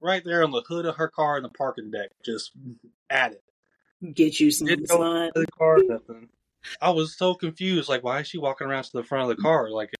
Right 0.00 0.24
there 0.24 0.42
on 0.42 0.52
the 0.52 0.62
hood 0.66 0.86
of 0.86 0.96
her 0.96 1.08
car 1.08 1.36
in 1.36 1.42
the 1.42 1.50
parking 1.50 1.90
deck, 1.90 2.10
just 2.24 2.52
at 3.10 3.32
it. 3.32 4.14
Get 4.14 4.40
you 4.40 4.50
some 4.50 4.66
Didn't 4.66 4.88
go 4.88 4.98
slut. 5.00 5.32
the 5.34 5.46
car, 5.58 5.78
nothing. 5.82 6.30
I 6.80 6.90
was 6.90 7.16
so 7.16 7.34
confused. 7.34 7.88
Like, 7.90 8.02
why 8.02 8.20
is 8.20 8.28
she 8.28 8.38
walking 8.38 8.66
around 8.66 8.84
to 8.84 8.92
the 8.92 9.04
front 9.04 9.30
of 9.30 9.36
the 9.36 9.42
car? 9.42 9.70
Like, 9.70 9.90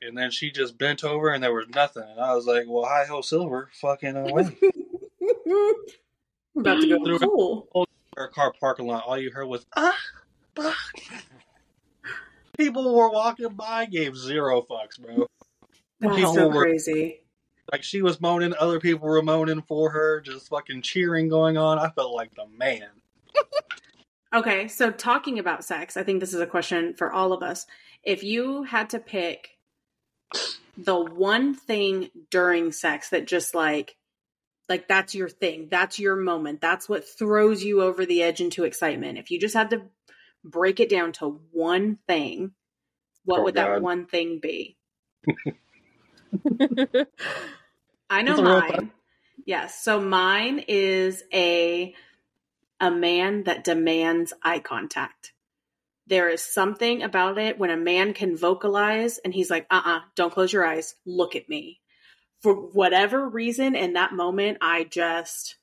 and 0.00 0.16
then 0.16 0.30
she 0.30 0.50
just 0.50 0.78
bent 0.78 1.04
over 1.04 1.28
and 1.28 1.44
there 1.44 1.52
was 1.52 1.68
nothing. 1.68 2.02
And 2.02 2.20
I 2.20 2.34
was 2.34 2.46
like, 2.46 2.64
well, 2.66 2.84
hi 2.84 3.04
ho, 3.04 3.20
silver, 3.20 3.68
fucking 3.74 4.16
uh, 4.16 4.20
away. 4.20 4.56
We're 5.46 6.60
about 6.60 6.80
to 6.80 6.88
go 6.88 6.98
to 6.98 7.04
Through- 7.04 7.18
the 7.20 7.26
pool. 7.28 7.86
Her 8.16 8.28
car 8.28 8.52
parking 8.58 8.86
lot. 8.86 9.04
All 9.06 9.18
you 9.18 9.30
heard 9.30 9.46
was 9.46 9.64
ah, 9.76 9.96
ah. 10.58 10.76
People 12.56 12.94
were 12.94 13.10
walking 13.10 13.50
by, 13.54 13.84
gave 13.84 14.16
zero 14.16 14.62
fucks, 14.62 14.98
bro. 14.98 15.26
That's 16.00 16.16
People 16.16 16.34
so 16.34 16.48
were- 16.48 16.62
crazy. 16.62 17.20
Like 17.72 17.82
she 17.82 18.00
was 18.00 18.20
moaning, 18.20 18.54
other 18.58 18.78
people 18.80 19.08
were 19.08 19.20
moaning 19.22 19.60
for 19.62 19.90
her, 19.90 20.20
just 20.20 20.48
fucking 20.48 20.82
cheering 20.82 21.28
going 21.28 21.56
on. 21.58 21.78
I 21.78 21.90
felt 21.90 22.14
like 22.14 22.32
the 22.34 22.46
man. 22.56 22.88
Okay, 24.32 24.68
so 24.68 24.90
talking 24.90 25.38
about 25.38 25.64
sex, 25.64 25.96
I 25.96 26.02
think 26.04 26.20
this 26.20 26.32
is 26.32 26.40
a 26.40 26.46
question 26.46 26.94
for 26.94 27.12
all 27.12 27.32
of 27.32 27.42
us. 27.42 27.66
If 28.04 28.22
you 28.22 28.62
had 28.62 28.90
to 28.90 28.98
pick 29.00 29.58
the 30.78 30.96
one 30.98 31.54
thing 31.54 32.10
during 32.30 32.70
sex 32.70 33.08
that 33.10 33.26
just 33.26 33.54
like 33.54 33.96
like 34.68 34.88
that's 34.88 35.14
your 35.14 35.28
thing, 35.28 35.68
that's 35.70 35.98
your 35.98 36.16
moment, 36.16 36.60
that's 36.60 36.88
what 36.88 37.08
throws 37.08 37.62
you 37.62 37.82
over 37.82 38.04
the 38.06 38.22
edge 38.22 38.40
into 38.40 38.64
excitement. 38.64 39.18
If 39.18 39.30
you 39.30 39.38
just 39.38 39.54
had 39.54 39.70
to 39.70 39.82
break 40.44 40.80
it 40.80 40.88
down 40.88 41.12
to 41.12 41.40
one 41.52 41.98
thing, 42.06 42.52
what 43.24 43.40
Oh, 43.40 43.44
would 43.44 43.54
that 43.54 43.82
one 43.82 44.06
thing 44.06 44.38
be? 44.40 44.76
I 48.10 48.22
know 48.22 48.36
That's 48.36 48.38
a 48.38 48.42
real 48.42 48.60
mine. 48.60 48.92
Yes. 49.44 49.82
So 49.82 50.00
mine 50.00 50.64
is 50.66 51.22
a 51.32 51.94
a 52.80 52.90
man 52.90 53.44
that 53.44 53.64
demands 53.64 54.32
eye 54.42 54.58
contact. 54.58 55.32
There 56.06 56.28
is 56.28 56.42
something 56.42 57.02
about 57.02 57.38
it 57.38 57.58
when 57.58 57.70
a 57.70 57.76
man 57.76 58.12
can 58.14 58.36
vocalize 58.36 59.18
and 59.18 59.34
he's 59.34 59.50
like, 59.50 59.66
uh-uh, 59.70 60.00
don't 60.14 60.32
close 60.32 60.52
your 60.52 60.64
eyes. 60.64 60.94
Look 61.04 61.34
at 61.34 61.48
me. 61.48 61.80
For 62.40 62.54
whatever 62.54 63.28
reason, 63.28 63.74
in 63.74 63.94
that 63.94 64.12
moment, 64.12 64.58
I 64.60 64.84
just 64.84 65.56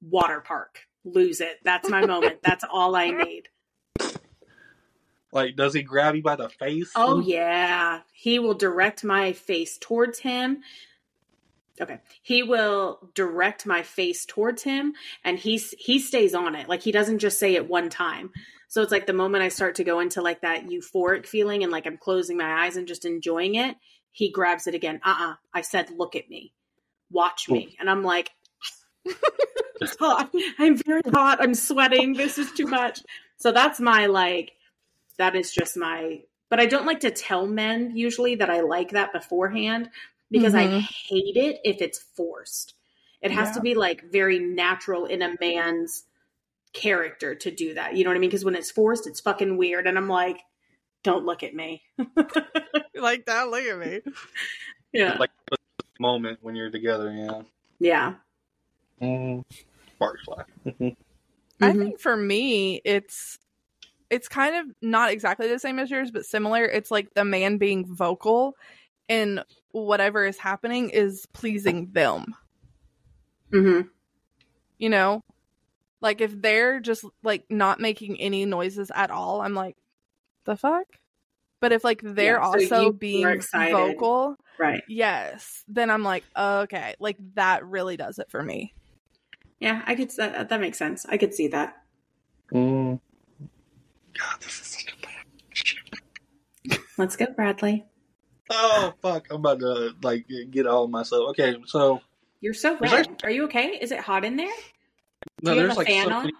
water 0.00 0.40
park. 0.40 0.80
Lose 1.04 1.40
it. 1.40 1.58
That's 1.64 1.88
my 1.88 2.04
moment. 2.04 2.38
That's 2.42 2.64
all 2.72 2.96
I 2.96 3.10
need. 3.10 3.48
Like, 5.32 5.56
does 5.56 5.74
he 5.74 5.82
grab 5.82 6.14
you 6.14 6.22
by 6.22 6.36
the 6.36 6.48
face? 6.48 6.92
Oh 6.96 7.20
yeah, 7.20 8.00
he 8.14 8.38
will 8.38 8.54
direct 8.54 9.04
my 9.04 9.32
face 9.32 9.76
towards 9.78 10.18
him. 10.18 10.62
Okay, 11.80 12.00
he 12.22 12.42
will 12.42 13.10
direct 13.14 13.66
my 13.66 13.82
face 13.82 14.24
towards 14.24 14.62
him, 14.62 14.94
and 15.24 15.38
he's 15.38 15.72
he 15.78 15.98
stays 15.98 16.34
on 16.34 16.54
it. 16.54 16.68
Like 16.68 16.80
he 16.80 16.92
doesn't 16.92 17.18
just 17.18 17.38
say 17.38 17.54
it 17.54 17.68
one 17.68 17.90
time. 17.90 18.30
So 18.68 18.82
it's 18.82 18.92
like 18.92 19.06
the 19.06 19.12
moment 19.12 19.44
I 19.44 19.48
start 19.48 19.76
to 19.76 19.84
go 19.84 20.00
into 20.00 20.22
like 20.22 20.40
that 20.40 20.66
euphoric 20.68 21.26
feeling, 21.26 21.62
and 21.62 21.72
like 21.72 21.86
I'm 21.86 21.98
closing 21.98 22.38
my 22.38 22.64
eyes 22.64 22.76
and 22.76 22.88
just 22.88 23.04
enjoying 23.04 23.56
it, 23.56 23.76
he 24.16 24.30
grabs 24.30 24.66
it 24.66 24.74
again. 24.74 24.98
Uh 25.04 25.14
uh 25.18 25.34
I 25.52 25.60
said, 25.60 25.90
look 25.90 26.16
at 26.16 26.30
me, 26.30 26.54
watch 27.10 27.50
me, 27.50 27.76
and 27.78 27.90
I'm 27.90 28.02
like. 28.02 28.30
it's 29.04 29.96
hot. 29.98 30.30
I'm 30.58 30.76
very 30.78 31.02
hot. 31.12 31.38
I'm 31.40 31.54
sweating. 31.54 32.14
This 32.14 32.38
is 32.38 32.50
too 32.52 32.66
much. 32.66 33.02
So 33.36 33.52
that's 33.52 33.78
my 33.78 34.06
like 34.06 34.52
that 35.18 35.36
is 35.36 35.52
just 35.52 35.76
my 35.76 36.22
but 36.48 36.60
I 36.60 36.66
don't 36.66 36.86
like 36.86 37.00
to 37.00 37.10
tell 37.10 37.46
men 37.46 37.94
usually 37.94 38.36
that 38.36 38.48
I 38.48 38.60
like 38.62 38.90
that 38.92 39.12
beforehand 39.12 39.90
because 40.30 40.54
I 40.54 40.66
Mhm. 40.66 40.80
hate 40.80 41.36
it 41.36 41.60
if 41.62 41.82
it's 41.82 41.98
forced. 41.98 42.74
It 43.20 43.32
has 43.32 43.48
Yeah. 43.48 43.52
to 43.54 43.60
be 43.60 43.74
like 43.74 44.10
very 44.10 44.38
natural 44.38 45.04
in 45.04 45.20
a 45.22 45.36
man's 45.40 46.04
character 46.72 47.34
to 47.34 47.50
do 47.50 47.74
that. 47.74 47.94
You 47.96 48.04
know 48.04 48.10
what 48.10 48.16
I 48.16 48.20
mean? 48.20 48.30
Because 48.30 48.44
when 48.46 48.54
it's 48.56 48.70
forced, 48.70 49.06
it's 49.06 49.20
fucking 49.20 49.56
weird. 49.58 49.86
And 49.86 49.98
I'm 49.98 50.08
like, 50.08 50.40
don't 51.06 51.24
look 51.24 51.44
at 51.44 51.54
me. 51.54 51.82
like 52.94 53.26
that. 53.26 53.48
Look 53.48 53.62
at 53.62 53.78
me. 53.78 54.00
Yeah. 54.92 55.16
Like 55.18 55.30
the 55.48 55.56
moment 56.00 56.40
when 56.42 56.56
you're 56.56 56.70
together, 56.70 57.12
yeah. 57.12 57.42
Yeah. 57.78 58.14
Mm. 59.00 59.44
Butterfly. 60.00 60.42
I 61.60 61.72
think 61.72 62.00
for 62.00 62.16
me, 62.16 62.80
it's 62.84 63.38
it's 64.10 64.26
kind 64.26 64.56
of 64.56 64.74
not 64.82 65.12
exactly 65.12 65.46
the 65.48 65.60
same 65.60 65.78
as 65.78 65.90
yours, 65.90 66.10
but 66.10 66.26
similar. 66.26 66.64
It's 66.64 66.90
like 66.90 67.14
the 67.14 67.24
man 67.24 67.58
being 67.58 67.86
vocal 67.86 68.56
and 69.08 69.44
whatever 69.70 70.24
is 70.24 70.38
happening 70.38 70.90
is 70.90 71.24
pleasing 71.32 71.90
them. 71.92 72.34
hmm 73.52 73.82
You 74.78 74.88
know? 74.88 75.22
Like 76.00 76.20
if 76.20 76.40
they're 76.40 76.80
just 76.80 77.04
like 77.22 77.44
not 77.48 77.80
making 77.80 78.20
any 78.20 78.44
noises 78.44 78.90
at 78.92 79.12
all, 79.12 79.40
I'm 79.40 79.54
like, 79.54 79.76
the 80.46 80.56
fuck? 80.56 80.86
But 81.60 81.72
if 81.72 81.84
like 81.84 82.00
they're 82.02 82.38
Yeah, 82.38 82.52
so 82.66 82.76
also 82.76 82.88
are 82.88 82.92
being 82.92 83.40
vocal, 83.52 84.36
Right. 84.58 84.82
yes, 84.88 85.64
then 85.68 85.90
I'm 85.90 86.02
like, 86.02 86.24
okay, 86.36 86.94
like 86.98 87.16
that 87.34 87.64
really 87.66 87.96
does 87.96 88.18
it 88.18 88.30
for 88.30 88.42
me. 88.42 88.72
Yeah. 89.60 89.82
I 89.86 89.94
could, 89.94 90.10
that, 90.18 90.48
that 90.50 90.60
makes 90.60 90.76
sense. 90.78 91.06
I 91.08 91.16
could 91.16 91.32
see 91.34 91.48
that. 91.48 91.76
Mm. 92.52 93.00
God, 94.18 94.40
this 94.40 94.60
is 94.60 94.66
such 94.66 94.94
a 94.94 94.96
bad. 95.06 96.80
Let's 96.98 97.16
go, 97.16 97.26
Bradley. 97.34 97.84
Oh 98.48 98.92
fuck! 99.02 99.26
I'm 99.30 99.36
about 99.38 99.58
to 99.60 99.92
like 100.02 100.26
get 100.50 100.66
all 100.68 100.86
myself. 100.86 101.30
Okay, 101.30 101.56
so 101.66 102.00
You're 102.40 102.54
so 102.54 102.76
There's 102.80 102.92
red. 102.92 103.20
Are 103.24 103.30
you 103.30 103.44
okay? 103.46 103.70
Is 103.80 103.90
it 103.90 103.98
hot 103.98 104.24
in 104.24 104.36
there? 104.36 104.46
no, 105.42 105.50
Do 105.54 105.60
you 105.60 105.66
there's 105.66 105.68
have 105.70 105.76
a 105.76 105.80
like 105.80 105.86
fan 105.88 106.06
so 106.06 106.12
on? 106.14 106.22
many- 106.26 106.32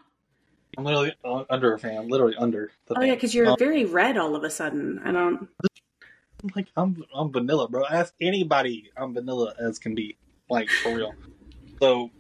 I'm 0.76 0.84
literally 0.84 1.14
under 1.48 1.74
a 1.74 1.78
fan. 1.78 2.08
Literally 2.08 2.36
under. 2.36 2.70
The 2.86 2.94
Oh 2.94 3.00
fan. 3.00 3.08
yeah, 3.08 3.14
because 3.14 3.34
you're 3.34 3.48
Um, 3.48 3.56
very 3.58 3.84
red 3.84 4.16
all 4.18 4.36
of 4.36 4.44
a 4.44 4.50
sudden. 4.50 5.00
I 5.04 5.12
don't. 5.12 5.48
I'm 6.42 6.50
like 6.54 6.68
I'm 6.76 7.02
I'm 7.14 7.32
vanilla, 7.32 7.68
bro. 7.68 7.84
Ask 7.86 8.14
anybody. 8.20 8.90
I'm 8.96 9.14
vanilla 9.14 9.54
as 9.58 9.78
can 9.78 9.94
be. 9.94 10.16
Like 10.50 10.68
for 10.68 10.94
real. 10.94 11.14
So 11.80 12.10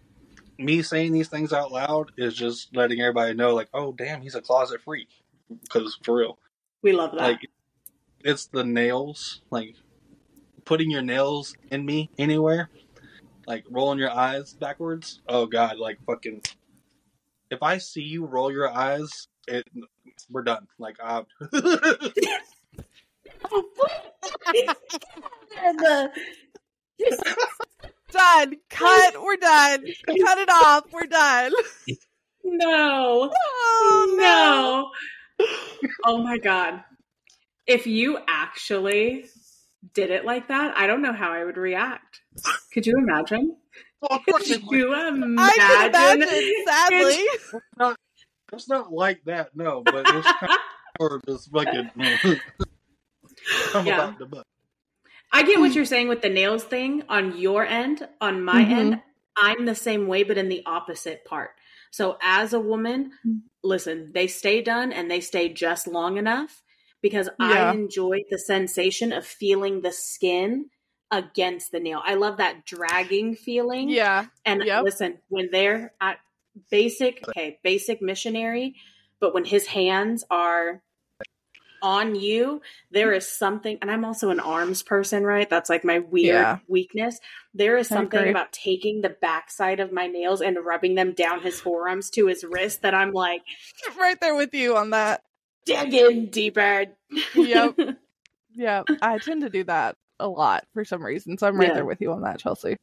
me 0.58 0.82
saying 0.82 1.12
these 1.12 1.28
things 1.28 1.52
out 1.52 1.70
loud 1.70 2.12
is 2.16 2.34
just 2.34 2.74
letting 2.74 3.00
everybody 3.00 3.34
know, 3.34 3.54
like, 3.54 3.68
oh 3.74 3.92
damn, 3.92 4.22
he's 4.22 4.34
a 4.34 4.40
closet 4.40 4.80
freak. 4.82 5.08
Because 5.62 5.98
for 6.02 6.16
real, 6.16 6.38
We 6.82 6.92
love 6.92 7.12
that. 7.12 7.20
like 7.20 7.40
it's 8.24 8.46
the 8.46 8.64
nails, 8.64 9.42
like 9.50 9.76
putting 10.64 10.90
your 10.90 11.02
nails 11.02 11.54
in 11.70 11.84
me 11.84 12.10
anywhere, 12.18 12.70
like 13.46 13.64
rolling 13.70 13.98
your 13.98 14.10
eyes 14.10 14.54
backwards. 14.54 15.20
Oh 15.28 15.46
god, 15.46 15.76
like 15.78 15.98
fucking. 16.06 16.42
If 17.56 17.62
I 17.62 17.78
see 17.78 18.02
you 18.02 18.26
roll 18.26 18.52
your 18.52 18.70
eyes, 18.70 19.28
it 19.48 19.66
we're 20.28 20.42
done. 20.42 20.66
Like, 20.78 20.98
uh, 21.02 21.22
Done. 28.12 28.56
Cut. 28.68 29.22
We're 29.22 29.36
done. 29.36 29.86
Cut 30.06 30.38
it 30.38 30.50
off. 30.50 30.84
We're 30.92 31.06
done. 31.06 31.52
no, 32.44 33.32
Oh 33.34 34.90
no. 35.40 35.46
oh 36.04 36.18
my 36.18 36.36
god. 36.36 36.84
If 37.66 37.86
you 37.86 38.18
actually 38.28 39.24
did 39.94 40.10
it 40.10 40.26
like 40.26 40.48
that, 40.48 40.76
I 40.76 40.86
don't 40.86 41.00
know 41.00 41.14
how 41.14 41.32
I 41.32 41.42
would 41.42 41.56
react. 41.56 42.20
Could 42.74 42.86
you 42.86 42.98
imagine? 42.98 43.56
Could 44.02 44.46
you 44.70 44.92
imagine? 44.94 45.36
I 45.38 45.52
can 45.56 45.88
imagine, 45.88 46.64
sadly. 46.66 47.26
It's 48.52 48.68
not 48.68 48.92
like 48.92 49.22
that, 49.24 49.50
no, 49.56 49.82
but 49.82 50.08
it's 50.08 50.26
kind 50.32 50.52
of 51.00 51.00
more 51.00 51.20
just 51.26 51.50
fucking. 51.50 51.90
I'm 53.74 53.86
Yeah. 53.86 54.00
about 54.00 54.18
the 54.18 54.26
butt. 54.26 54.44
I 55.32 55.42
get 55.42 55.58
what 55.58 55.74
you're 55.74 55.84
saying 55.84 56.08
with 56.08 56.22
the 56.22 56.28
nails 56.28 56.64
thing 56.64 57.02
on 57.08 57.36
your 57.36 57.66
end. 57.66 58.06
On 58.20 58.42
my 58.42 58.62
Mhm. 58.62 58.70
end, 58.70 59.02
I'm 59.36 59.66
the 59.66 59.74
same 59.74 60.06
way, 60.06 60.22
but 60.22 60.38
in 60.38 60.48
the 60.48 60.62
opposite 60.64 61.24
part. 61.24 61.50
So 61.90 62.16
as 62.22 62.52
a 62.52 62.60
woman, 62.60 63.12
listen, 63.62 64.12
they 64.14 64.28
stay 64.28 64.62
done 64.62 64.92
and 64.92 65.10
they 65.10 65.20
stay 65.20 65.48
just 65.52 65.86
long 65.86 66.16
enough 66.16 66.62
because 67.02 67.28
Yeah. 67.38 67.70
I 67.70 67.74
enjoy 67.74 68.20
the 68.30 68.38
sensation 68.38 69.12
of 69.12 69.26
feeling 69.26 69.80
the 69.82 69.92
skin 69.92 70.70
against 71.10 71.72
the 71.72 71.80
nail. 71.80 72.00
I 72.04 72.14
love 72.14 72.38
that 72.38 72.64
dragging 72.66 73.34
feeling. 73.34 73.88
Yeah. 73.88 74.26
And 74.44 74.62
Yep. 74.64 74.84
listen, 74.84 75.18
when 75.28 75.50
they're 75.52 75.92
at 76.00 76.18
basic, 76.70 77.26
okay, 77.28 77.58
basic 77.62 78.02
missionary, 78.02 78.74
but 79.20 79.32
when 79.34 79.44
his 79.44 79.66
hands 79.66 80.24
are 80.30 80.82
on 81.82 82.14
you, 82.16 82.62
there 82.90 83.12
is 83.12 83.28
something, 83.28 83.78
and 83.82 83.90
I'm 83.90 84.04
also 84.04 84.30
an 84.30 84.40
arms 84.40 84.82
person, 84.82 85.22
right? 85.24 85.48
That's 85.48 85.68
like 85.70 85.84
my 85.84 85.98
weird 86.00 86.34
Yeah. 86.34 86.58
weakness. 86.66 87.20
There 87.54 87.76
is 87.76 87.86
something 87.86 88.28
about 88.28 88.52
taking 88.52 89.02
the 89.02 89.10
backside 89.10 89.78
of 89.78 89.92
my 89.92 90.06
nails 90.06 90.40
and 90.40 90.56
rubbing 90.64 90.94
them 90.94 91.12
down 91.12 91.42
his 91.42 91.60
forearms 91.60 92.10
to 92.10 92.26
his 92.26 92.42
wrist 92.44 92.82
that 92.82 92.94
I'm 92.94 93.12
like, 93.12 93.42
right 93.98 94.18
there 94.20 94.34
with 94.34 94.54
you 94.54 94.76
on 94.76 94.90
that. 94.90 95.22
dig 95.66 95.92
in 95.94 96.30
deeper. 96.30 96.86
Yep. 97.34 97.78
Yeah, 98.58 98.84
I 99.02 99.18
tend 99.18 99.42
to 99.42 99.50
do 99.50 99.64
that 99.64 99.96
a 100.20 100.28
lot 100.28 100.66
for 100.72 100.84
some 100.84 101.02
reason. 101.04 101.36
So 101.38 101.46
I'm 101.46 101.56
right 101.58 101.68
Yeah. 101.68 101.74
there 101.74 101.84
with 101.84 102.00
you 102.00 102.12
on 102.12 102.22
that, 102.22 102.38
Chelsea. 102.38 102.76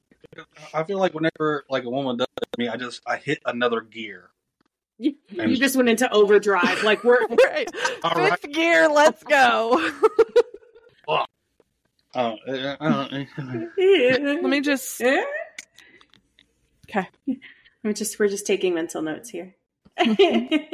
I 0.74 0.84
feel 0.84 0.98
like 1.00 1.14
whenever 1.14 1.64
like 1.70 1.84
a 1.84 1.90
woman 1.90 2.18
does 2.18 2.28
it 2.42 2.48
to 2.54 2.60
me, 2.60 2.68
I 2.70 2.78
just 2.78 3.02
I 3.08 3.18
hit 3.18 3.40
another 3.46 3.82
gear. 3.82 4.30
you, 4.98 5.16
you 5.32 5.58
just 5.58 5.76
went 5.76 5.90
into 5.90 6.12
overdrive. 6.12 6.84
Like 6.84 7.04
we're 7.04 7.26
right. 7.46 7.70
All 8.04 8.30
Fifth 8.30 8.52
gear, 8.52 8.88
let's 8.90 9.24
go. 9.24 9.92
Oh, 12.16 12.36
uh, 12.80 13.08
Let 13.78 14.44
me 14.44 14.62
just 14.62 15.02
Eh? 15.02 15.24
Okay. 16.88 17.08
We're 17.84 17.94
just 17.94 18.20
we're 18.20 18.28
just 18.28 18.46
taking 18.46 18.76
mental 18.76 19.02
notes 19.02 19.32
here. 19.32 19.56
okay, 20.00 20.70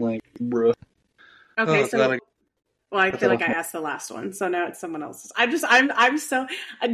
like, 0.00 0.22
bruh. 0.42 0.74
Oh, 1.56 1.86
so 1.86 2.18
God, 2.92 2.98
I- 2.98 3.06
well, 3.06 3.14
I 3.14 3.16
feel 3.18 3.28
like 3.28 3.42
I 3.42 3.46
asked 3.52 3.72
the 3.72 3.80
last 3.80 4.10
one, 4.10 4.32
so 4.32 4.48
now 4.48 4.66
it's 4.66 4.80
someone 4.80 5.02
else's. 5.02 5.32
I'm 5.36 5.50
just 5.50 5.64
I'm 5.68 5.90
I'm 5.94 6.18
so 6.18 6.46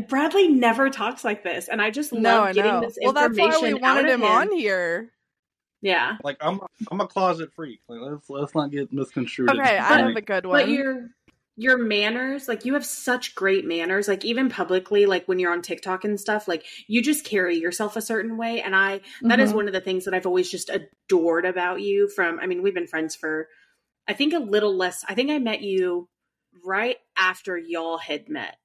Bradley 0.09 0.49
never 0.49 0.91
talks 0.91 1.25
like 1.25 1.43
this, 1.43 1.69
and 1.69 1.81
I 1.81 1.91
just 1.91 2.13
love 2.13 2.23
no, 2.23 2.43
I 2.43 2.53
getting 2.53 2.73
know. 2.73 2.81
this 2.81 2.99
Well, 3.01 3.13
that's 3.13 3.29
information 3.39 3.63
why 3.63 3.69
we 3.69 3.75
out 3.77 3.81
wanted 3.97 4.07
of 4.07 4.21
him 4.21 4.25
on 4.25 4.53
here. 4.53 5.11
Yeah, 5.83 6.17
like 6.25 6.37
I'm 6.41 6.61
I'm 6.91 7.01
a 7.01 7.07
closet 7.07 7.53
freak. 7.55 7.81
Like 7.89 8.01
let's 8.01 8.29
let's 8.29 8.55
not 8.55 8.71
get 8.71 8.93
misconstrued. 8.93 9.51
Okay, 9.51 9.79
I 9.79 9.89
But- 9.89 9.99
have 10.09 10.17
a 10.17 10.21
good 10.21 10.47
one. 10.47 10.59
but 10.61 10.67
one. 10.67 10.75
your 10.75 11.09
your 11.59 11.79
manners, 11.79 12.49
like 12.49 12.67
you 12.67 12.75
have 12.75 12.85
such 12.85 13.35
great 13.35 13.65
manners, 13.65 14.09
like 14.09 14.25
even 14.27 14.51
publicly, 14.51 15.07
like 15.07 15.27
when 15.27 15.39
you're 15.39 15.53
on 15.53 15.63
TikTok 15.63 16.05
and 16.05 16.21
stuff, 16.21 16.47
like 16.47 16.67
you 16.87 17.01
just 17.01 17.25
carry 17.25 17.57
yourself 17.57 17.97
a 17.97 18.03
certain 18.03 18.37
way, 18.37 18.61
and 18.61 18.77
I 18.77 19.01
That 19.23 19.41
is 19.41 19.53
Mhm. 19.53 19.57
one 19.57 19.67
of 19.67 19.73
the 19.73 19.81
things 19.81 20.05
that 20.05 20.13
I've 20.13 20.27
always 20.27 20.51
just 20.51 20.69
adored 20.69 21.47
about 21.47 21.81
you 21.81 22.09
from 22.11 22.39
I 22.41 22.47
mean, 22.47 22.63
we've 22.63 22.75
been 22.75 22.87
friends 22.87 23.15
for 23.17 23.49
I 24.09 24.13
think 24.13 24.35
a 24.35 24.39
little 24.39 24.77
less. 24.77 25.05
I 25.09 25.15
think 25.15 25.31
I 25.31 25.39
met 25.39 25.63
you 25.63 26.09
right 26.65 26.97
after 27.17 27.57
y'all 27.57 27.99
had 27.99 28.29
met. 28.29 28.57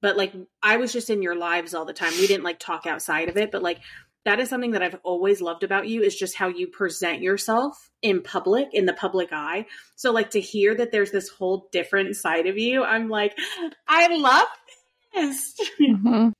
But 0.00 0.16
like 0.16 0.32
I 0.62 0.76
was 0.76 0.92
just 0.92 1.10
in 1.10 1.22
your 1.22 1.34
lives 1.34 1.74
all 1.74 1.84
the 1.84 1.92
time. 1.92 2.12
We 2.12 2.26
didn't 2.26 2.44
like 2.44 2.58
talk 2.58 2.86
outside 2.86 3.28
of 3.28 3.36
it, 3.36 3.50
but 3.50 3.62
like 3.62 3.80
that 4.24 4.40
is 4.40 4.48
something 4.48 4.72
that 4.72 4.82
I've 4.82 4.98
always 5.04 5.40
loved 5.40 5.62
about 5.62 5.88
you 5.88 6.02
is 6.02 6.14
just 6.14 6.36
how 6.36 6.48
you 6.48 6.66
present 6.66 7.22
yourself 7.22 7.90
in 8.02 8.22
public, 8.22 8.68
in 8.72 8.84
the 8.84 8.92
public 8.92 9.30
eye. 9.32 9.66
So 9.96 10.12
like 10.12 10.30
to 10.30 10.40
hear 10.40 10.74
that 10.74 10.92
there's 10.92 11.10
this 11.10 11.28
whole 11.28 11.68
different 11.72 12.14
side 12.16 12.46
of 12.46 12.58
you, 12.58 12.84
I'm 12.84 13.08
like, 13.08 13.36
I 13.88 14.14
love 14.16 14.48
this. 15.14 15.58
Mhm. 15.80 16.32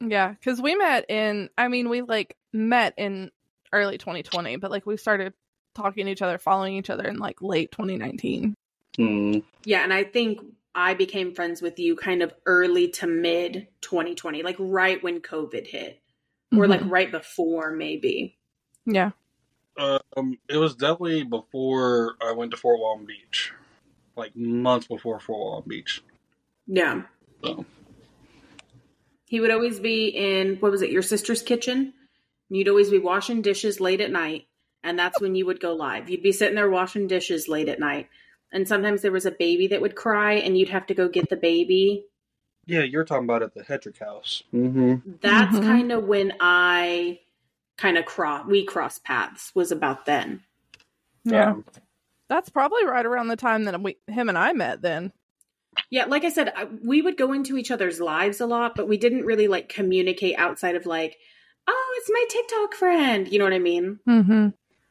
Yeah, 0.00 0.32
because 0.32 0.60
we 0.60 0.74
met 0.74 1.08
in, 1.08 1.48
I 1.56 1.68
mean, 1.68 1.88
we 1.88 2.02
like 2.02 2.36
met 2.52 2.94
in 2.98 3.30
early 3.72 3.96
2020, 3.96 4.56
but 4.56 4.70
like 4.70 4.84
we 4.86 4.96
started 4.96 5.32
talking 5.74 6.06
to 6.06 6.12
each 6.12 6.22
other, 6.22 6.38
following 6.38 6.76
each 6.76 6.90
other 6.90 7.04
in 7.04 7.18
like 7.18 7.42
late 7.42 7.70
2019. 7.72 8.54
Hmm. 8.96 9.38
Yeah, 9.64 9.82
and 9.82 9.92
I 9.92 10.04
think 10.04 10.40
I 10.74 10.94
became 10.94 11.34
friends 11.34 11.60
with 11.62 11.78
you 11.78 11.96
kind 11.96 12.22
of 12.22 12.32
early 12.46 12.88
to 12.90 13.06
mid 13.06 13.68
2020, 13.80 14.42
like 14.42 14.56
right 14.58 15.02
when 15.02 15.20
COVID 15.20 15.66
hit, 15.66 16.00
or 16.56 16.66
like 16.66 16.80
Mhm. 16.80 16.90
right 16.90 17.10
before, 17.10 17.72
maybe. 17.72 18.36
yeah, 18.86 19.10
Um, 19.76 20.38
it 20.48 20.56
was 20.58 20.76
definitely 20.76 21.24
before 21.24 22.16
I 22.20 22.32
went 22.32 22.50
to 22.52 22.56
Fort 22.56 22.78
Walton 22.78 23.06
Beach, 23.06 23.52
like 24.16 24.36
months 24.36 24.86
before 24.86 25.18
Fort 25.18 25.38
Walton 25.40 25.68
Beach. 25.68 26.02
Yeah. 26.66 27.02
So 27.42 27.64
He 29.26 29.40
would 29.40 29.50
always 29.50 29.80
be 29.80 30.08
in, 30.08 30.56
what 30.56 30.70
was 30.70 30.82
it, 30.82 30.90
your 30.90 31.02
sister's 31.02 31.42
kitchen? 31.42 31.92
You'd 32.50 32.68
always 32.68 32.90
be 32.90 32.98
washing 32.98 33.42
dishes 33.42 33.80
late 33.80 34.00
at 34.00 34.12
night, 34.12 34.46
and 34.84 34.96
that's 34.98 35.20
when 35.20 35.34
you 35.34 35.46
would 35.46 35.60
go 35.60 35.72
live. 35.74 36.08
You'd 36.08 36.22
be 36.22 36.30
sitting 36.32 36.54
there 36.54 36.70
washing 36.70 37.06
dishes 37.08 37.48
late 37.48 37.68
at 37.68 37.80
night. 37.80 38.08
And 38.52 38.68
sometimes 38.68 39.02
there 39.02 39.10
was 39.10 39.26
a 39.26 39.32
baby 39.32 39.66
that 39.68 39.80
would 39.80 39.96
cry, 39.96 40.34
and 40.34 40.56
you'd 40.56 40.68
have 40.68 40.86
to 40.86 40.94
go 40.94 41.08
get 41.08 41.28
the 41.28 41.36
baby. 41.36 42.04
yeah, 42.66 42.82
you're 42.82 43.04
talking 43.04 43.24
about 43.24 43.42
at 43.42 43.52
the 43.54 43.62
Hedrick 43.62 43.98
house. 43.98 44.42
Mm-hmm. 44.54 45.10
That's 45.20 45.54
Mhm. 45.56 45.62
kind 45.62 45.92
of 45.92 46.04
when 46.04 46.32
I 46.40 47.20
kind 47.76 47.98
of 47.98 48.04
cross, 48.06 48.46
we 48.46 48.64
crossed 48.64 49.04
paths, 49.04 49.52
was 49.54 49.70
about 49.72 50.06
then. 50.06 50.42
yeah. 51.24 51.50
Um, 51.50 51.64
That's 52.30 52.48
probably 52.48 52.84
right 52.86 53.04
around 53.04 53.28
the 53.28 53.36
time 53.36 53.64
that 53.64 53.78
we, 53.82 53.98
him 54.06 54.28
and 54.30 54.38
I 54.38 54.52
met. 54.54 54.80
Then, 54.80 55.12
Yeah, 55.90 56.04
like 56.06 56.24
I 56.24 56.30
said, 56.30 56.52
I, 56.56 56.64
we 56.64 57.02
would 57.02 57.16
go 57.18 57.32
into 57.34 57.58
each 57.58 57.70
other's 57.70 58.00
lives 58.00 58.40
a 58.40 58.46
lot, 58.46 58.76
but 58.76 58.88
we 58.88 58.96
didn't 58.96 59.26
really 59.26 59.46
like 59.48 59.68
communicate 59.68 60.38
outside 60.38 60.74
of 60.76 60.86
like, 60.86 61.16
oh, 61.66 61.94
it's 61.98 62.10
my 62.10 62.24
TikTok 62.30 62.74
friend. 62.74 63.28
You 63.28 63.38
know 63.40 63.44
what 63.44 63.52
I 63.52 63.58
mean? 63.58 63.98
mm-hmm. 64.08 64.48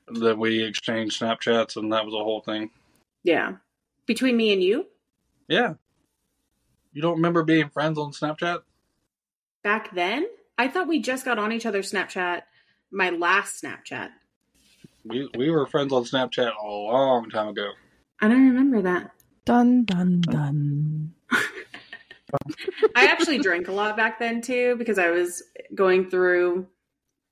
That 0.08 0.38
we 0.38 0.64
exchanged 0.64 1.20
Snapchats, 1.22 1.76
and 1.76 1.92
that 1.94 2.06
was 2.06 2.14
a 2.14 2.24
whole 2.24 2.42
thing. 2.42 2.72
Yeah. 3.24 3.54
Between 4.06 4.36
me 4.38 4.52
and 4.54 4.62
you, 4.62 4.88
Yeah. 5.48 5.76
You 6.92 7.02
don't 7.02 7.16
remember 7.16 7.44
being 7.44 7.70
friends 7.70 7.98
on 7.98 8.12
Snapchat? 8.12 8.62
back 9.64 9.96
then, 9.96 10.28
I 10.58 10.68
thought 10.68 10.88
we 10.88 11.00
just 11.00 11.26
got 11.26 11.40
on 11.40 11.52
each 11.52 11.66
other's 11.66 11.92
Snapchat, 11.92 12.42
my 12.92 13.10
last 13.10 13.64
Snapchat. 13.64 14.10
We 15.06 15.30
we 15.36 15.50
were 15.50 15.66
friends 15.66 15.92
on 15.94 16.04
Snapchat 16.04 16.52
a 16.62 16.68
long 16.68 17.30
time 17.30 17.48
ago. 17.48 17.72
I 18.22 18.28
don't 18.28 18.46
remember 18.46 18.82
that. 18.84 19.12
dun 19.46 19.86
dun 19.86 20.22
dun. 20.22 21.14
I 22.96 23.06
actually 23.06 23.40
drank 23.40 23.68
a 23.68 23.72
lot 23.72 23.96
back 23.98 24.20
then 24.20 24.42
too 24.42 24.76
because 24.78 24.98
I 25.00 25.10
was 25.10 25.44
going 25.76 26.10
through 26.10 26.68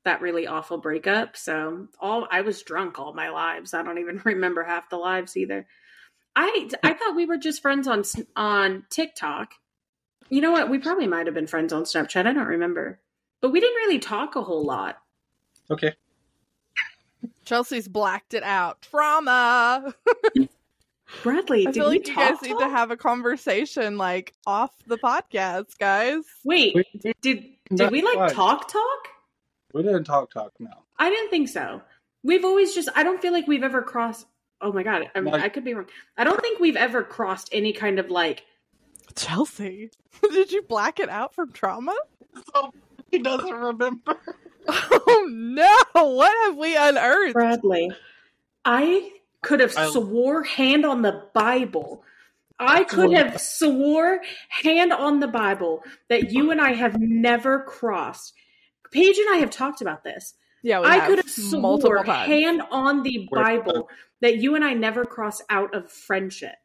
that 0.04 0.22
really 0.22 0.48
awful 0.48 0.78
breakup. 0.78 1.38
So 1.38 1.88
all 2.00 2.28
I 2.32 2.42
was 2.42 2.62
drunk 2.64 3.00
all 3.00 3.14
my 3.14 3.30
lives. 3.30 3.74
I 3.74 3.84
don't 3.84 4.00
even 4.00 4.22
remember 4.26 4.64
half 4.64 4.90
the 4.90 4.98
lives 4.98 5.38
either. 5.38 5.68
I 6.36 6.70
I 6.84 6.94
thought 6.94 7.16
we 7.16 7.26
were 7.26 7.38
just 7.38 7.62
friends 7.62 7.88
on 7.88 8.04
on 8.36 8.84
TikTok. 8.90 9.54
You 10.30 10.42
know 10.42 10.52
what? 10.52 10.70
We 10.70 10.80
probably 10.80 11.08
might 11.08 11.26
have 11.26 11.36
been 11.36 11.48
friends 11.48 11.74
on 11.74 11.84
Snapchat. 11.84 12.26
I 12.26 12.34
don't 12.34 12.48
remember. 12.48 13.00
But 13.42 13.52
we 13.52 13.60
didn't 13.60 13.76
really 13.76 14.00
talk 14.00 14.36
a 14.36 14.42
whole 14.42 14.64
lot. 14.64 14.98
Okay. 15.70 15.94
Chelsea's 17.46 17.88
blacked 17.88 18.34
it 18.34 18.44
out. 18.44 18.82
Trauma. 18.82 19.94
Bradley, 21.24 21.68
I 21.68 21.72
did 21.72 21.80
feel 21.80 21.88
like 21.88 22.08
you 22.08 22.14
talk? 22.14 22.40
guys 22.40 22.42
need 22.50 22.58
to 22.60 22.70
have 22.70 22.90
a 22.92 22.98
conversation 22.98 23.98
like 23.98 24.34
off 24.48 24.72
the 24.88 24.98
podcast, 24.98 25.78
guys. 25.78 26.24
Wait, 26.46 26.74
We- 26.76 27.14
did 27.22 27.44
did 27.74 27.92
we 27.92 28.02
like 28.02 28.16
quite. 28.16 28.32
talk 28.34 28.70
talk? 28.72 29.08
We 29.74 29.84
didn't 29.84 30.04
talk 30.06 30.32
talk 30.32 30.54
now. 30.60 30.84
I 30.98 31.10
didn't 31.10 31.30
think 31.30 31.50
so. 31.50 31.82
We've 32.24 32.46
always 32.46 32.74
just 32.76 32.90
I 32.96 33.04
don't 33.04 33.22
feel 33.22 33.34
like 33.34 33.48
we've 33.48 33.64
ever 33.64 33.82
crossed 33.82 34.28
Oh 34.62 34.72
my 34.72 34.84
god, 34.84 35.10
I, 35.16 35.20
mean, 35.22 35.34
Like- 35.34 35.44
I 35.44 35.50
could 35.50 35.64
be 35.64 35.74
wrong. 35.74 35.88
I 36.18 36.24
don't 36.24 36.40
think 36.40 36.60
we've 36.60 36.76
ever 36.76 37.04
crossed 37.04 37.50
any 37.52 37.74
kind 37.74 38.00
of 38.00 38.10
like 38.10 38.46
Chelsea, 39.16 39.90
did 40.22 40.52
you 40.52 40.62
black 40.62 41.00
it 41.00 41.10
out 41.10 41.34
from 41.36 41.52
trauma? 41.52 41.96
So 42.54 42.72
he 43.10 43.20
doesn't 43.20 43.54
remember. 43.54 44.18
Oh 44.68 45.28
no! 45.30 46.04
What 46.04 46.32
have 46.46 46.56
we 46.56 46.78
unearthed? 46.78 47.34
Bradley. 47.34 47.92
I 48.64 49.12
could 49.42 49.60
have 49.60 49.76
I- 49.76 49.90
swore 49.90 50.44
hand 50.44 50.86
on 50.86 51.02
the 51.02 51.24
Bible. 51.34 52.04
I 52.60 52.84
could 52.84 53.12
have 53.14 53.42
swore 53.42 54.22
hand 54.50 54.94
on 54.94 55.20
the 55.20 55.28
Bible 55.28 55.84
that 56.10 56.32
you 56.32 56.52
and 56.52 56.62
I 56.62 56.74
have 56.74 57.00
never 57.00 57.64
crossed. 57.64 58.34
Paige 58.92 59.18
and 59.18 59.30
I 59.34 59.38
have 59.38 59.50
talked 59.50 59.82
about 59.82 60.04
this. 60.04 60.34
Yeah, 60.64 60.82
we 60.82 60.88
I 60.88 60.96
have 60.98 61.08
could 61.08 61.18
have 61.18 61.54
multiple 61.62 61.96
swore 61.96 62.04
times. 62.04 62.28
hand 62.28 62.62
on 62.70 63.04
the 63.04 63.28
Bible 63.32 63.90
that 64.22 64.38
you 64.38 64.56
and 64.56 64.64
I 64.64 64.74
never 64.74 65.06
crossed 65.06 65.44
out 65.50 65.74
of 65.74 65.92
friendship. 65.92 66.56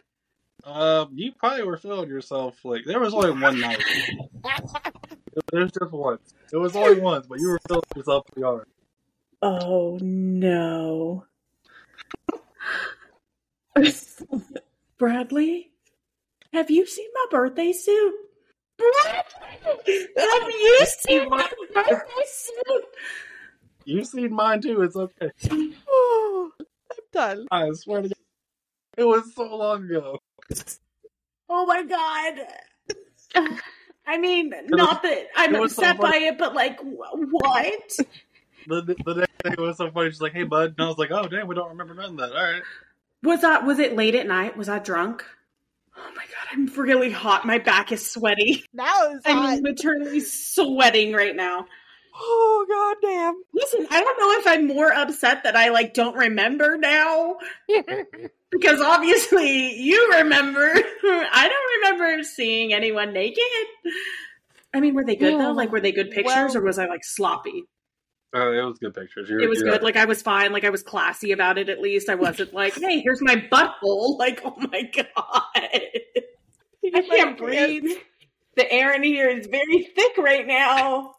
Um, 0.65 1.11
you 1.15 1.32
probably 1.32 1.62
were 1.62 1.78
feeling 1.78 2.09
yourself 2.09 2.65
like 2.65 2.85
there 2.85 3.01
was 3.01 3.15
only 3.15 3.31
one 3.31 3.61
night. 3.61 3.82
There's 5.53 5.70
just 5.70 5.93
once. 5.93 6.35
It 6.53 6.57
was 6.57 6.74
only 6.74 7.01
once, 7.01 7.27
but 7.27 7.39
you 7.39 7.48
were 7.48 7.61
feeling 7.69 7.82
yourself 7.94 8.27
pretty 8.27 8.44
hard. 8.44 8.66
Oh 9.40 9.98
no. 10.03 11.24
Bradley, 14.98 15.70
have 16.53 16.70
you 16.70 16.86
seen 16.86 17.09
my 17.15 17.27
birthday 17.31 17.73
suit? 17.73 18.15
Bradley, 18.78 20.07
have 20.16 20.48
you 20.48 20.86
seen 20.86 21.28
my 21.28 21.48
birthday 21.74 22.24
suit? 22.27 22.85
You've 23.85 24.07
seen 24.07 24.32
mine 24.32 24.61
too. 24.61 24.82
It's 24.82 24.97
okay. 24.97 25.31
I'm 25.51 26.53
done. 27.12 27.47
I 27.51 27.70
swear 27.73 28.03
to 28.03 28.09
God. 28.09 28.16
It 28.97 29.05
was 29.05 29.35
so 29.35 29.57
long 29.57 29.85
ago. 29.85 30.19
Oh 31.48 31.66
my 31.66 31.82
god. 31.82 33.48
I 34.07 34.19
mean, 34.19 34.53
not 34.69 35.03
that 35.03 35.27
I'm 35.36 35.53
was 35.59 35.74
so 35.74 35.82
upset 35.82 36.01
by 36.01 36.16
it, 36.16 36.39
but 36.39 36.55
like, 36.55 36.78
what? 36.82 37.93
The, 38.69 38.82
the, 38.82 39.15
next 39.15 39.43
day 39.44 39.51
it 39.53 39.61
was 39.61 39.77
so 39.77 39.93
funny. 39.93 40.11
She's 40.11 40.20
like, 40.20 40.32
"Hey, 40.32 40.43
bud," 40.43 40.74
and 40.77 40.85
I 40.85 40.89
was 40.89 40.98
like, 40.98 41.12
"Oh, 41.12 41.28
damn, 41.28 41.47
we 41.47 41.55
don't 41.55 41.69
remember 41.69 41.94
none 41.94 42.11
of 42.11 42.16
that." 42.16 42.32
All 42.32 42.43
right. 42.43 42.62
Was 43.23 43.43
that? 43.43 43.65
Was 43.65 43.78
it 43.78 43.94
late 43.94 44.16
at 44.16 44.27
night? 44.27 44.57
Was 44.57 44.69
I 44.69 44.81
drunk? 44.81 45.24
Oh 45.98 46.10
my 46.14 46.23
god, 46.24 46.47
I'm 46.52 46.66
really 46.81 47.10
hot. 47.10 47.44
My 47.47 47.59
back 47.59 47.90
is 47.93 48.10
sweaty. 48.10 48.64
Now 48.73 49.14
I'm 49.24 49.62
literally 49.62 50.20
sweating 50.20 51.12
right 51.12 51.35
now. 51.35 51.66
Oh 52.18 52.66
god 52.68 52.97
damn. 53.06 53.35
Listen, 53.52 53.86
I 53.90 54.01
don't 54.01 54.18
know 54.18 54.40
if 54.40 54.47
I'm 54.47 54.66
more 54.66 54.93
upset 54.93 55.44
that 55.44 55.56
I 55.56 55.68
like 55.70 55.93
don't 55.94 56.16
remember 56.16 56.77
now 56.78 57.36
because 58.51 58.81
obviously 58.81 59.74
you 59.81 60.12
remember. 60.14 60.60
I 61.02 61.48
don't 61.48 61.98
remember 61.98 62.23
seeing 62.24 62.73
anyone 62.73 63.12
naked. 63.12 63.43
I 64.74 64.81
mean, 64.81 64.94
were 64.94 65.05
they 65.05 65.16
good 65.16 65.39
though? 65.40 65.52
Like, 65.52 65.73
were 65.73 65.81
they 65.81 65.93
good 65.93 66.10
pictures, 66.10 66.27
Well- 66.27 66.56
or 66.59 66.62
was 66.62 66.78
I 66.78 66.86
like 66.86 67.05
sloppy? 67.05 67.64
Oh, 68.35 68.53
it 68.53 68.62
was 68.62 68.78
good 68.78 68.94
pictures. 68.94 69.28
You're, 69.31 69.40
It 69.40 69.48
was 69.48 69.61
you're 69.61 69.70
good. 69.70 69.82
Like 69.82 69.97
I 69.97 70.05
was 70.05 70.20
fine. 70.23 70.53
Like 70.53 70.65
I 70.65 70.70
was 70.70 70.82
classy 70.82 71.32
about 71.32 71.59
it. 71.59 71.69
At 71.69 71.81
least 71.81 72.09
I 72.09 72.16
wasn't 72.16 72.53
like, 72.53 72.74
"Hey, 72.74 73.01
here's 73.01 73.23
my 73.23 73.36
butthole." 73.36 74.19
Like, 74.19 74.40
oh 74.44 74.55
my 74.57 74.82
god, 74.82 75.07
I 76.94 77.03
can't 77.03 77.39
breathe. 77.39 77.85
The 78.57 78.70
air 78.73 78.94
in 78.94 79.03
here 79.03 79.28
is 79.28 79.47
very 79.47 79.85
thick 79.94 80.16
right 80.19 80.47
now. 80.47 81.15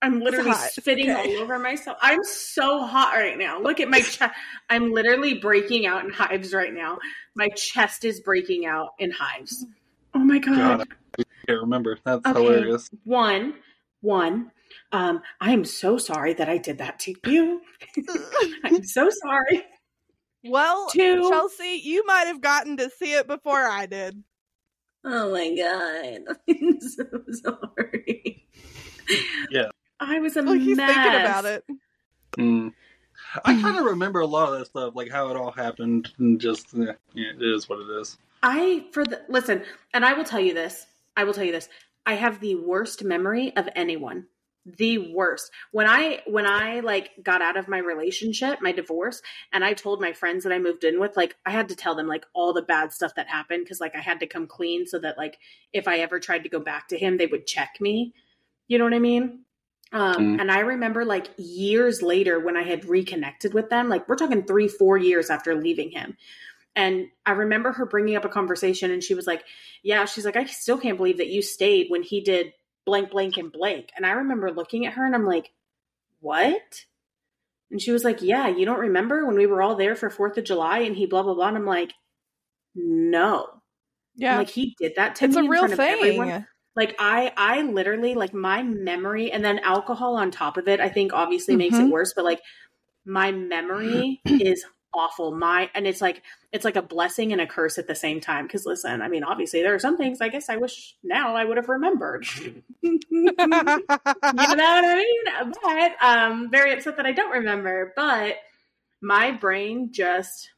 I'm 0.00 0.20
literally 0.20 0.52
spitting 0.52 1.10
okay. 1.10 1.34
all 1.34 1.42
over 1.42 1.58
myself. 1.58 1.98
I'm 2.00 2.22
so 2.22 2.86
hot 2.86 3.14
right 3.14 3.36
now. 3.36 3.60
Look 3.60 3.80
at 3.80 3.88
my 3.88 4.00
chest. 4.00 4.32
I'm 4.70 4.92
literally 4.92 5.34
breaking 5.34 5.86
out 5.86 6.04
in 6.04 6.10
hives 6.10 6.54
right 6.54 6.72
now. 6.72 6.98
My 7.34 7.48
chest 7.48 8.04
is 8.04 8.20
breaking 8.20 8.64
out 8.64 8.90
in 9.00 9.10
hives. 9.10 9.66
Oh 10.14 10.20
my 10.20 10.38
god. 10.38 10.56
God, 10.56 10.86
I 11.18 11.22
can't 11.46 11.60
remember. 11.60 11.98
That's 12.04 12.24
Okay. 12.24 12.40
hilarious. 12.40 12.88
One, 13.04 13.54
one. 14.00 14.52
Um, 14.92 15.20
I 15.40 15.52
am 15.52 15.64
so 15.64 15.98
sorry 15.98 16.34
that 16.34 16.48
I 16.48 16.58
did 16.58 16.78
that 16.78 16.98
to 17.00 17.14
you. 17.26 17.60
I'm 18.64 18.82
so 18.84 19.10
sorry. 19.10 19.64
Well, 20.44 20.88
Two. 20.90 21.28
Chelsea, 21.28 21.80
you 21.82 22.04
might 22.06 22.26
have 22.26 22.40
gotten 22.40 22.76
to 22.78 22.90
see 22.90 23.14
it 23.14 23.26
before 23.26 23.66
I 23.66 23.86
did. 23.86 24.22
Oh 25.04 25.32
my 25.32 25.54
god. 25.54 26.36
I'm 26.48 26.80
so 26.80 27.04
sorry. 27.30 28.46
Yeah. 29.50 29.68
I 30.00 30.20
was 30.20 30.36
a 30.36 30.42
Like 30.42 30.60
he's 30.60 30.76
mess. 30.76 30.94
thinking 30.94 31.20
about 31.20 31.44
it. 31.44 31.64
Mm. 32.38 32.72
I 33.44 33.60
kind 33.60 33.78
of 33.78 33.84
remember 33.84 34.20
a 34.20 34.26
lot 34.26 34.52
of 34.52 34.58
that 34.58 34.66
stuff, 34.66 34.94
like 34.94 35.10
how 35.10 35.28
it 35.30 35.36
all 35.36 35.50
happened, 35.50 36.08
and 36.18 36.40
just 36.40 36.66
eh, 36.74 36.92
yeah, 37.14 37.30
it 37.36 37.42
is 37.42 37.68
what 37.68 37.80
it 37.80 38.00
is. 38.00 38.16
I 38.42 38.86
for 38.92 39.04
the 39.04 39.22
listen, 39.28 39.62
and 39.92 40.04
I 40.04 40.12
will 40.12 40.24
tell 40.24 40.40
you 40.40 40.54
this. 40.54 40.86
I 41.16 41.24
will 41.24 41.34
tell 41.34 41.44
you 41.44 41.52
this. 41.52 41.68
I 42.06 42.14
have 42.14 42.40
the 42.40 42.54
worst 42.54 43.02
memory 43.04 43.54
of 43.56 43.68
anyone. 43.74 44.26
The 44.76 45.12
worst. 45.14 45.50
When 45.72 45.86
I 45.86 46.20
when 46.26 46.46
I 46.46 46.80
like 46.80 47.10
got 47.22 47.40
out 47.40 47.56
of 47.56 47.68
my 47.68 47.78
relationship, 47.78 48.60
my 48.60 48.72
divorce, 48.72 49.22
and 49.52 49.64
I 49.64 49.72
told 49.72 50.00
my 50.00 50.12
friends 50.12 50.44
that 50.44 50.52
I 50.52 50.58
moved 50.58 50.84
in 50.84 51.00
with, 51.00 51.16
like 51.16 51.36
I 51.46 51.50
had 51.50 51.70
to 51.70 51.76
tell 51.76 51.94
them 51.94 52.06
like 52.06 52.26
all 52.34 52.52
the 52.52 52.62
bad 52.62 52.92
stuff 52.92 53.14
that 53.14 53.28
happened 53.28 53.64
because 53.64 53.80
like 53.80 53.96
I 53.96 54.00
had 54.00 54.20
to 54.20 54.26
come 54.26 54.46
clean 54.46 54.86
so 54.86 54.98
that 54.98 55.16
like 55.16 55.38
if 55.72 55.88
I 55.88 56.00
ever 56.00 56.20
tried 56.20 56.42
to 56.42 56.48
go 56.48 56.60
back 56.60 56.88
to 56.88 56.98
him, 56.98 57.16
they 57.16 57.26
would 57.26 57.46
check 57.46 57.76
me. 57.80 58.12
You 58.66 58.78
know 58.78 58.84
what 58.84 58.94
I 58.94 58.98
mean? 58.98 59.44
Um, 59.92 60.14
Mm. 60.16 60.40
And 60.40 60.52
I 60.52 60.60
remember 60.60 61.04
like 61.04 61.28
years 61.38 62.02
later 62.02 62.38
when 62.40 62.56
I 62.56 62.62
had 62.62 62.84
reconnected 62.84 63.54
with 63.54 63.70
them, 63.70 63.88
like 63.88 64.08
we're 64.08 64.16
talking 64.16 64.44
three, 64.44 64.68
four 64.68 64.98
years 64.98 65.30
after 65.30 65.54
leaving 65.54 65.90
him. 65.90 66.16
And 66.76 67.08
I 67.24 67.32
remember 67.32 67.72
her 67.72 67.86
bringing 67.86 68.16
up 68.16 68.24
a 68.24 68.28
conversation 68.28 68.90
and 68.90 69.02
she 69.02 69.14
was 69.14 69.26
like, 69.26 69.44
Yeah, 69.82 70.04
she's 70.04 70.24
like, 70.24 70.36
I 70.36 70.44
still 70.44 70.78
can't 70.78 70.98
believe 70.98 71.18
that 71.18 71.28
you 71.28 71.42
stayed 71.42 71.86
when 71.88 72.02
he 72.02 72.20
did 72.20 72.52
blank, 72.88 73.10
blank, 73.10 73.36
and 73.36 73.52
blank. 73.52 73.90
And 73.96 74.06
I 74.06 74.12
remember 74.12 74.50
looking 74.50 74.86
at 74.86 74.94
her 74.94 75.04
and 75.06 75.14
I'm 75.14 75.26
like, 75.26 75.52
What? 76.20 76.84
And 77.70 77.80
she 77.82 77.92
was 77.92 78.04
like, 78.04 78.22
Yeah, 78.22 78.48
you 78.48 78.64
don't 78.64 78.80
remember 78.80 79.26
when 79.26 79.36
we 79.36 79.46
were 79.46 79.62
all 79.62 79.76
there 79.76 79.94
for 79.94 80.08
4th 80.10 80.38
of 80.38 80.44
July 80.44 80.80
and 80.80 80.96
he 80.96 81.06
blah, 81.06 81.22
blah, 81.22 81.34
blah. 81.34 81.48
And 81.48 81.56
I'm 81.56 81.66
like, 81.66 81.92
No. 82.74 83.48
Yeah. 84.16 84.38
Like 84.38 84.48
he 84.48 84.74
did 84.80 84.94
that 84.96 85.16
to 85.16 85.26
it's 85.26 85.36
me 85.36 85.40
a 85.42 85.44
in 85.44 85.50
real 85.50 85.68
thing. 85.68 86.32
like 86.76 86.94
i 86.98 87.32
i 87.36 87.62
literally 87.62 88.14
like 88.14 88.32
my 88.34 88.62
memory 88.62 89.32
and 89.32 89.44
then 89.44 89.58
alcohol 89.60 90.16
on 90.16 90.30
top 90.30 90.56
of 90.56 90.68
it 90.68 90.80
i 90.80 90.88
think 90.88 91.12
obviously 91.12 91.56
makes 91.56 91.74
it 91.76 91.86
Mhm. 91.86 91.90
worse 91.90 92.12
but 92.14 92.24
like 92.24 92.40
my 93.04 93.32
memory 93.32 94.20
is 94.26 94.64
awful 94.94 95.32
my 95.32 95.68
and 95.74 95.86
it's 95.86 96.00
like 96.00 96.22
it's 96.50 96.64
like 96.64 96.76
a 96.76 96.82
blessing 96.82 97.32
and 97.32 97.40
a 97.40 97.46
curse 97.46 97.76
at 97.76 97.86
the 97.86 97.94
same 97.94 98.20
time 98.20 98.46
because 98.46 98.64
listen 98.64 99.02
i 99.02 99.08
mean 99.08 99.22
obviously 99.22 99.60
there 99.60 99.74
are 99.74 99.78
some 99.78 99.98
things 99.98 100.20
i 100.22 100.28
guess 100.28 100.48
i 100.48 100.56
wish 100.56 100.96
now 101.04 101.36
i 101.36 101.44
would 101.44 101.58
have 101.58 101.68
remembered 101.68 102.26
you 102.82 103.00
know 103.12 103.32
what 103.36 103.48
i 103.54 104.94
mean 104.96 105.52
but 105.62 105.92
um 106.02 106.50
very 106.50 106.72
upset 106.72 106.96
that 106.96 107.04
i 107.04 107.12
don't 107.12 107.32
remember 107.32 107.92
but 107.94 108.36
my 109.00 109.30
brain 109.30 109.90
just 109.92 110.50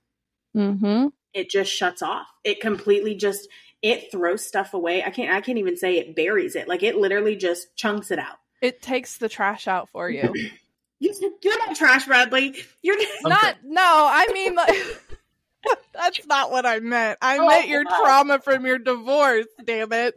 mm-hmm. 0.56 1.08
it 1.34 1.50
just 1.50 1.72
shuts 1.72 2.02
off. 2.02 2.26
It 2.44 2.60
completely 2.60 3.14
just 3.14 3.48
it 3.82 4.10
throws 4.10 4.44
stuff 4.44 4.74
away. 4.74 5.02
I 5.02 5.10
can't 5.10 5.32
I 5.32 5.40
can't 5.40 5.58
even 5.58 5.76
say 5.76 5.98
it 5.98 6.16
buries 6.16 6.56
it. 6.56 6.68
Like 6.68 6.82
it 6.82 6.96
literally 6.96 7.36
just 7.36 7.74
chunks 7.76 8.10
it 8.10 8.18
out. 8.18 8.38
It 8.60 8.82
takes 8.82 9.18
the 9.18 9.28
trash 9.28 9.68
out 9.68 9.88
for 9.90 10.10
you. 10.10 10.32
You, 11.00 11.14
you're 11.42 11.58
not 11.66 11.74
trash, 11.76 12.06
Bradley. 12.06 12.54
You're 12.82 12.96
not 13.22 13.56
no, 13.64 13.82
I 13.82 14.28
mean 14.32 14.54
like 14.54 14.76
that's 15.92 16.26
not 16.26 16.50
what 16.50 16.66
I 16.66 16.80
meant. 16.80 17.18
I 17.22 17.38
Oh, 17.38 17.46
meant 17.46 17.68
your 17.68 17.84
wow. 17.84 17.98
trauma 18.00 18.38
from 18.38 18.66
your 18.66 18.78
divorce, 18.78 19.46
damn 19.64 19.92
it. 19.92 20.14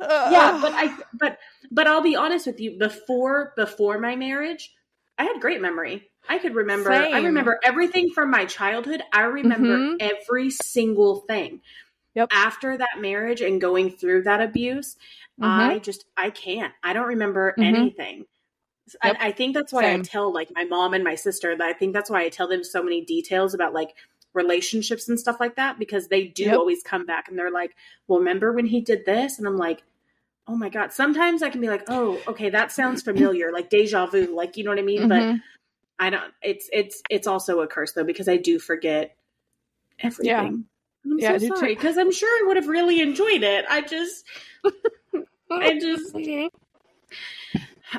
yeah, 0.00 0.58
but 0.60 0.72
I 0.74 0.96
but 1.18 1.38
but 1.70 1.86
I'll 1.86 2.02
be 2.02 2.16
honest 2.16 2.46
with 2.46 2.60
you. 2.60 2.78
Before 2.78 3.52
before 3.56 3.98
my 3.98 4.16
marriage, 4.16 4.72
I 5.18 5.24
had 5.24 5.40
great 5.40 5.60
memory. 5.60 6.08
I 6.28 6.38
could 6.38 6.54
remember. 6.54 6.92
I 6.92 7.20
remember 7.20 7.58
everything 7.64 8.10
from 8.14 8.30
my 8.30 8.44
childhood. 8.44 9.02
I 9.12 9.22
remember 9.22 9.76
Mhm. 9.76 9.96
every 10.00 10.50
single 10.50 11.20
thing. 11.20 11.60
Yep. 12.14 12.28
After 12.32 12.76
that 12.76 12.98
marriage 13.00 13.40
and 13.40 13.60
going 13.60 13.90
through 13.90 14.22
that 14.22 14.40
abuse, 14.40 14.96
I 15.40 15.78
just 15.78 16.04
I 16.16 16.30
can't. 16.30 16.72
I 16.82 16.92
don't 16.92 17.08
remember 17.08 17.54
Mhm. 17.58 17.64
anything. 17.64 18.26
Yep. 19.02 19.16
I 19.20 19.32
think 19.32 19.54
that's 19.54 19.72
why 19.72 19.82
Same. 19.82 20.00
I 20.00 20.02
tell 20.02 20.32
like 20.32 20.50
my 20.54 20.64
mom 20.64 20.94
and 20.94 21.04
my 21.04 21.14
sister 21.14 21.56
that 21.56 21.66
I 21.66 21.72
think 21.72 21.92
that's 21.92 22.10
why 22.10 22.22
I 22.24 22.28
tell 22.28 22.48
them 22.48 22.64
so 22.64 22.82
many 22.82 23.04
details 23.04 23.54
about 23.54 23.72
like 23.74 23.94
relationships 24.34 25.08
and 25.08 25.18
stuff 25.18 25.38
like 25.40 25.56
that 25.56 25.78
because 25.78 26.08
they 26.08 26.24
do 26.24 26.46
Yep. 26.46 26.56
always 26.56 26.82
come 26.82 27.06
back 27.06 27.28
and 27.28 27.38
they're 27.38 27.50
like, 27.50 27.74
"Well, 28.06 28.20
remember 28.20 28.52
when 28.52 28.66
he 28.66 28.80
did 28.80 29.04
this?" 29.04 29.38
And 29.38 29.46
I'm 29.46 29.56
like, 29.56 29.82
"Oh 30.46 30.56
my 30.56 30.68
god." 30.68 30.92
Sometimes 30.92 31.42
I 31.42 31.50
can 31.50 31.60
be 31.60 31.68
like, 31.68 31.84
"Oh, 31.88 32.22
okay, 32.28 32.50
that 32.50 32.72
sounds 32.72 33.02
familiar." 33.02 33.52
like 33.52 33.70
deja 33.70 34.06
vu, 34.06 34.34
like 34.34 34.56
you 34.56 34.64
know 34.64 34.70
what 34.70 34.78
I 34.78 34.82
mean? 34.82 35.08
But 35.08 35.22
Mhm. 35.22 35.40
I 35.98 36.10
don't 36.10 36.32
it's 36.42 36.68
it's 36.72 37.02
it's 37.10 37.26
also 37.26 37.60
a 37.60 37.66
curse 37.66 37.92
though 37.92 38.04
because 38.04 38.28
I 38.28 38.36
do 38.36 38.58
forget 38.58 39.16
everything. 39.98 40.64
Yeah. 41.04 41.10
I'm 41.12 41.20
Yeah, 41.20 41.38
so 41.38 41.54
sorry 41.54 41.74
because 41.74 41.96
I'm 41.96 42.12
sure 42.12 42.28
I 42.28 42.46
would 42.48 42.56
have 42.56 42.68
really 42.68 43.00
enjoyed 43.00 43.42
it. 43.42 43.64
I 43.68 43.80
just 43.80 44.24
I 45.50 45.78
just 45.78 46.14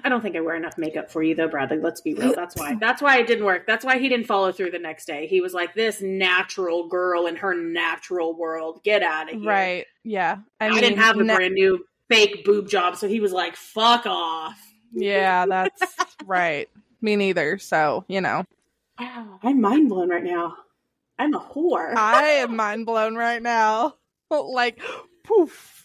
I 0.04 0.10
don't 0.10 0.22
think 0.22 0.36
I 0.36 0.40
wear 0.42 0.56
enough 0.56 0.78
makeup 0.78 1.10
for 1.12 1.24
you 1.24 1.36
though, 1.36 1.48
Bradley. 1.48 1.80
Let's 1.80 2.02
be 2.02 2.14
real. 2.14 2.34
That's 2.36 2.56
why. 2.56 2.76
That's 2.76 3.02
why 3.02 3.18
it 3.20 3.28
didn't 3.28 3.46
work. 3.46 3.66
That's 3.66 3.84
why 3.84 3.98
he 3.98 4.08
didn't 4.10 4.28
follow 4.28 4.52
through 4.52 4.72
the 4.72 4.80
next 4.80 5.06
day. 5.06 5.28
He 5.28 5.42
was 5.42 5.54
like, 5.54 5.74
"This 5.74 6.02
natural 6.02 6.88
girl 6.88 7.26
in 7.26 7.36
her 7.38 7.56
natural 7.56 8.36
world, 8.36 8.82
get 8.84 9.02
out 9.02 9.34
of 9.34 9.40
here." 9.40 9.50
Right. 9.50 9.86
Yeah. 10.04 10.38
I, 10.60 10.68
I, 10.68 10.70
mean, 10.70 10.82
didn't 10.82 11.00
have 11.00 11.18
a 11.18 11.24
na- 11.24 11.36
brand 11.36 11.56
new 11.56 11.86
fake 12.08 12.46
boob 12.46 12.70
job, 12.70 12.98
so 12.98 13.08
he 13.08 13.20
was 13.20 13.32
like, 13.32 13.56
"Fuck 13.56 14.06
off." 14.06 14.60
Yeah, 14.92 15.46
that's 15.46 15.82
right. 16.26 16.70
Me 17.02 17.16
neither. 17.16 17.58
So, 17.58 18.06
you 18.08 18.22
know. 18.22 18.46
Wow, 19.00 19.40
I'm 19.44 19.62
mind 19.62 19.90
blown 19.90 20.10
right 20.10 20.24
now. 20.24 20.58
I'm 21.18 21.34
a 21.34 21.40
whore. 21.40 21.96
I 21.96 22.24
am 22.24 22.56
mind 22.56 22.86
blown 22.86 23.16
right 23.16 23.42
now. 23.42 23.96
like, 24.30 24.82
poof. 25.24 25.79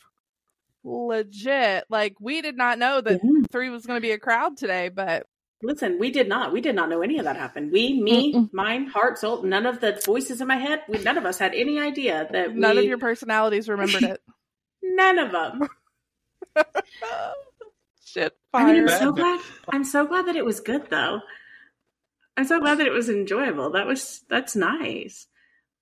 Legit. 0.85 1.85
Like, 1.89 2.16
we 2.20 2.43
did 2.43 2.56
not 2.56 2.78
know 2.78 3.01
that 3.01 3.20
Yeah. 3.23 3.31
three 3.51 3.70
was 3.70 3.86
going 3.86 3.97
to 3.97 4.02
be 4.02 4.12
a 4.12 4.19
crowd 4.19 4.56
today, 4.56 4.89
but 4.90 5.27
Listen, 5.62 5.98
we 5.98 6.11
did 6.11 6.28
not. 6.28 6.52
We 6.52 6.61
did 6.61 6.74
not 6.74 6.90
know 6.90 7.01
any 7.01 7.19
of 7.19 7.24
that 7.24 7.36
happened. 7.36 7.73
We, 7.73 7.98
me, 8.02 8.35
Mm-mm. 8.35 8.52
mine, 8.52 8.86
heart, 8.86 9.19
soul, 9.19 9.43
none 9.44 9.65
of 9.65 9.81
the 9.81 9.98
voices 10.05 10.43
in 10.43 10.47
my 10.47 10.56
head. 10.59 10.82
We, 10.89 10.98
none 10.98 11.16
of 11.16 11.24
us 11.24 11.39
had 11.39 11.55
any 11.55 11.81
idea 11.81 12.28
that 12.32 12.55
none 12.55 12.77
we, 12.77 12.82
of 12.82 12.85
your 12.85 12.98
personalities 12.98 13.66
remembered 13.66 14.02
it. 14.02 14.23
none 14.82 15.19
of 15.19 15.32
them. 15.32 15.69
Shit. 18.05 18.36
I 18.52 18.70
mean, 18.70 18.82
I'm 18.82 18.89
so 18.89 19.12
glad. 19.12 19.40
I'm 19.73 19.85
so 19.85 20.06
glad 20.06 20.27
that 20.27 20.36
it 20.36 20.44
was 20.44 20.61
good, 20.61 20.90
though. 20.90 21.20
I'm 22.36 22.44
so 22.44 22.61
glad 22.61 22.78
that 22.78 22.86
it 22.86 22.93
was 22.93 23.09
enjoyable. 23.09 23.70
That 23.70 23.86
was 23.86 24.23
that's 24.28 24.55
nice. 24.55 25.27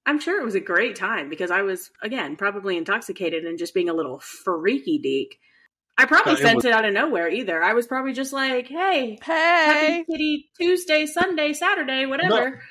I'm 0.05 0.19
sure 0.20 0.41
it 0.41 0.45
was 0.45 0.55
a 0.57 0.61
great 0.61 0.97
time 0.97 1.29
because 1.29 1.51
I 1.51 1.62
was 1.62 1.91
again 2.03 2.37
probably 2.37 2.77
intoxicated 2.77 3.45
and 3.45 3.59
just 3.59 3.74
being 3.74 3.89
a 3.89 3.95
little 3.95 4.19
freaky 4.19 4.99
deek. 4.99 5.39
I 5.99 6.07
probably 6.07 6.33
Yeah, 6.33 6.39
it 6.39 6.43
sent 6.43 6.57
was- 6.57 6.65
it 6.65 6.73
out 6.73 6.85
of 6.85 6.93
nowhere 6.93 7.29
either. 7.29 7.62
I 7.62 7.74
was 7.74 7.87
probably 7.87 8.12
just 8.12 8.33
like, 8.33 8.66
"Hey, 8.66 9.19
Hey. 9.23 9.31
happy 9.33 10.05
kitty 10.11 10.51
Tuesday, 10.59 11.07
Sunday, 11.07 11.53
Saturday, 11.53 12.07
whatever." 12.07 12.62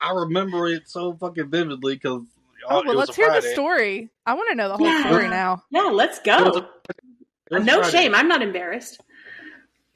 I 0.00 0.12
remember 0.12 0.66
it 0.68 0.88
so 0.88 1.14
fucking 1.14 1.50
vividly 1.50 1.94
because 1.94 2.22
uh, 2.68 2.76
Oh, 2.76 2.82
well, 2.86 2.94
let's 2.96 3.16
hear 3.16 3.30
the 3.32 3.42
story. 3.42 4.08
I 4.24 4.34
want 4.34 4.48
to 4.50 4.54
know 4.54 4.68
the 4.68 4.76
whole 4.76 4.86
Yeah. 4.86 5.06
story 5.08 5.28
now. 5.28 5.64
Yeah, 5.70 5.82
let's 5.92 6.18
It 6.24 6.26
was 6.26 6.50
go. 6.52 6.58
a- 6.58 6.70
it 7.50 7.54
was 7.56 7.64
No 7.64 7.82
Friday. 7.82 7.90
shame. 7.98 8.14
I'm 8.14 8.28
not 8.28 8.40
embarrassed. 8.40 9.00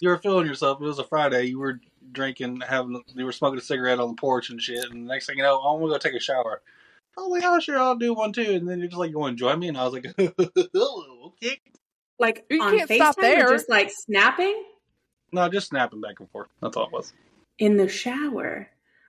You 0.01 0.11
were 0.11 0.19
feeling 0.19 0.47
yourself. 0.47 0.81
It 0.83 0.85
was 0.85 0.99
a 0.99 1.05
Friday. 1.05 1.45
You 1.47 1.59
were 1.61 1.81
drinking, 2.17 2.61
having, 2.69 3.01
you 3.15 3.25
were 3.25 3.31
smoking 3.33 3.59
a 3.59 3.63
cigarette 3.63 4.01
on 4.01 4.09
the 4.09 4.15
porch 4.15 4.51
and 4.51 4.61
shit. 4.61 4.85
And 4.91 5.05
the 5.05 5.09
next 5.09 5.27
thing 5.27 5.37
you 5.39 5.45
know, 5.45 5.61
I'm 5.61 5.79
gonna 5.81 5.93
go 5.93 5.99
take 5.99 6.15
a 6.15 6.21
shower. 6.21 6.63
I 7.17 7.21
was 7.21 7.31
like, 7.31 7.45
oh 7.45 7.61
sure, 7.61 7.79
I'll 7.79 7.95
do 7.97 8.13
one 8.13 8.33
too. 8.33 8.43
And 8.53 8.69
then 8.69 8.79
you're 8.81 8.89
just 8.89 8.99
like, 8.99 9.11
you 9.11 9.19
want 9.19 9.37
to 9.37 9.41
join 9.41 9.59
me? 9.61 9.69
And 9.69 9.79
I 9.79 9.85
was 9.87 9.93
like, 9.93 10.07
okay. 10.19 11.61
Like 12.19 12.45
You 12.51 12.63
on 12.63 12.77
can't 12.77 12.91
FaceTime 12.91 12.97
stop 12.97 13.17
there. 13.17 13.47
or 13.49 13.53
just 13.53 13.69
like 13.69 13.91
snapping 13.93 14.65
No, 15.33 15.49
just 15.49 15.69
snapping 15.69 16.01
back 16.01 16.19
and 16.21 16.29
forth. 16.31 16.49
That's 16.61 16.77
all 16.77 16.87
it 16.87 16.93
was. 16.93 17.13
in 17.59 17.77
the 17.77 17.89
shower. 17.89 18.69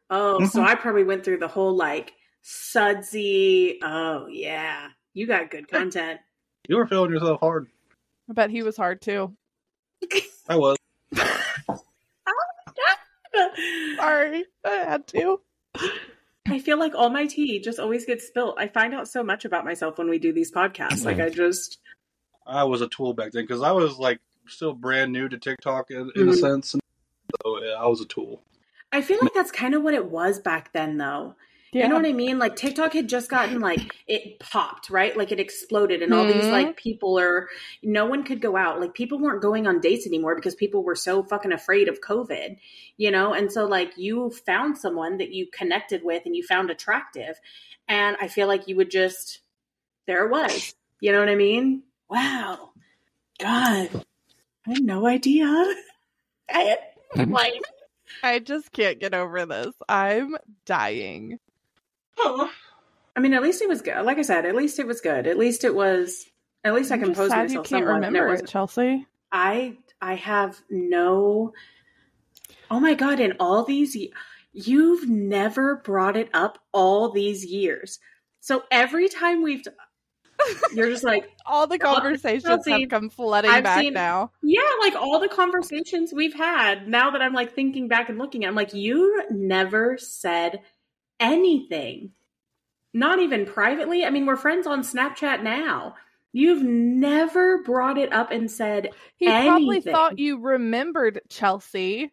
Oh, 0.10 0.46
so 0.46 0.60
Mhm. 0.62 0.68
I 0.68 0.76
probably 0.76 1.04
went 1.04 1.24
through 1.26 1.40
the 1.40 1.48
whole 1.50 1.76
like 1.76 2.14
sudsy. 2.42 3.80
Oh 3.84 4.28
yeah, 4.28 4.90
you 5.14 5.28
got 5.28 5.50
good 5.52 5.68
content. 5.68 6.20
You 6.70 6.78
were 6.78 6.88
feeling 6.88 7.12
yourself 7.12 7.40
hard. 7.42 7.68
I 8.30 8.34
bet 8.34 8.50
he 8.50 8.64
was 8.64 8.78
hard 8.78 9.02
too. 9.02 9.34
I 10.50 10.56
was. 10.56 10.78
Sorry, 13.98 14.46
I 14.66 14.70
had 14.70 15.08
to. 15.08 15.40
I 16.48 16.60
feel 16.60 16.80
like 16.80 16.96
all 16.96 17.10
my 17.10 17.26
tea 17.26 17.60
just 17.60 17.80
always 17.80 18.06
gets 18.06 18.28
spilled. 18.28 18.56
I 18.58 18.68
find 18.68 18.94
out 18.94 19.08
so 19.08 19.24
much 19.24 19.46
about 19.46 19.66
myself 19.66 19.98
when 19.98 20.10
we 20.10 20.18
do 20.18 20.32
these 20.32 20.52
podcasts. 20.52 21.04
Like 21.04 21.20
I 21.20 21.30
just 21.30 21.80
I 22.46 22.64
was 22.64 22.82
a 22.82 22.88
tool 22.88 23.14
back 23.14 23.32
then 23.34 23.44
because 23.44 23.62
I 23.62 23.72
was 23.72 23.98
like 23.98 24.20
still 24.48 24.74
brand 24.74 25.12
new 25.12 25.28
to 25.28 25.38
TikTok 25.38 25.92
in, 25.92 26.12
in 26.16 26.30
a 26.30 26.32
Mhm. 26.32 26.40
sense. 26.40 26.76
So 27.44 27.64
yeah, 27.64 27.74
I 27.74 27.88
was 27.88 28.00
a 28.02 28.06
tool. 28.06 28.42
I 28.94 29.02
feel 29.02 29.20
like 29.22 29.34
that's 29.34 29.52
kind 29.52 29.74
of 29.76 29.84
what 29.84 29.94
it 29.94 30.06
was 30.06 30.40
back 30.40 30.72
then 30.72 30.98
though. 30.98 31.36
Yeah. 31.74 31.84
You 31.84 31.90
know 31.90 31.96
what 31.96 32.06
I 32.06 32.14
mean? 32.14 32.40
Like 32.40 32.56
TikTok 32.56 32.94
had 32.94 33.10
just 33.10 33.30
gotten 33.30 33.60
like 33.60 33.94
it 34.08 34.40
popped, 34.40 34.90
right? 34.90 35.16
Like 35.18 35.32
it 35.34 35.40
exploded 35.40 36.02
and 36.02 36.14
all 36.14 36.26
these 36.26 36.46
Mhm. 36.46 36.52
like 36.52 36.78
people 36.78 37.20
are 37.20 37.50
no 37.84 38.06
one 38.06 38.24
could 38.24 38.42
go 38.42 38.56
out. 38.56 38.80
Like 38.80 38.94
people 38.94 39.20
weren't 39.20 39.42
going 39.42 39.68
on 39.68 39.82
dates 39.82 40.08
anymore 40.08 40.36
because 40.36 40.56
people 40.56 40.84
were 40.84 40.96
so 40.96 41.24
fucking 41.24 41.52
afraid 41.52 41.90
of 41.90 42.00
COVID, 42.02 42.58
you 42.96 43.12
know? 43.12 43.34
And 43.34 43.52
so 43.52 43.66
like 43.66 43.98
you 43.98 44.30
found 44.30 44.78
someone 44.78 45.18
that 45.18 45.32
you 45.32 45.48
connected 45.52 46.04
with 46.04 46.24
and 46.26 46.36
you 46.36 46.44
found 46.44 46.70
attractive. 46.72 47.40
And 47.88 48.16
I 48.22 48.28
feel 48.30 48.48
like 48.48 48.68
you 48.68 48.76
would 48.78 48.90
just 48.92 49.40
there 50.06 50.26
it 50.26 50.32
was. 50.32 50.74
You 51.02 51.12
know 51.12 51.20
what 51.20 51.30
I 51.30 51.36
mean? 51.36 51.84
Wow. 52.10 52.70
God. 53.40 54.06
I 54.66 54.70
had 54.72 54.84
no 54.84 55.06
idea. 55.06 55.46
I 56.50 56.78
had 57.14 57.30
like 57.30 57.62
I 58.24 58.40
just 58.40 58.72
can't 58.72 59.00
get 59.00 59.14
over 59.14 59.46
this. 59.46 59.76
I'm 59.90 60.38
dying. 60.66 61.40
I 62.20 63.20
mean, 63.20 63.34
at 63.34 63.42
least 63.42 63.62
it 63.62 63.70
was 63.70 63.82
good. 63.82 64.04
Like 64.06 64.18
I 64.18 64.22
said, 64.22 64.46
at 64.46 64.56
least 64.56 64.80
it 64.80 64.88
was 64.88 65.02
good. 65.02 65.28
At 65.28 65.38
least 65.38 65.64
it 65.64 65.74
was. 65.76 66.26
At 66.64 66.74
least 66.74 66.92
I 66.92 66.96
I'm 66.96 67.02
just 67.02 67.14
composed 67.14 67.32
myself 67.32 67.52
You 67.52 67.58
can't 67.60 67.68
somewhat. 67.86 67.94
remember 68.06 68.28
was- 68.30 68.42
it, 68.42 68.48
Chelsea. 68.48 69.06
I 69.32 69.78
I 70.02 70.16
have 70.16 70.60
no. 70.70 71.54
Oh 72.70 72.80
my 72.80 72.94
god! 72.94 73.20
In 73.20 73.34
all 73.40 73.64
these, 73.64 73.96
ye- 73.96 74.14
you've 74.54 75.08
never 75.08 75.78
brought 75.78 76.18
it 76.18 76.30
up 76.34 76.60
all 76.74 77.10
these 77.12 77.46
years. 77.46 78.00
So 78.40 78.64
every 78.72 79.10
time 79.10 79.42
we've, 79.44 79.64
you're 80.74 80.90
just 80.90 81.04
like, 81.04 81.30
All 81.46 81.68
the 81.68 81.78
conversations 81.80 82.44
Chelsea, 82.44 82.72
have 82.82 82.90
come 82.90 83.10
flooding 83.10 83.52
I've 83.52 83.64
back 83.64 83.80
seen- 83.82 83.94
now. 83.94 84.32
yeah, 84.42 84.62
like 84.82 84.96
all 84.96 85.20
the 85.20 85.28
conversations 85.28 86.14
we've 86.14 86.34
had. 86.34 86.88
Now 86.88 87.12
that 87.12 87.22
I'm 87.22 87.34
like 87.34 87.54
thinking 87.54 87.88
back 87.88 88.08
and 88.10 88.18
looking, 88.18 88.46
I'm 88.46 88.56
like, 88.56 88.74
you 88.74 89.24
never 89.32 89.98
said 89.98 90.62
anything. 91.20 92.12
Not 92.94 93.20
even 93.20 93.46
privately. 93.46 94.06
I 94.06 94.10
mean, 94.10 94.26
we're 94.26 94.36
friends 94.38 94.66
on 94.66 94.82
Snapchat 94.82 95.44
now. 95.44 95.96
You've 96.34 96.64
never 96.64 97.64
brought 97.64 97.98
it 97.98 98.12
up 98.14 98.32
and 98.32 98.50
said, 98.50 98.90
He 99.18 99.26
probably 99.28 99.82
thought 99.82 100.20
you 100.20 100.40
remembered 100.40 101.22
Chelsea. 101.30 102.12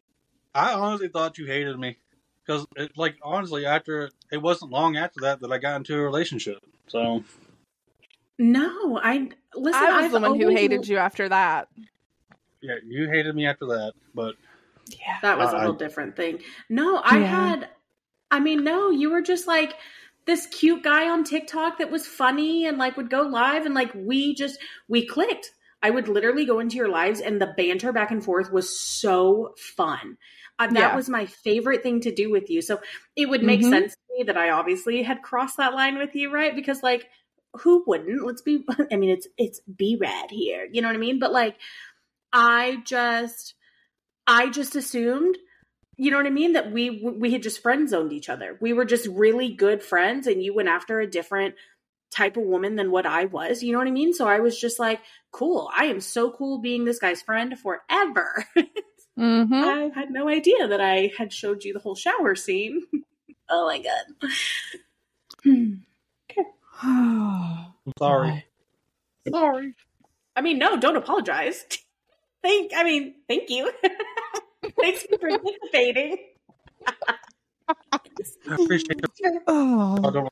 I 0.54 0.72
honestly 0.72 1.08
thought 1.08 1.36
you 1.38 1.46
hated 1.46 1.78
me 1.78 1.96
because, 2.46 2.66
like, 2.96 3.16
honestly, 3.22 3.66
after 3.66 4.10
it 4.30 4.40
wasn't 4.40 4.70
long 4.70 4.96
after 4.96 5.20
that 5.22 5.40
that 5.40 5.50
I 5.52 5.58
got 5.58 5.76
into 5.76 5.96
a 5.96 6.00
relationship. 6.00 6.58
So 6.86 7.24
"No, 8.38 8.98
I 9.02 9.30
listen." 9.54 9.82
I 9.82 9.96
was 9.96 10.04
I've 10.06 10.12
the 10.12 10.20
one 10.20 10.38
who 10.40 10.48
hated 10.48 10.86
you 10.86 10.96
after 10.98 11.28
that. 11.28 11.68
yeah, 12.60 12.76
you 12.86 13.08
hated 13.08 13.34
me 13.34 13.46
after 13.46 13.66
that. 13.66 13.92
But 14.14 14.36
Yeah. 14.90 15.18
That 15.22 15.38
was 15.38 15.52
a 15.52 15.56
I- 15.56 15.64
whole 15.64 15.72
different 15.72 16.14
thing. 16.14 16.40
No, 16.68 16.98
I 16.98 17.18
Yeah. 17.18 17.26
had. 17.26 17.68
I 18.30 18.40
mean, 18.40 18.64
no, 18.64 18.90
you 18.90 19.10
were 19.10 19.22
just 19.22 19.46
like 19.46 19.74
this 20.26 20.46
cute 20.46 20.82
guy 20.82 21.08
on 21.08 21.24
TikTok 21.24 21.78
that 21.78 21.90
was 21.90 22.06
funny 22.06 22.66
and 22.66 22.78
like 22.78 22.96
would 22.96 23.10
go 23.10 23.22
live 23.22 23.66
and 23.66 23.74
like 23.74 23.92
we 23.94 24.34
just 24.34 24.58
we 24.88 25.06
clicked. 25.06 25.52
I 25.82 25.90
would 25.90 26.08
literally 26.08 26.46
go 26.46 26.60
into 26.60 26.76
your 26.76 26.88
lives 26.88 27.20
and 27.20 27.40
the 27.40 27.52
banter 27.56 27.92
back 27.92 28.10
and 28.10 28.24
forth 28.24 28.50
was 28.50 28.80
so 28.80 29.54
fun. 29.58 30.16
Uh, 30.58 30.68
that 30.68 30.94
Yeah. 30.94 30.94
was 30.94 31.08
my 31.08 31.26
favorite 31.26 31.82
thing 31.82 32.00
to 32.00 32.14
do 32.14 32.30
with 32.30 32.48
you. 32.48 32.62
So 32.62 32.80
it 33.16 33.28
would 33.28 33.42
make 33.42 33.60
Mhm. 33.60 33.64
sense 33.64 33.92
to 33.94 34.00
me 34.16 34.24
that 34.24 34.36
I 34.38 34.50
obviously 34.50 35.02
had 35.02 35.22
crossed 35.22 35.58
that 35.58 35.74
line 35.74 35.98
with 35.98 36.14
you, 36.14 36.32
right? 36.32 36.54
Because 36.54 36.82
like 36.82 37.08
who 37.60 37.84
wouldn't? 37.86 38.24
Let's 38.24 38.42
be 38.42 38.64
I 38.92 38.96
mean 38.96 39.10
it's 39.10 39.28
it's 39.36 39.60
B 39.76 39.96
rad 40.00 40.30
here. 40.30 40.66
You 40.72 40.80
know 40.82 40.88
what 40.88 40.96
I 40.96 41.00
mean? 41.00 41.18
But 41.18 41.32
like 41.32 41.56
I 42.32 42.78
just 42.84 43.54
I 44.26 44.48
just 44.50 44.76
assumed, 44.76 45.36
you 45.96 46.10
know 46.10 46.16
what 46.16 46.26
I 46.26 46.30
mean, 46.30 46.52
that 46.52 46.72
we 46.72 47.02
we 47.02 47.32
had 47.32 47.42
just 47.42 47.62
friend 47.62 47.88
zoned 47.88 48.12
each 48.12 48.28
other. 48.28 48.56
We 48.60 48.72
were 48.72 48.84
just 48.84 49.06
really 49.06 49.52
good 49.52 49.82
friends, 49.82 50.26
and 50.26 50.42
you 50.42 50.54
went 50.54 50.68
after 50.68 51.00
a 51.00 51.06
different 51.06 51.54
type 52.10 52.36
of 52.36 52.44
woman 52.44 52.76
than 52.76 52.90
what 52.90 53.06
I 53.06 53.24
was. 53.24 53.62
You 53.62 53.72
know 53.72 53.78
what 53.78 53.88
I 53.88 53.92
mean? 53.92 54.12
So 54.12 54.28
I 54.28 54.38
was 54.38 54.58
just 54.58 54.78
like, 54.78 55.00
cool. 55.32 55.70
I 55.76 55.86
am 55.86 56.00
so 56.00 56.30
cool 56.30 56.58
being 56.58 56.84
this 56.84 56.98
guy's 56.98 57.22
friend 57.22 57.58
forever. 57.58 58.46
Mm-hmm. 59.18 59.54
I 59.54 59.90
had 59.94 60.10
no 60.10 60.28
idea 60.28 60.66
that 60.66 60.80
I 60.80 61.12
had 61.16 61.32
showed 61.32 61.64
you 61.64 61.72
the 61.72 61.78
whole 61.78 61.94
shower 61.94 62.34
scene. 62.34 62.82
oh 63.48 63.66
my 63.66 63.78
god. 63.78 64.30
Hmm. 65.42 65.74
I'm 66.82 67.72
sorry. 67.98 68.46
Sorry. 69.28 69.74
I 70.34 70.40
mean, 70.40 70.58
no, 70.58 70.78
don't 70.78 70.96
apologize. 70.96 71.66
Thank. 72.42 72.72
I 72.74 72.82
mean, 72.82 73.14
thank 73.28 73.50
you. 73.50 73.70
Thanks 74.80 75.02
for 75.02 75.18
participating. 75.18 76.18
I 77.92 78.54
appreciate 78.54 79.00
it. 79.00 79.42
Oh. 79.46 79.98
oh 80.02 80.28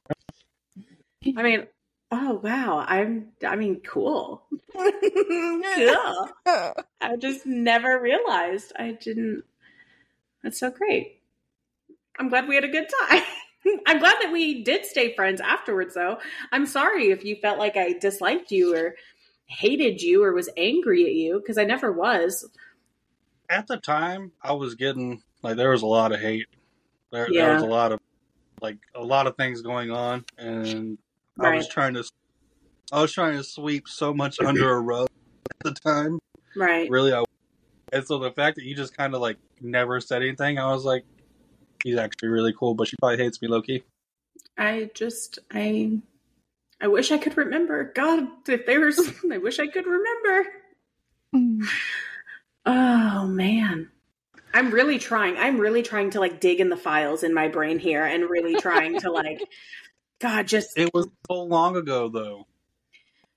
I 1.24 1.34
I 1.36 1.42
mean, 1.42 1.66
oh 2.10 2.40
wow, 2.42 2.84
I'm. 2.86 3.28
I 3.46 3.56
mean, 3.56 3.80
cool. 3.80 4.44
cool. 4.72 6.28
I 6.46 7.16
just 7.18 7.46
never 7.46 8.00
realized. 8.00 8.72
I 8.76 8.92
didn't. 8.92 9.44
That's 10.42 10.58
so 10.58 10.70
great. 10.70 11.20
I'm 12.18 12.28
glad 12.28 12.48
we 12.48 12.54
had 12.54 12.64
a 12.64 12.68
good 12.68 12.88
time. 13.08 13.22
I'm 13.86 14.00
glad 14.00 14.16
that 14.20 14.32
we 14.32 14.64
did 14.64 14.84
stay 14.84 15.14
friends 15.14 15.40
afterwards, 15.40 15.94
though. 15.94 16.18
I'm 16.50 16.66
sorry 16.66 17.10
if 17.10 17.24
you 17.24 17.36
felt 17.36 17.58
like 17.58 17.76
I 17.76 17.92
disliked 17.92 18.50
you 18.50 18.76
or 18.76 18.96
hated 19.46 20.02
you 20.02 20.24
or 20.24 20.32
was 20.32 20.48
angry 20.56 21.04
at 21.04 21.12
you 21.12 21.38
because 21.38 21.58
I 21.58 21.64
never 21.64 21.92
was. 21.92 22.48
At 23.48 23.66
the 23.66 23.76
time, 23.76 24.32
I 24.42 24.52
was 24.52 24.74
getting 24.74 25.22
like 25.42 25.56
there 25.56 25.70
was 25.70 25.82
a 25.82 25.86
lot 25.86 26.12
of 26.12 26.20
hate. 26.20 26.46
There, 27.10 27.28
there 27.30 27.54
was 27.54 27.62
a 27.62 27.66
lot 27.66 27.92
of 27.92 28.00
like 28.60 28.78
a 28.94 29.02
lot 29.02 29.26
of 29.26 29.36
things 29.36 29.60
going 29.60 29.90
on, 29.90 30.24
and 30.38 30.98
I 31.38 31.54
was 31.54 31.68
trying 31.68 31.94
to, 31.94 32.04
I 32.90 33.02
was 33.02 33.12
trying 33.12 33.36
to 33.36 33.44
sweep 33.44 33.88
so 33.88 34.14
much 34.14 34.40
under 34.40 34.72
a 34.72 34.80
rug 34.80 35.08
at 35.50 35.74
the 35.74 35.80
time. 35.80 36.18
Right. 36.56 36.88
Really, 36.88 37.12
I. 37.12 37.24
And 37.92 38.06
so 38.06 38.18
the 38.18 38.30
fact 38.30 38.56
that 38.56 38.64
you 38.64 38.74
just 38.74 38.96
kind 38.96 39.14
of 39.14 39.20
like 39.20 39.36
never 39.60 40.00
said 40.00 40.22
anything, 40.22 40.58
I 40.58 40.72
was 40.72 40.84
like, 40.84 41.04
he's 41.84 41.98
actually 41.98 42.30
really 42.30 42.54
cool, 42.58 42.74
but 42.74 42.88
she 42.88 42.96
probably 42.96 43.22
hates 43.22 43.42
me, 43.42 43.48
Loki. 43.48 43.84
I 44.56 44.90
just 44.94 45.38
I 45.50 45.98
I 46.80 46.88
wish 46.88 47.12
I 47.12 47.18
could 47.18 47.36
remember. 47.36 47.92
God, 47.94 48.28
if 48.48 48.66
there's 48.66 48.98
I 49.30 49.38
wish 49.38 49.58
I 49.58 49.66
could 49.66 49.86
remember. 49.86 50.48
Oh 52.66 53.26
man. 53.26 53.90
I'm 54.54 54.70
really 54.70 54.98
trying. 54.98 55.36
I'm 55.38 55.58
really 55.58 55.82
trying 55.82 56.10
to 56.10 56.20
like 56.20 56.40
dig 56.40 56.60
in 56.60 56.68
the 56.68 56.76
files 56.76 57.22
in 57.22 57.32
my 57.32 57.48
brain 57.48 57.78
here 57.78 58.04
and 58.04 58.28
really 58.28 58.54
trying 58.56 59.00
to 59.00 59.10
like 59.10 59.40
God 60.20 60.46
just 60.46 60.76
It 60.78 60.92
was 60.94 61.08
so 61.26 61.42
long 61.42 61.76
ago, 61.76 62.08
though. 62.08 62.46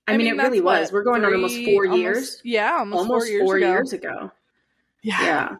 I, 0.06 0.16
mean, 0.16 0.28
it 0.28 0.36
that's 0.36 0.46
really 0.50 0.60
was. 0.60 0.86
what, 0.86 0.92
We're 0.92 1.02
going 1.02 1.24
on 1.24 1.32
almost 1.34 1.56
4 1.64 1.84
almost- 1.86 1.98
years. 2.00 2.40
Yeah, 2.44 2.76
almost, 2.78 3.08
Almost 3.10 3.26
four 3.26 3.26
years 3.26 3.50
ago. 3.50 3.66
years 3.72 3.92
ago. 3.92 4.30
Yeah. 5.02 5.22
Yeah. 5.22 5.56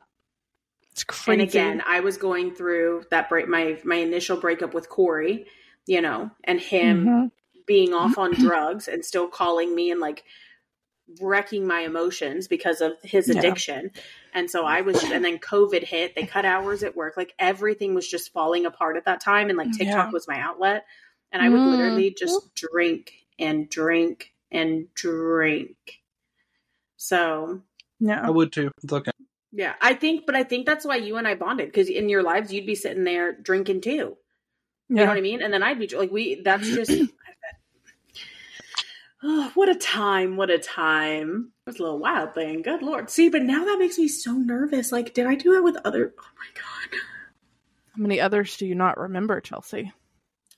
It's 0.93 1.03
crazy. 1.05 1.33
And 1.41 1.49
again, 1.51 1.83
I 1.87 2.01
was 2.01 2.17
going 2.17 2.55
through 2.55 3.05
that 3.11 3.29
break 3.29 3.49
my 3.49 3.79
my 3.85 3.97
initial 3.97 4.37
breakup 4.37 4.73
with 4.73 4.89
Corey, 4.89 5.47
you 5.87 6.01
know, 6.01 6.31
and 6.45 6.61
him 6.61 7.05
Mhm. 7.07 7.31
being 7.67 7.93
off 7.93 8.19
on 8.19 8.33
drugs 8.35 8.87
and 8.89 9.05
still 9.05 9.27
calling 9.29 9.75
me 9.75 9.91
and 9.91 10.01
like 10.01 10.23
wrecking 11.21 11.67
my 11.67 11.81
emotions 11.81 12.49
because 12.49 12.81
of 12.81 12.93
his 13.03 13.29
Yeah. 13.29 13.39
addiction. 13.39 13.91
And 14.35 14.51
so 14.51 14.65
I 14.65 14.81
was, 14.83 15.03
and 15.05 15.25
then 15.25 15.39
COVID 15.39 15.83
hit. 15.85 16.15
They 16.15 16.27
cut 16.27 16.45
hours 16.45 16.83
at 16.83 16.97
work. 16.97 17.17
Like 17.17 17.33
everything 17.39 17.95
was 17.95 18.09
just 18.09 18.33
falling 18.33 18.67
apart 18.67 18.97
at 18.97 19.05
that 19.05 19.21
time. 19.21 19.49
And 19.49 19.57
like 19.57 19.73
TikTok 19.73 20.07
Yeah. 20.07 20.11
was 20.11 20.27
my 20.29 20.39
outlet. 20.41 20.85
And 21.33 21.43
I 21.43 21.49
would 21.49 21.61
Mm. 21.61 21.71
literally 21.71 22.11
just 22.19 22.55
drink 22.55 23.13
and 23.39 23.69
drink 23.69 24.33
and 24.51 24.93
drink. 24.95 25.77
So 26.97 27.63
Yeah. 28.01 28.21
I 28.27 28.31
would 28.31 28.53
too. 28.53 28.71
It's 28.83 28.93
okay. 28.93 29.13
yeah, 29.53 29.75
I 29.81 29.95
think, 29.95 30.27
but 30.27 30.35
I 30.35 30.43
think 30.45 30.67
that's 30.67 30.85
why 30.85 30.97
you 30.97 31.17
and 31.17 31.27
I 31.29 31.35
bonded 31.35 31.69
because 31.69 31.89
in 31.89 32.09
your 32.09 32.23
lives 32.23 32.53
you'd 32.53 32.67
be 32.67 32.75
sitting 32.75 33.05
there 33.05 33.33
drinking 33.33 33.81
too. 33.83 34.17
You 34.89 34.97
know 34.97 35.07
what 35.07 35.17
I 35.17 35.21
mean? 35.21 35.43
And 35.43 35.53
then 35.53 35.65
I'd 35.65 35.79
be 35.81 35.89
like, 35.89 36.13
we. 36.13 36.37
That's 36.43 36.69
just. 36.69 36.93
Oh, 39.27 39.51
what 39.55 39.69
a 39.69 39.75
time! 39.75 40.37
What 40.37 40.51
a 40.51 40.59
time! 40.59 41.51
It 41.67 41.71
was 41.71 41.81
a 41.81 41.83
little 41.83 41.99
wild 41.99 42.35
thing. 42.35 42.63
Good 42.63 42.83
lord! 42.83 43.11
See, 43.11 43.29
but 43.29 43.43
now 43.43 43.65
that 43.65 43.79
makes 43.79 43.99
me 43.99 44.09
so 44.09 44.33
nervous. 44.33 44.93
Like, 44.93 45.13
did 45.15 45.27
I 45.27 45.35
do 45.35 45.55
that 45.55 45.63
with 45.63 45.77
other? 45.85 46.15
Oh 46.19 46.23
my 46.39 46.47
god! 46.55 47.01
How 47.97 48.03
many 48.03 48.21
others 48.21 48.57
do 48.57 48.67
you 48.67 48.75
not 48.75 48.99
remember, 48.99 49.41
Chelsea? 49.41 49.93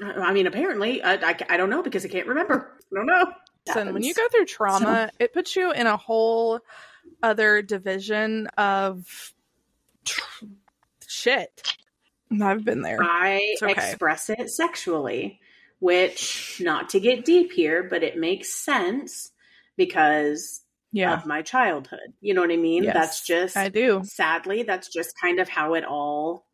I 0.03 0.12
I 0.12 0.32
mean, 0.32 0.47
apparently, 0.47 1.03
I, 1.03 1.15
I, 1.15 1.36
I 1.49 1.57
don't 1.57 1.70
know 1.70 1.82
because 1.82 2.05
I 2.05 2.09
can't 2.09 2.27
remember. 2.27 2.78
I 2.93 2.95
don't 2.95 3.07
know. 3.07 3.32
Listen, 3.66 3.93
when 3.93 4.03
you 4.03 4.15
go 4.15 4.27
through 4.28 4.47
trauma, 4.47 5.11
it 5.19 5.32
puts 5.32 5.57
you 5.57 5.73
in 5.73 5.86
a 5.86 5.97
whole 5.97 6.61
other 7.23 7.62
division 7.62 8.47
of 8.59 9.35
shit. 11.07 11.74
I've 12.40 12.65
been 12.65 12.82
there. 12.82 12.99
I 13.03 13.57
okay. 13.62 13.73
express 13.73 14.31
it 14.31 14.51
sexually, 14.51 15.40
which 15.80 16.60
not 16.64 16.90
to 16.90 17.00
get 17.00 17.24
deep 17.24 17.52
here, 17.52 17.82
but 17.82 18.02
it 18.02 18.16
makes 18.16 18.52
sense 18.55 19.30
because 19.76 20.62
Yeah, 20.92 21.14
of 21.14 21.26
my 21.26 21.42
childhood. 21.42 22.14
You 22.20 22.34
know 22.34 22.40
what 22.40 22.50
I 22.50 22.56
mean? 22.56 22.84
Yes, 22.84 22.94
that's 22.94 23.26
just 23.26 23.56
I 23.56 23.68
do. 23.68 24.02
sadly, 24.05 24.62
that's 24.64 24.88
just 24.88 25.14
kind 25.20 25.38
of 25.38 25.48
how 25.48 25.74
it 25.74 25.84
all 25.84 26.46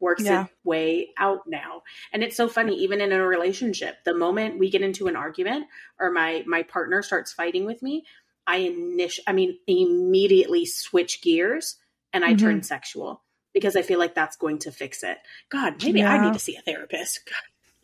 works 0.00 0.22
Yeah. 0.24 0.44
its 0.44 0.52
way 0.62 1.08
out 1.18 1.40
now. 1.48 1.82
And 2.12 2.22
it's 2.22 2.36
so 2.36 2.48
funny, 2.48 2.76
even 2.84 3.00
in 3.00 3.10
a 3.12 3.26
relationship, 3.26 3.96
the 4.04 4.14
moment 4.14 4.58
we 4.58 4.70
get 4.70 4.82
into 4.82 5.08
an 5.08 5.16
argument 5.16 5.66
or 5.98 6.10
my 6.12 6.44
my 6.46 6.62
partner 6.62 7.02
starts 7.02 7.32
fighting 7.32 7.64
with 7.64 7.82
me, 7.82 8.04
I 8.46 8.60
init- 8.60 9.18
I 9.26 9.32
mean 9.32 9.58
immediately 9.66 10.66
switch 10.66 11.20
gears 11.20 11.76
and 12.12 12.24
I 12.24 12.34
Mhm. 12.34 12.38
turn 12.38 12.62
sexual 12.62 13.24
because 13.52 13.74
I 13.74 13.82
feel 13.82 13.98
like 13.98 14.14
that's 14.14 14.36
going 14.36 14.58
to 14.60 14.70
fix 14.70 15.02
it. 15.02 15.18
God, 15.50 15.82
maybe 15.82 16.02
I 16.04 16.18
need 16.18 16.34
to 16.34 16.38
see 16.38 16.54
a 16.56 16.62
therapist. 16.62 17.26
God. 17.26 17.34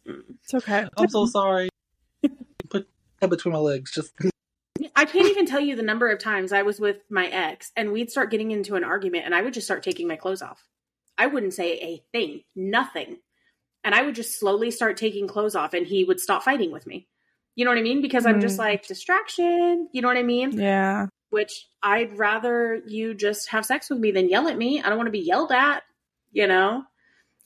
It's 0.06 0.54
okay. 0.54 0.86
I'm 0.96 1.08
so 1.08 1.26
sorry. 1.26 1.68
Put 2.70 2.88
head 3.20 3.30
between 3.30 3.52
my 3.52 3.58
legs. 3.60 3.92
Just 3.92 4.12
I 4.96 5.04
can't 5.04 5.28
even 5.28 5.46
tell 5.46 5.60
you 5.60 5.76
the 5.76 5.82
number 5.82 6.10
of 6.10 6.18
times 6.18 6.52
I 6.52 6.62
was 6.62 6.78
with 6.80 6.98
my 7.10 7.26
ex 7.26 7.72
and 7.76 7.92
we'd 7.92 8.10
start 8.10 8.30
getting 8.30 8.50
into 8.50 8.74
an 8.76 8.84
argument 8.84 9.24
and 9.24 9.34
I 9.34 9.42
would 9.42 9.54
just 9.54 9.66
start 9.66 9.82
taking 9.82 10.06
my 10.08 10.16
clothes 10.16 10.42
off. 10.42 10.62
I 11.16 11.26
wouldn't 11.26 11.54
say 11.54 11.72
a 11.78 12.02
thing, 12.12 12.42
nothing. 12.56 13.18
And 13.84 13.94
I 13.94 14.02
would 14.02 14.14
just 14.14 14.38
slowly 14.38 14.70
start 14.70 14.96
taking 14.96 15.28
clothes 15.28 15.54
off 15.54 15.74
and 15.74 15.86
he 15.86 16.04
would 16.04 16.18
stop 16.20 16.42
fighting 16.42 16.72
with 16.72 16.86
me. 16.86 17.06
You 17.54 17.64
know 17.64 17.70
what 17.70 17.78
I 17.78 17.82
mean? 17.82 18.02
Because 18.02 18.26
I'm 18.26 18.40
just 18.40 18.56
Mm. 18.56 18.60
like, 18.60 18.86
distraction. 18.86 19.88
You 19.92 20.02
know 20.02 20.08
what 20.08 20.16
I 20.16 20.22
mean? 20.24 20.52
Yeah. 20.58 21.06
Which 21.30 21.68
I'd 21.82 22.18
rather 22.18 22.80
you 22.86 23.14
just 23.14 23.50
have 23.50 23.64
sex 23.64 23.90
with 23.90 23.98
me 24.00 24.10
than 24.10 24.28
yell 24.28 24.48
at 24.48 24.56
me. 24.58 24.82
I 24.82 24.88
don't 24.88 24.96
want 24.98 25.06
to 25.06 25.12
be 25.12 25.20
yelled 25.20 25.52
at, 25.52 25.82
you 26.32 26.46
know? 26.48 26.82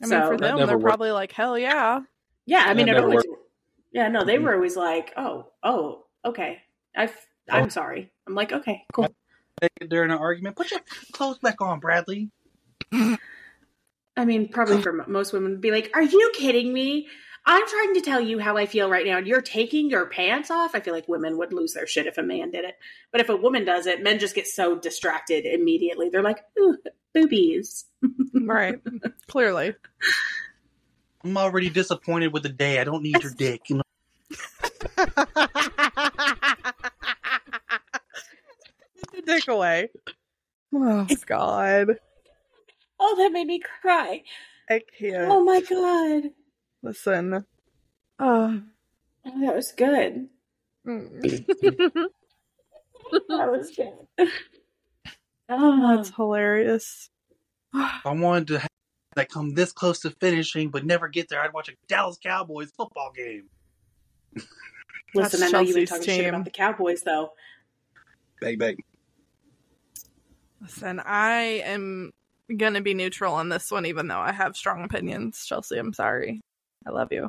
I 0.02 0.06
mean, 0.06 0.08
So- 0.10 0.28
for 0.28 0.36
them, 0.38 0.56
they're 0.58 0.78
worked. 0.78 0.84
probably 0.84 1.10
like, 1.10 1.32
hell 1.32 1.58
yeah. 1.58 2.00
Yeah, 2.48 2.64
I 2.66 2.72
mean, 2.72 2.88
it 2.88 2.92
never 2.92 3.06
always, 3.08 3.24
yeah, 3.92 4.08
no, 4.08 4.24
they 4.24 4.36
mm-hmm. 4.36 4.44
were 4.44 4.54
always 4.54 4.74
like, 4.74 5.12
oh, 5.18 5.48
oh, 5.62 6.06
okay. 6.24 6.62
I, 6.96 7.06
oh. 7.06 7.10
I'm 7.50 7.64
Oh. 7.66 7.68
sorry. 7.68 8.10
I'm 8.26 8.34
like, 8.34 8.52
okay, 8.52 8.84
cool. 8.94 9.14
during 9.86 10.10
an 10.10 10.16
argument, 10.16 10.56
put 10.56 10.70
your 10.70 10.80
clothes 11.12 11.38
back 11.40 11.60
on, 11.60 11.78
Bradley. 11.78 12.30
I 12.90 14.24
mean, 14.24 14.48
probably 14.48 14.80
for 14.80 14.92
most 15.06 15.34
women 15.34 15.52
would 15.52 15.60
be 15.60 15.70
like, 15.70 15.90
"Are 15.94 16.02
you 16.02 16.30
kidding 16.34 16.72
me? 16.72 17.08
I'm 17.44 17.66
trying 17.68 17.94
to 17.94 18.00
tell 18.00 18.20
you 18.20 18.38
how 18.38 18.56
I 18.56 18.64
feel 18.64 18.88
right 18.88 19.04
now, 19.06 19.18
and 19.18 19.26
you're 19.26 19.42
taking 19.42 19.90
your 19.90 20.06
pants 20.06 20.50
off." 20.50 20.74
I 20.74 20.80
feel 20.80 20.94
like 20.94 21.06
women 21.06 21.36
would 21.36 21.52
lose 21.52 21.74
their 21.74 21.86
shit 21.86 22.06
if 22.06 22.16
a 22.16 22.22
man 22.22 22.50
did 22.50 22.64
it, 22.64 22.76
but 23.12 23.20
if 23.20 23.28
a 23.28 23.36
woman 23.36 23.66
does 23.66 23.86
it, 23.86 24.02
men 24.02 24.18
just 24.18 24.34
get 24.34 24.46
so 24.46 24.78
distracted 24.78 25.44
immediately. 25.44 26.08
They're 26.08 26.22
like, 26.22 26.42
"Ooh, 26.58 26.78
boobies." 27.14 27.84
Right. 28.32 28.80
Clearly. 29.28 29.74
I'm 31.24 31.36
already 31.36 31.68
disappointed 31.68 32.32
with 32.32 32.42
the 32.44 32.48
day. 32.48 32.80
I 32.80 32.84
don't 32.84 33.02
need 33.02 33.22
your 33.22 33.32
dick. 33.32 33.68
You 33.68 33.76
know? 33.76 33.82
Get 39.02 39.12
the 39.12 39.22
dick 39.24 39.48
away. 39.48 39.90
Oh, 40.74 41.06
God. 41.26 41.98
Oh, 43.00 43.16
that 43.16 43.32
made 43.32 43.46
me 43.46 43.60
cry. 43.60 44.22
I 44.68 44.82
can't. 44.98 45.30
Oh 45.30 45.44
my 45.44 45.60
god, 45.60 46.30
Listen. 46.82 47.44
Oh. 48.18 48.62
oh, 49.24 49.40
that 49.40 49.54
was 49.54 49.72
good. 49.72 50.28
Mm. 50.86 51.44
That 53.10 53.50
was 53.50 53.70
good. 53.74 53.92
Oh, 55.50 55.96
That's 55.96 56.14
hilarious. 56.14 57.08
I 57.72 57.98
wanted 58.04 58.48
to 58.48 58.58
have 58.58 58.68
that 59.18 59.28
come 59.30 59.50
this 59.54 59.72
close 59.72 60.00
to 60.00 60.10
finishing 60.10 60.70
but 60.70 60.84
never 60.86 61.08
get 61.08 61.28
there, 61.28 61.40
I'd 61.42 61.52
watch 61.52 61.68
a 61.68 61.72
Dallas 61.88 62.16
Cowboys 62.22 62.70
football 62.76 63.12
game. 63.14 63.48
listen, 65.14 65.42
I 65.42 65.48
know 65.48 65.60
you've 65.60 65.74
been 65.74 65.86
Chelsea's 65.86 65.88
talking 65.88 66.04
shit 66.04 66.20
team. 66.20 66.28
about 66.34 66.44
the 66.44 66.50
Cowboys, 66.50 67.02
though. 67.02 67.32
Bang 68.40 68.58
bang. 68.58 68.76
Listen, 70.60 71.00
I 71.04 71.62
am 71.64 72.12
gonna 72.56 72.80
be 72.80 72.94
neutral 72.94 73.34
on 73.34 73.48
this 73.48 73.70
one, 73.70 73.86
even 73.86 74.08
though 74.08 74.18
I 74.18 74.32
have 74.32 74.56
strong 74.56 74.84
opinions. 74.84 75.44
Chelsea, 75.46 75.78
I'm 75.78 75.92
sorry. 75.92 76.40
I 76.86 76.90
love 76.90 77.08
you. 77.12 77.28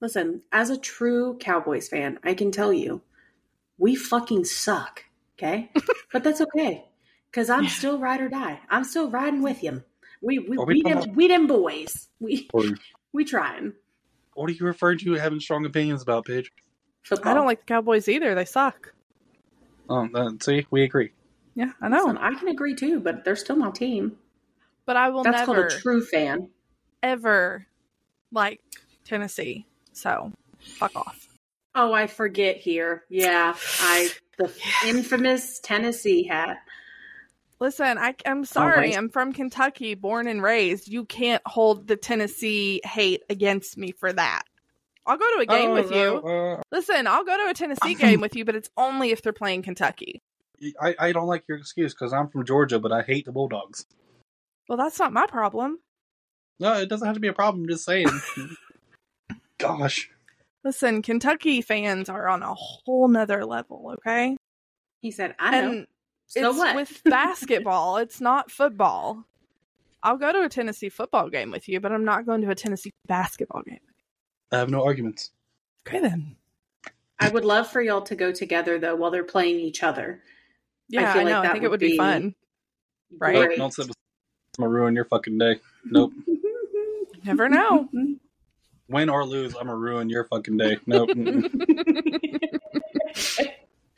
Listen, 0.00 0.42
as 0.50 0.70
a 0.70 0.76
true 0.76 1.36
Cowboys 1.38 1.88
fan, 1.88 2.18
I 2.24 2.34
can 2.34 2.50
tell 2.50 2.72
you, 2.72 3.02
we 3.78 3.94
fucking 3.94 4.44
suck. 4.44 5.04
Okay, 5.38 5.70
but 6.12 6.24
that's 6.24 6.40
okay 6.40 6.84
because 7.30 7.48
I'm 7.50 7.64
Yeah. 7.64 7.70
still 7.70 7.98
ride 7.98 8.20
or 8.20 8.28
die. 8.28 8.60
I'm 8.70 8.84
still 8.84 9.10
riding 9.10 9.42
with 9.42 9.62
you. 9.62 9.82
We 10.22 10.38
we 10.38 10.56
Are 10.56 10.64
we 10.64 10.74
we, 10.74 10.82
talking 10.82 11.00
them, 11.00 11.14
we 11.14 11.28
them 11.28 11.46
boys. 11.46 12.08
We 12.20 12.48
Or 12.54 12.64
we 13.12 13.24
trying 13.24 13.74
what 14.34 14.48
are 14.48 14.52
you 14.52 14.64
referring 14.66 14.98
to 14.98 15.12
having 15.14 15.40
strong 15.40 15.66
opinions 15.66 16.02
about, 16.02 16.24
Paige? 16.24 16.50
football. 17.02 17.30
I 17.30 17.34
don't 17.34 17.46
like 17.46 17.60
the 17.60 17.66
Cowboys 17.66 18.08
either. 18.08 18.34
They 18.34 18.44
suck. 18.44 18.92
Um, 19.90 20.10
uh, 20.14 20.30
see, 20.40 20.66
we 20.70 20.84
agree. 20.84 21.12
Yeah, 21.54 21.72
I 21.80 21.88
know. 21.88 22.04
Listen, 22.04 22.18
I 22.18 22.32
can 22.34 22.48
agree 22.48 22.74
too, 22.74 23.00
but 23.00 23.24
they're 23.24 23.36
still 23.36 23.56
my 23.56 23.70
team. 23.70 24.16
But 24.86 24.96
I 24.96 25.10
will 25.10 25.22
That's 25.22 25.46
never, 25.46 25.68
called 25.68 25.72
a 25.72 25.80
true 25.80 26.02
fan. 26.04 26.48
ever 27.02 27.66
like 28.30 28.60
Tennessee. 29.04 29.66
So, 29.92 30.32
fuck 30.60 30.96
off. 30.96 31.28
Oh, 31.74 31.92
I 31.92 32.06
forget 32.06 32.56
here. 32.56 33.04
Yeah, 33.10 33.54
I 33.80 34.10
the 34.38 34.50
infamous 34.86 35.60
Tennessee 35.60 36.24
hat. 36.24 36.58
Listen, 37.62 37.96
I, 37.96 38.16
I'm 38.26 38.44
sorry. 38.44 38.76
right. 38.76 38.96
I'm 38.98 39.08
from 39.08 39.32
Kentucky, 39.32 39.94
born 39.94 40.26
and 40.26 40.42
raised. 40.42 40.88
You 40.88 41.04
can't 41.04 41.40
hold 41.46 41.86
the 41.86 41.94
Tennessee 41.94 42.80
hate 42.82 43.22
against 43.30 43.78
me 43.78 43.92
for 43.92 44.12
that. 44.12 44.42
I'll 45.06 45.16
go 45.16 45.36
to 45.36 45.42
a 45.42 45.46
game 45.46 45.70
Oh, 45.70 45.74
with 45.74 45.92
you. 45.92 46.20
uh, 46.24 46.54
uh, 46.54 46.62
Listen, 46.72 47.06
I'll 47.06 47.22
go 47.22 47.36
to 47.36 47.50
a 47.50 47.54
Tennessee 47.54 47.94
game 47.98 48.20
with 48.20 48.34
you, 48.34 48.44
but 48.44 48.56
it's 48.56 48.68
only 48.76 49.12
if 49.12 49.22
they're 49.22 49.32
playing 49.32 49.62
Kentucky. 49.62 50.20
I, 50.80 50.96
I 50.98 51.12
don't 51.12 51.28
like 51.28 51.44
your 51.48 51.56
excuse 51.56 51.94
because 51.94 52.12
I'm 52.12 52.30
from 52.30 52.44
Georgia, 52.44 52.80
but 52.80 52.90
I 52.90 53.02
hate 53.02 53.26
the 53.26 53.32
Bulldogs. 53.32 53.86
Well, 54.68 54.76
that's 54.76 54.98
not 54.98 55.12
my 55.12 55.26
problem. 55.26 55.78
No, 56.58 56.72
it 56.80 56.88
doesn't 56.88 57.06
have 57.06 57.14
to 57.14 57.20
be 57.20 57.28
a 57.28 57.32
problem. 57.32 57.62
I'm 57.62 57.68
just 57.68 57.84
saying. 57.84 58.08
Gosh. 59.58 60.10
Listen, 60.64 61.00
Kentucky 61.00 61.60
fans 61.62 62.08
are 62.08 62.26
on 62.26 62.42
a 62.42 62.54
whole 62.54 63.06
nother 63.06 63.44
level, 63.44 63.94
okay? 63.98 64.36
He 65.00 65.12
said, 65.12 65.36
"I 65.38 65.60
know." 65.60 65.70
And 65.70 65.86
so 66.32 66.48
it's 66.50 66.58
what? 66.58 66.76
with 66.76 67.02
basketball, 67.04 67.98
it's 67.98 68.20
not 68.20 68.50
football. 68.50 69.24
I'll 70.02 70.16
go 70.16 70.32
to 70.32 70.42
a 70.42 70.48
Tennessee 70.48 70.88
football 70.88 71.28
game 71.28 71.50
with 71.50 71.68
you, 71.68 71.78
but 71.78 71.92
I'm 71.92 72.04
not 72.04 72.24
going 72.26 72.40
to 72.40 72.50
a 72.50 72.54
Tennessee 72.54 72.92
basketball 73.06 73.62
game. 73.62 73.80
I 74.50 74.56
have 74.56 74.70
no 74.70 74.82
arguments. 74.82 75.30
Okay, 75.86 76.00
then. 76.00 76.36
I 77.20 77.28
would 77.28 77.44
love 77.44 77.68
for 77.68 77.82
y'all 77.82 78.02
to 78.02 78.16
go 78.16 78.32
together 78.32 78.78
though 78.78 78.96
while 78.96 79.10
they're 79.10 79.24
playing 79.24 79.60
each 79.60 79.82
other. 79.82 80.22
Yeah, 80.88 81.10
I, 81.10 81.12
feel 81.12 81.22
like 81.24 81.32
know. 81.32 81.40
I 81.40 81.42
that 81.42 81.52
think 81.52 81.64
it 81.64 81.68
would 81.68 81.72
would 81.72 81.80
be 81.80 81.92
be- 81.92 81.98
fun. 81.98 82.34
Right? 83.18 83.34
Nope, 83.34 83.50
oh, 83.52 83.56
don't 83.56 83.74
say 83.74 83.82
beside 83.82 83.90
me. 83.90 83.94
I'm 84.58 84.64
gonna 84.64 84.74
ruin 84.74 84.94
your 84.94 85.04
fucking 85.04 85.38
day. 85.38 85.60
Nope. 85.84 86.12
Never 87.24 87.48
know. 87.48 87.88
Win 88.88 89.08
or 89.08 89.24
lose, 89.24 89.54
I'm 89.54 89.66
gonna 89.66 89.76
ruin 89.76 90.08
your 90.08 90.24
fucking 90.24 90.56
day. 90.56 90.78
Nope. 90.86 91.10
mm-mm. 91.14 91.48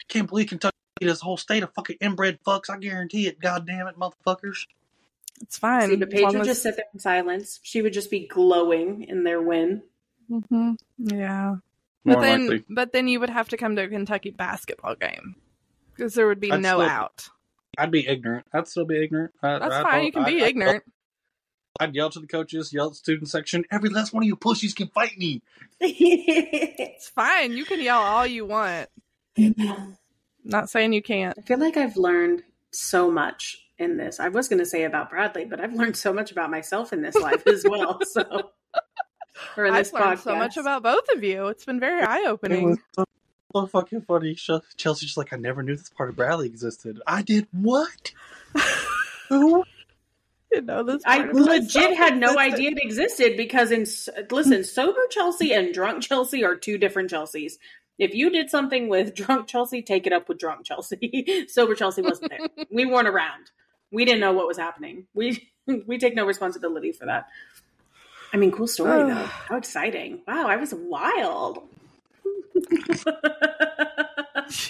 Can't 0.08 0.28
believe 0.28 0.48
Kentucky 0.48 0.74
this 1.10 1.20
whole 1.20 1.36
state 1.36 1.62
of 1.62 1.72
fucking 1.74 1.96
inbred 2.00 2.38
fucks. 2.46 2.70
I 2.70 2.78
guarantee 2.78 3.26
it. 3.26 3.40
God 3.40 3.66
damn 3.66 3.86
it, 3.86 3.96
motherfuckers. 3.98 4.66
it's 5.42 5.58
fine. 5.58 5.88
See, 5.90 5.96
but 5.96 6.08
as 6.08 6.14
Paige 6.14 6.32
would 6.32 6.40
as- 6.42 6.46
just 6.46 6.62
sit 6.62 6.76
there 6.76 6.86
in 6.92 7.00
silence. 7.00 7.60
She 7.62 7.82
would 7.82 7.92
just 7.92 8.10
be 8.10 8.26
glowing 8.26 9.04
in 9.04 9.24
their 9.24 9.40
win. 9.42 9.82
Mhm. 10.30 10.76
Yeah. 10.98 11.56
More 12.04 12.16
But 12.16 12.20
then, 12.20 12.40
likely. 12.48 12.64
but 12.70 12.92
then 12.92 13.08
you 13.08 13.18
would 13.20 13.30
have 13.30 13.48
to 13.50 13.56
come 13.56 13.76
to 13.76 13.82
a 13.82 13.88
Kentucky 13.88 14.30
basketball 14.30 14.94
game. 14.94 15.36
because 15.96 16.14
there 16.14 16.26
would 16.26 16.40
be 16.40 16.50
I'd 16.50 16.60
no 16.60 16.78
still- 16.78 16.90
out. 16.90 17.28
I'd 17.78 17.90
be 17.90 18.06
ignorant. 18.06 18.46
I'd 18.52 18.66
still 18.68 18.84
be 18.84 19.02
ignorant. 19.02 19.32
I, 19.42 19.58
That's 19.58 19.74
I 19.74 19.82
fine. 19.82 19.92
thought- 19.92 20.04
You 20.04 20.12
can 20.12 20.22
I- 20.22 20.26
be 20.30 20.42
I- 20.42 20.46
ignorant. 20.46 20.84
I'd 21.80 21.94
yell 21.94 22.08
to 22.10 22.20
the 22.20 22.26
coaches, 22.28 22.72
yell 22.72 22.86
at 22.86 22.92
the 22.92 22.96
student 22.96 23.28
section. 23.28 23.64
Every 23.70 23.90
last 23.90 24.12
one 24.12 24.22
of 24.22 24.26
you 24.28 24.36
pussies 24.36 24.74
can 24.74 24.86
fight 24.88 25.18
me. 25.18 25.42
It's 25.80 27.08
fine. 27.08 27.52
You 27.52 27.64
can 27.64 27.80
yell 27.80 27.98
all 28.00 28.26
you 28.26 28.46
want. 28.46 28.88
Not 30.44 30.68
saying 30.70 30.92
you 30.92 31.02
can't. 31.02 31.36
I 31.38 31.42
feel 31.42 31.58
like 31.58 31.76
I've 31.76 31.96
learned 31.96 32.42
so 32.70 33.10
much 33.10 33.56
in 33.78 33.96
this. 33.96 34.20
I 34.20 34.28
was 34.28 34.48
going 34.48 34.58
to 34.58 34.66
say 34.66 34.84
about 34.84 35.10
Bradley, 35.10 35.44
but 35.44 35.60
I've 35.60 35.72
learned 35.74 35.96
so 35.96 36.12
much 36.12 36.30
about 36.30 36.50
myself 36.50 36.92
in 36.92 37.02
this 37.02 37.14
life 37.16 37.46
as 37.46 37.64
well. 37.68 37.98
So, 38.14 38.50
or 39.56 39.66
in 39.66 39.74
I've 39.74 39.84
this 39.84 39.92
learned 39.92 40.20
so 40.20 40.36
much 40.36 40.56
about 40.56 40.84
both 40.84 41.08
of 41.12 41.24
you. 41.24 41.48
It's 41.48 41.64
been 41.64 41.80
very 41.80 42.02
eye 42.02 42.24
opening. 42.28 42.78
so, 42.92 43.04
so 43.52 43.66
fucking 43.66 44.02
funny. 44.02 44.34
Ch- 44.36 44.50
Chelsea's 44.76 45.08
just 45.08 45.16
like, 45.16 45.32
I 45.32 45.36
never 45.36 45.62
knew 45.62 45.74
this 45.74 45.88
part 45.88 46.08
of 46.08 46.16
Bradley 46.16 46.46
existed. 46.46 47.00
I 47.04 47.22
did 47.22 47.48
what? 47.50 48.12
Who? 49.28 49.64
You 50.52 50.60
know 50.60 50.84
this. 50.84 51.02
I 51.04 51.18
legit 51.32 51.96
had 51.96 52.16
no 52.16 52.34
existed. 52.34 52.54
idea 52.54 52.70
it 52.70 52.78
existed 52.84 53.36
because 53.36 53.72
in 53.72 53.86
listen, 54.30 54.62
sober 54.62 55.00
Chelsea 55.10 55.52
and 55.52 55.74
drunk 55.74 56.02
Chelsea 56.04 56.44
are 56.44 56.54
two 56.54 56.78
different 56.78 57.10
Chelseas. 57.10 57.54
If 57.98 58.14
you 58.14 58.30
did 58.30 58.50
something 58.50 58.88
with 58.88 59.14
drunk 59.14 59.46
Chelsea, 59.46 59.82
take 59.82 60.06
it 60.06 60.12
up 60.12 60.28
with 60.28 60.38
drunk 60.38 60.64
Chelsea. 60.66 61.46
sober 61.48 61.74
Chelsea 61.74 62.02
wasn't 62.02 62.30
there. 62.30 62.66
we 62.70 62.86
weren't 62.86 63.08
around. 63.08 63.50
We 63.90 64.04
didn't 64.04 64.20
know 64.20 64.32
what 64.32 64.48
was 64.48 64.58
happening. 64.58 65.06
We 65.14 65.50
we 65.86 65.98
take 65.98 66.14
no 66.14 66.26
responsibility 66.26 66.92
for 66.92 67.06
that. 67.06 67.28
I 68.32 68.36
mean, 68.36 68.50
cool 68.50 68.66
story 68.66 69.04
though. 69.04 69.14
How 69.48 69.56
exciting! 69.56 70.22
Wow, 70.26 70.46
I 70.48 70.56
was 70.56 70.74
wild. 70.74 71.60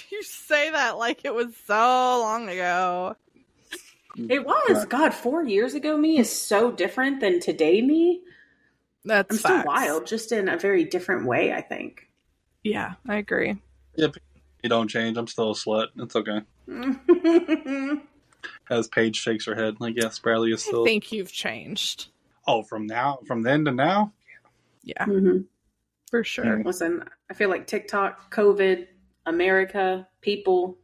You 0.09 0.23
say 0.23 0.69
that 0.71 0.97
like 0.97 1.25
it 1.25 1.33
was 1.33 1.53
so 1.65 1.75
long 1.75 2.47
ago. 2.47 3.17
it 4.15 4.45
was 4.45 4.85
God. 4.85 5.13
Four 5.13 5.43
years 5.43 5.73
ago, 5.73 5.97
me 5.97 6.17
is 6.17 6.31
so 6.31 6.71
different 6.71 7.19
than 7.19 7.41
today. 7.41 7.81
Me, 7.81 8.21
That's 9.03 9.31
I'm 9.31 9.37
still 9.37 9.63
wild, 9.65 10.07
just 10.07 10.31
in 10.31 10.47
a 10.47 10.57
very 10.57 10.85
different 10.85 11.25
way. 11.25 11.51
I 11.51 11.61
think. 11.61 12.04
Yeah, 12.65 12.93
I 13.07 13.17
agree. 13.17 13.55
Yep. 13.95 14.15
You 14.63 14.69
don't 14.69 14.87
change. 14.87 15.17
I'm 15.17 15.27
still 15.27 15.51
a 15.51 15.53
slut. 15.53 15.89
It's 15.97 16.15
okay. 16.15 16.41
As 18.69 18.87
Paige 18.87 19.15
shakes 19.15 19.45
her 19.45 19.53
head, 19.53 19.75
like, 19.79 19.93
yes, 19.95 20.17
Bradley 20.17 20.51
is 20.51 20.67
I 20.67 20.83
think 20.83 21.11
you've 21.11 21.31
changed. 21.31 22.07
Oh, 22.47 22.63
from 22.63 22.87
now, 22.87 23.19
from 23.27 23.43
then 23.43 23.65
to 23.65 23.71
now? 23.71 24.13
Yeah, 24.83 25.05
Mhm. 25.05 25.45
for 26.09 26.23
sure. 26.23 26.63
Listen, 26.63 27.03
I 27.29 27.35
feel 27.35 27.49
like 27.49 27.67
TikTok, 27.67 28.33
COVID, 28.33 28.87
America, 29.27 30.07
people, 30.21 30.79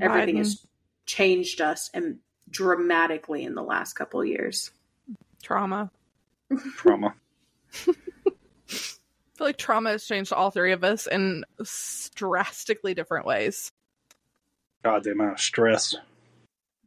everything 0.00 0.36
Biden. 0.36 0.38
has 0.38 0.64
changed 1.06 1.60
us 1.60 1.90
and 1.92 2.18
dramatically 2.50 3.42
in 3.42 3.54
the 3.56 3.62
last 3.62 3.94
couple 3.94 4.20
of 4.20 4.28
years. 4.28 4.70
Trauma. 5.42 5.90
Trauma. 6.76 7.14
I 9.36 9.38
feel 9.38 9.46
like 9.48 9.58
trauma 9.58 9.90
has 9.90 10.06
changed 10.06 10.32
all 10.32 10.50
three 10.50 10.72
of 10.72 10.82
us 10.82 11.06
in 11.06 11.44
drastically 12.14 12.94
different 12.94 13.26
ways, 13.26 13.70
God, 14.82 15.04
the 15.04 15.12
amount 15.12 15.32
of 15.34 15.40
stress. 15.40 15.94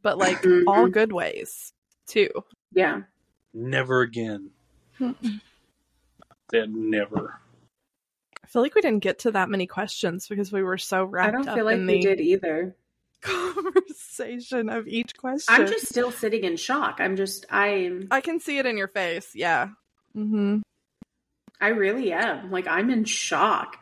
but 0.02 0.18
like 0.18 0.44
all 0.68 0.88
good 0.88 1.12
ways 1.12 1.74
too. 2.08 2.30
Yeah. 2.74 3.02
Never 3.54 4.02
again. 4.02 4.50
Said 6.52 6.74
never. 6.74 7.40
I 8.44 8.48
feel 8.48 8.64
like 8.64 8.74
we 8.74 8.82
didn't 8.82 9.04
get 9.04 9.20
to 9.20 9.32
that 9.32 9.50
many 9.50 9.68
questions 9.68 10.28
because 10.28 10.52
we 10.52 10.64
were 10.64 10.80
so 10.80 11.04
wrapped. 11.04 11.30
I 11.30 11.32
don't 11.32 11.48
up 11.48 11.56
feel 11.56 11.66
like 11.66 11.78
we 11.80 11.86
the 11.86 12.02
did 12.02 12.20
either. 12.20 12.76
conversation 13.22 14.70
of 14.70 14.88
each 14.88 15.16
question. 15.18 15.54
I'm 15.54 15.68
just 15.68 15.88
still 15.88 16.10
sitting 16.12 16.44
in 16.46 16.58
shock. 16.58 16.98
I'm 17.00 17.16
just 17.16 17.46
I 17.52 17.92
I 18.10 18.22
can 18.22 18.40
see 18.40 18.58
it 18.58 18.66
in 18.66 18.76
your 18.78 18.88
face. 18.88 19.36
Yeah. 19.36 19.68
Mm-hmm. 20.18 20.62
I 21.62 21.70
really 21.70 22.12
am. 22.12 22.52
Like 22.52 22.68
I'm 22.68 22.90
in 22.90 23.06
shock. 23.06 23.78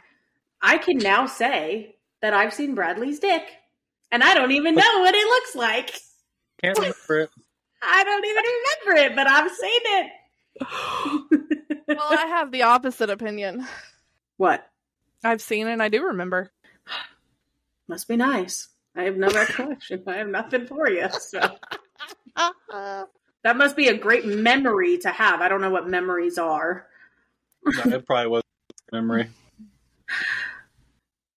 I 0.61 0.77
can 0.77 0.97
now 0.97 1.25
say 1.27 1.95
that 2.21 2.33
I've 2.33 2.53
seen 2.53 2.75
Bradley's 2.75 3.19
dick 3.19 3.43
and 4.11 4.23
I 4.23 4.33
don't 4.33 4.51
even 4.51 4.75
know 4.75 4.99
what 4.99 5.13
it 5.13 5.25
looks 5.25 5.55
like. 5.55 5.93
Can't 6.61 6.77
remember 6.77 7.19
it. 7.21 7.29
I 7.81 8.03
don't 8.03 8.25
even 8.25 8.43
remember 8.43 9.07
it, 9.07 9.15
but 9.15 9.27
I've 9.27 9.51
seen 9.51 9.81
it. 9.85 10.11
well, 11.87 12.19
I 12.19 12.25
have 12.27 12.51
the 12.51 12.63
opposite 12.63 13.11
opinion. 13.11 13.67
what? 14.37 14.67
I've 15.23 15.41
seen 15.41 15.67
it 15.67 15.73
and 15.73 15.83
I 15.83 15.89
do 15.89 16.05
remember. 16.05 16.51
Must 17.87 18.07
be 18.07 18.17
nice. 18.17 18.69
I 18.95 19.03
have 19.03 19.15
no 19.15 19.29
recollection. 19.29 20.03
I 20.07 20.15
have 20.15 20.27
nothing 20.27 20.65
for 20.65 20.89
you. 20.89 21.07
So 21.11 21.39
that 23.43 23.55
must 23.55 23.75
be 23.77 23.87
a 23.89 23.97
great 23.97 24.25
memory 24.25 24.97
to 24.99 25.09
have. 25.09 25.39
I 25.39 25.49
don't 25.49 25.61
know 25.61 25.69
what 25.69 25.87
memories 25.87 26.39
are. 26.39 26.87
No, 27.67 27.95
it 27.95 28.05
probably 28.05 28.27
was 28.27 28.43
memory. 28.91 29.29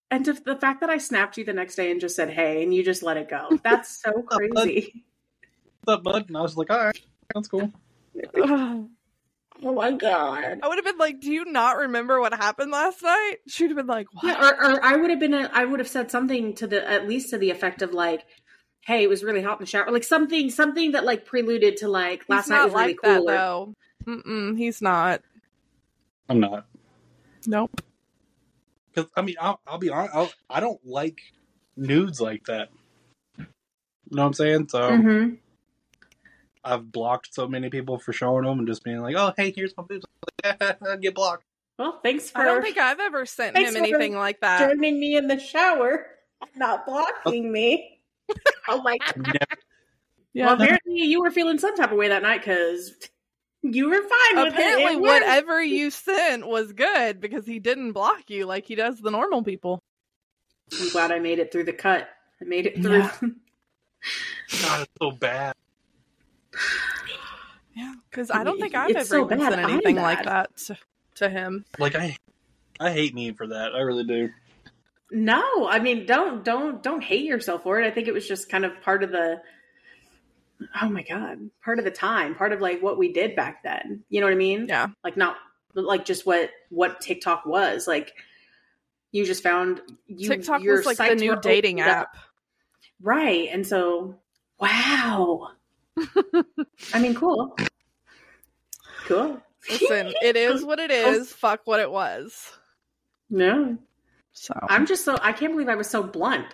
And 0.09 0.25
to, 0.25 0.33
the 0.33 0.55
fact 0.55 0.81
that 0.81 0.89
I 0.89 0.97
snapped 0.97 1.37
you 1.37 1.45
the 1.45 1.53
next 1.53 1.75
day 1.75 1.89
and 1.91 2.01
just 2.01 2.15
said, 2.15 2.29
hey, 2.29 2.63
and 2.63 2.73
you 2.73 2.83
just 2.83 3.01
let 3.01 3.17
it 3.17 3.29
go. 3.29 3.57
That's 3.63 4.01
so 4.01 4.11
crazy. 4.27 5.05
What's 5.83 5.97
up, 5.99 6.03
bud? 6.03 6.27
And 6.27 6.37
I 6.37 6.41
was 6.41 6.57
like, 6.57 6.69
all 6.69 6.83
right, 6.83 6.99
that's 7.33 7.47
cool. 7.47 7.71
Oh 9.63 9.73
my 9.75 9.91
God. 9.91 10.59
I 10.63 10.67
would 10.67 10.79
have 10.79 10.85
been 10.85 10.97
like, 10.97 11.19
"Do 11.19 11.31
you 11.31 11.45
not 11.45 11.77
remember 11.77 12.19
what 12.19 12.33
happened 12.33 12.71
last 12.71 13.03
night?" 13.03 13.35
She'd 13.47 13.67
have 13.69 13.77
been 13.77 13.85
like, 13.85 14.07
"What?" 14.11 14.23
Yeah, 14.25 14.49
or, 14.49 14.71
or 14.71 14.83
I 14.83 14.95
would 14.95 15.11
have 15.11 15.19
been, 15.19 15.35
a, 15.35 15.51
I 15.53 15.65
would 15.65 15.79
have 15.79 15.87
said 15.87 16.09
something 16.09 16.55
to 16.55 16.65
the, 16.65 16.89
at 16.89 17.07
least 17.07 17.29
to 17.29 17.37
the 17.37 17.51
effect 17.51 17.83
of 17.83 17.93
like, 17.93 18.25
hey, 18.85 19.03
it 19.03 19.07
was 19.07 19.23
really 19.23 19.43
hot 19.43 19.59
in 19.59 19.63
the 19.63 19.67
shower. 19.67 19.91
Like 19.91 20.03
something, 20.03 20.49
something 20.49 20.93
that 20.93 21.05
like 21.05 21.25
preluded 21.25 21.77
to 21.77 21.87
like, 21.87 22.23
last 22.27 22.45
he's 22.45 22.49
night 22.49 22.57
not 22.57 22.65
was 22.65 22.73
really 22.73 22.85
like 22.87 22.97
cool. 23.03 23.11
that 23.11 23.21
or- 23.21 23.37
though. 23.37 23.75
Mm-mm, 24.07 24.57
he's 24.57 24.81
not. 24.81 25.21
I'm 26.29 26.39
not. 26.39 26.65
Nope. 27.47 27.81
Because, 28.93 29.09
I 29.15 29.21
mean, 29.21 29.35
I'll, 29.39 29.59
I'll 29.65 29.77
be 29.77 29.89
honest, 29.89 30.13
I'll, 30.13 30.31
I 30.49 30.59
don't 30.59 30.79
like 30.85 31.19
nudes 31.77 32.19
like 32.19 32.45
that. 32.45 32.69
You 33.37 33.45
know 34.17 34.23
what 34.23 34.27
I'm 34.27 34.33
saying? 34.33 34.67
So 34.69 34.79
Mhm. 34.91 35.37
I've 36.63 36.91
blocked 36.91 37.33
so 37.33 37.47
many 37.47 37.69
people 37.69 37.97
for 37.97 38.13
showing 38.13 38.43
them 38.45 38.59
and 38.59 38.67
just 38.67 38.83
being 38.83 38.99
like, 38.99 39.15
oh, 39.15 39.33
hey, 39.37 39.51
here's 39.55 39.75
my 39.77 39.83
boobs. 39.83 40.05
I 40.43 40.97
get 41.01 41.15
blocked. 41.15 41.45
Well, 41.79 41.99
thanks 42.03 42.29
for 42.29 42.41
I 42.41 42.45
don't 42.45 42.61
think 42.61 42.77
I've 42.77 42.99
ever 42.99 43.25
sent 43.25 43.55
Thanks 43.55 43.71
him 43.71 43.75
for 43.75 43.87
anything 43.87 44.15
like 44.15 44.39
that. 44.41 44.59
joining 44.69 44.99
me 44.99 45.15
in 45.15 45.27
the 45.27 45.39
shower, 45.39 46.05
not 46.55 46.85
blocking 46.85 47.51
me. 47.51 48.01
oh 48.67 48.81
my 48.83 48.97
God. 49.15 49.37
Yeah. 50.33 50.45
Well, 50.45 50.55
apparently 50.55 50.97
you 51.01 51.21
were 51.21 51.31
feeling 51.31 51.57
some 51.57 51.75
type 51.75 51.91
of 51.91 51.97
way 51.97 52.09
that 52.09 52.21
night 52.21 52.41
because 52.41 52.93
you 53.63 53.89
were 53.89 54.01
fine 54.01 54.43
with 54.43 54.53
Apparently, 54.53 54.83
it. 54.85 54.91
It 54.93 55.01
worked. 55.01 55.23
whatever 55.25 55.61
you 55.63 55.91
sent 55.91 56.47
was 56.47 56.73
good 56.73 57.19
because 57.19 57.45
he 57.45 57.59
didn't 57.59 57.91
block 57.93 58.29
you 58.29 58.45
like 58.45 58.65
he 58.65 58.75
does 58.75 58.99
the 58.99 59.11
normal 59.11 59.43
people. 59.43 59.81
I'm 60.79 60.89
glad 60.89 61.11
I 61.11 61.19
made 61.19 61.39
it 61.39 61.51
through 61.51 61.65
the 61.65 61.73
cut. 61.73 62.07
I 62.41 62.45
made 62.45 62.65
it 62.65 62.81
through. 62.81 62.99
Yeah. 62.99 63.11
God, 64.61 64.81
it's 64.81 64.91
so 65.01 65.11
bad. 65.11 65.55
Yeah, 67.73 67.93
because 68.09 68.29
I 68.29 68.43
don't 68.43 68.59
think 68.59 68.75
I've 68.75 68.89
It's 68.89 68.99
ever 69.11 69.21
so 69.21 69.25
bad, 69.25 69.53
sent 69.53 69.61
anything 69.61 69.95
like 69.95 70.25
that 70.25 70.57
to, 70.57 70.77
to 71.15 71.29
him. 71.29 71.63
Like, 71.79 71.95
I 71.95 72.17
I 72.81 72.91
hate 72.91 73.13
me 73.13 73.31
for 73.31 73.47
that. 73.47 73.73
I 73.73 73.79
really 73.79 74.03
do. 74.03 74.29
No, 75.09 75.67
I 75.69 75.79
mean 75.79 76.05
don't 76.05 76.43
don't 76.43 76.83
don't 76.83 77.01
hate 77.01 77.23
yourself 77.23 77.63
for 77.63 77.79
it. 77.79 77.87
I 77.87 77.91
think 77.91 78.09
it 78.09 78.13
was 78.13 78.27
just 78.27 78.49
kind 78.49 78.65
of 78.65 78.81
part 78.81 79.03
of 79.03 79.11
the 79.11 79.41
oh 80.81 80.89
my 80.89 81.03
god, 81.03 81.49
part 81.63 81.79
of 81.79 81.85
the 81.85 81.91
time, 81.91 82.35
part 82.35 82.53
of 82.53 82.61
like 82.61 82.81
what 82.81 82.97
we 82.97 83.11
did 83.11 83.35
back 83.35 83.63
then. 83.63 84.03
You 84.09 84.19
know 84.19 84.27
what 84.27 84.33
I 84.33 84.37
mean? 84.37 84.65
Yeah. 84.67 84.87
Like 85.03 85.17
not 85.17 85.37
like 85.73 86.05
just 86.05 86.25
what 86.25 86.49
what 86.69 87.01
TikTok 87.01 87.45
was. 87.45 87.87
Like 87.87 88.13
you 89.11 89.25
just 89.25 89.43
found 89.43 89.81
you 90.07 90.29
TikTok 90.29 90.61
your 90.61 90.77
was 90.77 90.99
like 90.99 91.09
the 91.09 91.15
new 91.15 91.39
dating 91.41 91.81
up. 91.81 91.87
app. 91.87 92.17
Right. 93.01 93.49
And 93.51 93.65
so 93.65 94.15
wow. 94.59 95.49
I 96.93 96.99
mean 96.99 97.15
cool. 97.15 97.55
Cool. 99.05 99.41
Listen, 99.69 100.13
it 100.21 100.35
is 100.35 100.63
what 100.63 100.79
it 100.79 100.91
oh. 100.93 101.13
is. 101.13 101.31
Fuck 101.31 101.61
what 101.65 101.79
it 101.79 101.91
was. 101.91 102.51
No. 103.29 103.77
So 104.33 104.53
I'm 104.69 104.85
just 104.85 105.05
so 105.05 105.17
I 105.21 105.33
can't 105.33 105.53
believe 105.53 105.69
I 105.69 105.75
was 105.75 105.89
so 105.89 106.03
blunt. 106.03 106.45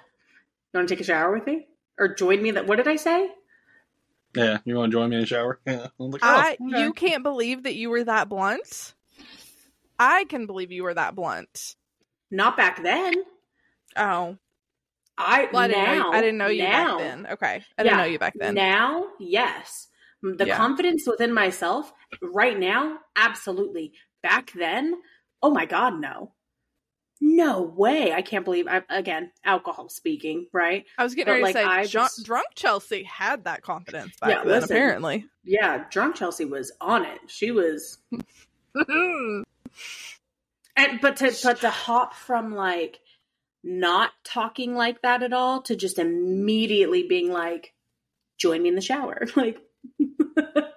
You 0.74 0.80
want 0.80 0.90
to 0.90 0.96
take 0.96 1.02
a 1.02 1.06
shower 1.06 1.32
with 1.32 1.46
me? 1.46 1.68
Or 2.00 2.14
join 2.14 2.42
me 2.42 2.52
that 2.52 2.68
what 2.68 2.76
did 2.76 2.88
I 2.88 2.96
say? 2.96 3.30
Yeah, 4.38 4.60
you 4.66 4.76
want 4.76 4.92
to 4.92 4.96
join 4.98 5.10
me 5.10 5.16
in 5.18 5.22
the 5.22 5.26
shower? 5.28 5.60
Yeah. 5.66 5.88
I'm 6.00 6.12
like, 6.12 6.22
oh, 6.24 6.36
I 6.36 6.58
okay. 6.70 6.80
you 6.80 6.94
can't 6.94 7.24
believe 7.24 7.64
that 7.64 7.76
you 7.76 7.90
were 7.90 8.04
that 8.04 8.30
blunt. 8.30 8.94
I 10.00 10.26
can 10.26 10.46
believe 10.46 10.72
you 10.72 10.84
were 10.84 10.94
that 10.94 11.16
blunt. 11.16 11.76
Not 12.32 12.56
back 12.58 12.84
then. 12.84 13.24
Oh, 13.96 14.38
I 15.18 15.50
well, 15.52 15.64
I 15.64 15.68
didn't 15.68 15.84
know. 15.84 15.94
now 15.94 16.10
You, 16.10 16.14
I 16.14 16.22
didn't 16.22 16.38
know 16.38 16.48
you 16.48 16.62
now, 16.64 16.98
back 16.98 16.98
then. 17.00 17.28
Okay, 17.28 17.66
I 17.78 17.84
didn't 17.84 17.98
Yeah. 17.98 17.98
know 17.98 18.04
you 18.06 18.20
back 18.20 18.36
then. 18.40 18.54
Now, 18.54 19.08
yes. 19.20 19.88
The 20.22 20.46
Yeah. 20.46 20.58
confidence 20.58 21.08
within 21.08 21.34
myself 21.34 21.94
right 22.22 22.58
now, 22.58 23.00
absolutely. 23.16 23.94
Back 24.24 24.52
then, 24.54 24.96
oh 25.42 25.52
my 25.52 25.66
god, 25.66 26.00
no. 26.00 26.34
No 27.22 27.62
way. 27.62 28.14
I 28.14 28.22
can't 28.22 28.46
believe 28.46 28.68
I 28.68 28.82
again, 28.90 29.32
alcohol 29.44 29.90
speaking, 29.90 30.48
right? 30.54 30.86
I 30.98 31.04
was 31.04 31.16
getting 31.16 31.34
But, 31.34 31.42
ready 31.42 31.54
to 31.54 31.60
say 31.60 31.66
I 31.66 31.84
Ju- 31.84 31.90
just- 31.92 32.26
drunk 32.26 32.48
Chelsea 32.56 33.04
had 33.04 33.46
that 33.46 33.62
confidence 33.64 34.14
back 34.20 34.30
Yeah, 34.30 34.44
then, 34.44 34.48
listen. 34.48 34.76
apparently. 34.76 35.26
Yeah, 35.44 35.86
drunk 35.90 36.16
Chelsea 36.16 36.46
was 36.46 36.72
on 36.82 37.06
it. 37.06 37.20
She 37.28 37.52
was 37.52 37.98
and 38.76 39.46
but 41.02 41.18
to 41.18 41.36
but 41.44 41.62
to 41.62 41.70
hop 41.70 42.14
from 42.14 42.54
like 42.54 43.00
not 43.64 44.12
talking 44.24 44.76
like 44.76 45.02
that 45.02 45.24
at 45.24 45.34
all 45.34 45.62
to 45.64 45.76
just 45.76 46.00
immediately 46.00 47.04
being 47.04 47.32
like 47.32 47.74
join 48.38 48.62
me 48.62 48.70
in 48.70 48.76
the 48.76 48.82
shower 48.82 49.26
like 49.36 49.58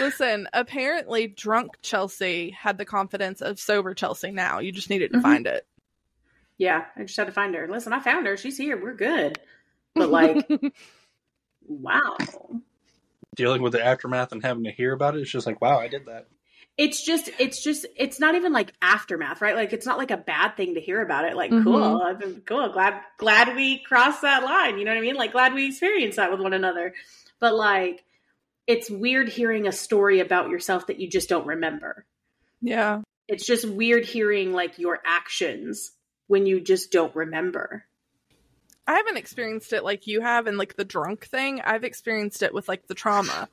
Listen, 0.00 0.48
apparently 0.52 1.26
drunk 1.28 1.72
Chelsea 1.82 2.50
had 2.50 2.78
the 2.78 2.84
confidence 2.84 3.40
of 3.42 3.58
sober 3.60 3.94
Chelsea 3.94 4.30
now. 4.30 4.58
You 4.58 4.72
just 4.72 4.90
needed 4.90 5.12
to 5.12 5.18
Mhm. 5.18 5.22
find 5.22 5.46
it. 5.46 5.66
yeah 6.58 6.86
i 6.96 7.02
just 7.02 7.16
had 7.16 7.26
to 7.26 7.32
find 7.32 7.54
her. 7.54 7.68
Listen 7.68 7.92
i 7.92 8.00
found 8.00 8.26
her. 8.26 8.36
She's 8.36 8.56
here. 8.56 8.80
We're 8.82 8.94
good. 8.94 9.38
But 9.94 10.08
like 10.10 10.48
wow. 11.68 12.16
Dealing 13.34 13.60
with 13.62 13.72
the 13.72 13.84
aftermath 13.84 14.32
and 14.32 14.42
having 14.42 14.64
to 14.64 14.70
hear 14.70 14.92
about 14.94 15.14
it, 15.16 15.20
it's 15.20 15.30
just 15.30 15.46
like, 15.46 15.60
wow, 15.60 15.78
I 15.78 15.88
did 15.88 16.06
that. 16.06 16.26
it's 16.78 17.04
just 17.04 17.28
it's 17.38 17.62
just 17.62 17.86
it's 17.96 18.18
not 18.20 18.34
even 18.34 18.52
like 18.52 18.72
aftermath 18.82 19.40
right? 19.40 19.54
Like 19.56 19.72
it's 19.72 19.86
not 19.86 19.96
like 19.98 20.10
a 20.10 20.16
bad 20.16 20.56
thing 20.56 20.74
to 20.74 20.80
hear 20.80 21.00
about 21.02 21.24
it. 21.26 21.34
Like 21.36 21.50
Mhm. 21.50 21.64
cool. 21.64 22.02
I've 22.02 22.18
been 22.18 22.42
cool. 22.46 22.68
Glad 22.70 23.00
glad 23.18 23.54
we 23.56 23.78
crossed 23.82 24.22
that 24.22 24.42
line. 24.42 24.78
You 24.78 24.84
know 24.84 24.90
what 24.92 24.98
i 24.98 25.02
mean? 25.02 25.16
Like 25.16 25.32
glad 25.32 25.52
we 25.54 25.66
experienced 25.68 26.16
that 26.16 26.30
with 26.30 26.40
one 26.40 26.52
another. 26.54 26.94
But 27.40 27.54
like 27.54 28.04
it's 28.66 28.90
weird 28.90 29.28
hearing 29.28 29.66
a 29.66 29.72
story 29.72 30.20
about 30.20 30.50
yourself 30.50 30.86
that 30.88 30.98
you 31.00 31.08
just 31.08 31.28
don't 31.28 31.46
remember 31.46 32.04
yeah. 32.60 33.02
it's 33.28 33.46
just 33.46 33.68
weird 33.68 34.04
hearing 34.04 34.52
like 34.52 34.78
your 34.78 35.00
actions 35.06 35.92
when 36.26 36.46
you 36.46 36.60
just 36.60 36.90
don't 36.92 37.14
remember 37.14 37.84
I 38.88 38.94
haven't 38.94 39.16
experienced 39.16 39.72
it 39.72 39.82
like 39.82 40.06
you 40.06 40.20
have 40.20 40.46
and 40.46 40.58
like 40.58 40.76
the 40.76 40.84
drunk 40.84 41.26
thing. 41.26 41.60
I've 41.60 41.82
experienced 41.82 42.44
it 42.44 42.54
with 42.54 42.68
like 42.68 42.86
the 42.86 42.94
trauma. 42.94 43.48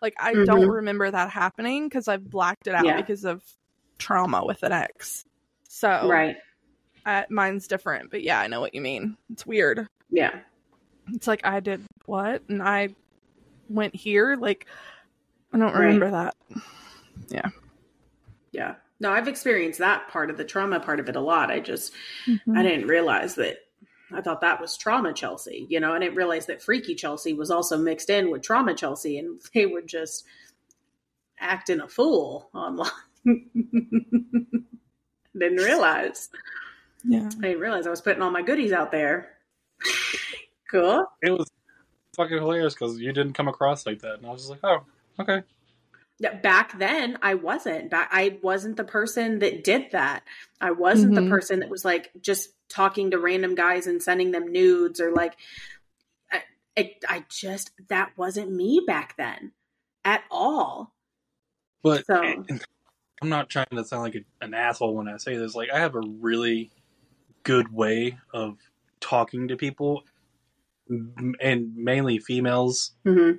Like 0.00 0.14
I 0.18 0.32
don't 0.32 0.62
Mhm. 0.62 0.76
remember 0.76 1.10
that 1.10 1.28
happening 1.28 1.86
because 1.86 2.08
I've 2.08 2.24
blacked 2.30 2.66
it 2.68 2.74
out 2.74 2.86
Yeah. 2.86 2.96
because 2.96 3.26
of 3.26 3.42
trauma 3.98 4.46
with 4.46 4.62
an 4.62 4.72
ex. 4.72 5.26
So 5.68 6.08
right 6.08 6.36
uh, 7.04 7.24
mine's 7.28 7.68
different, 7.68 8.10
but 8.10 8.22
yeah, 8.22 8.40
I 8.40 8.46
know 8.46 8.62
what 8.62 8.74
you 8.74 8.80
mean. 8.80 9.18
It's 9.30 9.44
weird. 9.44 9.86
yeah 10.08 10.40
It's 11.12 11.26
like 11.26 11.44
I 11.44 11.60
did 11.60 11.84
what 12.06 12.42
and 12.48 12.62
I 12.62 12.88
went 13.68 13.94
here. 13.94 14.36
Like 14.36 14.66
I 15.52 15.58
don't 15.58 15.72
Right. 15.72 15.80
remember 15.84 16.10
that. 16.10 16.34
yeah 17.28 17.48
Yeah. 18.52 18.74
no 19.00 19.10
i've 19.12 19.28
experienced 19.28 19.78
that 19.80 20.08
part 20.08 20.30
of 20.30 20.36
the 20.36 20.44
trauma 20.44 20.78
part 20.80 21.00
of 21.00 21.08
it 21.08 21.16
a 21.16 21.20
lot 21.20 21.50
i 21.50 21.58
just 21.60 21.92
Mm-hmm. 22.26 22.56
I 22.58 22.62
didn't 22.62 22.86
realize 22.88 23.34
that. 23.36 23.56
I 24.10 24.22
thought 24.22 24.40
that 24.40 24.58
was 24.58 24.74
trauma 24.78 25.12
Chelsea, 25.12 25.66
you 25.68 25.80
know. 25.80 25.92
I 25.92 25.98
didn't 25.98 26.16
realize 26.16 26.46
that 26.46 26.62
freaky 26.62 26.94
Chelsea 26.94 27.34
was 27.34 27.50
also 27.50 27.76
mixed 27.76 28.08
in 28.08 28.30
with 28.30 28.40
trauma 28.40 28.74
Chelsea, 28.74 29.18
and 29.18 29.38
they 29.54 29.66
were 29.66 29.82
just 29.82 30.24
acting 31.38 31.80
a 31.80 31.88
fool 31.88 32.48
online. 32.54 32.90
didn't 35.38 35.58
realize. 35.58 36.30
Yeah. 37.04 37.26
I 37.38 37.40
didn't 37.48 37.60
realize 37.60 37.86
I 37.86 37.90
was 37.90 38.00
putting 38.00 38.22
all 38.22 38.30
my 38.30 38.40
goodies 38.42 38.72
out 38.72 38.90
there. 38.92 39.28
cool. 40.70 41.04
It 41.22 41.30
was 41.30 41.50
fucking 42.18 42.36
hilarious 42.36 42.74
because 42.74 42.98
you 42.98 43.12
didn't 43.14 43.32
come 43.32 43.48
across 43.48 43.86
like 43.86 44.00
that, 44.00 44.16
and 44.18 44.26
I 44.26 44.30
was 44.30 44.42
just 44.42 44.50
like, 44.50 44.60
oh, 44.64 44.84
okay. 45.18 45.42
Yeah, 46.20 46.34
back 46.34 46.78
then 46.78 47.16
I 47.22 47.34
wasn't. 47.34 47.90
Back, 47.90 48.08
I 48.12 48.38
wasn't 48.42 48.76
the 48.76 48.84
person 48.84 49.38
that 49.38 49.64
did 49.64 49.92
that. 49.92 50.24
I 50.60 50.72
wasn't 50.72 51.12
Mhm. 51.12 51.24
the 51.24 51.30
person 51.30 51.60
that 51.60 51.70
was 51.70 51.84
like 51.84 52.10
just 52.20 52.50
talking 52.68 53.12
to 53.12 53.18
random 53.18 53.54
guys 53.54 53.86
and 53.86 54.02
sending 54.02 54.32
them 54.32 54.52
nudes 54.52 55.00
or 55.00 55.12
like. 55.12 55.36
I, 56.30 56.42
I, 56.76 56.94
I 57.08 57.24
just 57.30 57.70
that 57.88 58.10
wasn't 58.18 58.52
me 58.52 58.82
back 58.86 59.14
then, 59.16 59.52
at 60.04 60.22
all. 60.30 60.92
But 61.82 62.04
So- 62.06 62.44
I'm 63.22 63.28
not 63.30 63.48
trying 63.48 63.66
to 63.72 63.84
sound 63.84 64.02
like 64.04 64.14
a, 64.14 64.44
an 64.44 64.54
asshole 64.54 64.94
when 64.94 65.08
I 65.08 65.16
say 65.16 65.36
this. 65.36 65.54
Like, 65.56 65.70
I 65.72 65.78
have 65.80 65.96
a 65.96 66.00
really 66.20 66.70
good 67.42 67.72
way 67.72 68.16
of 68.32 68.58
talking 69.00 69.48
to 69.48 69.56
people, 69.56 70.02
m- 70.04 70.04
and 70.88 71.76
mainly 71.76 72.18
females 72.18 72.92
Mm-hmm. 73.06 73.36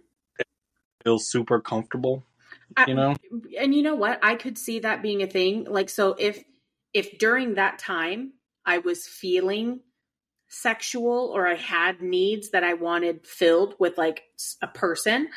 feel 1.03 1.19
super 1.19 1.59
comfortable. 1.59 2.23
I- 2.77 2.85
You 2.87 2.93
know, 2.95 3.15
and 3.59 3.73
you 3.73 3.81
know 3.81 3.95
what 3.95 4.19
i 4.23 4.35
could 4.35 4.57
see 4.57 4.79
that 4.79 5.01
being 5.01 5.23
a 5.23 5.27
thing 5.27 5.65
like 5.65 5.89
so 5.89 6.15
if 6.19 6.43
if 6.93 7.17
during 7.17 7.55
that 7.55 7.79
time 7.79 8.33
i 8.65 8.77
was 8.77 9.07
feeling 9.07 9.79
sexual 10.47 11.31
or 11.33 11.47
i 11.47 11.55
had 11.55 12.01
needs 12.01 12.51
that 12.51 12.63
i 12.63 12.73
wanted 12.73 13.25
filled 13.25 13.75
with 13.79 13.97
like 13.97 14.23
a 14.61 14.67
person 14.67 15.29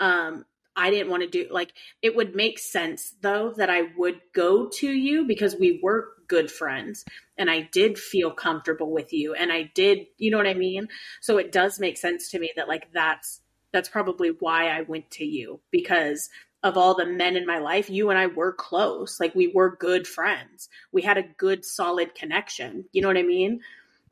um 0.00 0.44
i 0.78 0.90
didn't 0.90 1.10
want 1.10 1.22
to 1.22 1.28
do 1.28 1.46
like 1.50 1.72
it 2.02 2.16
would 2.16 2.34
make 2.34 2.58
sense 2.58 3.14
though 3.20 3.52
that 3.56 3.68
i 3.70 3.82
would 3.96 4.20
go 4.34 4.68
to 4.68 4.90
you 4.90 5.26
because 5.26 5.56
we 5.56 5.80
were 5.82 6.08
good 6.28 6.50
friends 6.50 7.04
and 7.36 7.50
i 7.50 7.68
did 7.72 7.98
feel 7.98 8.30
comfortable 8.30 8.90
with 8.90 9.12
you 9.12 9.34
and 9.34 9.52
i 9.52 9.70
did 9.74 10.06
you 10.16 10.30
know 10.30 10.38
what 10.38 10.46
i 10.46 10.54
mean 10.54 10.88
so 11.20 11.38
it 11.38 11.52
does 11.52 11.78
make 11.78 11.96
sense 11.96 12.30
to 12.30 12.38
me 12.38 12.50
that 12.56 12.68
like 12.68 12.88
that's 12.92 13.40
that's 13.72 13.88
probably 13.88 14.30
why 14.40 14.68
i 14.68 14.82
went 14.82 15.10
to 15.10 15.24
you 15.24 15.60
because 15.70 16.30
of 16.62 16.76
all 16.76 16.94
the 16.94 17.06
men 17.06 17.36
in 17.36 17.46
my 17.46 17.58
life, 17.58 17.88
you 17.88 18.10
and 18.10 18.18
I 18.18 18.26
were 18.26 18.52
close. 18.52 19.20
Like 19.20 19.34
we 19.34 19.48
were 19.48 19.76
good 19.76 20.06
friends. 20.06 20.68
We 20.92 21.02
had 21.02 21.16
a 21.16 21.22
good 21.22 21.64
solid 21.64 22.14
connection. 22.14 22.86
You 22.92 23.02
know 23.02 23.08
what 23.08 23.16
I 23.16 23.22
mean? 23.22 23.60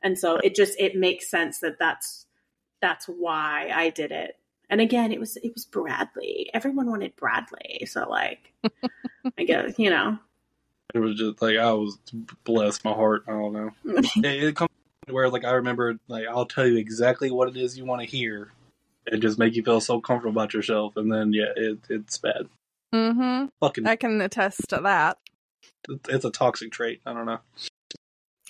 And 0.01 0.17
so 0.17 0.37
it 0.37 0.55
just 0.55 0.79
it 0.79 0.95
makes 0.95 1.29
sense 1.29 1.59
that 1.59 1.79
that's 1.79 2.25
that's 2.81 3.05
why 3.05 3.71
I 3.73 3.89
did 3.89 4.11
it. 4.11 4.37
And 4.69 4.81
again, 4.81 5.11
it 5.11 5.19
was 5.19 5.37
it 5.37 5.53
was 5.53 5.65
Bradley. 5.65 6.49
Everyone 6.53 6.89
wanted 6.89 7.15
Bradley. 7.15 7.85
So 7.85 8.07
like 8.09 8.53
I 9.37 9.43
guess, 9.45 9.77
you 9.77 9.89
know. 9.89 10.17
it 10.93 10.99
was 10.99 11.17
just 11.17 11.41
like 11.41 11.57
I 11.57 11.71
was 11.73 11.97
bless 12.43 12.83
my 12.83 12.91
heart. 12.91 13.23
I 13.27 13.31
don't 13.31 13.53
know. 13.53 13.71
it, 14.17 14.43
it 14.43 14.55
comes 14.55 14.69
to 15.07 15.13
where 15.13 15.29
like 15.29 15.45
I 15.45 15.51
remember 15.51 15.97
like 16.07 16.25
I'll 16.27 16.45
tell 16.45 16.67
you 16.67 16.77
exactly 16.77 17.31
what 17.31 17.47
it 17.49 17.57
is 17.57 17.77
you 17.77 17.85
want 17.85 18.01
to 18.01 18.07
hear, 18.07 18.51
and 19.07 19.21
just 19.21 19.39
make 19.39 19.55
you 19.55 19.63
feel 19.63 19.79
so 19.79 20.01
comfortable 20.01 20.31
about 20.31 20.53
yourself, 20.53 20.97
and 20.97 21.11
then 21.11 21.31
yeah, 21.31 21.53
it, 21.55 21.79
it's 21.89 22.17
bad. 22.17 22.49
Mm-hmm. 22.93 23.47
Fucking, 23.59 23.87
I 23.87 23.95
can 23.95 24.19
attest 24.21 24.69
to 24.69 24.81
that. 24.83 25.17
it's 26.09 26.25
a 26.25 26.31
toxic 26.31 26.71
trait. 26.71 27.01
I 27.05 27.13
don't 27.13 27.25
know. 27.25 27.39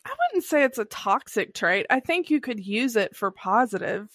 I 0.05 0.09
wouldn't 0.09 0.45
say 0.45 0.63
it's 0.63 0.77
a 0.77 0.85
toxic 0.85 1.53
trait. 1.53 1.85
I 1.89 1.99
think 1.99 2.29
you 2.29 2.39
could 2.39 2.65
use 2.65 2.95
it 2.95 3.15
for 3.15 3.29
positive. 3.29 4.07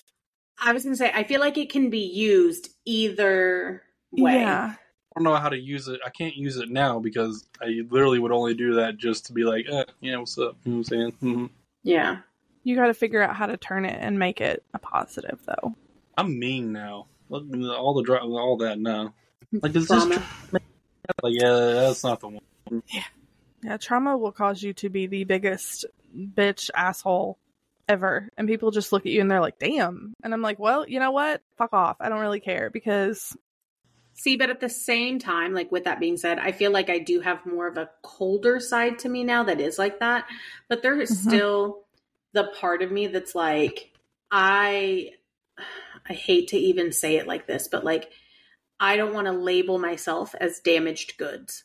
I 0.64 0.72
was 0.72 0.84
gonna 0.84 0.96
say 0.96 1.10
I 1.14 1.24
feel 1.24 1.40
like 1.40 1.58
it 1.58 1.70
can 1.70 1.90
be 1.90 2.00
used 2.06 2.68
either 2.84 3.82
way. 4.12 4.34
Yeah. 4.40 4.74
I 4.74 5.20
don't 5.20 5.24
know 5.24 5.36
how 5.36 5.50
to 5.50 5.58
use 5.58 5.88
it. 5.88 6.00
I 6.06 6.10
can't 6.10 6.34
use 6.36 6.56
it 6.56 6.70
now 6.70 6.98
because 6.98 7.44
I 7.60 7.82
literally 7.90 8.18
would 8.18 8.32
only 8.32 8.54
do 8.54 8.74
that 8.76 8.96
just 8.96 9.26
to 9.26 9.34
be 9.34 9.44
like, 9.44 9.66
eh, 9.70 9.84
yeah, 10.00 10.16
what's 10.16 10.38
up? 10.38 10.56
You 10.64 10.72
know 10.72 10.78
what 10.78 10.78
I'm 10.78 10.84
saying? 10.84 11.12
hmm 11.20 11.46
Yeah. 11.82 12.18
You 12.64 12.76
got 12.76 12.86
to 12.86 12.94
figure 12.94 13.20
out 13.20 13.36
how 13.36 13.46
to 13.46 13.58
turn 13.58 13.84
it 13.84 13.98
and 14.00 14.18
make 14.18 14.40
it 14.40 14.64
a 14.72 14.78
positive, 14.78 15.40
though. 15.44 15.74
I'm 16.16 16.38
mean 16.38 16.72
now. 16.72 17.08
Look, 17.28 17.44
all 17.76 17.92
the 17.94 18.02
dra- 18.02 18.24
all 18.24 18.56
that 18.58 18.78
now. 18.78 19.12
Like, 19.60 19.74
is 19.76 19.88
this 19.88 20.06
Trauma. 20.06 20.14
tr- 20.50 21.10
like, 21.22 21.34
yeah, 21.34 21.50
that's 21.50 22.04
not 22.04 22.20
the 22.20 22.28
one. 22.28 22.82
Yeah. 22.86 23.02
Yeah, 23.64 23.76
trauma 23.76 24.16
will 24.16 24.32
cause 24.32 24.62
you 24.62 24.72
to 24.74 24.88
be 24.88 25.06
the 25.06 25.24
biggest 25.24 25.84
bitch 26.16 26.70
asshole 26.74 27.38
ever. 27.92 28.28
And 28.36 28.48
people 28.48 28.70
just 28.70 28.92
look 28.92 29.06
at 29.06 29.12
you 29.12 29.20
and 29.20 29.30
they're 29.30 29.40
like, 29.40 29.58
damn. 29.58 30.14
And 30.24 30.32
I'm 30.34 30.42
like, 30.42 30.58
well, 30.58 30.88
you 30.88 30.98
know 30.98 31.10
what? 31.12 31.42
Fuck 31.58 31.72
off. 31.72 31.96
I 32.00 32.08
don't 32.08 32.20
really 32.20 32.40
care 32.40 32.70
because, 32.70 33.36
See, 34.14 34.36
but 34.36 34.50
at 34.50 34.60
the 34.60 34.68
same 34.68 35.18
time, 35.18 35.54
like 35.54 35.70
with 35.72 35.84
that 35.84 36.00
being 36.00 36.16
said, 36.16 36.38
I 36.38 36.52
feel 36.52 36.70
like 36.70 36.90
I 36.90 36.98
do 36.98 37.20
have 37.20 37.46
more 37.46 37.66
of 37.66 37.76
a 37.78 37.90
colder 38.02 38.60
side 38.60 38.98
to 39.00 39.08
me 39.08 39.24
now 39.24 39.44
that 39.44 39.60
is 39.60 39.78
like 39.78 40.00
that. 40.00 40.26
But 40.68 40.82
there 40.82 41.00
is 41.00 41.10
Mhm. 41.10 41.28
still 41.28 41.84
the 42.32 42.44
part 42.60 42.82
of 42.82 42.90
me 42.92 43.06
that's 43.06 43.34
like, 43.34 43.90
I 44.30 45.12
I 46.08 46.14
hate 46.14 46.48
to 46.48 46.58
even 46.58 46.92
say 46.92 47.16
it 47.16 47.26
like 47.26 47.46
this, 47.46 47.68
but 47.68 47.84
like 47.84 48.10
I 48.80 48.96
don't 48.96 49.14
want 49.14 49.26
to 49.28 49.32
label 49.32 49.78
myself 49.78 50.34
as 50.40 50.60
damaged 50.60 51.16
goods. 51.16 51.64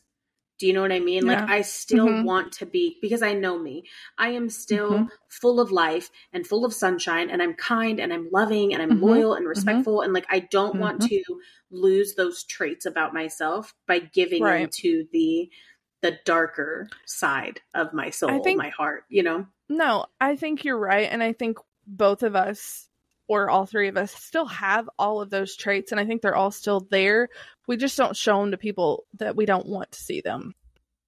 Do 0.58 0.66
you 0.66 0.72
know 0.72 0.82
what 0.82 0.92
I 0.92 0.98
mean? 1.00 1.26
Yeah. 1.26 1.40
Like 1.40 1.48
I 1.50 1.62
still 1.62 2.06
Mhm. 2.08 2.24
want 2.24 2.52
to 2.54 2.66
be 2.66 2.98
because 3.00 3.22
I 3.22 3.32
know 3.32 3.58
me. 3.58 3.84
I 4.18 4.30
am 4.30 4.48
still 4.50 4.90
Mhm. 4.92 5.10
full 5.28 5.60
of 5.60 5.70
life 5.70 6.10
and 6.32 6.46
full 6.46 6.64
of 6.64 6.74
sunshine 6.74 7.30
and 7.30 7.40
I'm 7.42 7.54
kind 7.54 8.00
and 8.00 8.12
I'm 8.12 8.28
loving 8.32 8.74
and 8.74 8.82
I'm 8.82 8.98
Mhm. 8.98 9.02
loyal 9.02 9.34
and 9.34 9.46
respectful 9.46 10.00
and 10.00 10.12
like 10.12 10.26
I 10.28 10.40
don't 10.40 10.76
want 10.80 11.02
Mhm. 11.02 11.08
to 11.08 11.40
lose 11.70 12.14
those 12.16 12.42
traits 12.44 12.86
about 12.86 13.14
myself 13.14 13.74
by 13.86 14.00
giving 14.00 14.42
Right. 14.42 14.62
into 14.62 15.06
the 15.12 15.50
the 16.00 16.16
darker 16.24 16.88
side 17.06 17.60
of 17.74 17.92
my 17.92 18.08
soul, 18.10 18.40
think- 18.44 18.56
my 18.58 18.68
heart, 18.68 19.04
you 19.08 19.20
know? 19.20 19.44
no, 19.68 20.06
I 20.20 20.36
think 20.36 20.64
you're 20.64 20.78
right. 20.78 21.08
And 21.10 21.24
I 21.24 21.32
think 21.32 21.58
both 21.88 22.22
of 22.22 22.36
us, 22.36 22.87
or 23.28 23.48
all 23.50 23.66
three 23.66 23.88
of 23.88 23.96
us, 23.96 24.12
still 24.12 24.46
have 24.46 24.88
all 24.98 25.20
of 25.20 25.30
those 25.30 25.54
traits. 25.54 25.92
And 25.92 26.00
I 26.00 26.04
think 26.06 26.22
they're 26.22 26.34
all 26.34 26.50
still 26.50 26.80
there. 26.90 27.28
We 27.66 27.76
just 27.76 27.96
don't 27.96 28.16
show 28.16 28.40
them 28.40 28.50
to 28.50 28.56
people 28.56 29.04
that 29.18 29.36
we 29.36 29.46
don't 29.46 29.66
want 29.66 29.92
to 29.92 30.00
see 30.00 30.20
them. 30.20 30.54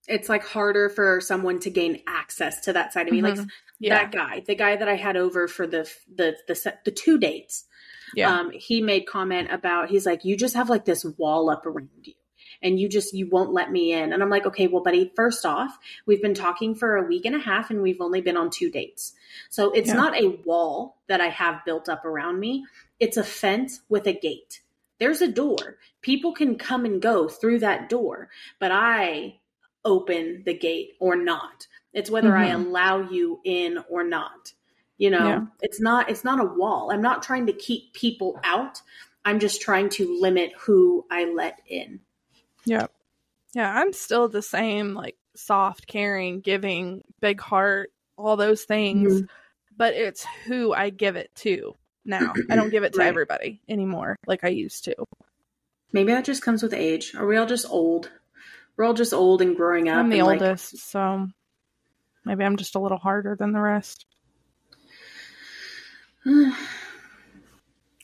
it's 0.09 0.29
like 0.29 0.43
harder 0.45 0.89
for 0.89 1.21
someone 1.21 1.61
to 1.61 1.71
gain 1.71 2.03
access 2.07 2.63
to 2.63 2.73
that 2.73 2.93
side 2.93 3.07
of 3.07 3.13
me. 3.13 3.23
Like 3.23 3.35
Mhm. 3.35 3.49
Yeah. 3.79 3.95
that 4.03 4.11
guy, 4.13 4.43
the 4.45 4.55
guy 4.57 4.75
that 4.75 4.89
I 4.89 4.97
had 4.97 5.17
over 5.17 5.47
for 5.47 5.67
the 5.69 5.89
the 6.13 6.37
the 6.49 6.75
the 6.85 6.91
two 6.91 7.17
dates. 7.19 7.65
yeah. 8.17 8.41
Um, 8.41 8.51
he 8.51 8.83
made 8.83 9.07
comment 9.07 9.53
about 9.53 9.89
he's 9.89 10.07
like, 10.07 10.25
you 10.25 10.37
just 10.37 10.55
have 10.57 10.69
like 10.69 10.85
this 10.85 11.05
wall 11.05 11.49
up 11.49 11.65
around 11.65 11.91
you, 12.03 12.15
and 12.63 12.79
you 12.79 12.89
just 12.89 13.15
you 13.15 13.29
won't 13.29 13.53
let 13.53 13.71
me 13.71 13.93
in. 13.93 14.13
And 14.13 14.23
I'm 14.23 14.31
like, 14.31 14.47
okay, 14.47 14.67
well, 14.67 14.83
buddy, 14.83 15.13
first 15.17 15.47
off, 15.47 15.79
we've 16.07 16.23
been 16.23 16.35
talking 16.35 16.75
for 16.75 16.97
a 16.97 17.07
week 17.07 17.25
and 17.25 17.35
a 17.35 17.39
half, 17.41 17.71
and 17.71 17.83
we've 17.83 18.01
only 18.01 18.21
been 18.21 18.37
on 18.37 18.51
two 18.51 18.71
dates, 18.71 19.15
so 19.49 19.71
it's 19.73 19.89
Yeah. 19.89 19.95
not 19.95 20.17
a 20.17 20.29
wall 20.45 20.99
that 21.09 21.21
I 21.21 21.29
have 21.29 21.65
built 21.65 21.89
up 21.89 22.05
around 22.05 22.39
me. 22.41 22.65
It's 22.99 23.17
a 23.17 23.25
fence 23.25 23.81
with 23.89 24.07
a 24.07 24.13
gate. 24.13 24.61
There's 24.99 25.23
a 25.23 25.29
door. 25.29 25.79
People 26.03 26.33
can 26.35 26.57
come 26.57 26.85
and 26.85 27.01
go 27.01 27.27
through 27.29 27.61
that 27.61 27.89
door, 27.89 28.29
but 28.59 28.71
I 28.71 29.41
open 29.85 30.43
the 30.45 30.53
gate 30.53 30.93
or 31.01 31.17
not. 31.17 31.67
It's 31.95 32.11
whether 32.11 32.37
I 32.37 32.49
Mhm. 32.51 32.67
allow 32.67 33.11
you 33.11 33.41
in 33.45 33.79
or 33.89 34.05
not. 34.05 34.53
You 34.99 35.09
know, 35.09 35.27
Yeah. 35.27 35.47
it's 35.63 35.81
not 35.81 36.11
it's 36.11 36.23
not 36.25 36.39
a 36.41 36.45
wall. 36.45 36.91
I'm 36.93 37.01
not 37.01 37.23
trying 37.23 37.47
to 37.47 37.55
keep 37.55 37.95
people 37.95 38.39
out. 38.45 38.83
I'm 39.25 39.39
just 39.39 39.63
trying 39.63 39.89
to 39.91 40.21
limit 40.21 40.53
who 40.59 41.07
I 41.11 41.25
let 41.25 41.61
in. 41.67 42.01
Yeah. 42.71 42.87
Yeah, 43.53 43.69
I'm 43.69 43.93
still 43.93 44.29
the 44.29 44.43
same, 44.43 44.95
like 44.95 45.17
soft, 45.35 45.89
caring, 45.89 46.39
giving, 46.41 47.03
big 47.21 47.41
heart, 47.41 47.91
all 48.17 48.37
those 48.37 48.63
things. 48.63 49.13
Mm-hmm. 49.13 49.27
But 49.77 49.95
it's 49.95 50.25
who 50.47 50.73
I 50.73 50.91
give 50.91 51.17
it 51.17 51.35
to 51.37 51.75
now. 52.05 52.33
I 52.49 52.55
don't 52.55 52.71
give 52.71 52.85
it 52.85 52.93
to 52.93 53.01
Right. 53.01 53.09
everybody 53.09 53.61
anymore 53.69 54.17
like 54.27 54.45
I 54.45 54.49
used 54.51 54.85
to. 54.85 54.95
Maybe 55.93 56.13
that 56.13 56.25
just 56.25 56.43
comes 56.45 56.63
with 56.63 56.73
age. 56.73 57.13
Are 57.17 57.27
we 57.27 57.37
all 57.37 57.47
just 57.47 57.67
old? 57.69 58.09
We're 58.77 58.85
all 58.85 58.95
just 58.95 59.13
old 59.13 59.43
and 59.43 59.57
growing 59.57 59.89
up. 59.89 59.97
I'm 59.97 60.09
the 60.11 60.19
and, 60.21 60.27
like, 60.29 60.41
oldest, 60.41 60.79
so 60.79 61.27
maybe 62.25 62.45
I'm 62.45 62.57
just 62.57 62.77
a 62.77 62.79
little 62.79 62.99
harder 62.99 63.35
than 63.35 63.51
the 63.53 63.61
rest. 63.61 64.07
I 66.25 66.53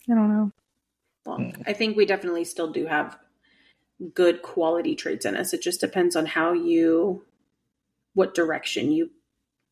don't 0.09 0.29
know. 0.29 0.51
well, 1.25 1.53
I 1.67 1.73
think 1.73 1.97
we 1.97 2.05
definitely 2.07 2.45
still 2.45 2.73
do 2.73 2.87
have 2.87 3.17
good 4.15 4.43
quality 4.43 4.95
traits 4.95 5.25
in 5.25 5.37
us. 5.37 5.55
It 5.55 5.63
just 5.63 5.81
depends 5.81 6.17
on 6.17 6.27
how 6.27 6.53
you, 6.53 7.25
what 8.15 8.35
direction 8.35 8.93
you 8.93 9.11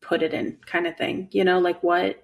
put 0.01 0.23
it 0.23 0.33
in, 0.33 0.57
kind 0.65 0.87
of 0.87 0.97
thing. 0.97 1.27
You 1.31 1.43
know, 1.43 1.59
like 1.59 1.81
what, 1.83 2.23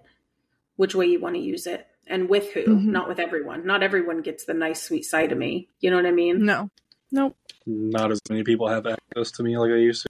which 0.75 0.95
way 0.95 1.07
you 1.07 1.19
want 1.19 1.35
to 1.35 1.41
use 1.41 1.67
it, 1.67 1.87
and 2.07 2.29
with 2.29 2.51
who. 2.53 2.63
Mhm. 2.65 2.85
Not 2.85 3.07
with 3.07 3.19
everyone. 3.19 3.65
Not 3.65 3.83
everyone 3.83 4.21
gets 4.21 4.45
the 4.45 4.53
nice, 4.53 4.81
sweet 4.81 5.05
side 5.05 5.31
of 5.31 5.37
me. 5.37 5.69
You 5.79 5.89
know 5.91 5.97
what 5.97 6.05
I 6.05 6.11
mean? 6.11 6.45
No. 6.45 6.69
Nope. 7.11 7.37
Not 7.65 8.11
as 8.11 8.21
many 8.29 8.43
people 8.43 8.67
have 8.67 8.87
access 8.87 9.31
to 9.31 9.43
me 9.43 9.57
like 9.57 9.71
I 9.71 9.75
used 9.75 10.03
to. 10.03 10.07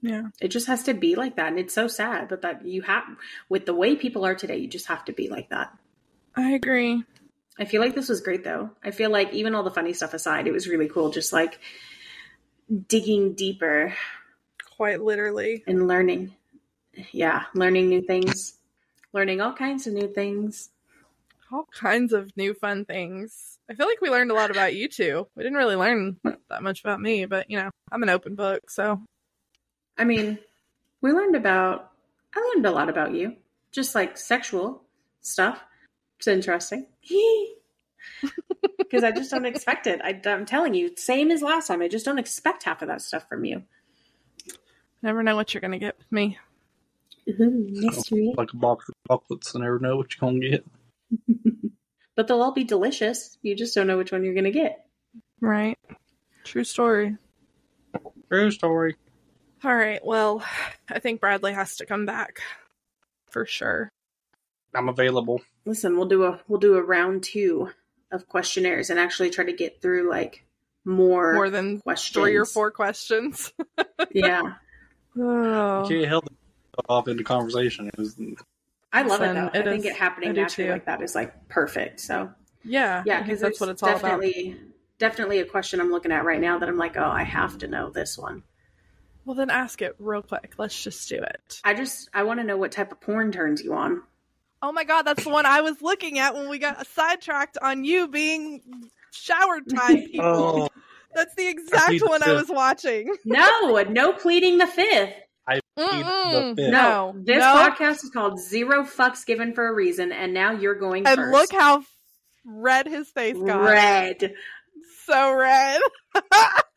Yeah. 0.00 0.28
It 0.40 0.48
just 0.48 0.66
has 0.68 0.84
to 0.84 0.94
be 0.94 1.14
like 1.14 1.36
that, 1.36 1.48
and 1.48 1.58
it's 1.58 1.74
so 1.74 1.88
sad. 1.88 2.28
But 2.28 2.42
that 2.42 2.64
you 2.64 2.82
have, 2.82 3.04
with 3.48 3.66
the 3.66 3.74
way 3.74 3.96
people 3.96 4.24
are 4.24 4.34
today, 4.34 4.56
you 4.56 4.68
just 4.68 4.86
have 4.86 5.04
to 5.06 5.12
be 5.12 5.28
like 5.28 5.50
that. 5.50 5.76
I 6.36 6.52
agree. 6.52 7.04
I 7.58 7.64
feel 7.64 7.80
like 7.80 7.94
this 7.94 8.08
was 8.08 8.20
great 8.20 8.44
though. 8.44 8.70
I 8.84 8.90
feel 8.90 9.10
like 9.10 9.32
even 9.32 9.54
all 9.54 9.62
the 9.62 9.70
funny 9.70 9.92
stuff 9.92 10.14
aside, 10.14 10.46
it 10.46 10.52
was 10.52 10.68
really 10.68 10.88
cool 10.88 11.10
just 11.10 11.32
like 11.32 11.58
digging 12.88 13.34
deeper 13.34 13.94
Quite 14.76 15.02
literally. 15.02 15.64
and 15.66 15.88
learning. 15.88 16.34
Yeah, 17.12 17.44
learning 17.54 17.88
new 17.88 18.02
things, 18.02 18.54
learning 19.12 19.40
all 19.40 19.52
kinds 19.52 19.86
of 19.86 19.92
new 19.94 20.08
things. 20.12 20.70
All 21.52 21.66
kinds 21.72 22.12
of 22.12 22.30
new 22.36 22.54
fun 22.54 22.84
things. 22.84 23.58
I 23.70 23.74
feel 23.74 23.86
like 23.86 24.00
we 24.00 24.10
learned 24.10 24.30
a 24.30 24.34
lot 24.34 24.50
about 24.50 24.74
you 24.74 24.88
two. 24.88 25.26
We 25.34 25.42
didn't 25.42 25.58
really 25.58 25.76
learn 25.76 26.18
that 26.50 26.62
much 26.62 26.80
about 26.80 27.00
me, 27.00 27.24
but 27.24 27.50
you 27.50 27.58
know, 27.58 27.70
I'm 27.90 28.02
an 28.02 28.08
open 28.10 28.34
book, 28.34 28.70
so 28.70 29.00
I 29.96 30.04
mean, 30.04 30.38
we 31.00 31.12
learned 31.12 31.34
about, 31.34 31.90
I 32.34 32.52
learned 32.54 32.66
a 32.66 32.70
lot 32.70 32.88
about 32.88 33.14
you, 33.14 33.36
just 33.72 33.94
like 33.94 34.16
sexual 34.16 34.82
stuff. 35.22 35.60
It's 36.18 36.26
interesting. 36.26 36.86
Because 38.78 39.04
I 39.04 39.10
just 39.10 39.30
don't 39.30 39.44
expect 39.44 39.86
it. 39.86 40.00
I, 40.02 40.18
I'm 40.24 40.46
telling 40.46 40.72
you, 40.72 40.96
same 40.96 41.30
as 41.30 41.42
last 41.42 41.66
time. 41.66 41.82
I 41.82 41.88
just 41.88 42.06
don't 42.06 42.18
expect 42.18 42.62
half 42.62 42.80
of 42.80 42.88
that 42.88 43.02
stuff 43.02 43.28
from 43.28 43.44
you. 43.44 43.62
never 45.02 45.22
know 45.22 45.36
what 45.36 45.52
you're 45.52 45.60
gonna 45.60 45.78
get 45.78 45.98
with 45.98 46.10
me. 46.10 46.38
Mm-hmm. 47.28 47.42
Ooh, 47.42 47.66
mystery. 47.70 48.32
Like 48.36 48.52
a 48.54 48.56
box 48.56 48.88
of 48.88 48.94
chocolates, 49.06 49.54
I 49.54 49.58
never 49.60 49.78
know 49.78 49.98
what 49.98 50.06
you're 50.14 50.30
gonna 50.30 50.48
get. 50.48 50.64
But 52.18 52.26
they'll 52.26 52.42
all 52.42 52.50
be 52.50 52.64
delicious. 52.64 53.38
You 53.42 53.54
just 53.54 53.76
don't 53.76 53.86
know 53.86 53.96
which 53.96 54.10
one 54.10 54.24
you're 54.24 54.34
going 54.34 54.42
to 54.42 54.50
get. 54.50 54.84
Right. 55.40 55.78
True 56.42 56.64
story. 56.64 57.16
True 58.28 58.50
story. 58.50 58.96
All 59.62 59.72
right. 59.72 60.04
Well, 60.04 60.42
I 60.88 60.98
think 60.98 61.20
Bradley 61.20 61.52
has 61.52 61.76
to 61.76 61.86
come 61.86 62.06
back 62.06 62.40
for 63.30 63.46
sure. 63.46 63.88
I'm 64.74 64.88
available. 64.88 65.42
Listen, 65.68 65.96
we'll 65.98 66.08
do 66.08 66.24
a 66.24 66.40
we'll 66.48 66.58
do 66.60 66.76
a 66.76 66.82
round 66.82 67.22
two 67.22 67.68
of 68.10 68.26
questionnaires 68.26 68.88
and 68.90 68.98
actually 68.98 69.28
try 69.30 69.44
to 69.44 69.52
get 69.52 69.82
through 69.82 70.08
like 70.08 70.44
more 70.84 71.34
More 71.34 71.50
than 71.50 71.80
questions. 71.80 72.14
three 72.24 72.36
or 72.36 72.46
four 72.46 72.70
questions. 72.70 73.52
Yeah, 74.12 74.54
Oh. 75.20 75.82
You 75.82 75.88
can't 75.98 76.08
help 76.08 76.28
off 76.88 77.08
into 77.08 77.22
conversation. 77.24 77.88
It 77.88 77.98
was, 77.98 78.16
I 78.92 79.02
love 79.02 79.20
it 79.20 79.34
though. 79.34 79.46
it 79.52 79.56
I 79.66 79.70
think 79.70 79.84
is- 79.84 79.90
it 79.90 79.96
happening 79.96 80.30
I 80.30 80.32
do 80.32 80.40
naturally 80.42 80.70
like 80.70 80.86
that 80.86 81.02
is 81.02 81.14
like 81.14 81.48
perfect. 81.48 82.00
So 82.00 82.30
Yeah. 82.64 83.02
yeah, 83.04 83.20
because 83.22 83.40
that's 83.40 83.60
what 83.60 83.68
it's 83.68 83.82
all 83.82 83.90
about. 83.90 84.02
definitely 84.02 84.56
definitely 84.98 85.40
a 85.40 85.44
question 85.44 85.80
I'm 85.80 85.90
looking 85.90 86.12
at 86.12 86.24
right 86.24 86.40
now 86.40 86.58
that 86.58 86.68
I'm 86.68 86.78
like, 86.78 86.96
oh, 86.96 87.04
I 87.10 87.24
have 87.24 87.58
to 87.58 87.68
know 87.68 87.90
this 87.90 88.16
one. 88.16 88.42
Well, 89.26 89.34
then 89.36 89.50
ask 89.50 89.82
it 89.82 89.94
real 89.98 90.22
quick. 90.22 90.54
Let's 90.56 90.82
just 90.82 91.06
do 91.10 91.16
it. 91.16 91.60
I 91.64 91.74
just 91.74 92.08
I 92.14 92.22
want 92.22 92.40
to 92.40 92.44
know 92.44 92.56
what 92.56 92.72
type 92.72 92.90
of 92.92 93.00
porn 93.00 93.30
turns 93.32 93.62
you 93.62 93.74
on. 93.74 94.02
Oh 94.62 94.72
my 94.72 94.84
god, 94.84 95.02
that's 95.02 95.24
the 95.24 95.30
one 95.30 95.46
I 95.46 95.60
was 95.60 95.80
looking 95.82 96.18
at 96.18 96.34
when 96.34 96.48
we 96.48 96.58
got 96.58 96.84
sidetracked 96.88 97.58
on 97.62 97.84
you 97.84 98.08
being 98.08 98.60
shower 99.12 99.60
time 99.60 99.96
people. 100.02 100.24
oh, 100.24 100.68
That's 101.14 101.34
the 101.36 101.46
exact 101.48 101.86
plead 101.86 102.00
the 102.02 102.06
one 102.06 102.22
I 102.22 102.32
was 102.32 102.48
watching. 102.48 103.14
No, 103.24 103.82
no 103.88 104.12
pleading 104.12 104.58
the 104.58 104.66
fifth. 104.66 105.12
Mm-mm. 105.78 106.56
fifth. 106.56 106.70
No, 106.72 107.14
This 107.16 107.38
no. 107.38 107.54
podcast 107.54 108.04
is 108.04 108.10
called 108.12 108.38
Zero 108.40 108.82
Fucks 108.84 109.24
Given 109.24 109.54
for 109.54 109.68
a 109.68 109.72
Reason, 109.72 110.10
and 110.12 110.34
now 110.34 110.50
you're 110.52 110.74
going 110.74 111.06
And 111.06 111.16
first. 111.16 111.32
look 111.32 111.52
how 111.52 111.84
red 112.44 112.86
his 112.86 113.08
face 113.10 113.36
got. 113.36 113.60
red. 113.62 114.34
So 115.06 115.32
red. 115.34 115.80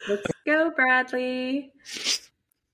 Let's 0.08 0.28
go, 0.46 0.72
Bradley. 0.76 1.72
What's 1.84 2.30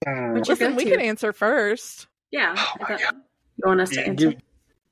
your 0.05 0.33
Listen, 0.43 0.75
we 0.75 0.83
go-to? 0.83 0.97
can 0.97 1.05
answer 1.05 1.33
first. 1.33 2.07
Yeah. 2.31 2.53
Oh 2.57 2.71
I 2.79 2.83
my 2.91 2.97
thought- 2.97 3.15
You 3.57 3.63
want 3.65 3.81
us 3.81 3.89
to 3.91 4.01
answer? 4.05 4.31
give, 4.31 4.41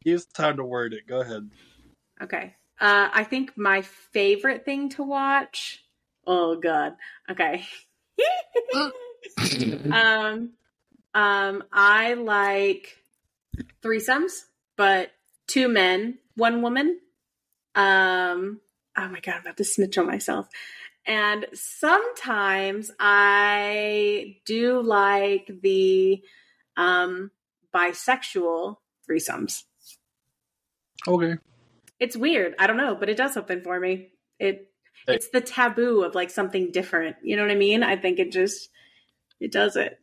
give 0.05 0.19
us 0.19 0.25
time 0.25 0.57
to 0.57 0.63
word 0.63 0.93
it. 0.93 1.07
Go 1.07 1.19
ahead. 1.19 1.49
Okay. 2.21 2.55
Uh, 2.79 3.09
I 3.11 3.23
think 3.23 3.57
my 3.57 3.81
favorite 3.81 4.63
thing 4.63 4.89
to 4.89 5.03
watch. 5.03 5.83
Oh 6.25 6.55
God. 6.55 6.93
Okay. 7.29 7.65
um, 9.91 10.51
um, 11.13 11.63
I 11.71 12.13
like 12.13 12.97
threesomes, 13.81 14.43
but 14.77 15.11
two 15.47 15.67
men, 15.67 16.19
one 16.35 16.61
woman. 16.61 16.99
Um, 17.73 18.61
oh 18.97 19.09
my 19.09 19.19
God, 19.19 19.35
I'm 19.35 19.41
about 19.41 19.57
to 19.57 19.63
snitch 19.63 19.97
on 19.97 20.07
myself. 20.07 20.47
And 21.07 21.45
sometimes 21.53 22.91
I 22.99 24.37
do 24.45 24.81
like 24.81 25.51
the 25.61 26.21
um 26.77 27.31
bisexual 27.73 28.77
threesomes. 29.09 29.63
Okay. 31.07 31.35
It's 31.99 32.17
weird. 32.17 32.55
I 32.59 32.67
don't 32.67 32.77
know, 32.77 32.95
but 32.95 33.09
it 33.09 33.17
does 33.17 33.33
something 33.33 33.61
for 33.61 33.79
me. 33.79 34.09
It 34.39 34.69
it's 35.07 35.29
the 35.29 35.41
taboo 35.41 36.03
of 36.03 36.15
like 36.15 36.29
something 36.29 36.71
different. 36.71 37.15
You 37.21 37.35
know 37.35 37.43
what 37.43 37.51
I 37.51 37.55
mean? 37.55 37.83
I 37.83 37.95
think 37.95 38.19
it 38.19 38.31
just 38.31 38.69
it 39.39 39.51
does 39.51 39.75
it. 39.75 39.99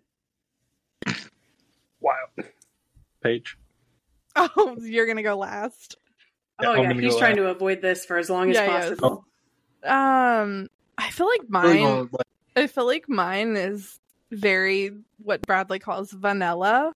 Wow. 2.00 2.14
Paige. 3.22 3.56
Oh, 4.34 4.78
you're 4.80 5.06
gonna 5.06 5.22
go 5.22 5.36
last. 5.36 5.96
Yeah, 6.62 6.68
oh 6.70 6.72
I'm 6.72 6.82
yeah, 6.96 7.02
he's 7.02 7.18
trying 7.18 7.36
last. 7.36 7.44
to 7.44 7.48
avoid 7.50 7.82
this 7.82 8.06
for 8.06 8.16
as 8.16 8.30
long 8.30 8.48
as 8.48 8.56
Yeah, 8.56 8.64
he 8.80 8.86
is. 8.86 8.98
possible. 8.98 9.26
Um, 9.84 10.68
I 10.96 11.10
feel 11.10 11.26
like 11.26 11.50
mine. 11.50 12.08
I 12.56 12.66
feel 12.66 12.86
like 12.86 13.10
mine 13.10 13.56
is 13.56 14.00
very 14.30 14.92
what 15.22 15.42
Bradley 15.42 15.80
calls 15.80 16.12
vanilla, 16.12 16.94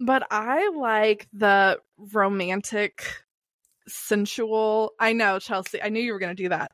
but 0.00 0.26
I 0.30 0.70
like 0.70 1.28
the 1.32 1.80
romantic, 2.12 3.24
sensual. 3.88 4.92
I 4.98 5.12
know 5.12 5.38
Chelsea. 5.38 5.82
I 5.82 5.88
knew 5.88 6.00
you 6.00 6.12
were 6.12 6.18
gonna 6.18 6.34
do 6.34 6.48
that. 6.50 6.72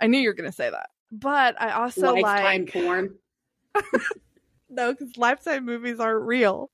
I 0.00 0.06
knew 0.06 0.18
you 0.18 0.28
were 0.28 0.34
gonna 0.34 0.52
say 0.52 0.70
that. 0.70 0.90
But 1.10 1.60
I 1.60 1.70
also 1.72 2.14
Lifetime 2.14 2.64
like 2.64 2.72
porn. 2.72 3.14
no, 4.68 4.92
because 4.92 5.16
lifetime 5.16 5.64
movies 5.64 6.00
aren't 6.00 6.26
real. 6.26 6.70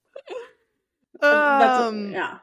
That's 1.21 1.79
Um, 1.79 2.13
yeah. 2.13 2.39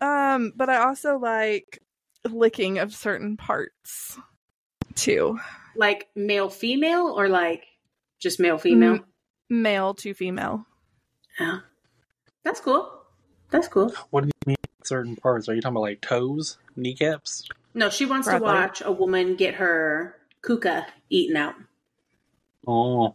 um, 0.00 0.52
but 0.56 0.70
I 0.70 0.78
also 0.86 1.18
like 1.18 1.82
licking 2.24 2.78
of 2.78 2.94
certain 2.94 3.36
parts 3.36 4.18
too. 4.94 5.38
Like 5.76 6.08
male 6.14 6.48
female 6.48 7.08
or 7.08 7.28
like 7.28 7.64
just 8.18 8.40
male 8.40 8.58
female? 8.58 9.00
male 9.50 9.94
to 9.94 10.14
female. 10.14 10.64
Yeah. 11.38 11.60
That's 12.44 12.60
cool. 12.60 12.90
That's 13.50 13.68
cool. 13.68 13.92
What 14.10 14.22
do 14.24 14.28
you 14.28 14.32
mean 14.46 14.56
certain 14.84 15.16
parts? 15.16 15.48
Are 15.48 15.54
you 15.54 15.60
talking 15.60 15.76
about 15.76 15.82
like 15.82 16.00
toes, 16.00 16.58
kneecaps? 16.76 17.48
No, 17.74 17.90
she 17.90 18.06
wants 18.06 18.28
Probably. 18.28 18.48
to 18.48 18.54
watch 18.54 18.82
a 18.84 18.92
woman 18.92 19.36
get 19.36 19.54
her 19.54 20.16
kuka 20.42 20.86
eaten 21.08 21.36
out. 21.36 21.54
Oh. 22.66 23.14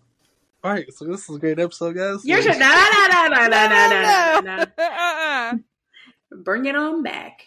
All 0.63 0.71
right, 0.71 0.91
so 0.91 1.05
this 1.05 1.29
is 1.29 1.35
a 1.35 1.39
great 1.39 1.59
episode, 1.59 1.95
guys. 1.95 2.25
You're 2.25 2.41
just 2.41 2.59
No, 2.59 2.67
no, 2.67 3.07
no, 3.07 3.27
no, 3.27 3.47
no, 3.47 3.67
no, 3.67 4.41
no, 4.41 5.51
no. 5.51 5.59
Bring 6.41 6.65
it 6.65 6.75
on 6.75 7.03
back. 7.03 7.41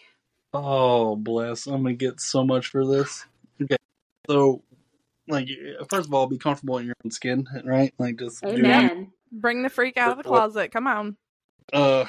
Oh, 0.53 1.15
bless. 1.17 1.67
I'm 1.67 1.83
going 1.83 1.97
to 1.97 2.05
get 2.05 2.21
so 2.21 2.45
much 2.45 2.67
for 2.67 2.85
this. 2.85 3.25
Okay. 3.61 3.75
So, 4.29 4.63
like, 5.27 5.49
first 5.89 6.07
of 6.07 6.13
all, 6.13 6.27
be 6.27 6.37
comfortable 6.37 6.77
in 6.77 6.85
your 6.85 6.95
own 7.03 7.11
skin, 7.11 7.45
right? 7.65 7.93
Like, 7.99 8.17
just 8.17 8.43
Amen. 8.43 9.03
Do 9.05 9.11
Bring 9.31 9.63
the 9.63 9.69
freak 9.69 9.97
out 9.97 10.11
of 10.11 10.17
the 10.17 10.23
closet. 10.23 10.71
Come 10.71 10.87
on. 10.87 11.17
Uh, 11.73 12.05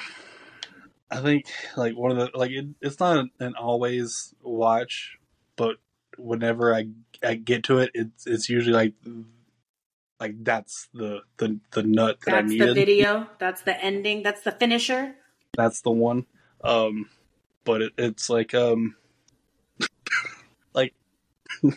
I 1.09 1.21
think, 1.21 1.45
like, 1.75 1.95
one 1.95 2.11
of 2.11 2.17
the, 2.17 2.37
like, 2.37 2.51
it, 2.51 2.65
it's 2.81 2.99
not 2.99 3.25
an, 3.39 3.55
always 3.55 4.33
watch, 4.41 5.17
but 5.55 5.77
whenever 6.17 6.73
I, 6.73 6.87
I 7.23 7.35
get 7.35 7.63
to 7.65 7.79
it, 7.79 7.91
it's, 7.93 8.25
it's 8.25 8.49
usually 8.49 8.73
like, 8.73 8.93
like, 10.19 10.43
that's 10.43 10.87
the, 10.93 11.21
the, 11.37 11.59
the 11.71 11.83
nut 11.83 12.19
that 12.25 12.35
I 12.35 12.41
need. 12.41 12.43
That's 12.43 12.51
needed. 12.51 12.69
the 12.69 12.73
video. 12.73 13.27
That's 13.39 13.61
the 13.63 13.83
ending. 13.83 14.23
That's 14.23 14.41
the 14.41 14.51
finisher. 14.51 15.15
that's 15.55 15.81
the 15.81 15.91
one. 15.91 16.25
Um, 16.63 17.09
but 17.63 17.81
it, 17.81 17.93
it's 17.97 18.29
like 18.29 18.53
um, 18.53 18.95
like 20.73 20.93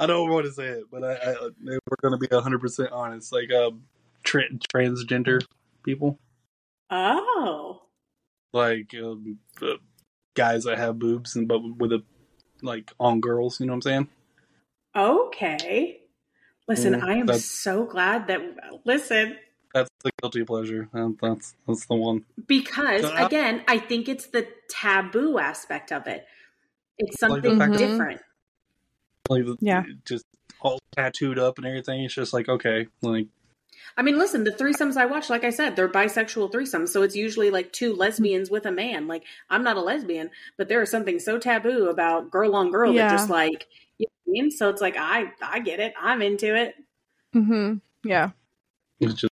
I 0.00 0.06
don't 0.06 0.30
want 0.30 0.46
to 0.46 0.52
say 0.52 0.66
it, 0.66 0.84
but 0.90 1.04
I, 1.04 1.14
I 1.14 1.36
we're 1.62 1.78
gonna 2.02 2.18
be 2.18 2.28
hundred 2.32 2.60
percent 2.60 2.90
honest. 2.92 3.32
Like 3.32 3.52
um, 3.52 3.82
tra- 4.22 4.50
transgender 4.72 5.40
people, 5.84 6.18
Oh. 6.94 7.82
like 8.52 8.92
um, 9.02 9.38
the 9.60 9.78
guys 10.34 10.64
that 10.64 10.76
have 10.78 10.98
boobs 10.98 11.34
and 11.36 11.48
but 11.48 11.60
with 11.78 11.92
a 11.92 12.02
like 12.62 12.90
on 13.00 13.20
girls. 13.20 13.58
You 13.60 13.66
know 13.66 13.72
what 13.72 13.76
I'm 13.78 13.82
saying? 13.82 14.08
Okay. 14.94 16.00
Listen, 16.68 16.94
Mm, 16.94 17.02
I 17.02 17.14
am 17.14 17.32
so 17.38 17.84
glad 17.84 18.28
that 18.28 18.40
listen 18.84 19.36
That's 19.74 19.90
the 20.04 20.10
guilty 20.20 20.44
pleasure. 20.44 20.88
and 20.92 21.18
That's 21.20 21.54
that's 21.66 21.86
the 21.86 21.94
one. 21.94 22.24
because 22.46 23.02
So 23.02 23.14
again, 23.16 23.62
I 23.66 23.78
think 23.78 24.08
it's 24.08 24.26
the 24.26 24.46
taboo 24.68 25.38
aspect 25.38 25.90
of 25.92 26.06
it. 26.06 26.24
It's 26.98 27.20
Like 27.22 27.42
the 27.42 27.48
something 27.50 27.58
fact 27.58 27.72
that- 27.72 27.78
different. 27.78 28.20
Like 29.28 29.44
the- 29.46 29.56
Yeah. 29.60 29.84
just 30.04 30.24
all 30.60 30.78
tattooed 30.94 31.38
up 31.38 31.56
and 31.58 31.66
everything. 31.66 32.04
It's 32.04 32.14
just 32.14 32.32
like 32.32 32.48
okay, 32.48 32.86
like 33.00 33.26
I 33.96 34.02
mean, 34.02 34.18
listen, 34.18 34.44
the 34.44 34.50
threesomes 34.50 34.96
I 34.96 35.06
watch, 35.06 35.28
like 35.30 35.44
I 35.44 35.50
said, 35.50 35.76
they're 35.76 35.88
bisexual 35.88 36.52
threesomes. 36.52 36.88
So 36.88 37.02
it's 37.02 37.16
usually 37.16 37.50
like 37.50 37.72
two 37.72 37.94
lesbians 37.94 38.50
with 38.50 38.66
a 38.66 38.72
man. 38.72 39.06
Like, 39.06 39.24
I'm 39.50 39.62
not 39.64 39.76
a 39.76 39.80
lesbian, 39.82 40.30
but 40.56 40.68
there 40.68 40.80
is 40.82 40.90
something 40.90 41.18
so 41.18 41.38
taboo 41.38 41.88
about 41.88 42.30
girl 42.30 42.54
on 42.56 42.70
girl 42.70 42.92
Yeah. 42.92 43.08
that 43.08 43.16
just 43.16 43.30
like, 43.30 43.66
you 43.98 44.06
know 44.06 44.12
what 44.24 44.30
I 44.30 44.42
mean? 44.42 44.50
So 44.50 44.68
it's 44.70 44.80
like, 44.80 44.96
I, 44.98 45.32
I 45.42 45.60
get 45.60 45.80
it. 45.80 45.92
I'm 46.00 46.22
into 46.22 46.54
it. 46.54 46.74
Mm-hmm. 47.34 47.74
Yeah. 48.08 48.30
it's 49.00 49.14
just 49.14 49.32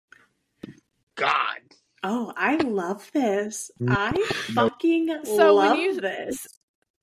God. 1.15 1.59
Oh, 2.03 2.31
I 2.35 2.55
love 2.57 3.09
this. 3.13 3.71
Mm. 3.81 3.93
I 3.95 4.11
fucking 4.53 5.19
So 5.25 5.57
when 5.57 5.65
love 5.69 5.77
you- 5.79 5.99
this. 6.01 6.47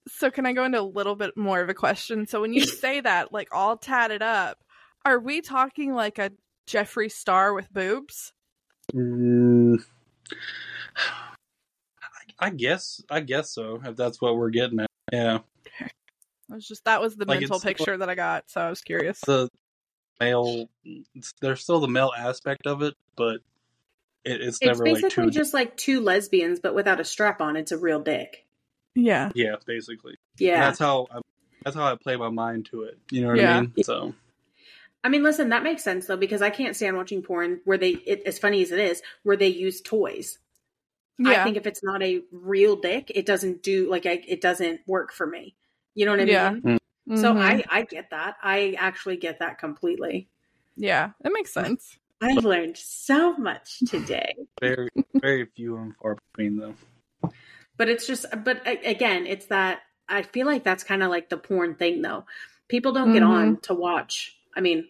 So 0.09 0.31
can 0.31 0.47
I 0.47 0.53
go 0.53 0.65
into 0.65 0.81
a 0.81 0.83
little 0.83 1.17
bit 1.17 1.37
more 1.37 1.61
of 1.61 1.69
a 1.69 1.75
question? 1.75 2.27
So 2.27 2.41
when 2.41 2.53
you 2.55 2.65
say 2.67 3.01
that, 3.01 3.33
like 3.33 3.49
all 3.53 3.77
tatted 3.77 4.23
up, 4.23 4.59
are 5.05 5.19
we 5.19 5.41
talking 5.41 5.93
like 5.95 6.19
a 6.19 6.31
Jeffree 6.67 7.11
Star 7.11 7.53
with 7.55 7.73
boobs? 7.73 8.33
Mm, 8.95 9.79
I 12.39 12.51
guess. 12.51 13.03
I 13.11 13.21
guess 13.21 13.51
so. 13.51 13.81
If 13.85 13.97
that's 13.97 14.21
what 14.21 14.37
we're 14.37 14.51
getting 14.51 14.81
at. 14.81 14.91
Yeah. 15.13 15.39
It 15.81 16.55
was 16.55 16.67
just 16.67 16.85
that 16.85 17.01
was 17.01 17.17
the 17.17 17.25
Like, 17.25 17.41
mental 17.41 17.57
it's- 17.57 17.65
picture 17.65 17.97
that 17.97 18.09
I 18.09 18.15
got, 18.15 18.51
so 18.51 18.61
I 18.61 18.69
was 18.71 18.81
curious. 18.81 19.21
The 19.21 19.49
male. 20.21 20.69
There's 21.41 21.63
still 21.63 21.81
the 21.81 21.89
male 21.89 22.13
aspect 22.17 22.67
of 22.67 22.83
it, 22.83 22.95
but 23.17 23.37
it, 24.25 24.41
it's, 24.41 24.59
It's 24.61 24.63
never 24.65 24.85
like 24.85 25.03
basically 25.03 25.31
just 25.31 25.55
like 25.55 25.77
two 25.77 26.01
lesbians, 26.01 26.61
but 26.61 26.75
without 26.75 27.01
a 27.01 27.05
strap 27.05 27.41
on. 27.41 27.57
It's 27.57 27.73
a 27.73 27.79
real 27.79 28.01
dick. 28.01 28.47
Yeah. 28.95 29.31
yeah, 29.35 29.57
basically. 29.67 30.17
Yeah. 30.39 30.61
That's 30.61 30.79
how. 30.79 31.07
I, 31.11 31.21
that's 31.65 31.75
how 31.77 31.85
I 31.91 31.97
play 31.97 32.17
my 32.17 32.29
mind 32.31 32.67
to 32.71 32.83
it. 32.85 32.97
You 33.11 33.23
know 33.23 33.29
what 33.29 33.39
Yeah. 33.39 33.57
I 33.57 33.61
mean? 33.63 33.73
So 33.83 34.15
I 35.07 35.09
mean, 35.09 35.23
listen, 35.23 35.51
that 35.51 35.63
makes 35.63 35.85
sense 35.85 36.09
though, 36.09 36.17
because 36.17 36.43
I 36.43 36.51
can't 36.51 36.75
stand 36.75 36.97
watching 36.97 37.23
porn 37.23 37.61
where 37.65 37.79
they, 37.79 37.91
it, 37.91 38.23
as 38.27 38.41
funny 38.41 38.61
as 38.63 38.73
it 38.73 38.81
is, 38.81 39.03
where 39.23 39.37
they 39.37 39.47
use 39.47 39.81
toys. 39.81 40.41
I 41.25 41.45
think 41.45 41.57
if 41.57 41.65
it's 41.65 41.85
not 41.85 42.03
a 42.03 42.23
real 42.33 42.75
dick, 42.75 43.13
it 43.15 43.25
doesn't 43.25 43.63
do 43.63 43.89
like 43.89 44.05
I, 44.05 44.21
it 44.27 44.41
doesn't 44.41 44.81
work 44.85 45.13
for 45.13 45.25
me. 45.25 45.55
You 45.95 46.07
know 46.07 46.11
what 46.11 46.21
I 46.21 46.25
Yeah. 46.25 46.51
mean? 46.51 46.79
So 47.15 47.33
Mhm. 47.35 47.41
I 47.41 47.65
I 47.71 47.83
get 47.83 48.11
that. 48.11 48.35
I 48.43 48.75
actually 48.81 49.17
get 49.17 49.39
that 49.39 49.59
completely. 49.59 50.29
Yeah, 50.77 51.13
that 51.21 51.33
makes 51.33 51.53
sense. 51.55 51.97
I've 52.21 52.45
learned 52.45 52.77
so 52.77 53.37
much 53.37 53.79
today. 53.87 54.35
very, 54.61 54.89
very 55.23 55.47
few 55.55 55.77
and 55.77 55.95
far 56.03 56.17
between 56.33 56.59
though. 56.59 56.75
But 57.77 57.89
it's 57.89 58.09
just 58.09 58.27
but 58.43 58.61
again, 58.67 59.25
it's 59.25 59.47
that 59.47 59.83
I 60.09 60.23
feel 60.23 60.47
like 60.47 60.65
that's 60.65 60.83
kind 60.83 61.05
of 61.05 61.11
like 61.11 61.29
the 61.29 61.39
porn 61.39 61.77
thing 61.77 62.03
though. 62.03 62.25
People 62.67 62.91
don't 62.93 63.13
get 63.13 63.23
Mhm. 63.23 63.29
on 63.29 63.57
to 63.61 63.75
watch. 63.75 64.37
I 64.55 64.61
mean, 64.61 64.89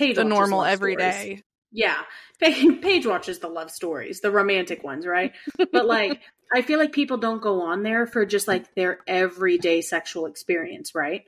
Paige 0.00 0.16
The 0.16 0.24
normal 0.24 0.64
everyday. 0.64 1.42
Yeah. 1.72 2.00
Page 2.40 2.80
Paige 2.80 3.06
watches 3.06 3.38
the 3.38 3.48
love 3.48 3.70
stories, 3.70 4.20
the 4.20 4.30
romantic 4.30 4.82
ones, 4.82 5.06
right? 5.06 5.32
But 5.72 5.86
like 5.86 6.20
I 6.54 6.62
feel 6.62 6.78
like 6.80 6.92
people 6.92 7.18
don't 7.18 7.40
go 7.42 7.62
on 7.62 7.82
there 7.84 8.06
for 8.06 8.24
just 8.26 8.48
like 8.48 8.74
their 8.74 8.98
everyday 9.06 9.82
sexual 9.82 10.26
experience, 10.26 10.94
right? 10.94 11.24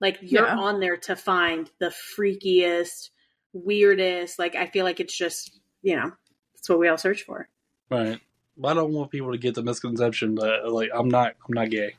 Like 0.00 0.18
you're 0.20 0.44
Yeah. 0.46 0.58
on 0.58 0.80
there 0.80 0.96
to 0.98 1.16
find 1.16 1.70
the 1.78 1.86
freakiest, 1.88 3.08
weirdest. 3.54 4.38
Like 4.38 4.54
I 4.54 4.66
feel 4.66 4.84
like 4.84 5.00
it's 5.00 5.16
just, 5.16 5.58
you 5.82 5.96
know, 5.96 6.12
that's 6.54 6.68
what 6.68 6.78
we 6.78 6.88
all 6.88 6.98
search 6.98 7.22
for. 7.22 7.48
Right. 7.90 8.20
But 8.58 8.68
I 8.68 8.74
don't 8.74 8.92
want 8.92 9.10
people 9.10 9.32
to 9.32 9.38
get 9.38 9.54
the 9.54 9.62
misconception 9.62 10.34
that 10.36 10.68
like 10.70 10.90
I'm 10.94 11.08
not. 11.08 11.34
I'm 11.46 11.54
not 11.54 11.70
gay. 11.70 11.94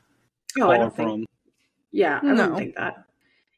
Oh, 0.60 0.70
I 0.70 0.78
don't 0.78 0.94
think. 0.94 1.26
Yeah, 1.90 2.18
I 2.22 2.26
No. 2.26 2.36
don't 2.36 2.56
think 2.56 2.76
that. 2.76 3.04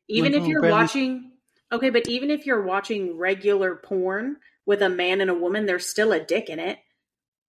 Even 0.09 0.33
Like, 0.33 0.41
if 0.41 0.45
oh, 0.45 0.49
you're 0.51 0.61
Bradley- 0.61 0.81
watching, 0.83 1.33
okay, 1.73 1.91
but 1.91 2.09
even 2.09 2.31
if 2.31 2.47
you're 2.47 2.63
watching 2.63 3.17
regular 3.17 3.77
porn 3.77 4.37
with 4.67 4.83
a 4.83 4.89
man 4.89 5.21
and 5.21 5.31
a 5.31 5.35
woman, 5.35 5.67
there's 5.67 5.87
still 5.87 6.13
a 6.13 6.21
dick 6.21 6.49
in 6.49 6.59
it. 6.59 6.79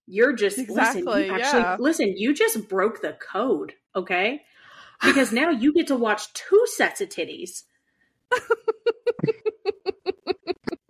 You're 0.06 0.32
just 0.32 0.58
listen. 0.58 0.74
Exactly, 0.74 1.26
You 1.26 1.32
actually, 1.34 1.60
yeah. 1.60 1.76
listen. 1.78 2.14
You 2.16 2.34
just 2.34 2.68
broke 2.68 3.00
the 3.02 3.12
code, 3.14 3.74
okay? 3.94 4.42
Because 5.04 5.32
now 5.32 5.50
you 5.50 5.74
get 5.74 5.88
to 5.88 5.96
watch 5.96 6.32
two 6.32 6.64
sets 6.76 7.00
of 7.00 7.08
titties. 7.08 7.64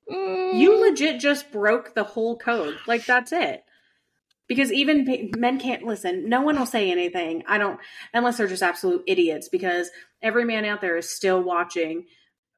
You 0.06 0.78
legit 0.82 1.18
just 1.18 1.50
broke 1.50 1.94
the 1.94 2.04
whole 2.04 2.36
code. 2.36 2.76
Like 2.86 3.06
that's 3.06 3.32
it. 3.32 3.64
Because 4.48 4.70
even 4.70 5.30
men 5.38 5.58
can't 5.58 5.84
listen. 5.84 6.28
No 6.28 6.42
one 6.42 6.58
will 6.58 6.66
say 6.66 6.90
anything. 6.90 7.42
I 7.48 7.56
don't 7.56 7.80
unless 8.12 8.36
they're 8.36 8.48
just 8.48 8.62
absolute 8.62 9.02
idiots. 9.06 9.48
Because 9.48 9.88
every 10.20 10.44
man 10.44 10.66
out 10.66 10.82
there 10.82 10.98
is 10.98 11.08
still 11.08 11.42
watching 11.42 12.04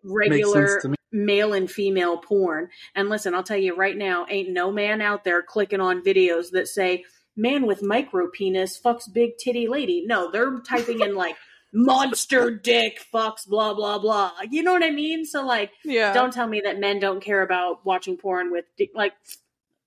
regular 0.04 0.68
sense 0.68 0.82
to 0.82 0.88
me. 0.90 0.96
male 1.12 1.52
and 1.52 1.70
female 1.70 2.18
porn. 2.18 2.68
And 2.94 3.08
listen, 3.08 3.34
I'll 3.34 3.42
tell 3.42 3.56
you 3.56 3.74
right 3.74 3.96
now, 3.96 4.26
ain't 4.28 4.50
no 4.50 4.70
man 4.70 5.00
out 5.00 5.24
there 5.24 5.42
clicking 5.42 5.80
on 5.80 6.04
videos 6.04 6.50
that 6.52 6.68
say 6.68 7.04
man 7.36 7.66
with 7.66 7.82
micro 7.82 8.28
penis 8.28 8.80
fucks 8.80 9.12
big 9.12 9.38
titty 9.38 9.66
lady. 9.68 10.04
No, 10.06 10.30
they're 10.30 10.60
typing 10.60 11.00
in 11.00 11.14
like 11.16 11.36
monster 11.72 12.52
dick 12.52 13.00
fucks 13.12 13.46
blah 13.46 13.74
blah 13.74 13.98
blah. 13.98 14.32
You 14.50 14.62
know 14.62 14.72
what 14.72 14.84
I 14.84 14.90
mean? 14.90 15.24
So 15.24 15.44
like 15.44 15.72
yeah. 15.84 16.12
don't 16.12 16.32
tell 16.32 16.46
me 16.46 16.60
that 16.64 16.78
men 16.78 17.00
don't 17.00 17.20
care 17.20 17.42
about 17.42 17.84
watching 17.84 18.16
porn 18.16 18.52
with 18.52 18.66
like 18.94 19.14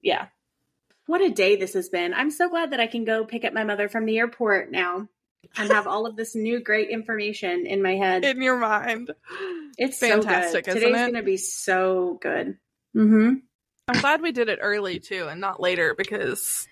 yeah 0.01 0.27
what 1.05 1.21
a 1.21 1.29
day 1.29 1.55
this 1.55 1.73
has 1.73 1.89
been 1.89 2.13
i'm 2.13 2.31
so 2.31 2.49
glad 2.49 2.71
that 2.71 2.79
i 2.79 2.87
can 2.87 3.03
go 3.03 3.25
pick 3.25 3.43
up 3.43 3.53
my 3.53 3.63
mother 3.63 3.89
from 3.89 4.05
the 4.05 4.17
airport 4.17 4.71
now 4.71 5.07
and 5.57 5.71
have 5.71 5.87
all 5.87 6.05
of 6.05 6.15
this 6.15 6.35
new 6.35 6.59
great 6.59 6.89
information 6.89 7.65
in 7.65 7.81
my 7.81 7.95
head 7.95 8.23
in 8.23 8.41
your 8.41 8.57
mind. 8.57 9.11
it's 9.77 9.97
fantastic, 9.99 10.65
so 10.65 10.73
today's 10.73 10.95
it? 10.95 11.11
gonna 11.11 11.23
be 11.23 11.37
so 11.37 12.17
good 12.21 12.57
mm-hmm 12.95 13.35
I'm 13.89 14.01
glad 14.01 14.21
we 14.21 14.33
did 14.33 14.49
it 14.49 14.59
early 14.61 14.99
too 14.99 15.27
and 15.29 15.39
not 15.39 15.61
later 15.61 15.95
because 15.95 16.67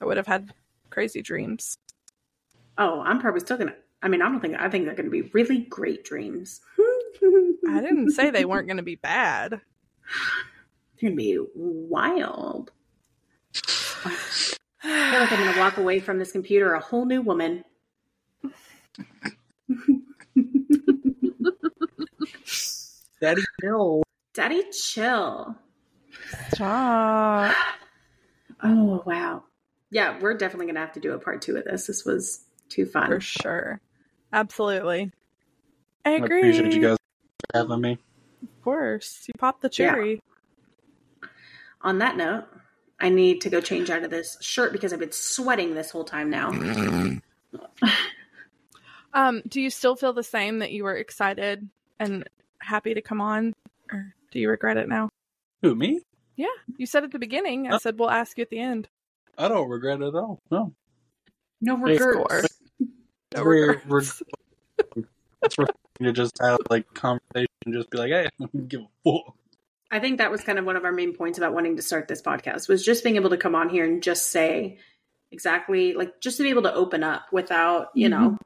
I 0.00 0.06
would 0.06 0.16
have 0.16 0.26
had 0.26 0.52
crazy 0.90 1.20
dreams. 1.22 1.76
oh 2.78 3.00
i'm 3.00 3.20
probably 3.20 3.40
still 3.40 3.58
gonna 3.58 3.74
i 4.02 4.08
mean 4.08 4.22
i 4.22 4.24
don't 4.28 4.40
think 4.40 4.56
i 4.58 4.68
think 4.68 4.86
they're 4.86 4.94
gonna 4.94 5.10
be 5.10 5.22
really 5.34 5.58
great 5.58 6.04
dreams 6.04 6.60
I 7.68 7.80
didn't 7.80 8.12
say 8.12 8.30
they 8.30 8.44
weren't 8.44 8.68
going 8.68 8.76
to 8.76 8.82
be 8.82 8.94
bad. 8.94 9.50
they're 9.50 11.10
gonna 11.10 11.16
be 11.16 11.38
wild 11.54 12.70
i 14.04 14.10
feel 14.80 15.20
like 15.20 15.32
i'm 15.32 15.44
gonna 15.46 15.58
walk 15.58 15.76
away 15.78 15.98
from 16.00 16.18
this 16.18 16.32
computer 16.32 16.72
a 16.74 16.80
whole 16.80 17.04
new 17.04 17.20
woman 17.20 17.64
Daddy, 23.20 23.42
chill. 23.60 24.02
Daddy, 24.34 24.62
chill. 24.70 25.56
Stop. 26.50 27.54
Oh 28.62 29.02
wow. 29.04 29.44
Yeah, 29.90 30.18
we're 30.18 30.32
definitely 30.34 30.64
gonna 30.66 30.80
have 30.80 30.92
to 30.94 31.00
do 31.00 31.12
a 31.12 31.18
part 31.18 31.42
two 31.42 31.58
of 31.58 31.64
this. 31.66 31.86
This 31.86 32.06
was 32.06 32.40
too 32.70 32.86
fun. 32.86 33.08
For 33.08 33.20
sure. 33.20 33.80
Absolutely. 34.32 35.12
I 36.06 36.10
I 36.10 36.12
agree. 36.14 36.38
appreciate 36.38 36.72
you 36.72 36.80
guys 36.80 36.96
for 37.52 37.58
having 37.58 37.80
me. 37.82 37.98
Of 38.42 38.62
course. 38.62 39.24
You 39.28 39.34
popped 39.38 39.60
the 39.60 39.68
Yeah. 39.76 39.92
cherry. 39.92 40.22
On 41.82 41.98
that 41.98 42.16
note, 42.16 42.44
I 42.98 43.10
need 43.10 43.42
to 43.42 43.50
go 43.50 43.60
change 43.60 43.90
out 43.90 44.04
of 44.04 44.10
this 44.10 44.38
shirt 44.40 44.72
because 44.72 44.94
I've 44.94 45.00
been 45.00 45.12
sweating 45.12 45.74
this 45.74 45.90
whole 45.90 46.04
time 46.04 46.30
now. 46.30 46.50
Um, 49.16 49.42
do 49.48 49.60
you 49.60 49.70
still 49.70 49.96
feel 49.96 50.12
the 50.12 50.22
same 50.22 50.58
that 50.58 50.72
you 50.72 50.84
were 50.84 50.94
excited 50.96 51.68
and 51.98 52.28
happy 52.60 52.94
to 52.94 53.00
come 53.00 53.20
on? 53.20 53.54
Or 53.90 54.14
do 54.30 54.38
you 54.38 54.48
regret 54.50 54.76
it 54.76 54.88
now? 54.88 55.08
Who, 55.62 55.74
me? 55.74 56.00
Yeah, 56.36 56.48
you 56.76 56.84
said 56.86 57.02
at 57.02 57.12
the 57.12 57.18
beginning, 57.18 57.66
I 57.66 57.76
Uh, 57.76 57.78
said 57.78 57.98
we'll 57.98 58.10
ask 58.10 58.36
you 58.36 58.42
at 58.42 58.50
the 58.50 58.58
end. 58.60 58.88
I 59.38 59.48
don't 59.48 59.68
regret 59.70 60.02
it 60.02 60.08
at 60.08 60.14
all. 60.14 60.38
No. 60.50 60.74
No 61.62 61.76
Hey, 61.84 61.96
score. 61.96 62.12
regrets. 62.30 62.60
No 63.34 63.42
We're- 63.44 63.68
regrets. 63.68 64.22
It's 65.42 65.58
refreshing 65.58 65.74
to 66.02 66.12
just 66.12 66.38
have 66.40 66.58
like 66.70 66.92
conversation, 66.94 67.48
just 67.72 67.90
be 67.90 67.98
like, 67.98 68.10
hey, 68.10 68.28
give 68.68 68.80
a 68.82 68.88
fuck. 69.04 69.34
I 69.90 69.98
think 70.00 70.18
that 70.18 70.30
was 70.30 70.42
kind 70.42 70.58
of 70.58 70.64
one 70.66 70.76
of 70.76 70.84
our 70.84 70.92
main 70.92 71.14
points 71.14 71.38
about 71.38 71.52
wanting 71.54 71.76
to 71.76 71.82
start 71.82 72.08
this 72.08 72.20
podcast 72.20 72.68
was 72.68 72.84
just 72.84 73.04
being 73.04 73.16
able 73.16 73.30
to 73.30 73.36
come 73.36 73.54
on 73.54 73.68
here 73.68 73.84
and 73.84 74.02
just 74.02 74.30
say 74.30 74.78
exactly 75.30 75.94
like 75.94 76.20
just 76.20 76.36
to 76.38 76.42
be 76.42 76.50
able 76.50 76.62
to 76.62 76.74
open 76.74 77.02
up 77.02 77.26
without, 77.32 77.88
you 77.94 78.08
know, 78.08 78.36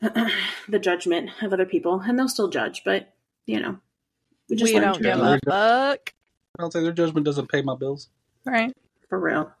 the 0.68 0.78
judgment 0.78 1.30
of 1.42 1.52
other 1.52 1.66
people. 1.66 2.00
And 2.00 2.18
they'll 2.18 2.28
still 2.28 2.48
judge, 2.48 2.82
but 2.84 3.12
you 3.46 3.60
know. 3.60 3.78
We 4.48 4.56
just 4.56 4.72
we 4.72 4.80
don't 4.80 5.02
give 5.02 5.18
a 5.18 5.40
fuck. 5.44 6.14
I 6.58 6.62
don't 6.62 6.72
say 6.72 6.82
their 6.82 6.92
judgment 6.92 7.26
doesn't 7.26 7.50
pay 7.50 7.62
my 7.62 7.74
bills. 7.74 8.08
Right. 8.44 8.72
for 9.08 9.18
real. 9.18 9.52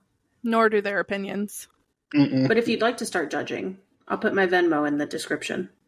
Nor 0.44 0.68
do 0.68 0.80
their 0.80 1.00
opinions. 1.00 1.66
Mm-mm. 2.14 2.46
But 2.46 2.56
if 2.56 2.68
you'd 2.68 2.82
like 2.82 2.98
to 2.98 3.06
start 3.06 3.30
judging, 3.30 3.78
I'll 4.06 4.18
put 4.18 4.34
my 4.34 4.46
Venmo 4.46 4.86
in 4.86 4.98
the 4.98 5.06
description. 5.06 5.70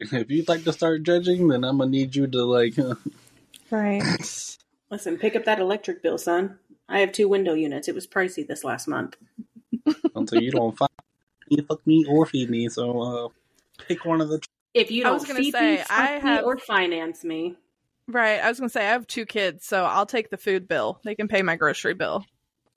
If 0.00 0.32
you'd 0.32 0.48
like 0.48 0.64
to 0.64 0.72
start 0.72 1.04
judging, 1.04 1.46
then 1.46 1.62
I'm 1.62 1.78
gonna 1.78 1.90
need 1.90 2.16
you 2.16 2.26
to 2.26 2.44
like. 2.44 2.74
Right. 3.70 4.02
Listen, 4.90 5.16
pick 5.16 5.34
up 5.34 5.46
that 5.46 5.58
electric 5.58 6.02
bill, 6.02 6.18
son. 6.18 6.58
I 6.90 6.98
have 6.98 7.12
two 7.12 7.26
window 7.26 7.54
units. 7.54 7.88
It 7.88 7.94
was 7.94 8.06
pricey 8.06 8.46
this 8.46 8.64
last 8.64 8.86
month. 8.86 9.16
until 10.14 10.42
you 10.42 10.50
don't 10.50 10.76
find 10.76 10.90
me, 11.48 11.64
fuck 11.66 11.86
me, 11.86 12.04
or 12.06 12.26
feed 12.26 12.50
me. 12.50 12.68
So 12.68 13.00
uh, 13.00 13.28
pick 13.88 14.04
one 14.04 14.20
of 14.20 14.28
the. 14.28 14.40
If 14.74 14.90
you 14.90 15.02
don't 15.02 15.14
was 15.14 15.24
gonna 15.24 15.38
feed 15.40 15.52
say, 15.52 15.70
me, 15.72 15.76
fuck 15.78 15.90
I 15.90 16.14
me, 16.16 16.20
have- 16.22 16.44
or 16.44 16.56
finance 16.56 17.24
me, 17.24 17.56
right. 18.08 18.40
I 18.40 18.48
was 18.48 18.58
going 18.58 18.68
to 18.70 18.72
say, 18.72 18.86
I 18.86 18.90
have 18.92 19.06
two 19.06 19.26
kids, 19.26 19.66
so 19.66 19.84
I'll 19.84 20.06
take 20.06 20.30
the 20.30 20.36
food 20.38 20.66
bill. 20.66 20.98
They 21.04 21.14
can 21.14 21.28
pay 21.28 21.42
my 21.42 21.56
grocery 21.56 21.94
bill. 21.94 22.24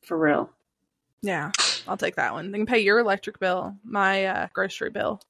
for 0.04 0.18
real. 0.18 0.50
Yeah. 1.22 1.52
I'll 1.88 1.98
take 1.98 2.16
that 2.18 2.34
one. 2.34 2.52
They 2.52 2.58
can 2.60 2.66
pay 2.68 2.80
your 2.80 3.00
electric 3.00 3.40
bill, 3.40 3.76
my 3.84 4.26
uh, 4.26 4.48
grocery 4.54 4.90
bill, 4.90 5.22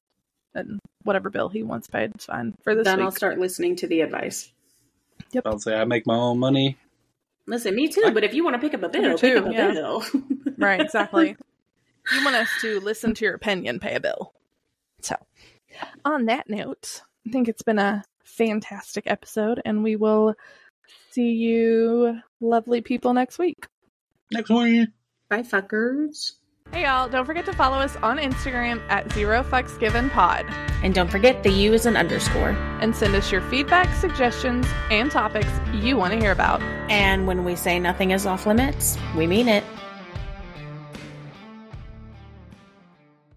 and 0.53 0.79
whatever 1.03 1.29
bill 1.29 1.49
he 1.49 1.63
wants 1.63 1.87
paid. 1.87 2.11
It's 2.15 2.25
fine 2.25 2.55
for 2.63 2.73
this 2.75 2.83
then 2.85 2.97
week. 2.97 3.05
I'll 3.05 3.11
start 3.11 3.37
listening 3.39 3.75
to 3.77 3.87
the 3.87 4.01
advice. 4.01 4.51
Yep. 5.31 5.43
I'll 5.45 5.59
say 5.59 5.75
I 5.75 5.85
make 5.85 6.05
my 6.07 6.15
own 6.15 6.39
money. 6.39 6.77
Listen, 7.47 7.75
me 7.75 7.87
too. 7.87 8.09
But 8.13 8.23
if 8.23 8.33
you 8.33 8.43
want 8.43 8.55
to 8.55 8.59
pick 8.59 8.73
up 8.73 8.83
a 8.83 8.89
bill, 8.89 9.01
Me 9.03 9.09
pick 9.09 9.19
too, 9.19 9.37
up 9.37 9.47
a 9.47 9.53
yeah. 9.53 9.71
bill. 9.71 10.03
Right, 10.57 10.81
exactly. 10.81 11.35
you 12.11 12.23
want 12.23 12.35
us 12.35 12.49
to 12.61 12.79
listen 12.79 13.13
to 13.13 13.25
your 13.25 13.35
opinion, 13.35 13.79
pay 13.79 13.95
a 13.95 13.99
bill. 13.99 14.33
So, 15.01 15.15
on 16.03 16.25
that 16.25 16.49
note, 16.49 17.01
I 17.27 17.31
think 17.31 17.47
it's 17.47 17.63
been 17.63 17.79
a 17.79 18.03
fantastic 18.23 19.05
episode, 19.07 19.61
and 19.65 19.83
we 19.83 19.95
will 19.95 20.35
see 21.11 21.31
you, 21.31 22.19
lovely 22.41 22.81
people, 22.81 23.13
next 23.13 23.39
week. 23.39 23.67
Next 24.31 24.49
week. 24.49 24.89
Bye, 25.29 25.41
fuckers. 25.41 26.33
Hey, 26.71 26.83
y'all, 26.83 27.07
don't 27.07 27.25
forget 27.25 27.45
to 27.45 27.53
follow 27.53 27.77
us 27.77 27.95
on 27.97 28.17
Instagram 28.17 28.81
at 28.89 29.11
Zero 29.13 29.43
Fucks 29.43 29.79
Given 29.79 30.09
Pod 30.09 30.45
And 30.81 30.95
don't 30.95 31.11
forget 31.11 31.43
the 31.43 31.51
U 31.51 31.73
is 31.73 31.85
an 31.85 31.95
underscore. 31.95 32.49
and 32.81 32.95
send 32.95 33.13
us 33.15 33.31
your 33.31 33.41
feedback, 33.41 33.93
suggestions, 33.95 34.65
and 34.89 35.11
topics 35.11 35.47
you 35.73 35.95
want 35.95 36.13
to 36.13 36.19
hear 36.19 36.31
about. 36.31 36.61
And 36.89 37.27
when 37.27 37.43
we 37.45 37.55
say 37.55 37.79
nothing 37.79 38.11
is 38.11 38.25
off 38.25 38.47
limits, 38.47 38.97
we 39.15 39.27
mean 39.27 39.47
it. 39.47 39.63